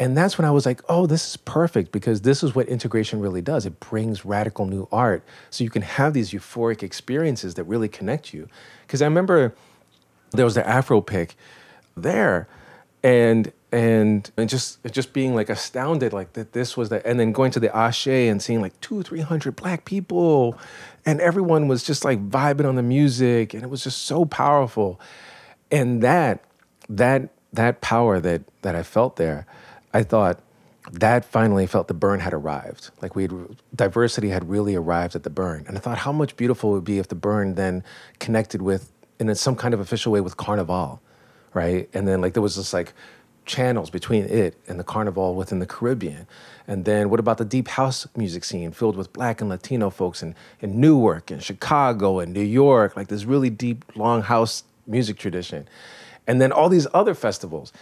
And 0.00 0.16
that's 0.16 0.36
when 0.36 0.44
I 0.44 0.50
was 0.50 0.66
like, 0.66 0.80
oh, 0.88 1.06
this 1.06 1.28
is 1.30 1.36
perfect 1.36 1.92
because 1.92 2.22
this 2.22 2.42
is 2.42 2.54
what 2.54 2.66
integration 2.66 3.20
really 3.20 3.40
does. 3.40 3.64
It 3.64 3.78
brings 3.78 4.24
radical 4.24 4.66
new 4.66 4.88
art. 4.90 5.22
So 5.50 5.62
you 5.62 5.70
can 5.70 5.82
have 5.82 6.14
these 6.14 6.32
euphoric 6.32 6.82
experiences 6.82 7.54
that 7.54 7.64
really 7.64 7.88
connect 7.88 8.34
you. 8.34 8.48
Because 8.82 9.02
I 9.02 9.04
remember 9.04 9.54
there 10.32 10.44
was 10.44 10.56
the 10.56 10.66
Afro 10.66 11.00
pick 11.00 11.36
there 11.96 12.48
and 13.04 13.52
and 13.70 14.30
and 14.36 14.48
just 14.48 14.78
just 14.90 15.12
being 15.12 15.34
like 15.34 15.48
astounded 15.48 16.12
like 16.12 16.32
that 16.32 16.52
this 16.52 16.76
was 16.76 16.88
the 16.88 17.06
and 17.06 17.20
then 17.20 17.32
going 17.32 17.50
to 17.52 17.60
the 17.60 17.74
Ashe 17.76 18.06
and 18.06 18.42
seeing 18.42 18.60
like 18.60 18.80
two, 18.80 19.02
three 19.02 19.20
hundred 19.20 19.56
black 19.56 19.84
people 19.84 20.58
and 21.06 21.20
everyone 21.20 21.68
was 21.68 21.84
just 21.84 22.04
like 22.04 22.28
vibing 22.28 22.66
on 22.66 22.76
the 22.76 22.82
music 22.82 23.54
and 23.54 23.62
it 23.62 23.68
was 23.68 23.84
just 23.84 24.02
so 24.02 24.24
powerful. 24.24 25.00
And 25.70 26.02
that 26.02 26.42
that 26.88 27.30
that 27.52 27.80
power 27.80 28.20
that 28.20 28.42
that 28.62 28.74
I 28.74 28.82
felt 28.82 29.16
there, 29.16 29.46
I 29.94 30.02
thought 30.02 30.40
that 30.92 31.24
finally 31.24 31.66
felt 31.66 31.88
the 31.88 31.94
burn 31.94 32.20
had 32.20 32.34
arrived. 32.34 32.90
Like 33.00 33.16
we 33.16 33.22
had, 33.22 33.56
diversity 33.74 34.28
had 34.28 34.50
really 34.50 34.74
arrived 34.74 35.16
at 35.16 35.22
the 35.22 35.30
burn. 35.30 35.64
And 35.66 35.78
I 35.78 35.80
thought 35.80 35.98
how 35.98 36.12
much 36.12 36.36
beautiful 36.36 36.70
it 36.70 36.74
would 36.74 36.84
be 36.84 36.98
if 36.98 37.08
the 37.08 37.14
burn 37.14 37.54
then 37.54 37.82
connected 38.18 38.60
with 38.60 38.92
in 39.18 39.34
some 39.34 39.56
kind 39.56 39.72
of 39.72 39.80
official 39.80 40.12
way 40.12 40.20
with 40.20 40.36
Carnival, 40.36 41.00
right? 41.54 41.88
And 41.94 42.06
then 42.06 42.20
like 42.20 42.34
there 42.34 42.42
was 42.42 42.56
this 42.56 42.74
like 42.74 42.92
channels 43.46 43.90
between 43.90 44.24
it 44.24 44.56
and 44.66 44.78
the 44.78 44.84
carnival 44.84 45.34
within 45.34 45.58
the 45.58 45.66
Caribbean. 45.66 46.26
And 46.66 46.84
then 46.84 47.10
what 47.10 47.20
about 47.20 47.38
the 47.38 47.44
deep 47.44 47.68
house 47.68 48.06
music 48.16 48.44
scene 48.44 48.72
filled 48.72 48.96
with 48.96 49.12
black 49.12 49.40
and 49.40 49.50
Latino 49.50 49.90
folks 49.90 50.22
in, 50.22 50.34
in 50.60 50.80
Newark 50.80 51.30
and 51.30 51.42
Chicago 51.42 52.18
and 52.18 52.32
New 52.32 52.42
York, 52.42 52.96
like 52.96 53.08
this 53.08 53.24
really 53.24 53.50
deep, 53.50 53.84
long 53.94 54.22
house 54.22 54.64
music 54.86 55.18
tradition. 55.18 55.68
And 56.26 56.40
then 56.40 56.52
all 56.52 56.68
these 56.68 56.86
other 56.94 57.14
festivals. 57.14 57.72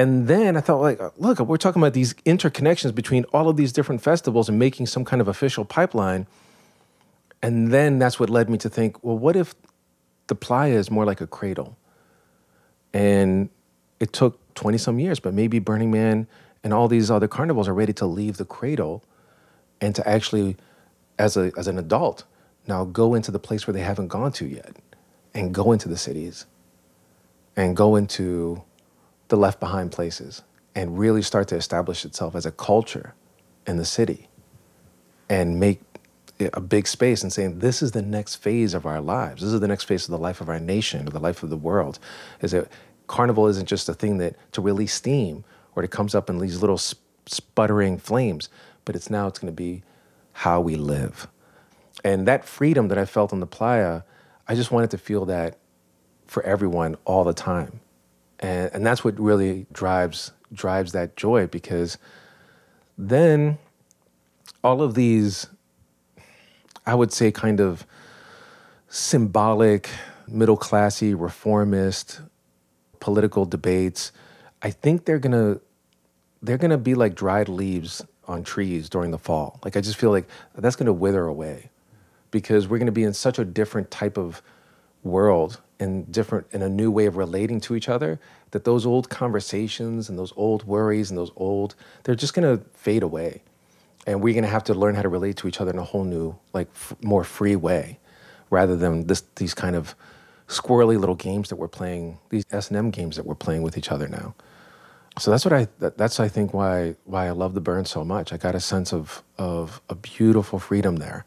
And 0.00 0.28
then 0.28 0.56
I 0.56 0.62
thought, 0.62 0.80
like, 0.80 0.98
look, 1.18 1.40
we're 1.40 1.58
talking 1.58 1.82
about 1.82 1.92
these 1.92 2.14
interconnections 2.24 2.94
between 2.94 3.24
all 3.34 3.50
of 3.50 3.58
these 3.58 3.70
different 3.70 4.00
festivals 4.00 4.48
and 4.48 4.58
making 4.58 4.86
some 4.86 5.04
kind 5.04 5.20
of 5.20 5.28
official 5.28 5.62
pipeline. 5.66 6.26
And 7.42 7.70
then 7.70 7.98
that's 7.98 8.18
what 8.18 8.30
led 8.30 8.48
me 8.48 8.56
to 8.64 8.70
think, 8.70 9.04
well, 9.04 9.18
what 9.18 9.36
if 9.36 9.54
the 10.28 10.34
playa 10.34 10.72
is 10.72 10.90
more 10.90 11.04
like 11.04 11.20
a 11.20 11.26
cradle? 11.26 11.76
And 12.94 13.50
it 14.00 14.14
took 14.14 14.38
20 14.54 14.78
some 14.78 14.98
years, 14.98 15.20
but 15.20 15.34
maybe 15.34 15.58
Burning 15.58 15.90
Man 15.90 16.26
and 16.64 16.72
all 16.72 16.88
these 16.88 17.10
other 17.10 17.28
carnivals 17.28 17.68
are 17.68 17.74
ready 17.74 17.92
to 17.92 18.06
leave 18.06 18.38
the 18.38 18.46
cradle 18.46 19.04
and 19.82 19.94
to 19.96 20.08
actually, 20.08 20.56
as, 21.18 21.36
a, 21.36 21.52
as 21.58 21.66
an 21.66 21.78
adult, 21.78 22.24
now 22.66 22.86
go 22.86 23.12
into 23.12 23.30
the 23.30 23.38
place 23.38 23.66
where 23.66 23.74
they 23.74 23.82
haven't 23.82 24.08
gone 24.08 24.32
to 24.32 24.46
yet 24.46 24.76
and 25.34 25.52
go 25.52 25.72
into 25.72 25.90
the 25.90 25.98
cities 25.98 26.46
and 27.54 27.76
go 27.76 27.96
into 27.96 28.64
the 29.30 29.36
left 29.36 29.58
behind 29.58 29.90
places 29.92 30.42
and 30.74 30.98
really 30.98 31.22
start 31.22 31.48
to 31.48 31.56
establish 31.56 32.04
itself 32.04 32.34
as 32.34 32.44
a 32.46 32.52
culture 32.52 33.14
in 33.66 33.76
the 33.76 33.84
city 33.84 34.28
and 35.28 35.58
make 35.58 35.80
a 36.52 36.60
big 36.60 36.86
space 36.86 37.22
and 37.22 37.32
saying 37.32 37.58
this 37.58 37.82
is 37.82 37.92
the 37.92 38.02
next 38.02 38.36
phase 38.36 38.74
of 38.74 38.86
our 38.86 39.00
lives. 39.00 39.42
This 39.42 39.52
is 39.52 39.60
the 39.60 39.68
next 39.68 39.84
phase 39.84 40.04
of 40.04 40.10
the 40.10 40.18
life 40.18 40.40
of 40.40 40.48
our 40.48 40.60
nation 40.60 41.06
or 41.06 41.10
the 41.10 41.20
life 41.20 41.42
of 41.42 41.50
the 41.50 41.56
world. 41.56 41.98
Is 42.40 42.52
that 42.52 42.68
carnival 43.06 43.46
isn't 43.46 43.66
just 43.66 43.88
a 43.88 43.94
thing 43.94 44.18
that 44.18 44.36
to 44.52 44.60
release 44.60 44.94
steam 44.94 45.44
or 45.74 45.84
it 45.84 45.90
comes 45.90 46.14
up 46.14 46.30
in 46.30 46.38
these 46.38 46.60
little 46.60 46.78
sputtering 47.26 47.98
flames 47.98 48.48
but 48.84 48.96
it's 48.96 49.10
now 49.10 49.26
it's 49.26 49.38
going 49.38 49.52
to 49.52 49.56
be 49.56 49.82
how 50.32 50.60
we 50.60 50.76
live. 50.76 51.28
And 52.02 52.26
that 52.26 52.44
freedom 52.44 52.88
that 52.88 52.98
i 52.98 53.04
felt 53.04 53.32
on 53.32 53.40
the 53.40 53.46
playa 53.46 54.02
i 54.48 54.54
just 54.54 54.70
wanted 54.70 54.90
to 54.90 54.98
feel 54.98 55.26
that 55.26 55.58
for 56.26 56.42
everyone 56.44 56.96
all 57.04 57.24
the 57.24 57.34
time 57.34 57.80
and, 58.40 58.70
and 58.72 58.86
that's 58.86 59.04
what 59.04 59.18
really 59.18 59.66
drives 59.72 60.32
drives 60.52 60.92
that 60.92 61.16
joy 61.16 61.46
because 61.46 61.96
then 62.98 63.58
all 64.64 64.82
of 64.82 64.94
these 64.94 65.46
i 66.86 66.94
would 66.94 67.12
say 67.12 67.30
kind 67.30 67.60
of 67.60 67.86
symbolic 68.88 69.88
middle 70.26 70.56
classy 70.56 71.14
reformist 71.14 72.20
political 72.98 73.44
debates 73.44 74.10
i 74.62 74.70
think 74.70 75.04
they're 75.04 75.20
going 75.20 75.32
to 75.32 75.60
they're 76.42 76.58
going 76.58 76.70
to 76.70 76.78
be 76.78 76.94
like 76.94 77.14
dried 77.14 77.48
leaves 77.48 78.02
on 78.26 78.44
trees 78.44 78.88
during 78.88 79.10
the 79.10 79.18
fall. 79.18 79.60
Like 79.64 79.76
i 79.76 79.80
just 79.80 79.96
feel 79.96 80.10
like 80.10 80.28
that's 80.54 80.76
going 80.76 80.86
to 80.86 80.92
wither 80.92 81.24
away 81.24 81.70
because 82.30 82.68
we're 82.68 82.78
going 82.78 82.86
to 82.86 82.92
be 82.92 83.04
in 83.04 83.12
such 83.12 83.38
a 83.38 83.44
different 83.44 83.90
type 83.90 84.16
of 84.16 84.42
world 85.02 85.60
and 85.80 86.10
different 86.12 86.46
in 86.52 86.62
a 86.62 86.68
new 86.68 86.90
way 86.90 87.06
of 87.06 87.16
relating 87.16 87.60
to 87.62 87.74
each 87.74 87.88
other 87.88 88.20
that 88.52 88.64
those 88.64 88.86
old 88.86 89.08
conversations 89.08 90.08
and 90.08 90.18
those 90.18 90.32
old 90.36 90.64
worries 90.64 91.10
and 91.10 91.18
those 91.18 91.32
old 91.36 91.74
they're 92.04 92.14
just 92.14 92.34
going 92.34 92.58
to 92.58 92.64
fade 92.74 93.02
away. 93.02 93.42
And 94.06 94.22
we're 94.22 94.34
going 94.34 94.44
to 94.44 94.50
have 94.50 94.64
to 94.64 94.74
learn 94.74 94.94
how 94.94 95.02
to 95.02 95.08
relate 95.08 95.36
to 95.38 95.48
each 95.48 95.60
other 95.60 95.70
in 95.72 95.78
a 95.78 95.84
whole 95.84 96.04
new 96.04 96.36
like 96.52 96.68
f- 96.74 96.94
more 97.02 97.24
free 97.24 97.56
way 97.56 97.98
rather 98.50 98.76
than 98.76 99.06
this 99.06 99.22
these 99.36 99.54
kind 99.54 99.76
of 99.76 99.94
squirrely 100.48 100.98
little 100.98 101.14
games 101.14 101.48
that 101.48 101.56
we're 101.56 101.68
playing 101.68 102.18
these 102.30 102.44
s&m 102.50 102.90
games 102.90 103.16
that 103.16 103.24
we're 103.24 103.34
playing 103.36 103.62
with 103.62 103.78
each 103.78 103.90
other 103.92 104.08
now. 104.08 104.34
So 105.18 105.30
that's 105.30 105.44
what 105.44 105.52
i 105.52 105.68
that, 105.80 105.98
that's 105.98 106.20
i 106.20 106.28
think 106.28 106.54
why 106.54 106.96
why 107.04 107.26
i 107.26 107.30
love 107.30 107.54
the 107.54 107.60
burn 107.60 107.84
so 107.84 108.04
much. 108.04 108.32
I 108.32 108.36
got 108.36 108.54
a 108.54 108.60
sense 108.60 108.92
of 108.92 109.22
of 109.38 109.80
a 109.88 109.94
beautiful 109.94 110.58
freedom 110.58 110.96
there 110.96 111.24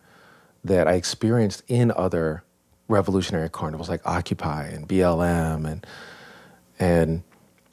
that 0.64 0.88
i 0.88 0.94
experienced 0.94 1.64
in 1.68 1.92
other 1.92 2.44
revolutionary 2.88 3.50
carnivals 3.50 3.90
like 3.90 4.02
occupy 4.06 4.66
and 4.66 4.88
blm 4.88 5.70
and 5.70 5.86
and 6.80 7.24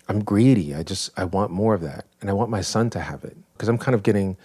i'm 0.08 0.22
greedy. 0.22 0.74
I 0.74 0.82
just 0.82 1.10
i 1.16 1.24
want 1.24 1.50
more 1.50 1.74
of 1.74 1.80
that. 1.82 2.06
And 2.20 2.30
i 2.30 2.32
want 2.32 2.50
my 2.50 2.60
son 2.60 2.90
to 2.90 3.00
have 3.00 3.24
it 3.24 3.36
because 3.52 3.68
i'm 3.68 3.78
kind 3.78 3.94
of 3.94 4.02
getting 4.02 4.36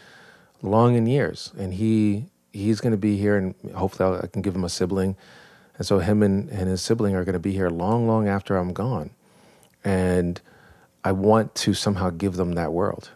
long 0.62 0.96
in 0.96 1.06
years. 1.06 1.52
And 1.58 1.74
he 1.74 2.26
he's 2.52 2.82
going 2.82 2.92
to 2.92 2.98
be 2.98 3.18
here 3.18 3.38
and 3.38 3.56
hopefully 3.76 4.20
i 4.22 4.28
can 4.28 4.42
give 4.42 4.56
him 4.56 4.64
a 4.64 4.70
sibling. 4.70 5.16
And 5.78 5.86
so 5.86 6.00
him 6.00 6.24
and, 6.24 6.50
and 6.50 6.70
his 6.70 6.82
sibling 6.82 7.16
are 7.16 7.26
going 7.26 7.34
to 7.34 7.40
be 7.40 7.52
here 7.52 7.70
long 7.70 8.08
long 8.08 8.28
after 8.28 8.58
i'm 8.58 8.74
gone. 8.74 9.12
And 9.84 10.42
i 11.04 11.12
want 11.12 11.54
to 11.56 11.74
somehow 11.74 12.10
give 12.10 12.36
them 12.36 12.54
that 12.54 12.74
world 12.74 13.12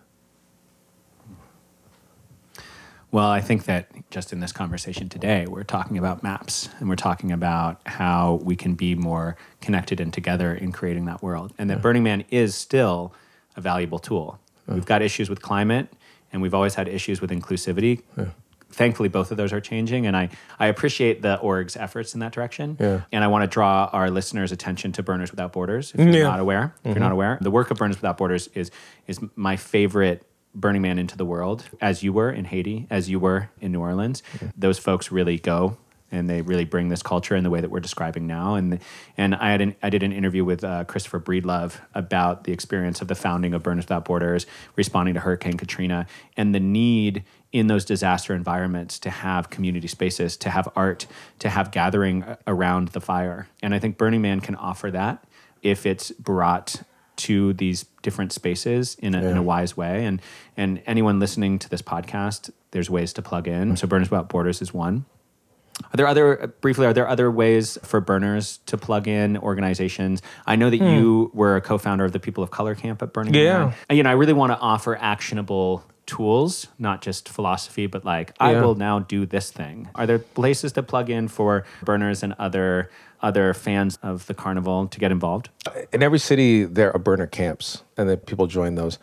Well, 3.12 3.28
I 3.28 3.42
think 3.42 3.66
that 3.66 3.88
just 4.12 4.32
in 4.32 4.40
this 4.40 4.52
conversation 4.52 5.10
today, 5.10 5.48
we're 5.48 5.64
talking 5.64 5.98
about 5.98 6.22
maps 6.22 6.70
and 6.80 6.88
we're 6.88 6.96
talking 6.96 7.32
about 7.32 7.82
how 7.88 8.40
we 8.44 8.56
can 8.56 8.76
be 8.76 8.94
more 8.94 9.36
connected 9.62 10.00
and 10.00 10.14
together 10.14 10.54
in 10.54 10.72
creating 10.72 11.06
that 11.06 11.24
world. 11.24 11.52
And 11.58 11.70
that 11.72 11.82
Burning 11.82 12.04
Man 12.04 12.24
is 12.30 12.54
still 12.54 13.14
a 13.56 13.62
valuable 13.62 13.98
tool. 14.00 14.40
We've 14.68 14.86
got 14.86 15.02
issues 15.02 15.28
with 15.30 15.42
climate 15.42 15.92
and 16.32 16.44
we've 16.44 16.54
always 16.54 16.76
had 16.76 16.88
issues 16.88 17.20
with 17.20 17.32
inclusivity. 17.32 18.04
Thankfully, 18.72 19.10
both 19.10 19.32
of 19.32 19.38
those 19.38 19.52
are 19.52 19.60
changing. 19.60 20.06
And 20.06 20.16
I, 20.16 20.30
I 20.60 20.68
appreciate 20.68 21.24
the 21.24 21.40
org's 21.40 21.76
efforts 21.76 22.14
in 22.14 22.20
that 22.20 22.32
direction. 22.32 22.78
Yeah. 22.80 23.02
And 23.12 23.24
I 23.24 23.28
want 23.28 23.42
to 23.42 23.48
draw 23.48 23.90
our 23.92 24.12
listeners' 24.12 24.52
attention 24.52 24.92
to 24.92 25.02
Burners 25.02 25.32
Without 25.32 25.52
Borders. 25.52 25.92
If 25.96 26.00
you're 26.00 26.10
Yeah. 26.10 26.24
not 26.26 26.40
aware, 26.40 26.76
if 26.84 26.92
you're 26.92 27.00
not 27.00 27.08
mm-hmm. 27.08 27.14
aware, 27.14 27.38
the 27.42 27.50
work 27.50 27.72
of 27.72 27.78
Burners 27.78 27.98
Without 27.98 28.20
Borders 28.20 28.48
is, 28.54 28.70
is 29.08 29.20
my 29.36 29.56
favorite 29.56 30.29
Burning 30.56 30.82
Man 30.82 31.00
into 31.00 31.16
the 31.16 31.26
world, 31.26 31.66
as 31.80 32.04
you 32.04 32.12
were 32.12 32.32
in 32.32 32.46
Haiti, 32.46 32.88
as 32.90 33.10
you 33.10 33.20
were 33.20 33.50
in 33.62 33.72
New 33.72 33.82
Orleans. 33.82 34.24
Those 34.58 34.80
folks 34.80 35.12
really 35.12 35.38
go 35.38 35.78
and 36.12 36.30
they 36.30 36.42
really 36.42 36.66
bring 36.66 36.90
this 36.90 37.04
culture 37.04 37.36
in 37.36 37.44
the 37.44 37.50
way 37.50 37.62
that 37.62 37.70
we're 37.70 37.80
describing 37.80 38.28
now. 38.28 38.56
And 38.56 38.80
and 39.18 39.36
I 39.36 39.52
had 39.52 39.62
an, 39.62 39.76
I 39.84 39.90
did 39.90 40.04
an 40.04 40.12
interview 40.12 40.44
with 40.44 40.64
uh, 40.64 40.86
Christopher 40.86 41.20
Breedlove 41.20 41.80
about 41.94 42.44
the 42.44 42.52
experience 42.52 43.02
of 43.02 43.08
the 43.08 43.16
founding 43.16 43.54
of 43.54 43.64
Burners 43.64 43.86
Without 43.86 44.06
Borders, 44.06 44.46
responding 44.76 45.14
to 45.16 45.20
Hurricane 45.20 45.58
Katrina, 45.58 46.08
and 46.38 46.54
the 46.54 46.60
need 46.60 47.24
in 47.52 47.68
those 47.68 47.86
disaster 47.86 48.36
environments 48.36 49.00
to 49.00 49.10
have 49.10 49.50
community 49.50 49.88
spaces, 49.88 50.38
to 50.38 50.50
have 50.50 50.70
art, 50.76 51.08
to 51.40 51.50
have 51.50 51.72
gathering 51.72 52.24
around 52.46 52.90
the 52.90 53.02
fire. 53.02 53.48
And 53.62 53.74
I 53.74 53.80
think 53.80 53.98
Burning 53.98 54.22
Man 54.22 54.40
can 54.40 54.56
offer 54.56 54.92
that 54.92 55.24
if 55.62 55.86
it's 55.86 56.12
brought 56.12 56.84
to 57.20 57.54
these 57.54 57.86
different 58.02 58.32
spaces 58.32 58.96
in 59.00 59.14
a, 59.14 59.22
in 59.24 59.38
a 59.38 59.44
wise 59.44 59.76
way. 59.76 60.06
And 60.06 60.22
and 60.58 60.82
anyone 60.86 61.20
listening 61.20 61.60
to 61.60 61.70
this 61.70 61.82
podcast, 61.82 62.52
there's 62.72 62.90
ways 62.90 63.14
to 63.14 63.22
plug 63.22 63.48
in. 63.48 63.76
So 63.78 63.88
Burners 63.88 64.10
Without 64.10 64.30
Borders 64.30 64.62
is 64.62 64.74
one. 64.74 65.06
Are 65.86 65.96
there 65.96 66.08
other 66.08 66.54
briefly? 66.62 66.86
Are 66.86 66.94
there 66.94 67.08
other 67.08 67.32
ways 67.32 67.78
for 67.84 68.02
burners 68.02 68.60
to 68.66 68.78
plug 68.78 69.08
in 69.08 69.38
organizations? 69.38 70.22
I 70.46 70.56
know 70.56 70.70
that 70.70 70.80
hmm. 70.80 70.88
you 70.88 71.32
were 71.34 71.56
a 71.56 71.62
co-founder 71.62 72.04
of 72.04 72.12
the 72.12 72.20
People 72.20 72.44
of 72.44 72.52
Color 72.52 72.76
Camp 72.76 73.02
at 73.02 73.14
Burning 73.14 73.34
Yeah. 73.34 73.60
Man. 73.60 73.74
And, 73.90 73.98
You 73.98 74.04
know, 74.04 74.10
I 74.10 74.14
really 74.14 74.34
want 74.34 74.52
to 74.52 74.60
offer 74.60 74.98
actionable 74.98 75.86
tools, 76.06 76.68
not 76.80 77.02
just 77.02 77.30
philosophy, 77.30 77.86
but 77.86 78.04
like 78.04 78.34
I 78.40 78.54
will 78.54 78.76
now 78.76 79.00
do 79.00 79.26
this 79.26 79.52
thing. 79.52 79.90
Are 79.96 80.08
there 80.08 80.20
places 80.20 80.74
to 80.74 80.84
plug 80.84 81.10
in 81.10 81.28
for 81.28 81.66
burners 81.84 82.24
and 82.24 82.34
other 82.40 82.90
other 83.22 83.54
fans 83.54 83.98
of 84.02 84.26
the 84.28 84.34
carnival 84.34 84.88
to 84.88 85.00
get 85.00 85.12
involved? 85.12 85.50
in 85.92 86.04
every 86.04 86.20
city 86.20 86.64
there 86.64 86.94
are 86.96 87.00
burner 87.00 87.28
camps 87.28 87.84
and 87.98 88.10
then 88.10 88.18
people 88.18 88.48
join 88.48 88.76
those 88.76 88.98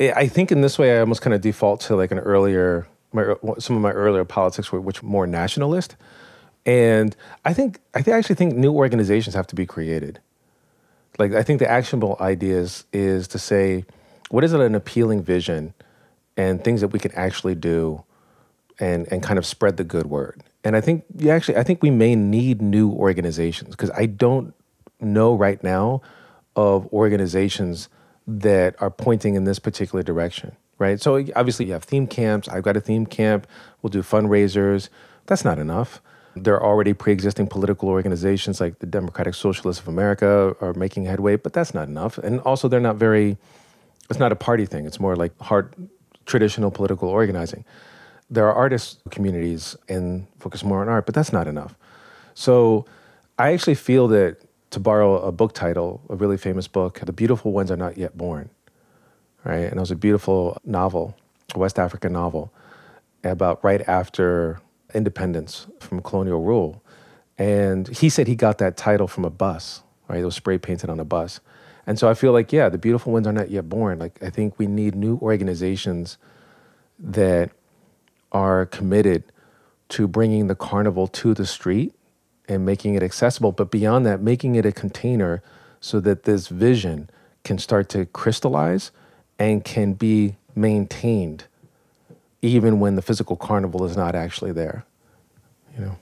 I 0.00 0.26
think 0.26 0.50
in 0.50 0.60
this 0.60 0.78
way 0.78 0.96
I 0.96 1.00
almost 1.00 1.22
kind 1.22 1.34
of 1.34 1.40
default 1.40 1.80
to 1.82 1.96
like 1.96 2.10
an 2.10 2.18
earlier 2.18 2.86
my, 3.12 3.34
some 3.58 3.76
of 3.76 3.82
my 3.82 3.92
earlier 3.92 4.24
politics 4.24 4.72
were 4.72 4.80
which 4.80 5.02
more 5.02 5.26
nationalist 5.26 5.96
and 6.66 7.14
I 7.44 7.52
think 7.52 7.80
I 7.94 8.02
think, 8.02 8.14
I 8.14 8.18
actually 8.18 8.36
think 8.36 8.54
new 8.54 8.72
organizations 8.72 9.34
have 9.34 9.46
to 9.48 9.54
be 9.54 9.66
created 9.66 10.20
like 11.18 11.32
I 11.32 11.42
think 11.42 11.58
the 11.60 11.70
actionable 11.70 12.16
ideas 12.20 12.84
is 12.92 13.28
to 13.28 13.38
say 13.38 13.84
what 14.30 14.44
is 14.44 14.52
it 14.52 14.60
an 14.60 14.74
appealing 14.74 15.22
vision 15.22 15.74
and 16.36 16.62
things 16.62 16.80
that 16.80 16.88
we 16.88 16.98
can 16.98 17.12
actually 17.12 17.54
do 17.54 18.02
and 18.78 19.10
and 19.12 19.22
kind 19.22 19.38
of 19.38 19.46
spread 19.46 19.76
the 19.76 19.84
good 19.84 20.06
word. 20.06 20.42
And 20.64 20.74
I 20.74 20.80
think 20.80 21.04
you 21.16 21.30
actually 21.30 21.56
I 21.58 21.62
think 21.62 21.82
we 21.82 21.90
may 21.90 22.16
need 22.16 22.62
new 22.62 22.90
organizations 22.90 23.70
because 23.70 23.90
I 23.90 24.06
don't 24.06 24.54
know 25.00 25.34
right 25.34 25.62
now 25.62 26.00
of 26.56 26.86
organizations 26.92 27.88
that 28.26 28.74
are 28.80 28.90
pointing 28.90 29.34
in 29.34 29.44
this 29.44 29.58
particular 29.58 30.02
direction, 30.02 30.56
right? 30.78 31.00
So 31.00 31.22
obviously 31.36 31.66
you 31.66 31.72
have 31.72 31.84
theme 31.84 32.06
camps, 32.06 32.48
I've 32.48 32.62
got 32.62 32.76
a 32.76 32.80
theme 32.80 33.04
camp, 33.04 33.46
we'll 33.82 33.90
do 33.90 34.02
fundraisers. 34.02 34.88
That's 35.26 35.44
not 35.44 35.58
enough. 35.58 36.00
There 36.36 36.54
are 36.54 36.64
already 36.64 36.94
pre-existing 36.94 37.46
political 37.46 37.88
organizations 37.88 38.60
like 38.60 38.78
the 38.80 38.86
Democratic 38.86 39.34
Socialists 39.34 39.82
of 39.82 39.88
America 39.88 40.56
are 40.60 40.74
making 40.74 41.04
headway, 41.04 41.36
but 41.36 41.52
that's 41.52 41.74
not 41.74 41.88
enough. 41.88 42.18
And 42.18 42.40
also 42.40 42.66
they're 42.68 42.80
not 42.80 42.96
very 42.96 43.36
it's 44.10 44.18
not 44.18 44.32
a 44.32 44.36
party 44.36 44.66
thing. 44.66 44.86
It's 44.86 45.00
more 45.00 45.16
like 45.16 45.38
hard 45.40 45.74
traditional 46.26 46.70
political 46.70 47.08
organizing. 47.08 47.64
There 48.34 48.48
are 48.48 48.52
artist 48.52 49.00
communities 49.10 49.76
and 49.88 50.26
focus 50.40 50.64
more 50.64 50.82
on 50.82 50.88
art, 50.88 51.06
but 51.06 51.14
that's 51.14 51.32
not 51.32 51.46
enough. 51.46 51.76
So 52.34 52.84
I 53.38 53.52
actually 53.52 53.76
feel 53.76 54.08
that 54.08 54.38
to 54.70 54.80
borrow 54.80 55.20
a 55.22 55.30
book 55.30 55.54
title, 55.54 56.02
a 56.08 56.16
really 56.16 56.36
famous 56.36 56.66
book, 56.66 56.98
The 56.98 57.12
Beautiful 57.12 57.52
Ones 57.52 57.70
Are 57.70 57.76
Not 57.76 57.96
Yet 57.96 58.18
Born, 58.18 58.50
right? 59.44 59.66
And 59.66 59.76
it 59.76 59.80
was 59.80 59.92
a 59.92 59.96
beautiful 59.96 60.58
novel, 60.64 61.16
a 61.54 61.58
West 61.60 61.78
African 61.78 62.12
novel, 62.12 62.52
about 63.22 63.62
right 63.62 63.88
after 63.88 64.60
independence 64.92 65.68
from 65.78 66.02
colonial 66.02 66.42
rule. 66.42 66.82
And 67.38 67.86
he 67.86 68.08
said 68.08 68.26
he 68.26 68.34
got 68.34 68.58
that 68.58 68.76
title 68.76 69.06
from 69.06 69.24
a 69.24 69.30
bus, 69.30 69.82
right? 70.08 70.20
It 70.20 70.24
was 70.24 70.34
spray 70.34 70.58
painted 70.58 70.90
on 70.90 70.98
a 70.98 71.04
bus. 71.04 71.38
And 71.86 72.00
so 72.00 72.10
I 72.10 72.14
feel 72.14 72.32
like, 72.32 72.52
yeah, 72.52 72.68
the 72.68 72.78
beautiful 72.78 73.12
ones 73.12 73.28
are 73.28 73.32
not 73.32 73.50
yet 73.50 73.68
born. 73.68 74.00
Like, 74.00 74.20
I 74.20 74.30
think 74.30 74.58
we 74.58 74.66
need 74.66 74.96
new 74.96 75.18
organizations 75.22 76.18
that 76.98 77.52
are 78.34 78.66
committed 78.66 79.24
to 79.90 80.06
bringing 80.06 80.48
the 80.48 80.54
carnival 80.54 81.06
to 81.06 81.32
the 81.32 81.46
street 81.46 81.94
and 82.48 82.66
making 82.66 82.94
it 82.94 83.02
accessible. 83.02 83.52
But 83.52 83.70
beyond 83.70 84.04
that, 84.04 84.20
making 84.20 84.56
it 84.56 84.66
a 84.66 84.72
container 84.72 85.42
so 85.80 86.00
that 86.00 86.24
this 86.24 86.48
vision 86.48 87.08
can 87.44 87.58
start 87.58 87.88
to 87.90 88.04
crystallize 88.06 88.90
and 89.38 89.64
can 89.64 89.92
be 89.94 90.36
maintained 90.54 91.44
even 92.42 92.78
when 92.80 92.94
the 92.96 93.02
physical 93.02 93.36
carnival 93.36 93.84
is 93.84 93.96
not 93.96 94.14
actually 94.14 94.52
there. 94.52 94.84
You 95.76 95.84
know? 95.84 95.96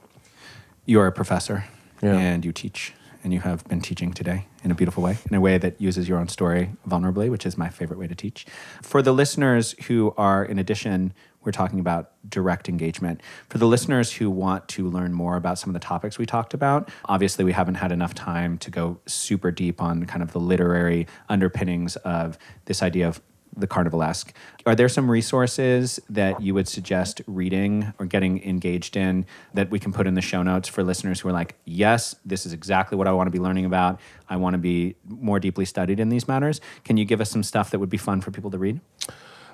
You're 0.85 1.07
a 1.07 1.11
professor 1.11 1.65
Yeah. 2.01 2.17
and 2.17 2.43
you 2.43 2.51
teach, 2.51 2.93
and 3.23 3.31
you 3.33 3.39
have 3.39 3.65
been 3.69 3.79
teaching 3.79 4.11
today 4.11 4.45
in 4.63 4.69
a 4.71 4.75
beautiful 4.75 5.01
way, 5.03 5.17
in 5.29 5.35
a 5.35 5.39
way 5.41 5.57
that 5.57 5.79
uses 5.79 6.09
your 6.09 6.19
own 6.19 6.27
story 6.27 6.71
vulnerably, 6.87 7.29
which 7.29 7.45
is 7.45 7.57
my 7.57 7.69
favorite 7.69 7.97
way 7.97 8.07
to 8.07 8.15
teach. 8.15 8.45
For 8.81 9.01
the 9.01 9.13
listeners 9.13 9.73
who 9.87 10.13
are, 10.17 10.43
in 10.43 10.59
addition, 10.59 11.13
we're 11.45 11.51
talking 11.51 11.79
about 11.79 12.11
direct 12.29 12.69
engagement. 12.69 13.21
For 13.49 13.57
the 13.57 13.67
listeners 13.67 14.13
who 14.13 14.29
want 14.29 14.67
to 14.69 14.89
learn 14.89 15.13
more 15.13 15.35
about 15.35 15.59
some 15.59 15.69
of 15.69 15.73
the 15.73 15.79
topics 15.79 16.17
we 16.17 16.25
talked 16.25 16.53
about, 16.53 16.89
obviously 17.05 17.45
we 17.45 17.51
haven't 17.51 17.75
had 17.75 17.91
enough 17.91 18.13
time 18.13 18.57
to 18.59 18.71
go 18.71 18.99
super 19.05 19.51
deep 19.51 19.81
on 19.81 20.05
kind 20.05 20.21
of 20.23 20.31
the 20.31 20.39
literary 20.39 21.07
underpinnings 21.29 21.95
of 21.97 22.37
this 22.65 22.81
idea 22.81 23.07
of 23.07 23.21
the 23.55 23.67
carnivalesque. 23.67 24.31
Are 24.65 24.75
there 24.75 24.89
some 24.89 25.09
resources 25.09 25.99
that 26.09 26.41
you 26.41 26.53
would 26.53 26.67
suggest 26.67 27.21
reading 27.27 27.93
or 27.99 28.05
getting 28.05 28.43
engaged 28.43 28.97
in 28.97 29.25
that 29.53 29.69
we 29.69 29.79
can 29.79 29.93
put 29.93 30.07
in 30.07 30.15
the 30.15 30.21
show 30.21 30.41
notes 30.41 30.67
for 30.67 30.83
listeners 30.83 31.19
who 31.19 31.29
are 31.29 31.33
like, 31.33 31.55
yes, 31.65 32.15
this 32.25 32.45
is 32.45 32.53
exactly 32.53 32.97
what 32.97 33.07
I 33.07 33.11
want 33.11 33.27
to 33.27 33.31
be 33.31 33.39
learning 33.39 33.65
about. 33.65 33.99
I 34.27 34.37
want 34.37 34.55
to 34.55 34.57
be 34.57 34.95
more 35.07 35.39
deeply 35.39 35.65
studied 35.65 35.99
in 35.99 36.09
these 36.09 36.27
matters. 36.27 36.61
Can 36.83 36.97
you 36.97 37.05
give 37.05 37.21
us 37.21 37.29
some 37.29 37.43
stuff 37.43 37.69
that 37.71 37.79
would 37.79 37.89
be 37.89 37.97
fun 37.97 38.21
for 38.21 38.31
people 38.31 38.49
to 38.51 38.57
read, 38.57 38.79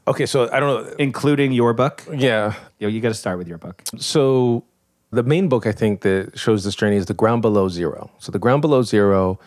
Okay, 0.10 0.26
so 0.26 0.50
I 0.52 0.60
don't 0.60 0.88
know. 0.88 0.96
including 0.98 1.52
your 1.52 1.74
book? 1.74 2.04
Yeah. 2.12 2.56
Yo, 2.80 2.88
you 2.88 3.00
got 3.00 3.10
to 3.10 3.14
start 3.14 3.38
with 3.38 3.48
your 3.48 3.60
book. 3.60 3.84
So 3.98 4.64
the 5.12 5.24
main 5.24 5.48
book 5.48 5.68
I 5.68 5.72
think 5.72 6.02
that 6.02 6.38
shows 6.38 6.64
this 6.64 6.76
journey 6.76 6.96
is 6.98 7.06
The 7.06 7.14
Ground 7.14 7.44
Below 7.44 7.70
Zero. 7.70 8.10
So 8.18 8.32
The 8.32 8.40
Ground 8.40 8.62
Below 8.62 8.82
Zero 8.82 9.40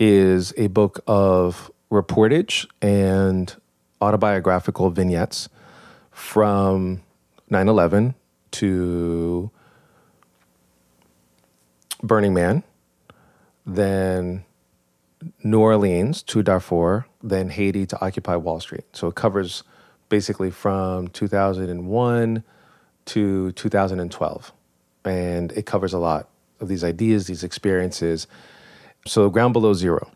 is 0.00 0.52
a 0.56 0.66
book 0.66 1.00
of 1.06 1.70
reportage 1.92 2.66
and 2.82 3.54
autobiographical 4.00 4.90
vignettes 4.90 5.48
from 6.10 7.02
9/11 7.50 8.14
to 8.52 9.50
Burning 12.02 12.34
Man 12.34 12.64
then 13.66 14.44
New 15.42 15.60
Orleans 15.60 16.22
to 16.24 16.42
Darfur, 16.42 17.06
then 17.22 17.50
Haiti 17.50 17.86
to 17.86 18.04
Occupy 18.04 18.36
Wall 18.36 18.60
Street. 18.60 18.84
So 18.92 19.08
it 19.08 19.14
covers 19.14 19.62
basically 20.14 20.50
from 20.50 21.08
2001 21.08 22.44
to 23.06 23.52
2012. 23.52 24.52
And 25.06 25.52
it 25.52 25.64
covers 25.64 25.94
a 25.94 25.98
lot 25.98 26.28
of 26.60 26.68
these 26.68 26.84
ideas, 26.84 27.26
these 27.26 27.42
experiences. 27.42 28.26
So 29.06 29.30
Ground 29.30 29.54
Below 29.54 29.72
Zero. 29.72 30.10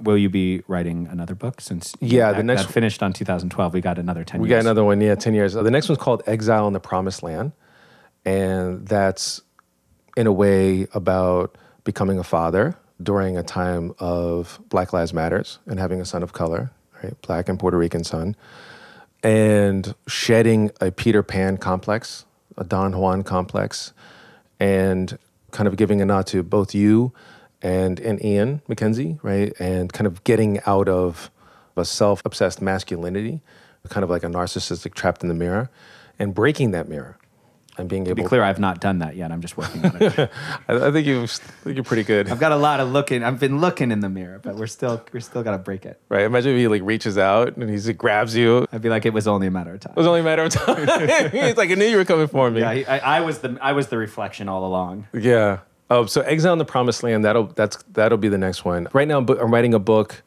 Will 0.00 0.16
you 0.16 0.30
be 0.30 0.62
writing 0.68 1.06
another 1.10 1.34
book 1.34 1.60
since 1.60 1.94
Yeah, 2.00 2.30
that, 2.30 2.38
the 2.38 2.42
next- 2.42 2.62
that 2.66 2.72
finished 2.72 3.02
on 3.02 3.12
2012? 3.12 3.74
We 3.74 3.82
got 3.82 3.98
another 3.98 4.24
10 4.24 4.40
We 4.40 4.48
years. 4.48 4.62
got 4.62 4.66
another 4.66 4.84
one, 4.84 5.02
yeah, 5.02 5.14
10 5.16 5.34
years. 5.34 5.54
Uh, 5.54 5.62
the 5.62 5.70
next 5.70 5.90
one's 5.90 5.98
called 6.00 6.22
Exile 6.26 6.66
in 6.66 6.72
the 6.72 6.80
Promised 6.80 7.22
Land. 7.22 7.52
And 8.24 8.86
that's 8.88 9.42
in 10.16 10.26
a 10.26 10.32
way 10.32 10.86
about 10.94 11.58
becoming 11.84 12.18
a 12.18 12.24
father 12.24 12.74
during 13.02 13.36
a 13.36 13.42
time 13.42 13.92
of 13.98 14.60
Black 14.70 14.94
Lives 14.94 15.12
Matters 15.12 15.58
and 15.66 15.78
having 15.78 16.00
a 16.00 16.04
son 16.06 16.22
of 16.22 16.32
color, 16.32 16.70
right? 17.02 17.20
Black 17.22 17.50
and 17.50 17.58
Puerto 17.58 17.76
Rican 17.76 18.04
son. 18.04 18.34
And 19.22 19.94
shedding 20.08 20.70
a 20.80 20.90
Peter 20.90 21.22
Pan 21.22 21.56
complex, 21.56 22.24
a 22.56 22.64
Don 22.64 22.98
Juan 22.98 23.22
complex, 23.22 23.92
and 24.58 25.16
kind 25.52 25.68
of 25.68 25.76
giving 25.76 26.00
a 26.00 26.04
nod 26.04 26.26
to 26.28 26.42
both 26.42 26.74
you 26.74 27.12
and, 27.60 28.00
and 28.00 28.24
Ian 28.24 28.62
McKenzie, 28.68 29.18
right? 29.22 29.52
And 29.60 29.92
kind 29.92 30.06
of 30.06 30.24
getting 30.24 30.60
out 30.66 30.88
of 30.88 31.30
a 31.76 31.84
self 31.84 32.22
obsessed 32.24 32.60
masculinity, 32.60 33.40
kind 33.88 34.04
of 34.04 34.10
like 34.10 34.24
a 34.24 34.28
narcissistic 34.28 34.94
trapped 34.94 35.22
in 35.22 35.28
the 35.28 35.34
mirror, 35.34 35.70
and 36.18 36.34
breaking 36.34 36.72
that 36.72 36.88
mirror 36.88 37.16
and 37.78 37.88
being 37.88 38.04
To 38.04 38.10
able 38.10 38.22
be 38.22 38.28
clear, 38.28 38.42
I've 38.42 38.58
not 38.58 38.80
done 38.80 38.98
that 38.98 39.16
yet. 39.16 39.32
I'm 39.32 39.40
just 39.40 39.56
working 39.56 39.84
on 39.84 39.96
it. 40.00 40.18
I, 40.68 40.88
I 40.88 40.90
think 40.92 41.06
you 41.06 41.22
I 41.22 41.26
think 41.26 41.76
you're 41.76 41.84
pretty 41.84 42.02
good. 42.02 42.28
I've 42.28 42.40
got 42.40 42.52
a 42.52 42.56
lot 42.56 42.80
of 42.80 42.88
looking. 42.90 43.22
I've 43.22 43.40
been 43.40 43.60
looking 43.60 43.90
in 43.90 44.00
the 44.00 44.08
mirror, 44.08 44.38
but 44.38 44.56
we're 44.56 44.66
still 44.66 45.02
we're 45.12 45.20
still 45.20 45.42
got 45.42 45.52
to 45.52 45.58
break 45.58 45.86
it. 45.86 46.00
Right? 46.08 46.24
Imagine 46.24 46.52
if 46.52 46.58
he 46.58 46.68
like 46.68 46.82
reaches 46.82 47.16
out 47.16 47.56
and 47.56 47.70
he 47.70 47.76
just 47.76 47.96
grabs 47.96 48.36
you. 48.36 48.66
I'd 48.72 48.82
be 48.82 48.88
like, 48.88 49.06
it 49.06 49.12
was 49.12 49.26
only 49.26 49.46
a 49.46 49.50
matter 49.50 49.74
of 49.74 49.80
time. 49.80 49.94
It 49.96 49.98
was 49.98 50.06
only 50.06 50.20
a 50.20 50.24
matter 50.24 50.42
of 50.42 50.52
time. 50.52 51.30
He's 51.30 51.56
like, 51.56 51.70
I 51.70 51.74
knew 51.74 51.86
you 51.86 51.96
were 51.96 52.04
coming 52.04 52.28
for 52.28 52.50
me. 52.50 52.60
Yeah, 52.60 52.70
I, 52.70 52.98
I 52.98 53.20
was 53.20 53.38
the 53.38 53.56
I 53.60 53.72
was 53.72 53.88
the 53.88 53.96
reflection 53.96 54.48
all 54.48 54.66
along. 54.66 55.08
Yeah. 55.14 55.60
Oh, 55.90 56.06
so 56.06 56.22
Exile 56.22 56.54
in 56.54 56.58
the 56.58 56.64
Promised 56.64 57.02
Land. 57.02 57.24
That'll 57.24 57.48
that's 57.48 57.76
that'll 57.92 58.18
be 58.18 58.28
the 58.28 58.38
next 58.38 58.64
one. 58.64 58.88
Right 58.92 59.06
now, 59.06 59.18
I'm, 59.18 59.28
I'm 59.28 59.52
writing 59.52 59.74
a 59.74 59.78
book. 59.78 60.22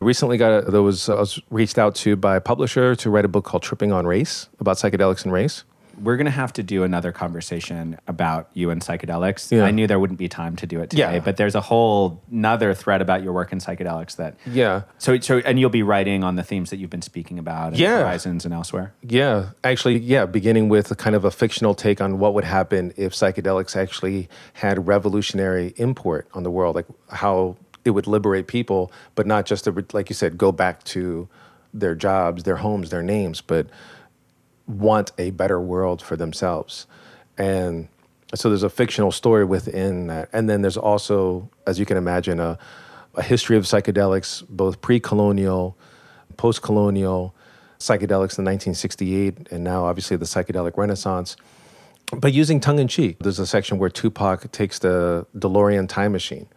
Recently, 0.00 0.36
got 0.36 0.64
a, 0.64 0.70
there 0.70 0.82
was 0.82 1.08
I 1.08 1.14
was 1.14 1.40
reached 1.50 1.76
out 1.76 1.96
to 1.96 2.14
by 2.14 2.36
a 2.36 2.40
publisher 2.40 2.94
to 2.96 3.10
write 3.10 3.24
a 3.24 3.28
book 3.28 3.44
called 3.44 3.64
Tripping 3.64 3.90
on 3.90 4.06
Race 4.06 4.48
about 4.60 4.76
psychedelics 4.76 5.24
and 5.24 5.32
race. 5.32 5.64
We're 6.02 6.16
gonna 6.16 6.30
have 6.30 6.52
to 6.54 6.62
do 6.62 6.84
another 6.84 7.12
conversation 7.12 7.98
about 8.06 8.48
you 8.54 8.70
and 8.70 8.80
psychedelics. 8.80 9.50
Yeah. 9.50 9.64
I 9.64 9.70
knew 9.70 9.86
there 9.86 9.98
wouldn't 9.98 10.18
be 10.18 10.28
time 10.28 10.56
to 10.56 10.66
do 10.66 10.80
it 10.80 10.90
today, 10.90 11.14
Yeah. 11.14 11.18
but 11.20 11.36
there's 11.36 11.54
a 11.54 11.60
whole 11.60 12.22
another 12.30 12.74
thread 12.74 13.02
about 13.02 13.22
your 13.22 13.32
work 13.32 13.52
in 13.52 13.58
psychedelics 13.58 14.16
that. 14.16 14.36
Yeah. 14.46 14.82
So 14.98 15.18
so 15.20 15.38
and 15.38 15.58
you'll 15.58 15.70
be 15.70 15.82
writing 15.82 16.24
on 16.24 16.36
the 16.36 16.42
themes 16.42 16.70
that 16.70 16.76
you've 16.78 16.90
been 16.90 17.02
speaking 17.02 17.38
about 17.38 17.72
in 17.74 17.78
Yeah. 17.80 17.98
Horizons 18.00 18.44
and 18.44 18.54
elsewhere. 18.54 18.92
Yeah, 19.02 19.50
actually, 19.64 19.98
yeah, 19.98 20.26
beginning 20.26 20.68
with 20.68 20.90
a 20.90 20.94
kind 20.94 21.16
of 21.16 21.24
a 21.24 21.30
fictional 21.30 21.74
take 21.74 22.00
on 22.00 22.18
what 22.18 22.34
would 22.34 22.44
happen 22.44 22.92
if 22.96 23.12
psychedelics 23.12 23.76
actually 23.76 24.28
had 24.54 24.86
revolutionary 24.86 25.74
import 25.76 26.28
on 26.34 26.42
the 26.42 26.50
world, 26.50 26.74
like 26.76 26.86
how 27.10 27.56
it 27.84 27.90
would 27.90 28.06
liberate 28.06 28.46
people, 28.46 28.92
but 29.14 29.26
not 29.26 29.46
just 29.46 29.64
to, 29.64 29.84
like 29.92 30.10
you 30.10 30.14
said, 30.14 30.36
go 30.36 30.52
back 30.52 30.84
to 30.84 31.28
their 31.72 31.94
jobs, 31.94 32.42
their 32.44 32.56
homes, 32.56 32.90
their 32.90 33.02
names, 33.02 33.40
but 33.40 33.66
want 34.68 35.12
a 35.18 35.30
better 35.30 35.60
world 35.60 36.02
for 36.02 36.16
themselves. 36.16 36.86
And 37.36 37.88
so 38.34 38.48
there's 38.50 38.62
a 38.62 38.70
fictional 38.70 39.10
story 39.10 39.44
within 39.44 40.08
that. 40.08 40.28
And 40.32 40.48
then 40.48 40.62
there's 40.62 40.76
also, 40.76 41.48
as 41.66 41.78
you 41.78 41.86
can 41.86 41.96
imagine, 41.96 42.38
a, 42.38 42.58
a 43.14 43.22
history 43.22 43.56
of 43.56 43.64
psychedelics, 43.64 44.44
both 44.48 44.80
pre 44.80 45.00
colonial, 45.00 45.76
post 46.36 46.62
colonial, 46.62 47.34
psychedelics 47.78 48.38
in 48.38 48.44
1968, 48.44 49.48
and 49.50 49.64
now 49.64 49.86
obviously 49.86 50.16
the 50.16 50.26
psychedelic 50.26 50.76
renaissance. 50.76 51.36
But 52.12 52.32
using 52.32 52.60
tongue 52.60 52.78
in 52.78 52.88
cheek, 52.88 53.18
there's 53.20 53.38
a 53.38 53.46
section 53.46 53.78
where 53.78 53.90
Tupac 53.90 54.50
takes 54.52 54.78
the 54.78 55.26
DeLorean 55.36 55.88
time 55.88 56.12
machine 56.12 56.48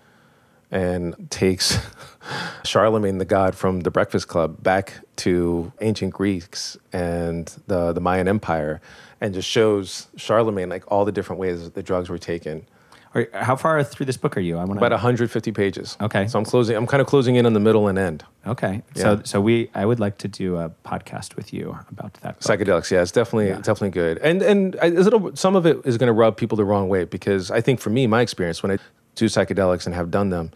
and 0.72 1.30
takes 1.30 1.78
Charlemagne 2.64 3.18
the 3.18 3.26
God 3.26 3.56
from 3.56 3.82
the 3.82 3.92
Breakfast 3.92 4.28
Club 4.28 4.62
back 4.64 4.94
to 5.18 5.72
ancient 5.82 6.14
Greeks 6.14 6.78
and 6.94 7.54
the, 7.68 7.92
the 7.94 8.02
Mayan 8.02 8.28
Empire 8.28 8.82
and 9.20 9.34
just 9.34 9.48
shows 9.50 10.08
Charlemagne 10.16 10.70
like 10.70 10.90
all 10.92 11.06
the 11.06 11.12
different 11.12 11.40
ways 11.40 11.64
that 11.64 11.74
the 11.74 11.84
drugs 11.84 12.10
were 12.10 12.18
taken. 12.18 12.66
Or 13.14 13.28
how 13.34 13.58
far 13.58 13.84
through 13.84 14.06
this 14.06 14.16
book 14.16 14.38
are 14.38 14.42
you? 14.42 14.58
I 14.58 14.64
want 14.64 14.78
About 14.78 14.92
150 14.92 15.52
pages. 15.52 15.98
Okay. 16.00 16.28
So 16.28 16.40
I'm 16.40 16.46
closing, 16.46 16.78
I'm 16.78 16.88
kind 16.88 17.02
of 17.02 17.08
closing 17.08 17.36
in 17.36 17.46
on 17.46 17.52
the 17.52 17.60
middle 17.60 17.90
and 17.90 18.00
end. 18.00 18.24
Okay. 18.48 18.82
So 18.96 19.16
Yeah. 19.16 19.22
so 19.26 19.42
we 19.42 19.70
I 19.76 19.86
would 19.86 20.00
like 20.00 20.18
to 20.20 20.30
do 20.30 20.56
a 20.56 20.72
podcast 20.86 21.36
with 21.36 21.52
you 21.52 21.78
about 21.90 22.14
that. 22.22 22.40
book. 22.40 22.42
Psychedelics, 22.42 22.90
yeah, 22.90 23.02
it's 23.02 23.12
definitely 23.12 23.50
definitely 23.62 23.90
good, 23.90 24.18
and 24.20 24.42
and 24.42 24.78
I, 24.82 25.32
some 25.34 25.58
of 25.58 25.66
it 25.66 25.82
is 25.84 25.98
going 25.98 26.08
to 26.08 26.14
rub 26.14 26.38
people 26.38 26.56
the 26.56 26.64
wrong 26.64 26.88
way 26.88 27.04
because 27.04 27.52
I 27.52 27.60
think 27.60 27.82
for 27.82 27.90
me, 27.90 28.08
my 28.08 28.22
experience 28.22 28.64
when 28.64 28.72
I 28.72 28.78
do 29.16 29.26
psychedelics 29.26 29.86
and 29.86 29.96
have 29.96 30.12
done 30.12 30.30
them, 30.30 30.52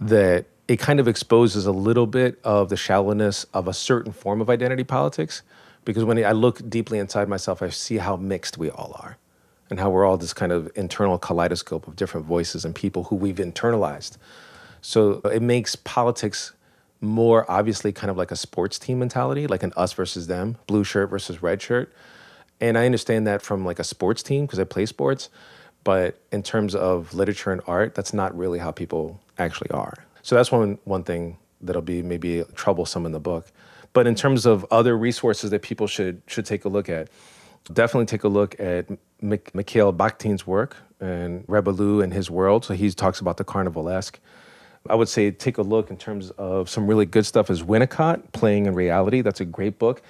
that 0.00 0.46
it 0.68 0.78
kind 0.78 1.00
of 1.00 1.08
exposes 1.08 1.66
a 1.66 1.72
little 1.72 2.06
bit 2.06 2.38
of 2.44 2.68
the 2.68 2.76
shallowness 2.76 3.44
of 3.52 3.66
a 3.66 3.72
certain 3.72 4.12
form 4.12 4.40
of 4.40 4.48
identity 4.48 4.84
politics, 4.84 5.42
because 5.84 6.04
when 6.04 6.24
I 6.24 6.32
look 6.32 6.68
deeply 6.68 6.98
inside 6.98 7.28
myself, 7.28 7.62
I 7.62 7.70
see 7.70 7.98
how 7.98 8.16
mixed 8.16 8.58
we 8.58 8.70
all 8.70 8.96
are, 9.00 9.18
and 9.68 9.80
how 9.80 9.90
we're 9.90 10.04
all 10.04 10.16
this 10.16 10.32
kind 10.32 10.52
of 10.52 10.70
internal 10.76 11.18
kaleidoscope 11.18 11.86
of 11.88 11.96
different 11.96 12.26
voices 12.26 12.64
and 12.64 12.74
people 12.74 13.04
who 13.04 13.16
we've 13.16 13.36
internalized. 13.36 14.16
So 14.80 15.20
it 15.24 15.42
makes 15.42 15.76
politics 15.76 16.52
more 17.00 17.50
obviously 17.50 17.92
kind 17.92 18.10
of 18.10 18.16
like 18.16 18.30
a 18.30 18.36
sports 18.36 18.78
team 18.78 18.98
mentality, 18.98 19.46
like 19.46 19.62
an 19.62 19.72
us 19.76 19.92
versus 19.92 20.26
them, 20.26 20.56
blue 20.66 20.84
shirt 20.84 21.10
versus 21.10 21.42
red 21.42 21.62
shirt. 21.62 21.92
And 22.60 22.76
I 22.76 22.84
understand 22.84 23.26
that 23.26 23.40
from 23.40 23.64
like 23.64 23.78
a 23.78 23.84
sports 23.84 24.22
team 24.22 24.44
because 24.44 24.58
I 24.58 24.64
play 24.64 24.84
sports. 24.86 25.30
But 25.84 26.20
in 26.30 26.42
terms 26.42 26.74
of 26.74 27.14
literature 27.14 27.52
and 27.52 27.62
art, 27.66 27.94
that's 27.94 28.12
not 28.12 28.36
really 28.36 28.58
how 28.58 28.70
people 28.70 29.20
actually 29.38 29.70
are. 29.70 29.94
So 30.22 30.34
that's 30.34 30.52
one 30.52 30.78
one 30.84 31.04
thing 31.04 31.38
that'll 31.60 31.82
be 31.82 32.02
maybe 32.02 32.44
troublesome 32.54 33.06
in 33.06 33.12
the 33.12 33.20
book. 33.20 33.50
But 33.92 34.06
in 34.06 34.14
terms 34.14 34.46
of 34.46 34.64
other 34.70 34.96
resources 34.96 35.50
that 35.50 35.62
people 35.62 35.86
should 35.86 36.22
should 36.26 36.46
take 36.46 36.64
a 36.64 36.68
look 36.68 36.88
at, 36.88 37.08
definitely 37.72 38.06
take 38.06 38.24
a 38.24 38.28
look 38.28 38.58
at 38.60 38.86
Mik- 39.20 39.54
Mikhail 39.54 39.92
Bakhtin's 39.92 40.46
work 40.46 40.76
and 41.00 41.44
Rabelais 41.48 42.04
and 42.04 42.12
his 42.12 42.30
world. 42.30 42.64
So 42.64 42.74
he 42.74 42.90
talks 42.90 43.20
about 43.20 43.36
the 43.36 43.44
carnivalesque. 43.44 44.16
I 44.88 44.94
would 44.94 45.08
say 45.08 45.30
take 45.30 45.58
a 45.58 45.62
look 45.62 45.90
in 45.90 45.96
terms 45.96 46.30
of 46.32 46.70
some 46.70 46.86
really 46.86 47.04
good 47.04 47.26
stuff 47.26 47.50
is 47.50 47.62
Winnicott, 47.62 48.32
Playing 48.32 48.66
in 48.66 48.74
Reality. 48.74 49.20
That's 49.20 49.40
a 49.40 49.44
great 49.44 49.78
book. 49.78 50.02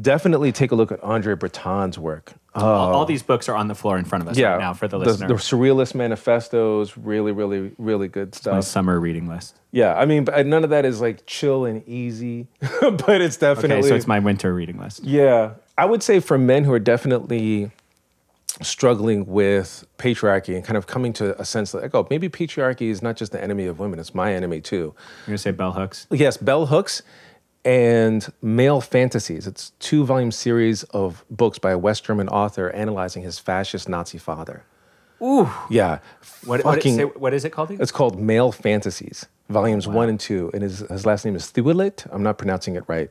Definitely 0.00 0.52
take 0.52 0.72
a 0.72 0.74
look 0.74 0.92
at 0.92 1.02
Andre 1.02 1.34
Breton's 1.34 1.98
work. 1.98 2.34
all, 2.54 2.64
all 2.64 3.02
uh, 3.02 3.04
these 3.06 3.22
books 3.22 3.48
are 3.48 3.56
on 3.56 3.68
the 3.68 3.74
floor 3.74 3.96
in 3.96 4.04
front 4.04 4.22
of 4.22 4.28
us 4.28 4.38
right 4.38 4.58
now 4.58 4.74
for 4.74 4.88
the 4.88 4.98
listener. 4.98 5.28
The 5.28 5.34
Surrealist 5.34 5.94
Manifestos, 5.94 6.98
really, 6.98 7.32
really, 7.32 7.72
really 7.78 8.08
good 8.08 8.34
My 8.34 8.38
stuff. 8.38 8.64
summer 8.64 9.00
reading 9.00 9.26
list. 9.26 9.56
Yeah, 9.72 9.94
I 9.94 10.04
mean, 10.04 10.24
but 10.24 10.46
none 10.46 10.64
of 10.64 10.70
that 10.70 10.84
is 10.84 11.00
like 11.00 11.24
chill 11.26 11.64
and 11.64 11.86
easy, 11.88 12.46
but 12.80 13.22
it's 13.22 13.38
definitely. 13.38 13.78
Okay, 13.78 13.88
so 13.88 13.94
it's 13.94 14.06
my 14.06 14.18
winter 14.18 14.54
reading 14.54 14.78
list. 14.78 15.02
Yeah. 15.02 15.54
I 15.78 15.86
would 15.86 16.02
say 16.02 16.20
for 16.20 16.36
men 16.36 16.64
who 16.64 16.72
are 16.72 16.78
definitely 16.78 17.70
struggling 18.62 19.26
with 19.26 19.86
patriarchy 19.98 20.54
and 20.54 20.64
kind 20.64 20.76
of 20.76 20.86
coming 20.86 21.12
to 21.14 21.38
a 21.40 21.44
sense 21.44 21.72
that, 21.72 21.82
like, 21.82 21.94
oh, 21.94 22.06
maybe 22.10 22.28
patriarchy 22.28 22.88
is 22.88 23.02
not 23.02 23.16
just 23.16 23.32
the 23.32 23.42
enemy 23.42 23.66
of 23.66 23.78
women, 23.78 23.98
it's 23.98 24.14
my 24.14 24.32
enemy 24.34 24.60
too. 24.60 24.76
You're 24.76 25.26
gonna 25.26 25.38
say 25.38 25.50
bell 25.50 25.72
hooks. 25.72 26.06
Yes, 26.10 26.36
Bell 26.36 26.66
Hooks 26.66 27.02
and 27.66 28.32
Male 28.40 28.80
Fantasies. 28.80 29.46
It's 29.46 29.70
two 29.80 30.06
volume 30.06 30.30
series 30.30 30.84
of 30.84 31.24
books 31.28 31.58
by 31.58 31.72
a 31.72 31.78
West 31.78 32.04
German 32.04 32.28
author 32.28 32.70
analyzing 32.70 33.24
his 33.24 33.40
fascist 33.40 33.88
Nazi 33.88 34.18
father. 34.18 34.62
Ooh. 35.20 35.50
Yeah. 35.68 35.98
What, 36.44 36.64
what, 36.64 36.76
fucking, 36.76 36.96
say, 36.96 37.02
what 37.04 37.34
is 37.34 37.44
it 37.44 37.50
called? 37.50 37.70
again? 37.70 37.82
it's 37.82 37.90
called 37.90 38.20
Male 38.20 38.52
Fantasies, 38.52 39.26
volumes 39.48 39.88
one 39.88 40.08
and 40.08 40.20
two. 40.20 40.50
And 40.54 40.62
his, 40.62 40.78
his 40.78 41.04
last 41.04 41.24
name 41.24 41.34
is 41.34 41.50
Theweleit. 41.50 42.06
I'm 42.12 42.22
not 42.22 42.38
pronouncing 42.38 42.76
it 42.76 42.84
right, 42.86 43.10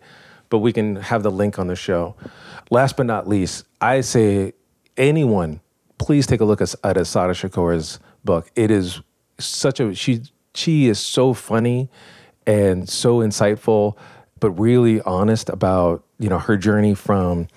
but 0.49 0.60
we 0.60 0.72
can 0.72 0.95
have 0.95 1.22
the 1.22 1.32
link 1.32 1.60
on 1.60 1.68
the 1.68 1.76
show. 1.76 2.15
Last 2.72 2.95
but 2.95 3.06
not 3.06 3.27
least, 3.27 3.65
I 3.82 4.02
say 4.02 4.53
anyone, 4.95 5.60
please 5.98 6.26
take 6.27 6.40
a 6.40 6.45
look 6.45 6.61
at, 6.61 6.73
at 6.82 6.95
Assata 6.95 7.34
Shakur's 7.34 7.99
book. 8.23 8.49
It 8.56 8.72
is 8.72 9.02
such 9.38 9.82
a 9.82 9.94
she 9.94 10.22
she 10.53 10.88
is 10.88 10.98
so 10.98 11.34
funny 11.34 11.90
and 12.48 12.88
so 12.88 13.19
insightful, 13.19 13.98
but 14.40 14.52
really 14.52 15.02
honest 15.02 15.49
about 15.49 16.03
you 16.20 16.30
know 16.30 16.40
her 16.40 16.57
journey 16.57 16.94
from 16.94 17.48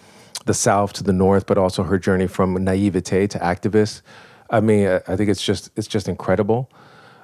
the 0.46 0.54
south 0.54 0.92
to 0.94 1.04
the 1.04 1.12
north, 1.12 1.46
but 1.46 1.58
also 1.58 1.82
her 1.82 1.98
journey 1.98 2.26
from 2.26 2.54
naivete 2.64 3.26
to 3.28 3.38
activist. 3.38 4.02
I 4.50 4.60
mean, 4.60 4.88
I 5.06 5.16
think 5.16 5.28
it's 5.28 5.42
just 5.42 5.70
it's 5.76 5.88
just 5.88 6.08
incredible. 6.08 6.70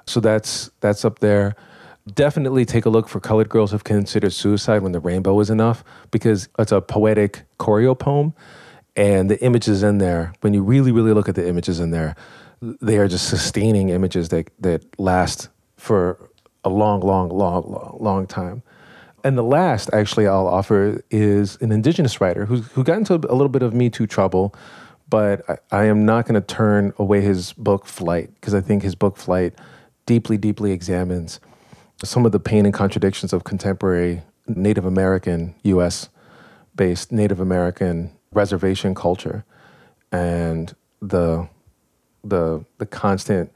So 0.05 0.19
that's 0.19 0.69
that's 0.79 1.03
up 1.03 1.19
there. 1.19 1.55
Definitely 2.13 2.65
take 2.65 2.85
a 2.85 2.89
look 2.89 3.09
for 3.09 3.19
Colored 3.19 3.49
Girls 3.49 3.71
Have 3.71 3.83
Considered 3.83 4.31
Suicide 4.31 4.83
When 4.83 4.91
the 4.91 4.99
Rainbow 4.99 5.39
Is 5.39 5.49
Enough 5.49 5.83
because 6.11 6.47
it's 6.59 6.71
a 6.71 6.79
poetic 6.79 7.43
choreo 7.59 7.97
poem. 7.97 8.33
And 8.95 9.29
the 9.29 9.43
images 9.43 9.81
in 9.83 9.97
there, 9.97 10.31
when 10.41 10.53
you 10.53 10.61
really, 10.61 10.91
really 10.91 11.13
look 11.13 11.27
at 11.27 11.35
the 11.35 11.45
images 11.47 11.79
in 11.79 11.89
there, 11.91 12.15
they 12.61 12.97
are 12.97 13.07
just 13.07 13.27
sustaining 13.27 13.89
images 13.89 14.29
that, 14.29 14.51
that 14.59 14.83
last 14.99 15.49
for 15.77 16.29
a 16.63 16.69
long, 16.69 17.01
long, 17.01 17.29
long, 17.29 17.69
long, 17.69 17.97
long 17.99 18.27
time. 18.27 18.61
And 19.25 19.35
the 19.35 19.43
last, 19.43 19.89
actually, 19.91 20.27
I'll 20.27 20.47
offer 20.47 21.01
is 21.09 21.57
an 21.59 21.71
indigenous 21.71 22.21
writer 22.21 22.45
who, 22.45 22.57
who 22.57 22.83
got 22.83 22.99
into 22.99 23.15
a 23.15 23.33
little 23.33 23.49
bit 23.49 23.63
of 23.63 23.73
Me 23.73 23.89
Too 23.89 24.05
trouble, 24.05 24.53
but 25.09 25.41
I, 25.49 25.57
I 25.71 25.85
am 25.85 26.05
not 26.05 26.27
going 26.27 26.39
to 26.39 26.45
turn 26.45 26.93
away 26.99 27.21
his 27.21 27.51
book 27.53 27.87
Flight 27.87 28.29
because 28.35 28.53
I 28.53 28.61
think 28.61 28.83
his 28.83 28.93
book 28.93 29.17
Flight 29.17 29.55
deeply, 30.05 30.37
deeply 30.37 30.71
examines 30.71 31.39
some 32.03 32.23
of 32.27 32.33
the 32.33 32.39
pain 32.39 32.65
and 32.65 32.73
contradictions 32.73 33.33
of 33.33 33.43
contemporary 33.45 34.21
Native 34.47 34.85
American, 34.85 35.55
US 35.63 36.09
based 36.75 37.11
Native 37.11 37.39
American 37.39 38.11
reservation 38.31 38.93
culture 38.93 39.43
and 40.11 40.75
the, 41.01 41.49
the, 42.23 42.63
the 42.77 42.85
constant 42.85 43.51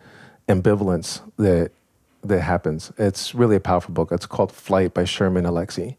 ambivalence 0.47 1.21
that 1.37 1.73
that 2.23 2.41
happens. 2.41 2.91
It's 2.97 3.33
really 3.33 3.55
a 3.55 3.59
powerful 3.59 3.93
book. 3.93 4.11
It's 4.11 4.25
called 4.25 4.51
Flight 4.51 4.93
by 4.93 5.05
Sherman 5.05 5.45
Alexie. 5.45 5.95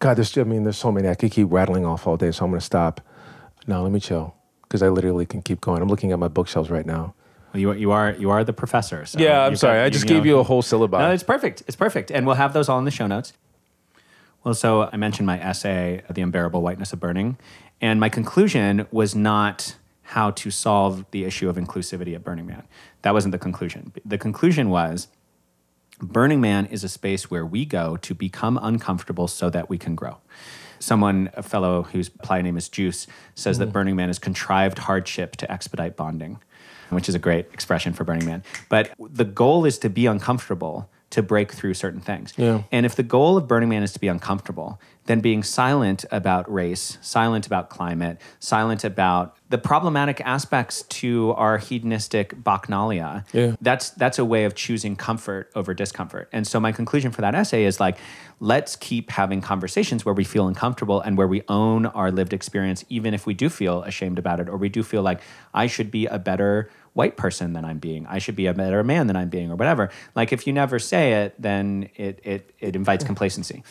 God, 0.00 0.14
there's 0.16 0.36
I 0.38 0.44
mean, 0.44 0.64
there's 0.64 0.76
so 0.78 0.92
many. 0.92 1.08
I 1.08 1.14
could 1.14 1.30
keep 1.32 1.48
rattling 1.50 1.84
off 1.84 2.06
all 2.06 2.16
day, 2.16 2.30
so 2.30 2.44
I'm 2.44 2.50
gonna 2.50 2.60
stop. 2.60 3.00
Now 3.66 3.82
let 3.82 3.92
me 3.92 4.00
chill 4.00 4.34
because 4.62 4.82
I 4.82 4.88
literally 4.88 5.26
can 5.26 5.42
keep 5.42 5.60
going. 5.60 5.82
I'm 5.82 5.88
looking 5.88 6.12
at 6.12 6.18
my 6.18 6.28
bookshelves 6.28 6.70
right 6.70 6.86
now. 6.86 7.14
Well, 7.52 7.60
you, 7.60 7.70
are- 7.70 7.76
you 7.76 7.90
are 7.92 8.12
you 8.18 8.30
are 8.30 8.44
the 8.44 8.52
professor. 8.52 9.04
So 9.06 9.18
Yeah, 9.18 9.44
I'm 9.44 9.56
sorry. 9.56 9.78
got- 9.78 9.84
I 9.86 9.90
just 9.90 10.06
know- 10.06 10.14
gave 10.14 10.26
you 10.26 10.38
a 10.38 10.42
whole 10.42 10.62
syllabus. 10.62 10.98
No, 11.00 11.10
it's 11.10 11.22
perfect. 11.22 11.62
It's 11.66 11.76
perfect. 11.76 12.10
And 12.10 12.26
we'll 12.26 12.36
have 12.36 12.52
those 12.52 12.68
all 12.68 12.78
in 12.78 12.84
the 12.84 12.90
show 12.90 13.06
notes. 13.06 13.32
Well, 14.44 14.54
so 14.54 14.88
I 14.92 14.96
mentioned 14.96 15.26
my 15.26 15.40
essay, 15.40 16.02
The 16.10 16.22
Unbearable 16.22 16.62
Whiteness 16.62 16.92
of 16.92 17.00
Burning. 17.00 17.36
And 17.80 17.98
my 18.00 18.08
conclusion 18.08 18.86
was 18.90 19.14
not 19.14 19.76
how 20.02 20.30
to 20.30 20.50
solve 20.50 21.04
the 21.10 21.24
issue 21.24 21.48
of 21.48 21.56
inclusivity 21.56 22.14
at 22.14 22.22
Burning 22.24 22.46
Man. 22.46 22.62
That 23.02 23.12
wasn't 23.14 23.32
the 23.32 23.38
conclusion. 23.38 23.92
The 24.04 24.16
conclusion 24.18 24.70
was 24.70 25.08
Burning 26.00 26.40
Man 26.40 26.66
is 26.66 26.84
a 26.84 26.88
space 26.88 27.30
where 27.30 27.44
we 27.44 27.64
go 27.64 27.96
to 27.98 28.14
become 28.14 28.58
uncomfortable 28.62 29.26
so 29.28 29.50
that 29.50 29.68
we 29.68 29.78
can 29.78 29.94
grow. 29.94 30.18
Someone, 30.78 31.30
a 31.34 31.42
fellow 31.42 31.82
whose 31.82 32.08
play 32.08 32.40
name 32.40 32.56
is 32.56 32.68
Juice, 32.68 33.06
says 33.34 33.58
that 33.58 33.70
mm. 33.70 33.72
Burning 33.72 33.96
Man 33.96 34.10
is 34.10 34.18
contrived 34.18 34.78
hardship 34.78 35.34
to 35.36 35.50
expedite 35.50 35.96
bonding, 35.96 36.40
which 36.90 37.08
is 37.08 37.14
a 37.14 37.18
great 37.18 37.46
expression 37.52 37.92
for 37.92 38.04
Burning 38.04 38.26
Man. 38.26 38.44
But 38.68 38.92
the 38.98 39.24
goal 39.24 39.64
is 39.64 39.78
to 39.80 39.90
be 39.90 40.06
uncomfortable 40.06 40.88
to 41.10 41.22
break 41.22 41.52
through 41.52 41.74
certain 41.74 42.00
things. 42.00 42.34
Yeah. 42.36 42.62
And 42.70 42.84
if 42.84 42.94
the 42.94 43.02
goal 43.02 43.36
of 43.38 43.48
Burning 43.48 43.68
Man 43.70 43.82
is 43.82 43.92
to 43.94 43.98
be 43.98 44.08
uncomfortable, 44.08 44.78
then 45.06 45.20
being 45.20 45.42
silent 45.42 46.04
about 46.10 46.52
race, 46.52 46.98
silent 47.00 47.46
about 47.46 47.70
climate, 47.70 48.20
silent 48.40 48.84
about 48.84 49.34
the 49.48 49.56
problematic 49.56 50.20
aspects 50.20 50.82
to 50.82 51.32
our 51.32 51.56
hedonistic 51.56 52.34
bacchanalia, 52.42 53.24
Yeah. 53.32 53.56
that's 53.62 53.88
that's 53.90 54.18
a 54.18 54.24
way 54.24 54.44
of 54.44 54.54
choosing 54.54 54.96
comfort 54.96 55.50
over 55.54 55.72
discomfort. 55.72 56.28
And 56.30 56.46
so 56.46 56.60
my 56.60 56.72
conclusion 56.72 57.10
for 57.10 57.22
that 57.22 57.34
essay 57.34 57.64
is 57.64 57.80
like, 57.80 57.96
let's 58.40 58.76
keep 58.76 59.10
having 59.10 59.40
conversations 59.40 60.04
where 60.04 60.14
we 60.14 60.24
feel 60.24 60.46
uncomfortable 60.46 61.00
and 61.00 61.16
where 61.16 61.26
we 61.26 61.42
own 61.48 61.86
our 61.86 62.10
lived 62.12 62.34
experience, 62.34 62.84
even 62.90 63.14
if 63.14 63.24
we 63.24 63.32
do 63.32 63.48
feel 63.48 63.82
ashamed 63.84 64.18
about 64.18 64.40
it, 64.40 64.48
or 64.50 64.58
we 64.58 64.68
do 64.68 64.82
feel 64.82 65.00
like 65.02 65.22
I 65.54 65.68
should 65.68 65.90
be 65.90 66.04
a 66.04 66.18
better 66.18 66.68
white 66.98 67.16
person 67.16 67.52
than 67.52 67.64
I'm 67.64 67.78
being. 67.78 68.04
I 68.08 68.18
should 68.18 68.34
be 68.34 68.46
a 68.46 68.52
better 68.52 68.82
man 68.82 69.06
than 69.06 69.14
I'm 69.14 69.28
being, 69.28 69.52
or 69.52 69.54
whatever. 69.54 69.88
Like 70.16 70.32
if 70.32 70.48
you 70.48 70.52
never 70.52 70.80
say 70.80 71.12
it, 71.22 71.40
then 71.40 71.90
it 71.94 72.18
it 72.24 72.52
it 72.58 72.74
invites 72.74 73.04
complacency. 73.04 73.62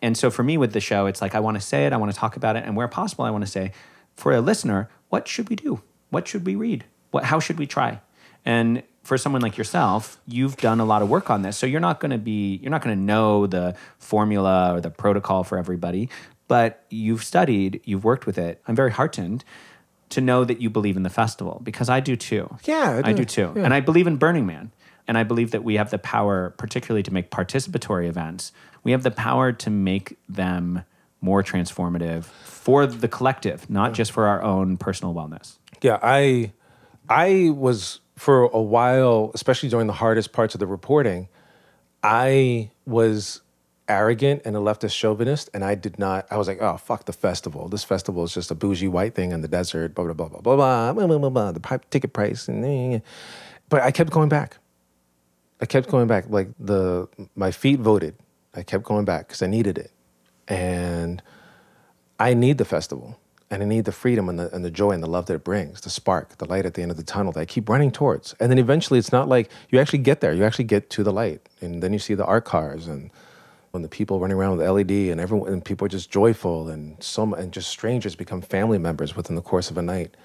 And 0.00 0.16
so 0.16 0.30
for 0.30 0.42
me 0.42 0.56
with 0.56 0.72
the 0.72 0.80
show, 0.80 1.04
it's 1.04 1.20
like 1.20 1.34
I 1.34 1.40
want 1.40 1.56
to 1.58 1.60
say 1.60 1.84
it, 1.84 1.92
I 1.92 1.98
want 1.98 2.10
to 2.10 2.18
talk 2.18 2.36
about 2.36 2.56
it, 2.56 2.64
and 2.64 2.74
where 2.74 2.88
possible, 2.88 3.26
I 3.26 3.30
want 3.30 3.44
to 3.44 3.50
say, 3.50 3.72
for 4.16 4.32
a 4.32 4.40
listener, 4.40 4.88
what 5.10 5.28
should 5.28 5.50
we 5.50 5.56
do? 5.56 5.82
What 6.08 6.26
should 6.26 6.46
we 6.46 6.54
read? 6.54 6.86
What 7.10 7.24
how 7.24 7.38
should 7.38 7.58
we 7.58 7.66
try? 7.66 8.00
And 8.46 8.82
for 9.02 9.18
someone 9.18 9.42
like 9.42 9.58
yourself, 9.58 10.18
you've 10.26 10.56
done 10.56 10.80
a 10.80 10.86
lot 10.86 11.02
of 11.02 11.10
work 11.10 11.28
on 11.28 11.42
this. 11.42 11.58
So 11.58 11.66
you're 11.66 11.86
not 11.90 12.00
going 12.00 12.12
to 12.12 12.24
be 12.32 12.56
you're 12.62 12.70
not 12.70 12.80
going 12.80 12.96
to 12.96 13.02
know 13.02 13.46
the 13.46 13.76
formula 13.98 14.74
or 14.74 14.80
the 14.80 14.90
protocol 14.90 15.44
for 15.44 15.58
everybody, 15.58 16.08
but 16.48 16.86
you've 16.88 17.24
studied, 17.24 17.82
you've 17.84 18.04
worked 18.04 18.24
with 18.24 18.38
it. 18.38 18.62
I'm 18.66 18.74
very 18.74 18.90
heartened 18.90 19.44
to 20.10 20.20
know 20.20 20.44
that 20.44 20.60
you 20.60 20.70
believe 20.70 20.96
in 20.96 21.02
the 21.02 21.10
festival 21.10 21.60
because 21.62 21.88
I 21.88 22.00
do 22.00 22.16
too. 22.16 22.56
Yeah, 22.64 23.00
I 23.04 23.10
I, 23.10 23.12
do. 23.12 23.18
do 23.18 23.24
too. 23.24 23.52
Yeah. 23.56 23.64
And 23.64 23.74
I 23.74 23.80
believe 23.80 24.06
in 24.06 24.16
Burning 24.16 24.46
Man. 24.46 24.72
And 25.06 25.18
I 25.18 25.22
believe 25.22 25.50
that 25.50 25.62
we 25.62 25.74
have 25.74 25.90
the 25.90 25.98
power, 25.98 26.54
particularly 26.56 27.02
to 27.02 27.12
make 27.12 27.30
participatory 27.30 28.08
events, 28.08 28.52
we 28.84 28.92
have 28.92 29.02
the 29.02 29.10
power 29.10 29.52
to 29.52 29.70
make 29.70 30.16
them 30.28 30.82
more 31.20 31.42
transformative 31.42 32.24
for 32.24 32.86
the 32.86 33.08
collective, 33.08 33.68
not 33.68 33.92
just 33.92 34.12
for 34.12 34.26
our 34.26 34.42
own 34.42 34.76
personal 34.78 35.14
wellness. 35.14 35.58
Yeah, 35.82 35.98
I 36.02 36.52
I 37.08 37.50
was 37.50 38.00
for 38.16 38.44
a 38.44 38.60
while, 38.60 39.30
especially 39.34 39.68
during 39.68 39.86
the 39.86 39.92
hardest 39.92 40.32
parts 40.32 40.54
of 40.54 40.60
the 40.60 40.66
reporting, 40.66 41.28
I 42.02 42.70
was 42.86 43.40
arrogant 43.88 44.42
and 44.44 44.56
a 44.56 44.60
leftist 44.60 44.92
chauvinist, 44.94 45.50
and 45.54 45.64
I 45.64 45.74
did 45.74 45.98
not. 45.98 46.26
I 46.30 46.36
was 46.36 46.48
like, 46.48 46.60
oh 46.60 46.76
fuck 46.76 47.04
the 47.06 47.12
festival. 47.12 47.68
This 47.68 47.84
festival 47.84 48.24
is 48.24 48.34
just 48.34 48.50
a 48.50 48.54
bougie 48.54 48.88
white 48.88 49.14
thing 49.14 49.32
in 49.32 49.40
the 49.42 49.48
desert. 49.48 49.94
Blah 49.94 50.04
blah 50.04 50.14
blah 50.14 50.28
blah 50.28 50.40
blah 50.40 50.56
blah 50.56 50.92
blah 50.92 51.06
blah 51.06 51.18
blah. 51.18 51.30
blah 51.30 51.52
the 51.52 51.60
pipe, 51.60 51.88
ticket 51.90 52.12
price 52.12 52.48
and. 52.48 52.64
eh. 52.64 53.00
But 53.68 53.82
I 53.82 53.90
kept 53.90 54.10
going 54.10 54.28
back. 54.28 54.58
I 55.60 55.66
kept 55.66 55.88
going 55.88 56.06
back. 56.06 56.26
Like 56.28 56.48
the 56.58 57.08
my 57.34 57.50
feet 57.50 57.80
voted. 57.80 58.16
I 58.54 58.62
kept 58.62 58.84
going 58.84 59.04
back 59.04 59.26
because 59.28 59.42
I 59.42 59.46
needed 59.46 59.78
it, 59.78 59.90
and 60.48 61.22
I 62.18 62.34
need 62.34 62.58
the 62.58 62.64
festival 62.64 63.18
and 63.50 63.62
I 63.62 63.66
need 63.66 63.84
the 63.84 63.92
freedom 63.92 64.28
and 64.28 64.38
the, 64.38 64.54
and 64.54 64.64
the 64.64 64.70
joy 64.70 64.90
and 64.90 65.02
the 65.02 65.08
love 65.08 65.26
that 65.26 65.34
it 65.34 65.44
brings, 65.44 65.82
the 65.82 65.90
spark, 65.90 66.38
the 66.38 66.44
light 66.46 66.66
at 66.66 66.74
the 66.74 66.82
end 66.82 66.90
of 66.90 66.96
the 66.96 67.02
tunnel 67.02 67.32
that 67.32 67.40
I 67.40 67.44
keep 67.44 67.68
running 67.68 67.92
towards. 67.92 68.34
And 68.40 68.50
then 68.50 68.58
eventually 68.58 68.98
it's 68.98 69.12
not 69.12 69.28
like 69.28 69.50
you 69.70 69.78
actually 69.78 70.00
get 70.00 70.20
there, 70.20 70.32
you 70.32 70.44
actually 70.44 70.64
get 70.64 70.90
to 70.90 71.02
the 71.02 71.12
light. 71.12 71.48
And 71.60 71.82
then 71.82 71.92
you 71.92 71.98
see 71.98 72.14
the 72.14 72.24
art 72.24 72.44
cars 72.44 72.88
and 72.88 73.10
when 73.74 73.82
the 73.82 73.88
people 73.88 74.20
running 74.20 74.36
around 74.36 74.56
with 74.56 74.66
LED 74.66 74.92
and 75.10 75.20
everyone 75.20 75.52
and 75.52 75.64
people 75.64 75.84
are 75.84 75.88
just 75.88 76.08
joyful 76.08 76.68
and 76.68 77.02
so 77.02 77.34
and 77.34 77.52
just 77.52 77.68
strangers 77.68 78.14
become 78.14 78.40
family 78.40 78.78
members 78.78 79.16
within 79.16 79.34
the 79.34 79.42
course 79.42 79.68
of 79.68 79.76
a 79.76 79.82
night. 79.82 80.16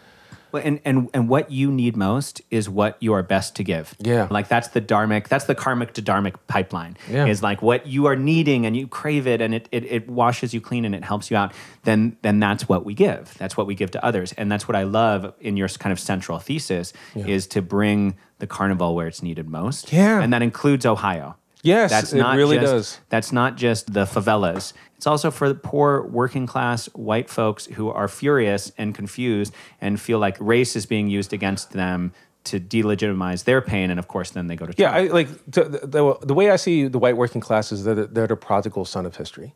Well, 0.51 0.63
and, 0.63 0.79
and 0.85 1.09
and 1.13 1.29
what 1.29 1.51
you 1.51 1.71
need 1.71 1.97
most 1.97 2.41
is 2.51 2.69
what 2.69 2.97
you 2.99 3.13
are 3.13 3.23
best 3.23 3.55
to 3.55 3.63
give. 3.63 3.95
Yeah. 3.99 4.27
Like 4.29 4.47
that's 4.47 4.69
the 4.69 4.81
dharmic, 4.81 5.27
that's 5.27 5.45
the 5.45 5.55
karmic 5.55 5.93
to 5.93 6.01
dharmic 6.01 6.35
pipeline. 6.47 6.95
Yeah. 7.09 7.25
Is 7.25 7.41
like 7.41 7.61
what 7.63 7.87
you 7.87 8.05
are 8.05 8.15
needing 8.15 8.67
and 8.67 8.77
you 8.77 8.87
crave 8.87 9.25
it 9.25 9.41
and 9.41 9.53
it, 9.53 9.67
it 9.71 9.83
it 9.85 10.09
washes 10.09 10.53
you 10.53 10.61
clean 10.61 10.85
and 10.85 10.93
it 10.93 11.03
helps 11.03 11.31
you 11.31 11.37
out. 11.37 11.53
Then 11.83 12.17
then 12.21 12.39
that's 12.39 12.69
what 12.69 12.85
we 12.85 12.93
give. 12.93 13.35
That's 13.39 13.57
what 13.57 13.65
we 13.65 13.73
give 13.73 13.89
to 13.91 14.05
others. 14.05 14.31
And 14.33 14.51
that's 14.51 14.67
what 14.67 14.75
I 14.75 14.83
love 14.83 15.33
in 15.39 15.57
your 15.57 15.67
kind 15.69 15.91
of 15.91 15.99
central 15.99 16.37
thesis 16.37 16.93
is 17.15 17.47
to 17.47 17.63
bring 17.63 18.15
the 18.37 18.47
carnival 18.47 18.95
where 18.95 19.07
it's 19.07 19.23
needed 19.23 19.49
most. 19.49 19.91
Yeah. 19.91 20.21
And 20.21 20.31
that 20.33 20.43
includes 20.43 20.85
Ohio. 20.85 21.35
Yes, 21.61 21.91
that's 21.91 22.13
it 22.13 22.17
not 22.19 22.37
really 22.37 22.57
just, 22.57 22.71
does. 22.71 22.99
That's 23.09 23.31
not 23.31 23.57
just 23.57 23.93
the 23.93 24.05
favelas. 24.05 24.73
It's 24.95 25.07
also 25.07 25.31
for 25.31 25.49
the 25.49 25.55
poor 25.55 26.03
working 26.03 26.45
class 26.45 26.85
white 26.87 27.29
folks 27.29 27.65
who 27.65 27.89
are 27.89 28.07
furious 28.07 28.71
and 28.77 28.95
confused 28.95 29.53
and 29.81 29.99
feel 29.99 30.19
like 30.19 30.37
race 30.39 30.75
is 30.75 30.85
being 30.85 31.07
used 31.07 31.33
against 31.33 31.71
them 31.71 32.13
to 32.45 32.59
delegitimize 32.59 33.43
their 33.43 33.61
pain. 33.61 33.91
And 33.91 33.99
of 33.99 34.07
course, 34.07 34.31
then 34.31 34.47
they 34.47 34.55
go 34.55 34.65
to 34.65 34.73
Yeah, 34.77 34.91
I, 34.91 35.07
like 35.07 35.27
the, 35.45 35.63
the, 35.63 36.17
the 36.21 36.33
way 36.33 36.49
I 36.49 36.55
see 36.55 36.87
the 36.87 36.99
white 36.99 37.17
working 37.17 37.41
class 37.41 37.71
is 37.71 37.83
that 37.83 38.13
they're 38.13 38.27
the 38.27 38.35
prodigal 38.35 38.85
son 38.85 39.05
of 39.05 39.17
history. 39.17 39.53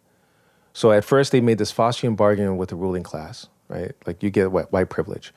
So 0.74 0.92
at 0.92 1.06
first 1.06 1.32
they 1.32 1.40
made 1.42 1.58
this 1.58 1.72
Faustian 1.72 2.16
bargain 2.16 2.58
with 2.58 2.70
the 2.70 2.76
ruling 2.76 3.04
class, 3.04 3.48
right? 3.68 3.94
Like 4.06 4.24
you 4.24 4.30
get 4.30 4.52
white 4.52 4.90
privilege, 4.90 5.34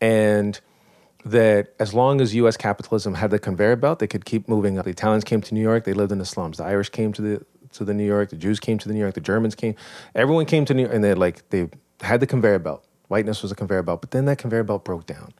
and 0.00 0.58
that 1.24 1.74
as 1.78 1.94
long 1.94 2.20
as 2.20 2.34
U.S. 2.34 2.56
capitalism 2.56 3.14
had 3.14 3.30
the 3.30 3.38
conveyor 3.38 3.76
belt, 3.76 3.98
they 3.98 4.06
could 4.06 4.24
keep 4.24 4.48
moving 4.48 4.78
up. 4.78 4.84
The 4.84 4.90
Italians 4.90 5.24
came 5.24 5.40
to 5.42 5.54
New 5.54 5.60
York; 5.60 5.84
they 5.84 5.92
lived 5.92 6.12
in 6.12 6.18
the 6.18 6.24
slums. 6.24 6.58
The 6.58 6.64
Irish 6.64 6.88
came 6.88 7.12
to 7.12 7.22
the 7.22 7.46
to 7.72 7.84
the 7.84 7.94
New 7.94 8.04
York. 8.04 8.30
The 8.30 8.36
Jews 8.36 8.60
came 8.60 8.78
to 8.78 8.88
the 8.88 8.94
New 8.94 9.00
York. 9.00 9.14
The 9.14 9.20
Germans 9.20 9.54
came. 9.54 9.74
Everyone 10.14 10.46
came 10.46 10.64
to 10.66 10.74
New 10.74 10.82
York, 10.82 10.94
and 10.94 11.04
they 11.04 11.14
like 11.14 11.48
they 11.50 11.68
had 12.00 12.20
the 12.20 12.26
conveyor 12.26 12.58
belt. 12.58 12.84
Whiteness 13.08 13.42
was 13.42 13.52
a 13.52 13.54
conveyor 13.54 13.82
belt, 13.82 14.00
but 14.00 14.10
then 14.10 14.24
that 14.24 14.38
conveyor 14.38 14.64
belt 14.64 14.84
broke 14.84 15.06
down 15.06 15.32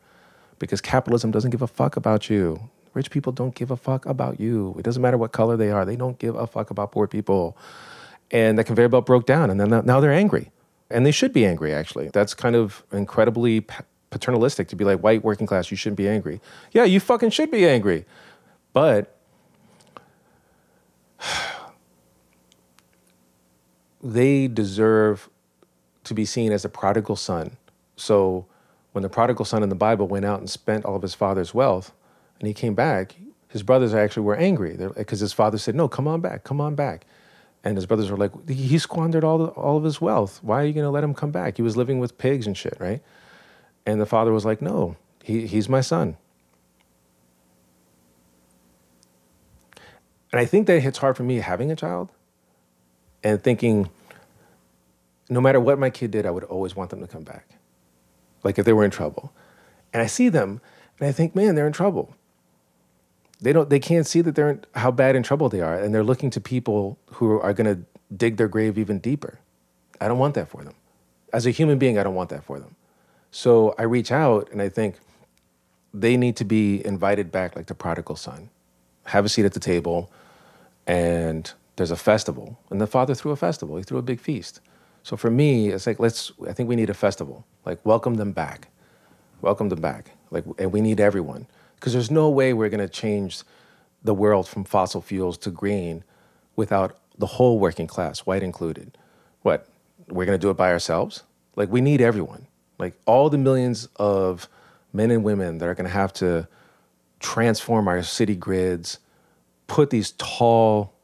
because 0.58 0.80
capitalism 0.80 1.30
doesn't 1.30 1.50
give 1.50 1.62
a 1.62 1.66
fuck 1.66 1.96
about 1.96 2.30
you. 2.30 2.70
Rich 2.94 3.10
people 3.10 3.32
don't 3.32 3.54
give 3.54 3.70
a 3.70 3.76
fuck 3.76 4.04
about 4.06 4.38
you. 4.38 4.74
It 4.78 4.82
doesn't 4.82 5.00
matter 5.00 5.16
what 5.16 5.32
color 5.32 5.56
they 5.56 5.70
are. 5.70 5.84
They 5.84 5.96
don't 5.96 6.18
give 6.18 6.36
a 6.36 6.46
fuck 6.46 6.70
about 6.70 6.92
poor 6.92 7.06
people. 7.06 7.56
And 8.30 8.58
the 8.58 8.64
conveyor 8.64 8.90
belt 8.90 9.06
broke 9.06 9.26
down, 9.26 9.50
and 9.50 9.58
then 9.58 9.70
now 9.84 10.00
they're 10.00 10.12
angry, 10.12 10.50
and 10.90 11.04
they 11.04 11.10
should 11.10 11.32
be 11.32 11.44
angry. 11.46 11.72
Actually, 11.72 12.08
that's 12.10 12.34
kind 12.34 12.54
of 12.54 12.84
incredibly 12.92 13.66
paternalistic 14.12 14.68
to 14.68 14.76
be 14.76 14.84
like 14.84 15.00
white 15.00 15.24
working 15.24 15.46
class. 15.48 15.72
You 15.72 15.76
shouldn't 15.76 15.96
be 15.96 16.08
angry. 16.08 16.40
Yeah, 16.70 16.84
you 16.84 17.00
fucking 17.00 17.30
should 17.30 17.50
be 17.50 17.66
angry, 17.66 18.04
but 18.72 19.16
they 24.02 24.46
deserve 24.46 25.28
to 26.04 26.14
be 26.14 26.24
seen 26.24 26.52
as 26.52 26.64
a 26.64 26.68
prodigal 26.68 27.16
son. 27.16 27.56
So 27.96 28.46
when 28.92 29.02
the 29.02 29.08
prodigal 29.08 29.44
son 29.44 29.62
in 29.62 29.68
the 29.68 29.74
Bible 29.74 30.06
went 30.06 30.24
out 30.24 30.38
and 30.38 30.48
spent 30.48 30.84
all 30.84 30.96
of 30.96 31.02
his 31.02 31.14
father's 31.14 31.54
wealth 31.54 31.92
and 32.38 32.46
he 32.46 32.54
came 32.54 32.74
back, 32.74 33.16
his 33.48 33.62
brothers 33.62 33.94
actually 33.94 34.24
were 34.24 34.36
angry 34.36 34.76
because 34.96 35.20
his 35.20 35.32
father 35.32 35.58
said, 35.58 35.74
No, 35.74 35.88
come 35.88 36.08
on 36.08 36.20
back, 36.20 36.44
come 36.44 36.60
on 36.60 36.74
back. 36.74 37.06
And 37.64 37.76
his 37.76 37.86
brothers 37.86 38.10
were 38.10 38.16
like, 38.16 38.48
He 38.48 38.78
squandered 38.78 39.24
all, 39.24 39.38
the, 39.38 39.46
all 39.46 39.76
of 39.76 39.84
his 39.84 40.00
wealth. 40.00 40.40
Why 40.42 40.62
are 40.62 40.64
you 40.64 40.72
going 40.72 40.84
to 40.84 40.90
let 40.90 41.04
him 41.04 41.14
come 41.14 41.30
back? 41.30 41.56
He 41.56 41.62
was 41.62 41.76
living 41.76 41.98
with 41.98 42.18
pigs 42.18 42.46
and 42.46 42.56
shit, 42.56 42.76
right? 42.80 43.02
And 43.84 44.00
the 44.00 44.06
father 44.06 44.32
was 44.32 44.44
like, 44.44 44.62
No, 44.62 44.96
he, 45.22 45.46
he's 45.46 45.68
my 45.68 45.80
son. 45.80 46.16
And 50.32 50.40
I 50.40 50.46
think 50.46 50.66
that 50.66 50.80
hits 50.80 50.98
hard 50.98 51.16
for 51.16 51.24
me 51.24 51.36
having 51.36 51.70
a 51.70 51.76
child 51.76 52.10
and 53.22 53.42
thinking 53.42 53.90
no 55.28 55.40
matter 55.40 55.60
what 55.60 55.78
my 55.78 55.90
kid 55.90 56.10
did, 56.10 56.26
I 56.26 56.30
would 56.30 56.44
always 56.44 56.74
want 56.74 56.90
them 56.90 57.00
to 57.00 57.06
come 57.06 57.22
back. 57.22 57.46
Like 58.42 58.58
if 58.58 58.64
they 58.64 58.72
were 58.72 58.84
in 58.84 58.90
trouble. 58.90 59.32
And 59.92 60.02
I 60.02 60.06
see 60.06 60.28
them 60.28 60.60
and 60.98 61.08
I 61.08 61.12
think, 61.12 61.34
man, 61.34 61.54
they're 61.54 61.66
in 61.66 61.72
trouble. 61.72 62.14
They 63.40 63.52
don't 63.52 63.68
they 63.68 63.80
can't 63.80 64.06
see 64.06 64.20
that 64.22 64.34
they're 64.34 64.50
in, 64.50 64.64
how 64.74 64.90
bad 64.90 65.16
in 65.16 65.22
trouble 65.22 65.48
they 65.48 65.60
are 65.60 65.74
and 65.74 65.94
they're 65.94 66.04
looking 66.04 66.30
to 66.30 66.40
people 66.40 66.98
who 67.14 67.40
are 67.40 67.52
going 67.52 67.76
to 67.76 67.82
dig 68.16 68.36
their 68.36 68.48
grave 68.48 68.78
even 68.78 68.98
deeper. 68.98 69.38
I 70.00 70.08
don't 70.08 70.18
want 70.18 70.34
that 70.34 70.48
for 70.48 70.64
them. 70.64 70.74
As 71.32 71.46
a 71.46 71.50
human 71.50 71.78
being, 71.78 71.98
I 71.98 72.02
don't 72.02 72.14
want 72.14 72.30
that 72.30 72.44
for 72.44 72.58
them. 72.58 72.76
So 73.34 73.74
I 73.78 73.84
reach 73.84 74.12
out 74.12 74.50
and 74.52 74.60
I 74.60 74.68
think 74.68 74.96
they 75.94 76.18
need 76.18 76.36
to 76.36 76.44
be 76.44 76.84
invited 76.86 77.32
back 77.32 77.56
like 77.56 77.66
the 77.66 77.74
prodigal 77.74 78.16
son. 78.16 78.50
Have 79.06 79.24
a 79.24 79.28
seat 79.28 79.46
at 79.46 79.54
the 79.54 79.60
table 79.60 80.12
and 80.86 81.50
there's 81.76 81.90
a 81.90 81.96
festival. 81.96 82.58
And 82.70 82.78
the 82.78 82.86
father 82.86 83.14
threw 83.14 83.32
a 83.32 83.36
festival. 83.36 83.78
He 83.78 83.84
threw 83.84 83.96
a 83.96 84.02
big 84.02 84.20
feast. 84.20 84.60
So 85.02 85.16
for 85.16 85.30
me, 85.30 85.70
it's 85.70 85.86
like 85.86 85.98
let's 85.98 86.30
I 86.46 86.52
think 86.52 86.68
we 86.68 86.76
need 86.76 86.90
a 86.90 86.94
festival. 86.94 87.46
Like 87.64 87.84
welcome 87.86 88.16
them 88.16 88.32
back. 88.32 88.68
Welcome 89.40 89.70
them 89.70 89.80
back. 89.80 90.10
Like 90.30 90.44
and 90.58 90.70
we 90.70 90.82
need 90.82 91.00
everyone 91.00 91.46
because 91.76 91.94
there's 91.94 92.10
no 92.10 92.28
way 92.28 92.52
we're 92.52 92.68
going 92.68 92.86
to 92.86 92.88
change 92.88 93.44
the 94.04 94.14
world 94.14 94.46
from 94.46 94.64
fossil 94.64 95.00
fuels 95.00 95.38
to 95.38 95.50
green 95.50 96.04
without 96.54 96.98
the 97.16 97.26
whole 97.26 97.58
working 97.58 97.86
class, 97.86 98.20
white 98.20 98.42
included. 98.42 98.98
What? 99.40 99.66
We're 100.08 100.26
going 100.26 100.38
to 100.38 100.46
do 100.46 100.50
it 100.50 100.56
by 100.58 100.70
ourselves? 100.70 101.22
Like 101.56 101.70
we 101.70 101.80
need 101.80 102.02
everyone. 102.02 102.46
Like 102.78 102.94
all 103.06 103.30
the 103.30 103.38
millions 103.38 103.88
of 103.96 104.48
men 104.92 105.10
and 105.10 105.24
women 105.24 105.58
that 105.58 105.68
are 105.68 105.74
going 105.74 105.86
to 105.86 105.92
have 105.92 106.12
to 106.14 106.48
transform 107.20 107.88
our 107.88 108.02
city 108.02 108.34
grids, 108.34 108.98
put 109.66 109.90
these 109.90 110.12
tall 110.12 110.94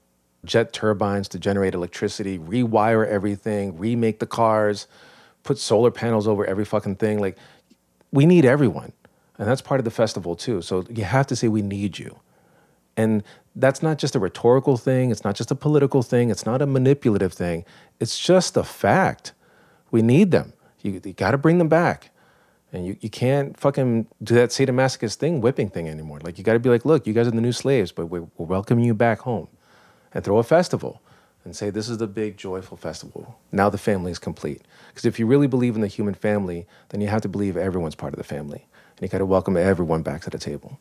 jet 0.45 0.73
turbines 0.73 1.29
to 1.29 1.39
generate 1.39 1.75
electricity, 1.75 2.39
rewire 2.39 3.07
everything, 3.07 3.79
remake 3.79 4.19
the 4.19 4.27
cars, 4.27 4.87
put 5.43 5.59
solar 5.59 5.91
panels 5.91 6.27
over 6.27 6.45
every 6.45 6.65
fucking 6.65 6.97
thing. 6.97 7.21
Like, 7.21 7.37
we 8.13 8.27
need 8.27 8.45
everyone. 8.45 8.93
And 9.39 9.47
that's 9.47 9.63
part 9.63 9.81
of 9.81 9.85
the 9.85 9.91
festival 9.91 10.35
too. 10.35 10.63
So 10.63 10.85
you 10.91 11.05
have 11.05 11.27
to 11.29 11.37
say, 11.37 11.49
we 11.49 11.63
need 11.63 11.99
you. 11.99 12.19
And 12.97 13.23
that's 13.55 13.83
not 13.83 13.99
just 13.99 14.17
a 14.17 14.19
rhetorical 14.19 14.77
thing. 14.77 15.11
It's 15.11 15.23
not 15.23 15.37
just 15.37 15.51
a 15.51 15.55
political 15.55 16.03
thing. 16.03 16.31
It's 16.31 16.45
not 16.45 16.61
a 16.61 16.67
manipulative 16.67 17.33
thing. 17.33 17.65
It's 18.01 18.19
just 18.19 18.57
a 18.57 18.65
fact. 18.65 19.33
We 19.91 20.03
need 20.03 20.33
them. 20.33 20.53
You, 20.83 21.01
you 21.05 21.13
got 21.13 21.33
to 21.33 21.39
bring 21.39 21.59
them 21.59 21.69
back. 21.69 22.11
And 22.73 22.87
you, 22.87 22.97
you 23.01 23.09
can't 23.09 23.59
fucking 23.59 24.09
do 24.23 24.35
that 24.35 24.51
sadomasochist 24.51 25.15
thing, 25.15 25.41
whipping 25.41 25.71
thing 25.71 25.89
anymore. 25.89 26.21
Like, 26.23 26.37
you 26.37 26.45
got 26.45 26.53
to 26.53 26.59
be 26.59 26.69
like, 26.69 26.85
look, 26.85 27.07
you 27.07 27.15
guys 27.15 27.27
are 27.27 27.31
the 27.31 27.41
new 27.41 27.53
slaves, 27.53 27.93
but 27.93 28.07
we're, 28.07 28.27
we're 28.37 28.47
welcoming 28.47 28.85
you 28.85 28.95
back 28.95 29.21
home. 29.21 29.49
And 30.13 30.25
throw 30.25 30.39
a 30.39 30.43
festival 30.43 31.01
and 31.45 31.57
say, 31.57 31.71
this 31.71 31.89
is 31.89 31.99
the 31.99 32.07
big, 32.07 32.37
joyful 32.37 32.77
festival. 32.77 33.39
Now 33.53 33.71
the 33.71 33.79
family 33.79 34.11
is 34.11 34.19
complete. 34.19 34.63
Because 34.89 35.07
if 35.07 35.19
you 35.19 35.27
really 35.27 35.47
believe 35.47 35.77
in 35.77 35.81
the 35.81 35.87
human 35.87 36.15
family, 36.15 36.67
then 36.91 37.01
you 37.01 37.09
have 37.09 37.23
to 37.23 37.29
believe 37.29 37.57
everyone's 37.57 37.95
part 37.95 38.13
of 38.13 38.19
the 38.19 38.25
family. 38.25 38.67
And 38.97 39.03
you 39.03 39.09
got 39.09 39.19
to 39.19 39.27
welcome 39.27 39.57
everyone 39.57 40.03
back 40.03 40.23
to 40.23 40.31
the 40.31 40.39
table. 40.39 40.79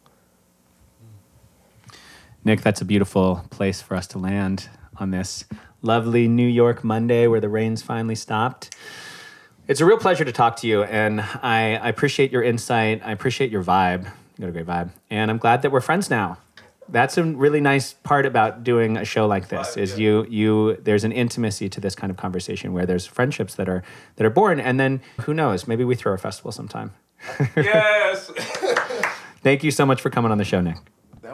Nick, 2.44 2.62
that's 2.62 2.82
a 2.82 2.86
beautiful 2.86 3.46
place 3.50 3.82
for 3.82 3.96
us 3.96 4.08
to 4.08 4.18
land 4.18 4.70
on 4.98 5.12
this 5.12 5.46
lovely 5.82 6.28
New 6.28 6.48
York 6.48 6.84
Monday 6.84 7.28
where 7.28 7.40
the 7.40 7.50
rain's 7.50 7.82
finally 7.82 8.16
stopped. 8.16 8.76
It's 9.68 9.82
a 9.82 9.86
real 9.86 9.98
pleasure 9.98 10.24
to 10.24 10.32
talk 10.32 10.56
to 10.58 10.68
you, 10.68 10.84
and 10.84 11.20
I, 11.20 11.76
I 11.76 11.90
appreciate 11.90 12.32
your 12.32 12.42
insight. 12.42 13.02
I 13.04 13.12
appreciate 13.12 13.52
your 13.52 13.62
vibe. 13.62 14.06
You 14.06 14.42
got 14.42 14.48
a 14.48 14.52
great 14.54 14.66
vibe, 14.66 14.92
and 15.10 15.30
I'm 15.30 15.38
glad 15.38 15.62
that 15.64 15.72
we're 15.72 15.82
friends 15.82 16.10
now. 16.10 16.38
That's 16.88 17.18
a 17.18 17.24
really 17.24 17.60
nice 17.60 17.92
part 17.92 18.26
about 18.26 18.64
doing 18.64 18.96
a 18.96 19.04
show 19.04 19.28
like 19.28 19.50
this. 19.50 19.76
Is 19.76 20.00
you 20.00 20.26
you 20.30 20.78
there's 20.82 21.04
an 21.04 21.12
intimacy 21.12 21.68
to 21.68 21.82
this 21.82 21.96
kind 21.96 22.10
of 22.10 22.16
conversation 22.16 22.72
where 22.72 22.86
there's 22.86 23.06
friendships 23.06 23.56
that 23.56 23.68
are 23.68 23.84
that 24.16 24.26
are 24.26 24.30
born, 24.30 24.62
and 24.62 24.80
then 24.80 25.02
who 25.22 25.34
knows? 25.34 25.68
Maybe 25.68 25.84
we 25.84 25.96
throw 25.96 26.14
a 26.14 26.18
festival 26.18 26.52
sometime. 26.54 26.94
Yes! 27.58 28.32
Thank 29.44 29.64
you 29.64 29.72
so 29.72 29.86
much 29.86 30.02
for 30.02 30.10
coming 30.10 30.32
on 30.32 30.38
the 30.38 30.46
show, 30.46 30.62
Nick. 30.62 30.78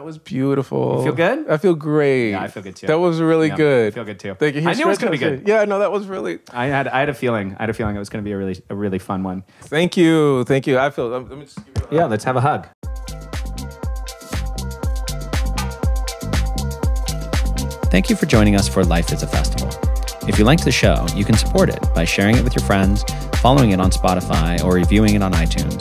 That 0.04 0.08
was 0.08 0.18
beautiful. 0.18 0.98
You 0.98 1.04
feel 1.04 1.14
good? 1.14 1.48
I 1.48 1.56
feel 1.56 1.74
great. 1.74 2.32
Yeah, 2.32 2.42
I 2.42 2.48
feel 2.48 2.62
good 2.62 2.76
too. 2.76 2.86
That 2.88 2.98
was 2.98 3.22
really 3.22 3.48
Yeah, 3.48 3.56
good. 3.56 3.92
I 3.92 3.94
feel 3.94 4.04
good 4.04 4.18
too. 4.20 4.34
Thank 4.34 4.54
you. 4.56 4.68
I 4.68 4.74
knew 4.74 4.84
it 4.84 4.86
was 4.86 4.98
gonna 4.98 5.10
be 5.12 5.16
good. 5.16 5.40
out. 5.40 5.48
Yeah, 5.48 5.64
no, 5.64 5.78
that 5.78 5.90
was 5.90 6.06
really. 6.06 6.40
I 6.52 6.66
had 6.66 6.88
I 6.88 7.00
had 7.00 7.08
a 7.08 7.14
feeling 7.14 7.56
I 7.58 7.62
had 7.62 7.70
a 7.70 7.72
feeling 7.72 7.96
it 7.96 7.98
was 7.98 8.10
going 8.10 8.22
to 8.22 8.28
be 8.28 8.32
a 8.32 8.36
really 8.36 8.62
a 8.68 8.74
really 8.74 8.98
fun 8.98 9.22
one. 9.22 9.44
Thank 9.62 9.96
you. 9.96 10.44
Thank 10.44 10.66
you. 10.66 10.78
I 10.78 10.90
feel. 10.90 11.08
Let 11.08 11.26
me 11.30 11.44
just 11.46 11.56
give 11.56 11.84
you 11.84 11.88
a- 11.90 11.94
Yeah, 12.00 12.04
let's 12.04 12.24
have 12.24 12.36
a 12.36 12.42
hug. 12.42 12.66
Thank 17.90 18.10
you 18.10 18.16
for 18.16 18.26
joining 18.26 18.56
us 18.56 18.68
for 18.68 18.84
Life 18.84 19.10
is 19.10 19.22
a 19.22 19.26
Festival. 19.26 19.70
If 20.28 20.38
you 20.38 20.44
liked 20.44 20.64
the 20.64 20.72
show, 20.72 21.06
you 21.14 21.24
can 21.24 21.36
support 21.36 21.70
it 21.70 21.80
by 21.94 22.04
sharing 22.04 22.36
it 22.36 22.44
with 22.44 22.54
your 22.54 22.64
friends, 22.66 23.04
following 23.36 23.70
it 23.70 23.80
on 23.80 23.90
Spotify, 23.90 24.62
or 24.62 24.74
reviewing 24.74 25.14
it 25.14 25.22
on 25.22 25.32
iTunes. 25.32 25.80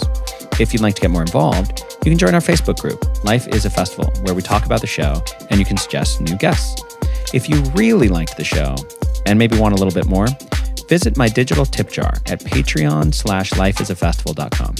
If 0.61 0.71
you'd 0.71 0.81
like 0.81 0.95
to 0.95 1.01
get 1.01 1.11
more 1.11 1.23
involved, 1.23 1.83
you 2.05 2.11
can 2.11 2.17
join 2.17 2.35
our 2.35 2.41
Facebook 2.41 2.79
group, 2.79 3.23
Life 3.23 3.47
is 3.47 3.65
a 3.65 3.69
Festival, 3.69 4.11
where 4.23 4.33
we 4.33 4.41
talk 4.41 4.65
about 4.65 4.81
the 4.81 4.87
show 4.87 5.23
and 5.49 5.57
you 5.59 5.65
can 5.65 5.77
suggest 5.77 6.19
new 6.19 6.35
guests. 6.35 6.83
If 7.33 7.47
you 7.47 7.61
really 7.75 8.09
liked 8.09 8.35
the 8.35 8.43
show 8.43 8.75
and 9.25 9.39
maybe 9.39 9.57
want 9.57 9.73
a 9.73 9.77
little 9.77 9.93
bit 9.93 10.05
more, 10.05 10.27
visit 10.89 11.17
my 11.17 11.29
digital 11.29 11.65
tip 11.65 11.89
jar 11.89 12.15
at 12.25 12.41
patreon 12.41 13.13
slash 13.13 13.51
lifeisafestival.com. 13.51 14.75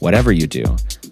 Whatever 0.00 0.32
you 0.32 0.46
do, 0.46 0.64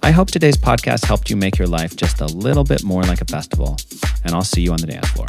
I 0.03 0.11
hope 0.11 0.31
today's 0.31 0.57
podcast 0.57 1.05
helped 1.05 1.31
you 1.31 1.37
make 1.37 1.57
your 1.57 1.69
life 1.69 1.97
just 1.97 2.21
a 2.21 2.27
little 2.27 2.65
bit 2.65 2.83
more 2.83 3.05
like 3.05 3.21
a 3.21 3.25
festival, 3.25 3.77
and 4.25 4.35
I'll 4.35 4.43
see 4.43 4.61
you 4.61 4.73
on 4.73 4.79
the 4.79 4.89
dance 4.89 5.09
floor. 5.09 5.27